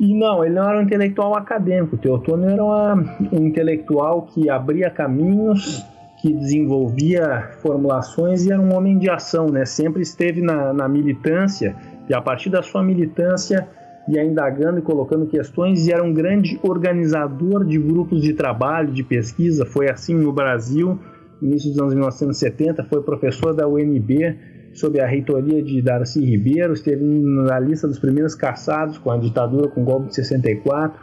E 0.04 0.14
não, 0.14 0.44
ele 0.44 0.56
não 0.56 0.70
era 0.70 0.80
um 0.80 0.82
intelectual 0.82 1.34
acadêmico. 1.34 1.96
Teotônio 1.96 2.50
era 2.50 2.62
uma, 2.62 2.94
um 3.32 3.48
intelectual 3.48 4.24
que 4.24 4.50
abria 4.50 4.90
caminhos, 4.90 5.82
que 6.22 6.34
desenvolvia 6.34 7.52
formulações 7.62 8.46
e 8.46 8.52
era 8.52 8.62
um 8.62 8.76
homem 8.76 8.98
de 8.98 9.10
ação, 9.10 9.48
né? 9.48 9.64
Sempre 9.64 10.02
esteve 10.02 10.42
na, 10.42 10.74
na 10.74 10.90
militância 10.90 11.74
e 12.10 12.14
a 12.14 12.22
partir 12.22 12.50
da 12.50 12.62
sua 12.62 12.84
militância 12.84 13.66
ia 14.10 14.22
indagando 14.22 14.80
e 14.80 14.82
colocando 14.82 15.26
questões 15.26 15.88
e 15.88 15.94
era 15.94 16.04
um 16.04 16.14
grande 16.14 16.60
organizador 16.62 17.64
de 17.64 17.80
grupos 17.80 18.22
de 18.22 18.34
trabalho, 18.34 18.92
de 18.92 19.04
pesquisa. 19.04 19.66
Foi 19.66 19.90
assim 19.90 20.16
no 20.16 20.34
Brasil, 20.34 21.00
no 21.42 21.48
início 21.48 21.70
dos 21.70 21.80
anos 21.80 21.94
1970, 21.94 22.84
foi 22.90 23.02
professor 23.04 23.54
da 23.54 23.66
UNB 23.70 24.36
sob 24.74 25.00
a 25.00 25.08
reitoria 25.08 25.62
de 25.62 25.82
Darcy 25.82 26.24
Ribeiro, 26.24 26.74
esteve 26.74 27.04
na 27.04 27.60
lista 27.60 27.88
dos 27.88 28.00
primeiros 28.00 28.36
caçados 28.36 28.98
com 28.98 29.12
a 29.12 29.18
ditadura, 29.18 29.68
com 29.68 29.82
o 29.82 29.86
golpe 29.86 30.10
de 30.10 30.16
64. 30.16 31.00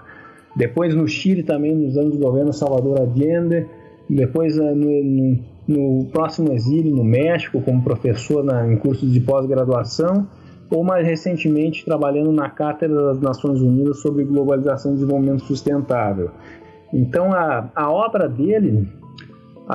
Depois 0.57 0.95
no 0.95 1.07
Chile 1.07 1.43
também, 1.43 1.75
nos 1.75 1.97
anos 1.97 2.17
do 2.17 2.19
governo 2.19 2.53
Salvador 2.53 3.01
Allende. 3.01 3.67
Depois 4.09 4.59
eh, 4.59 4.75
no, 4.75 5.05
no, 5.05 5.39
no 5.69 6.05
próximo 6.07 6.53
exílio 6.53 6.95
no 6.95 7.05
México, 7.05 7.63
como 7.63 7.83
professor 7.83 8.43
na, 8.43 8.67
em 8.71 8.77
cursos 8.77 9.13
de 9.13 9.21
pós-graduação 9.21 10.27
ou 10.71 10.85
mais 10.85 11.05
recentemente 11.05 11.85
trabalhando 11.85 12.31
na 12.31 12.49
Cátedra 12.49 13.07
das 13.07 13.21
Nações 13.21 13.61
Unidas 13.61 13.99
sobre 13.99 14.25
Globalização 14.25 14.93
e 14.93 14.95
Desenvolvimento 14.95 15.45
Sustentável. 15.45 16.31
Então 16.93 17.33
a, 17.33 17.69
a 17.75 17.91
obra 17.91 18.29
dele 18.29 18.89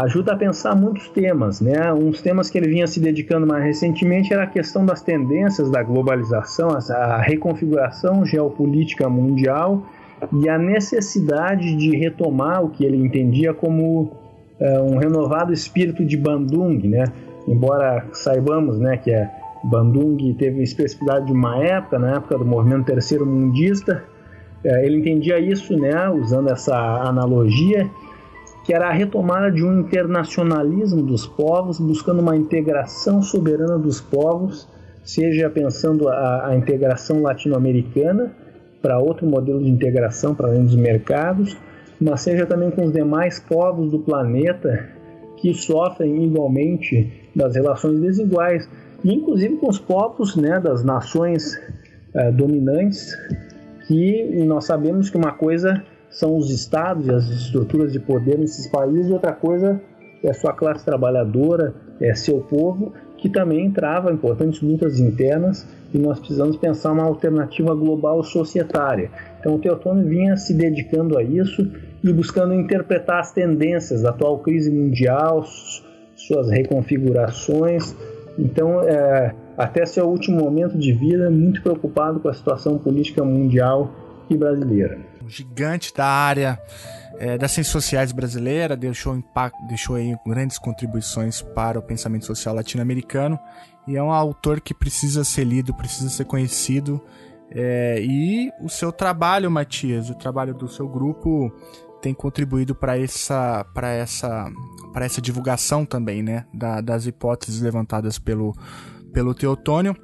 ajuda 0.04 0.34
a 0.34 0.36
pensar 0.36 0.76
muitos 0.76 1.08
temas, 1.10 1.62
né? 1.62 1.92
Uns 1.94 2.22
temas 2.22 2.50
que 2.50 2.58
ele 2.58 2.68
vinha 2.68 2.88
se 2.88 3.00
dedicando 3.00 3.48
mais 3.48 3.64
recentemente 3.64 4.34
era 4.34 4.44
a 4.44 4.48
questão 4.48 4.86
das 4.86 5.02
tendências 5.02 5.70
da 5.70 5.82
globalização, 5.82 6.70
a 6.90 7.22
reconfiguração 7.22 8.26
geopolítica 8.26 9.10
mundial 9.10 9.86
e 10.34 10.50
a 10.50 10.58
necessidade 10.58 11.76
de 11.76 11.96
retomar 11.96 12.64
o 12.64 12.70
que 12.70 12.84
ele 12.84 12.98
entendia 12.98 13.54
como 13.54 14.12
é, 14.60 14.82
um 14.82 14.98
renovado 14.98 15.54
espírito 15.54 16.04
de 16.04 16.18
Bandung, 16.18 16.88
né? 16.88 17.06
Embora 17.48 18.06
saibamos, 18.12 18.80
né, 18.80 18.98
que 18.98 19.14
a 19.14 19.30
Bandung 19.64 20.18
teve 20.34 20.64
especificidade 20.64 21.28
de 21.28 21.32
uma 21.32 21.64
época, 21.64 22.00
na 22.00 22.16
época 22.16 22.38
do 22.38 22.46
movimento 22.46 22.86
terceiro 22.86 23.26
mundista, 23.26 24.04
é, 24.64 24.86
ele 24.86 24.98
entendia 24.98 25.40
isso, 25.40 25.78
né, 25.78 26.10
usando 26.10 26.50
essa 26.50 26.76
analogia, 26.76 27.88
que 28.66 28.74
era 28.74 28.88
a 28.88 28.92
retomada 28.92 29.52
de 29.52 29.64
um 29.64 29.82
internacionalismo 29.82 31.04
dos 31.04 31.28
povos, 31.28 31.80
buscando 31.80 32.20
uma 32.20 32.36
integração 32.36 33.22
soberana 33.22 33.78
dos 33.78 34.02
povos, 34.02 34.68
seja 35.04 35.50
pensando 35.52 36.10
a, 36.10 36.48
a 36.48 36.56
integração 36.56 37.22
latino-americana 37.22 38.34
para 38.82 39.00
outro 39.00 39.28
modelo 39.28 39.64
de 39.64 39.70
integração 39.70 40.34
para 40.34 40.48
além 40.48 40.64
dos 40.64 40.76
mercados, 40.76 41.56
mas 42.02 42.22
seja 42.22 42.48
também 42.48 42.72
com 42.72 42.86
os 42.86 42.92
demais 42.92 43.40
povos 43.40 43.92
do 43.92 44.00
planeta 44.00 44.90
que 45.38 45.54
sofrem 45.54 46.24
igualmente 46.24 47.30
das 47.36 47.56
relações 47.56 48.00
desiguais, 48.00 48.68
inclusive 49.04 49.58
com 49.58 49.70
os 49.70 49.78
povos 49.78 50.36
né, 50.36 50.60
das 50.60 50.84
nações 50.84 51.60
eh, 52.16 52.32
dominantes, 52.32 53.16
que 53.88 54.44
nós 54.44 54.66
sabemos 54.66 55.12
que 55.12 55.18
uma 55.18 55.34
coisa 55.34 55.84
são 56.16 56.38
os 56.38 56.50
estados 56.50 57.08
e 57.08 57.12
as 57.12 57.26
estruturas 57.30 57.92
de 57.92 58.00
poder 58.00 58.38
nesses 58.38 58.68
países, 58.68 59.12
outra 59.12 59.34
coisa 59.34 59.82
é 60.24 60.34
sua 60.34 60.54
classe 60.54 60.84
trabalhadora, 60.84 61.76
é 62.00 62.16
seu 62.16 62.40
povo, 62.40 62.94
que 63.18 63.30
também 63.30 63.70
trava 63.72 64.12
importantes 64.12 64.62
lutas 64.62 65.00
internas 65.00 65.68
e 65.94 65.98
nós 65.98 66.20
precisamos 66.20 66.56
pensar 66.58 66.94
uma 66.94 67.04
alternativa 67.04 67.76
global 67.76 68.24
societária. 68.24 69.12
Então 69.40 69.56
o 69.56 69.60
Teotônio 69.60 70.08
vinha 70.08 70.38
se 70.38 70.54
dedicando 70.54 71.18
a 71.18 71.24
isso 71.24 71.70
e 72.04 72.14
buscando 72.14 72.54
interpretar 72.54 73.20
as 73.20 73.32
tendências 73.32 74.02
da 74.02 74.10
atual 74.10 74.40
crise 74.40 74.72
mundial, 74.72 75.44
suas 76.16 76.50
reconfigurações. 76.50 77.96
Então, 78.38 78.82
é, 78.82 79.34
até 79.58 79.86
seu 79.86 80.06
último 80.08 80.40
momento 80.42 80.78
de 80.78 80.92
vida, 80.94 81.30
muito 81.30 81.62
preocupado 81.62 82.20
com 82.20 82.30
a 82.30 82.34
situação 82.34 82.78
política 82.78 83.24
mundial 83.24 83.92
e 84.30 84.38
brasileira. 84.38 85.15
Um 85.26 85.30
gigante 85.30 85.92
da 85.92 86.06
área 86.06 86.62
é, 87.18 87.38
das 87.38 87.52
ciências 87.52 87.72
sociais 87.72 88.12
brasileira, 88.12 88.78
deixou, 88.78 89.16
impacto, 89.16 89.58
deixou 89.68 89.96
aí 89.96 90.16
grandes 90.26 90.60
contribuições 90.60 91.42
para 91.42 91.80
o 91.80 91.82
pensamento 91.82 92.26
social 92.26 92.54
latino-americano 92.54 93.40
e 93.88 93.96
é 93.96 94.04
um 94.04 94.12
autor 94.12 94.62
que 94.62 94.74
precisa 94.74 95.24
ser 95.24 95.44
lido, 95.44 95.74
precisa 95.74 96.10
ser 96.10 96.26
conhecido. 96.26 97.02
É, 97.50 98.00
e 98.02 98.52
o 98.62 98.70
seu 98.70 98.92
trabalho, 98.92 99.50
Matias, 99.50 100.10
o 100.10 100.16
trabalho 100.16 100.54
do 100.54 100.68
seu 100.68 100.88
grupo 100.88 101.52
tem 102.02 102.14
contribuído 102.14 102.76
para 102.76 103.00
essa, 103.00 103.64
para 103.74 103.90
essa, 103.90 104.52
para 104.94 105.06
essa 105.06 105.22
divulgação 105.22 105.86
também, 105.86 106.22
né, 106.22 106.46
da, 106.54 106.82
das 106.82 107.08
hipóteses 107.08 107.62
levantadas 107.62 108.20
pelo, 108.20 108.54
pelo 109.12 109.34
Teotônio. 109.34 109.96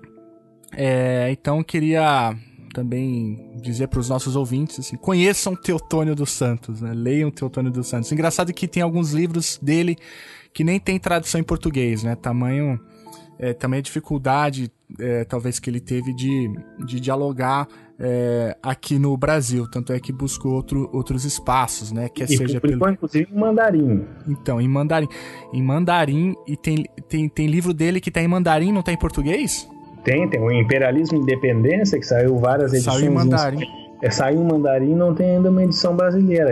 É, 0.73 1.29
então 1.31 1.63
queria 1.63 2.35
também 2.73 3.51
dizer 3.61 3.87
para 3.87 3.99
os 3.99 4.09
nossos 4.09 4.35
ouvintes 4.35 4.79
assim, 4.79 4.97
conheçam 4.97 5.55
Teotônio 5.55 6.15
dos 6.15 6.31
Santos, 6.31 6.81
né? 6.81 6.93
leiam 6.93 7.29
Teotônio 7.29 7.71
dos 7.71 7.87
Santos. 7.87 8.11
Engraçado 8.11 8.53
que 8.53 8.67
tem 8.67 8.81
alguns 8.81 9.11
livros 9.11 9.59
dele 9.61 9.97
que 10.53 10.63
nem 10.63 10.79
tem 10.79 10.99
tradução 10.99 11.39
em 11.39 11.43
português, 11.43 12.03
né? 12.03 12.15
Tamanho 12.15 12.79
é, 13.39 13.53
também 13.53 13.79
a 13.79 13.81
dificuldade 13.81 14.71
é, 14.99 15.23
talvez 15.23 15.59
que 15.59 15.69
ele 15.69 15.79
teve 15.79 16.13
de, 16.13 16.51
de 16.85 16.99
dialogar 16.99 17.67
é, 17.99 18.57
aqui 18.63 18.97
no 18.97 19.15
Brasil, 19.15 19.69
tanto 19.69 19.93
é 19.93 19.99
que 19.99 20.11
buscou 20.11 20.53
outro, 20.53 20.89
outros 20.91 21.23
espaços, 21.23 21.91
né? 21.91 22.09
Que 22.09 22.23
e 22.23 22.27
seja 22.27 22.59
pelo... 22.59 22.89
inclusive 22.89 23.27
em 23.31 23.39
mandarim. 23.39 24.05
Então, 24.27 24.59
em 24.59 24.67
mandarim. 24.67 25.07
Em 25.53 25.61
mandarim, 25.61 26.35
e 26.47 26.57
tem, 26.57 26.85
tem, 27.07 27.29
tem 27.29 27.47
livro 27.47 27.73
dele 27.73 28.01
que 28.01 28.09
tá 28.09 28.21
em 28.21 28.27
mandarim, 28.27 28.71
não 28.71 28.81
tá 28.81 28.91
em 28.91 28.97
português? 28.97 29.69
Tem, 30.03 30.27
tem 30.27 30.41
o 30.41 30.51
Imperialismo 30.51 31.17
e 31.17 31.21
Independência, 31.21 31.99
que 31.99 32.05
saiu 32.05 32.37
várias 32.37 32.73
edições. 32.73 32.95
Saiu 32.97 33.11
em 33.11 33.13
mandarim. 33.13 33.81
É, 34.01 34.09
saiu 34.09 34.41
em 34.41 34.43
mandarim 34.43 34.95
não 34.95 35.13
tem 35.13 35.35
ainda 35.35 35.51
uma 35.51 35.63
edição 35.63 35.95
brasileira. 35.95 36.51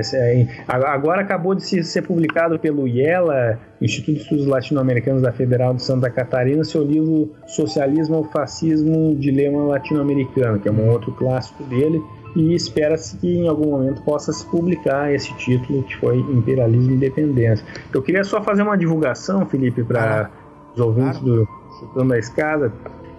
Agora 0.67 1.21
acabou 1.21 1.55
de 1.55 1.63
ser 1.63 2.01
publicado 2.03 2.59
pelo 2.59 2.87
IELA, 2.87 3.59
Instituto 3.81 4.13
de 4.13 4.21
Estudos 4.21 4.45
Latino-Americanos 4.45 5.23
da 5.23 5.31
Federal 5.31 5.73
de 5.73 5.81
Santa 5.81 6.11
Catarina, 6.11 6.63
seu 6.63 6.83
livro 6.83 7.31
Socialismo 7.47 8.17
ou 8.17 8.23
Fascismo, 8.25 9.15
Dilema 9.15 9.63
Latino-Americano, 9.63 10.59
que 10.59 10.69
é 10.69 10.71
um 10.71 10.91
outro 10.91 11.11
clássico 11.13 11.63
dele, 11.63 11.99
e 12.35 12.53
espera-se 12.53 13.17
que 13.17 13.39
em 13.39 13.47
algum 13.47 13.71
momento 13.71 14.03
possa 14.03 14.31
se 14.31 14.45
publicar 14.45 15.11
esse 15.11 15.33
título, 15.37 15.81
que 15.81 15.97
foi 15.97 16.19
Imperialismo 16.19 16.91
e 16.91 16.95
Independência. 16.95 17.65
Eu 17.91 18.03
queria 18.03 18.23
só 18.23 18.43
fazer 18.43 18.61
uma 18.61 18.77
divulgação, 18.77 19.43
Felipe, 19.47 19.83
para 19.83 20.29
os 20.75 20.79
ouvintes 20.79 21.19
do 21.21 21.47
Chutando 21.79 22.13
a 22.13 22.19
Escada. 22.19 22.71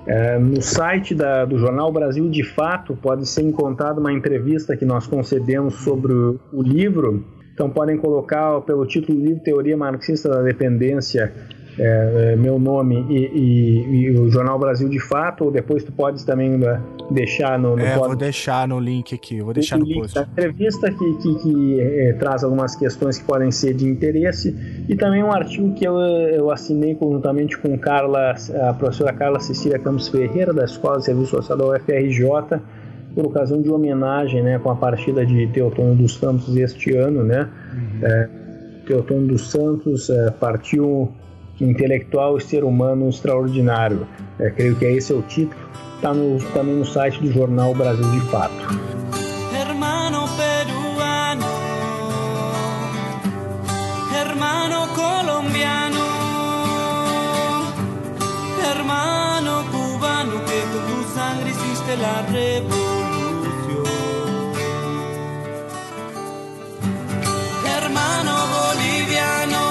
É, 0.07 0.39
no 0.39 0.63
site 0.63 1.15
da, 1.15 1.45
do 1.45 1.59
Jornal 1.59 1.93
Brasil 1.93 2.29
de 2.31 2.43
Fato 2.43 2.97
pode 2.97 3.29
ser 3.29 3.43
encontrada 3.43 4.01
uma 4.01 4.13
entrevista 4.13 4.77
que 4.77 4.85
nós 4.85 5.07
concedemos 5.07 5.75
sobre 5.75 6.13
o, 6.13 6.41
o 6.53 6.63
livro. 6.63 7.25
Então 7.53 7.69
podem 7.69 7.99
colocar 7.99 8.61
pelo 8.63 8.87
título 8.87 9.19
do 9.19 9.25
livro 9.25 9.43
Teoria 9.43 9.77
Marxista 9.77 10.29
da 10.29 10.43
Dependência 10.43 11.33
é, 11.79 12.33
é, 12.33 12.37
meu 12.37 12.59
nome 12.59 13.07
e, 13.09 13.17
e, 13.27 14.03
e, 14.03 14.19
o 14.19 14.31
Jornal 14.31 14.59
Brasil 14.59 14.89
de 14.89 14.99
Fato, 14.99 15.45
ou 15.45 15.51
depois 15.51 15.85
tu 15.85 15.93
podes 15.93 16.25
também 16.25 16.51
né, 16.59 16.81
deixar 17.11 17.59
no, 17.59 17.77
no 17.77 17.83
É, 17.83 17.95
pod... 17.95 18.09
vou 18.09 18.17
deixar 18.17 18.67
no 18.69 18.79
link 18.81 19.15
aqui, 19.15 19.41
vou 19.41 19.55
deixar 19.55 19.77
o 19.77 19.81
no 19.81 19.87
link 19.87 20.01
post. 20.01 20.15
Da 20.15 20.23
entrevista 20.23 20.91
que, 20.91 21.15
que, 21.15 21.35
que 21.37 21.81
é, 21.81 22.13
traz 22.15 22.45
algumas 22.45 22.75
questões 22.75 23.19
que 23.19 23.25
podem 23.25 23.51
ser 23.51 23.75
de 23.75 23.87
interesse 23.87 24.55
e 24.89 24.97
também 24.97 25.23
um 25.23 25.33
artigo 25.33 25.73
que 25.75 25.87
eu, 25.87 25.97
eu 25.99 26.51
assinei 26.51 26.95
conjuntamente 26.95 27.57
com 27.59 27.79
Carla, 27.79 28.35
a 28.69 28.75
professora 28.75 29.13
Carla 29.13 29.41
Cecília 29.41 29.79
Campos 29.79 30.09
Ferreira, 30.09 30.53
da 30.53 30.65
Escola 30.65 30.99
de 30.99 31.05
Serviço 31.05 31.31
Social 31.31 31.57
da 31.57 31.67
UFRJ, 31.67 32.61
por 33.15 33.27
ocasião 33.27 33.61
de 33.61 33.71
homenagem 33.71 34.43
né, 34.43 34.59
com 34.59 34.71
a 34.71 34.77
partida 34.77 35.25
de 35.25 35.47
Teotônio 35.49 35.95
dos 35.95 36.15
Santos 36.15 36.55
este 36.57 36.95
ano. 36.97 37.25
Né? 37.25 37.49
Uhum. 37.73 38.07
É, 38.07 38.29
Teotônio 38.87 39.29
dos 39.29 39.51
Santos 39.51 40.11
é, 40.11 40.31
partiu 40.31 41.13
intelectual 41.65 42.39
e 42.39 42.41
ser 42.41 42.65
humano 42.65 43.09
extraordinário. 43.09 44.07
É, 44.39 44.51
creio 44.51 44.77
que 44.77 44.85
esse 44.85 45.13
é 45.13 45.17
o 45.17 45.23
título. 45.23 45.61
Está 45.97 46.15
no, 46.15 46.39
também 46.55 46.77
no 46.77 46.85
site 46.85 47.21
do 47.21 47.31
jornal 47.31 47.75
Brasil 47.75 48.11
de 48.11 48.21
Fato. 48.31 48.55
Hermano 49.55 50.27
peruano, 50.37 51.47
hermano 54.19 54.89
colombiano, 54.95 56.01
hermano 58.71 59.65
cubano, 59.71 60.41
que 60.47 60.61
con 60.73 60.83
tu 60.89 61.15
sangre 61.15 61.51
hiciste 61.51 61.97
la 61.99 62.23
revolución. 62.33 62.81
Hermano 67.77 68.33
boliviano. 68.57 69.70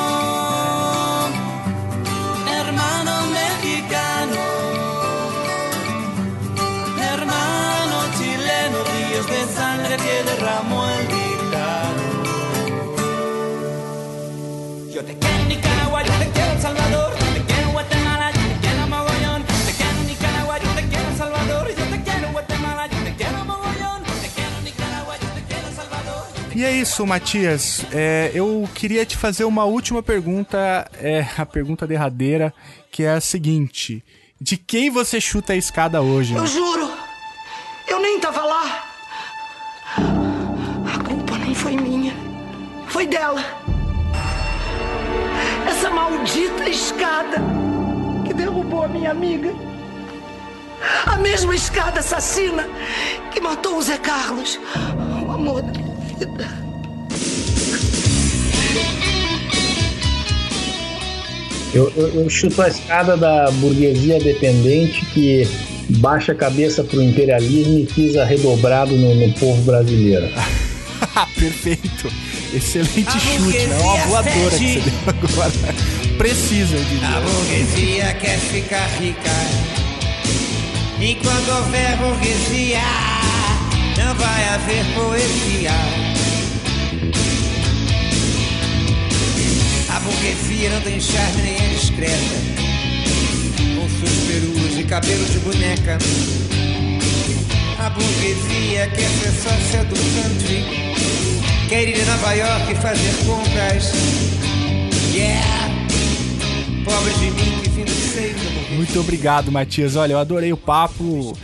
Nicaragua, 15.90 16.04
yo 16.04 16.24
te 16.24 16.32
quiero 16.32 16.52
El 16.52 16.62
Salvador, 16.62 17.12
yo 17.20 17.34
te 17.34 17.42
quiero 17.46 17.72
Guatemala, 17.72 18.32
yo 18.32 18.42
te 18.42 18.60
quiero 18.62 18.88
Mogollón. 18.88 19.44
Te 19.44 19.74
quiero 19.74 20.04
Nicaragua, 20.06 20.60
yo 20.60 20.70
te 20.76 20.88
quiero 20.88 21.10
El 21.10 21.18
Salvador, 21.18 21.68
yo 21.68 21.86
te 21.86 22.04
quiero 22.04 22.32
Guatemala, 22.32 22.88
yo 22.88 23.04
te 23.04 23.16
quiero 23.16 23.46
Mogollón. 23.46 24.04
Te 24.22 24.30
quiero 24.30 24.62
Nicaragua, 24.62 25.18
yo 25.18 25.28
te 25.30 25.42
quiero 25.48 25.68
El 25.68 25.74
Salvador. 25.74 26.24
E 26.56 26.64
é 26.64 26.72
isso, 26.74 27.08
Matias. 27.08 27.86
É, 27.92 28.32
eu 28.36 28.70
queria 28.76 29.04
te 29.04 29.18
fazer 29.18 29.46
uma 29.46 29.66
última 29.66 30.04
pergunta, 30.04 30.88
é 31.02 31.26
a 31.36 31.46
pergunta 31.46 31.88
derradeira, 31.88 32.54
que 32.92 33.04
é 33.04 33.10
a 33.10 33.22
seguinte: 33.22 34.04
de 34.40 34.58
quem 34.58 34.92
você 34.92 35.20
chuta 35.20 35.54
a 35.54 35.56
escada 35.56 36.02
hoje? 36.02 36.36
Eu 36.36 36.46
juro, 36.46 36.92
eu 37.88 38.00
nem 38.00 38.20
tava 38.20 38.44
lá. 38.44 38.86
A 39.98 41.04
culpa 41.04 41.36
nem 41.40 41.56
foi 41.56 41.76
minha. 41.76 42.14
Foi 42.90 43.08
dela. 43.08 43.59
Essa 45.90 45.96
maldita 45.96 46.70
escada 46.70 47.38
que 48.24 48.32
derrubou 48.32 48.84
a 48.84 48.88
minha 48.88 49.10
amiga. 49.10 49.52
A 51.08 51.18
mesma 51.18 51.56
escada 51.56 52.00
assassina 52.00 52.68
que 53.34 53.42
matou 53.42 53.78
o 53.78 53.82
Zé 53.82 53.98
Carlos, 53.98 54.60
o 55.28 55.32
amor 55.32 55.64
da 55.64 55.72
minha 55.72 55.96
vida. 55.96 56.48
Eu, 61.74 61.92
eu, 61.96 62.22
eu 62.22 62.30
chuto 62.30 62.62
a 62.62 62.68
escada 62.68 63.18
da 63.18 63.50
burguesia 63.54 64.20
dependente 64.20 65.04
que 65.08 65.48
baixa 65.98 66.34
a 66.34 66.36
cabeça 66.36 66.84
pro 66.84 67.02
imperialismo 67.02 67.80
e 67.80 67.88
pisa 67.88 68.24
redobrado 68.24 68.96
no, 68.96 69.16
no 69.16 69.34
povo 69.34 69.60
brasileiro. 69.64 70.28
Perfeito. 71.36 72.12
Excelente 72.54 73.12
chute, 73.12 73.68
né? 73.68 73.78
Uma 73.80 73.98
voadora 74.06 74.58
que 74.58 74.74
você 74.74 74.80
deu 74.80 74.94
agora. 75.08 75.76
Precisa, 76.18 76.76
eu 76.76 76.84
diria. 76.84 77.08
A 77.08 77.22
burguesia 77.22 78.14
quer 78.16 78.40
ficar 78.40 78.86
rica. 79.00 79.30
Enquanto 81.00 81.50
houver 81.50 81.98
burguesia, 81.98 82.82
não 83.98 84.16
vai 84.16 84.50
haver 84.50 84.86
poesia. 84.96 85.72
A 89.96 90.00
burguesia 90.02 90.70
não 90.72 90.82
tem 90.82 91.00
charme 91.00 91.42
nem 91.42 91.56
é 91.56 91.70
discreta. 91.70 92.60
Com 93.76 93.90
suas 93.90 94.18
peruas 94.28 94.78
e 94.78 94.84
cabelo 94.84 95.26
de 95.26 95.40
boneca. 95.40 95.98
A 97.80 97.90
burguesia 97.92 98.88
quer 98.88 99.10
ser 99.10 99.32
sócia 99.32 99.84
do 99.86 99.96
country. 99.96 100.89
Quer 101.70 101.88
ir 101.88 102.02
a 102.02 102.06
Nova 102.06 102.34
York 102.34 102.76
fazer 102.76 103.26
compras. 103.26 103.92
Yeah! 105.14 105.70
Pobre 106.84 107.14
de 107.14 107.32
mim 107.32 107.62
que 107.62 107.70
burguesia. 107.70 108.76
Muito 108.76 109.00
obrigado, 109.00 109.52
Matias. 109.52 109.96
Olha, 109.96 110.14
eu 110.14 110.18
adorei 110.20 110.52
o 110.52 110.58
papo. 110.58 111.38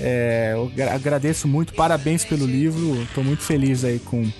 É, 0.00 0.50
eu 0.54 0.70
gra- 0.74 0.94
agradeço 0.94 1.48
muito, 1.48 1.72
parabéns 1.74 2.24
pelo 2.24 2.46
livro. 2.46 3.02
Estou 3.02 3.24
muito 3.24 3.42
feliz 3.42 3.82
aí 3.84 3.98
com, 3.98 4.30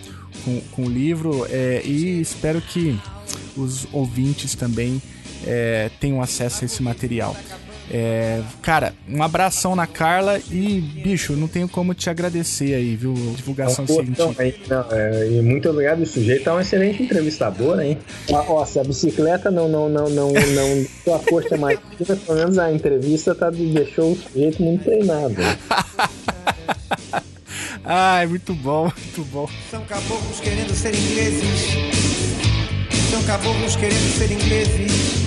com, 0.45 0.61
com 0.73 0.83
o 0.85 0.89
livro 0.89 1.47
é, 1.51 1.83
e 1.85 2.21
espero 2.21 2.61
que 2.61 2.97
os 3.57 3.87
ouvintes 3.93 4.55
também 4.55 5.01
é, 5.45 5.91
tenham 5.99 6.23
acesso 6.23 6.63
a 6.63 6.67
esse 6.67 6.83
material. 6.83 7.35
É, 7.91 8.43
cara, 8.63 8.95
um 9.09 9.23
abração 9.23 9.77
na 9.77 9.87
Carla 9.87 10.41
e, 10.51 10.81
bicho, 10.81 11.35
não 11.35 11.47
tenho 11.47 11.69
como 11.69 11.95
te 11.95 12.11
agradecer 12.11 12.75
aí, 12.75 12.97
viu? 12.97 13.15
Divulgação 13.37 13.85
Então, 13.85 14.03
então, 14.03 14.35
aí, 14.39 14.55
não, 14.69 14.85
é, 14.91 15.29
e 15.31 15.43
muito 15.43 15.71
obrigado, 15.71 16.01
o 16.01 16.07
sujeito 16.07 16.49
é 16.49 16.53
um 16.53 16.61
excelente 16.61 17.03
entrevistador, 17.03 17.81
hein? 17.81 17.99
Ó, 18.31 18.61
ó, 18.61 18.67
se 18.67 18.81
a 18.81 18.85
bicicleta 18.85 19.51
não 19.51 19.69
não 19.69 19.89
não 19.89 20.09
não 20.09 20.33
não 20.33 20.87
deixou 21.07 21.15
a 21.15 21.19
coxa 21.21 21.57
mais 21.57 21.79
fina, 21.97 22.17
pelo 22.17 22.39
menos 22.39 22.59
a 22.59 22.73
entrevista 22.73 23.35
tá, 23.35 23.51
deixou 23.51 24.13
o 24.13 24.17
sujeito 24.17 24.63
muito 24.63 24.85
treinado. 24.85 25.37
Ai, 27.85 28.27
muito 28.27 28.53
bom, 28.53 28.83
muito 28.83 29.25
bom. 29.31 29.49
São 29.71 29.85
caboclos 29.85 30.41
querendo 30.41 30.75
ser 30.75 30.93
ingleses. 30.93 31.77
São 33.11 33.23
caboclos 33.23 33.77
querendo 33.77 34.19
ser 34.19 34.33
ingleses. 34.33 35.26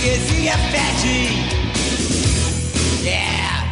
Burguesia 0.00 0.56
pede. 0.72 1.28
Yeah! 3.04 3.70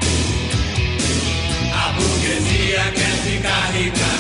A 1.72 1.92
burguesia 1.92 2.92
quer 2.92 3.16
ficar 3.24 3.72
rica. 3.72 4.10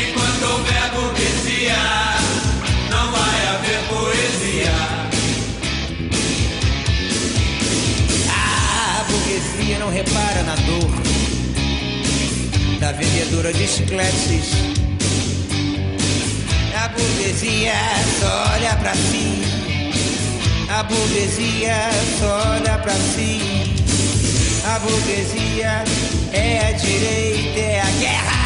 Enquanto 0.00 0.44
houver 0.52 0.90
burguesia, 0.94 1.76
não 2.88 3.10
vai 3.10 3.46
haver 3.48 3.80
poesia. 3.88 4.74
A 8.30 9.04
burguesia 9.10 9.78
não 9.80 9.90
repara 9.90 10.42
na 10.44 10.54
dor 10.54 10.92
da 12.78 12.92
vendedora 12.92 13.52
de 13.52 13.66
chicletes. 13.66 14.52
A 16.80 16.88
burguesia 16.90 17.74
só 18.20 18.52
olha 18.54 18.76
pra 18.76 18.94
si. 18.94 19.43
A 20.76 20.82
burguesia 20.82 21.88
só 22.18 22.50
olha 22.50 22.76
pra 22.78 22.94
si. 22.94 23.40
A 24.66 24.80
burguesia 24.80 25.84
é 26.32 26.66
a 26.66 26.72
direita, 26.72 27.60
é 27.60 27.80
a 27.80 27.90
guerra. 28.00 28.44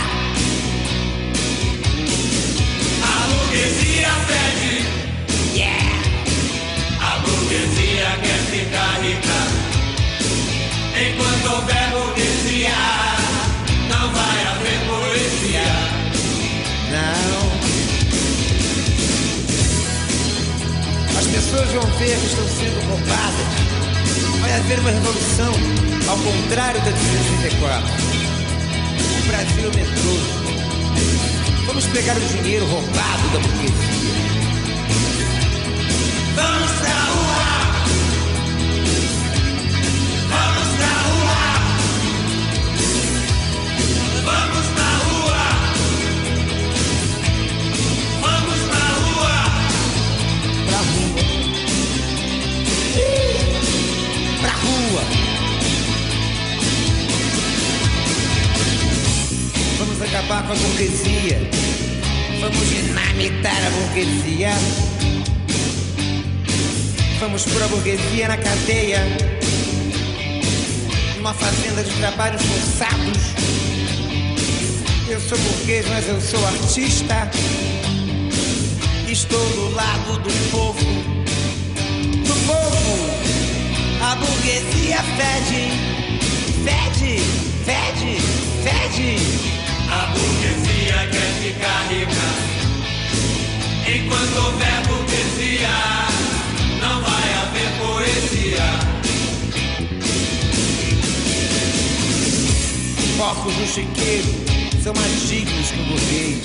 A 3.03 3.27
burguesia 3.29 4.11
pede. 4.29 4.75
Yeah! 5.59 6.03
A 7.01 7.19
burguesia 7.21 8.09
quer 8.23 8.43
ficar 8.51 9.01
rica. 9.01 9.41
Enquanto 11.01 11.47
houver 11.55 11.78
pessoas 21.51 21.73
vão 21.73 21.91
ver 21.99 22.19
que 22.19 22.27
estão 22.27 22.47
sendo 22.47 22.81
roubadas. 22.89 24.41
Vai 24.41 24.53
haver 24.53 24.81
uma 24.81 24.91
revolução, 24.91 25.53
ao 26.07 26.19
contrário 26.19 26.81
da 26.83 26.91
de 26.91 27.01
64. 27.01 27.89
O 29.19 29.27
Brasil 29.29 29.71
é. 29.71 29.89
Vamos 31.67 31.87
pegar 31.87 32.17
o 32.17 32.21
dinheiro 32.21 32.67
roubado 32.67 33.29
da 33.33 33.39
burguesia. 33.39 34.28
Acabar 60.19 60.43
com 60.49 60.53
a 60.53 60.57
burguesia. 60.57 61.39
Vamos 62.41 62.69
dinamitar 62.69 63.57
a 63.57 63.71
burguesia. 63.71 64.51
Vamos 67.21 67.45
pôr 67.45 67.63
a 67.63 67.69
burguesia 67.69 68.27
na 68.27 68.37
cadeia. 68.37 69.01
Numa 71.17 71.33
fazenda 71.33 71.85
de 71.85 71.91
trabalhos 71.99 72.43
forçados. 72.43 73.19
Eu 75.09 75.21
sou 75.21 75.39
burguês, 75.39 75.87
mas 75.89 76.09
eu 76.09 76.21
sou 76.21 76.45
artista. 76.47 77.31
Estou 79.09 79.49
do 79.51 79.71
lado 79.75 80.19
do 80.19 80.51
povo. 80.51 80.85
Do 82.27 82.47
povo. 82.47 83.11
A 84.03 84.17
burguesia 84.17 84.99
fede. 85.17 85.71
Fede, 86.65 87.23
fede, 87.65 88.21
fede. 88.65 89.58
A 89.91 90.07
burguesia 90.07 91.09
quer 91.11 91.31
ficar 91.43 91.87
rica. 91.89 92.29
Enquanto 93.89 94.37
houver 94.45 94.87
burguesia, 94.87 95.69
não 96.81 97.01
vai 97.03 97.33
haver 97.35 97.71
poesia. 97.79 98.69
Porcos 103.17 103.57
no 103.57 103.67
chiqueiro 103.67 104.29
são 104.83 104.95
mais 104.95 105.29
dignos 105.29 105.71
que 105.71 105.81
o 105.81 105.85
burguês. 105.85 106.43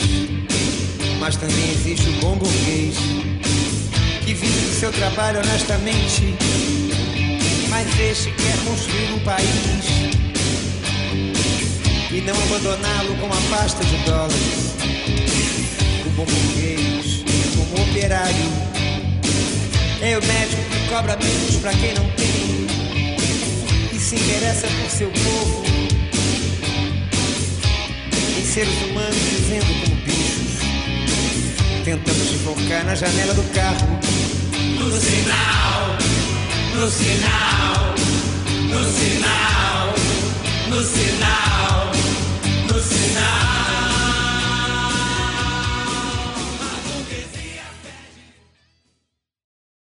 Mas 1.20 1.36
também 1.36 1.72
existe 1.72 2.10
o 2.10 2.14
bom 2.22 2.36
burguês 2.36 2.96
que 4.26 4.34
vive 4.34 4.68
do 4.68 4.74
seu 4.80 4.92
trabalho 4.92 5.40
honestamente. 5.40 6.36
Mas 7.70 7.88
este 8.00 8.32
quer 8.32 8.58
construir 8.66 9.14
um 9.14 9.20
país 9.20 10.13
e 12.14 12.22
não 12.22 12.36
abandoná-lo 12.44 13.16
com 13.18 13.26
uma 13.26 13.42
pasta 13.50 13.84
de 13.84 13.98
dólares. 14.06 14.76
Como 16.04 16.26
burguês, 16.26 17.24
como 17.58 17.90
operário, 17.90 18.52
é 20.00 20.18
o 20.18 20.24
médico 20.24 20.62
que 20.70 20.90
cobra 20.90 21.18
menos 21.18 21.56
para 21.56 21.74
quem 21.74 21.94
não 21.96 22.08
tem 22.12 22.68
e 23.92 24.00
se 24.00 24.16
interessa 24.16 24.68
por 24.68 24.92
seu 24.92 25.10
povo. 25.10 25.64
Em 28.38 28.46
seres 28.46 28.76
humanos 28.84 29.16
vivendo 29.16 29.82
como 29.82 29.96
bichos, 30.04 30.60
tentando 31.84 32.30
se 32.30 32.38
focar 32.44 32.86
na 32.86 32.94
janela 32.94 33.34
do 33.34 33.44
carro. 33.56 34.00
No 34.78 35.00
sinal, 35.00 35.98
no 36.76 36.92
sinal, 36.92 37.96
no 38.70 38.84
sinal, 38.94 39.96
no 40.70 40.84
sinal. 40.84 41.63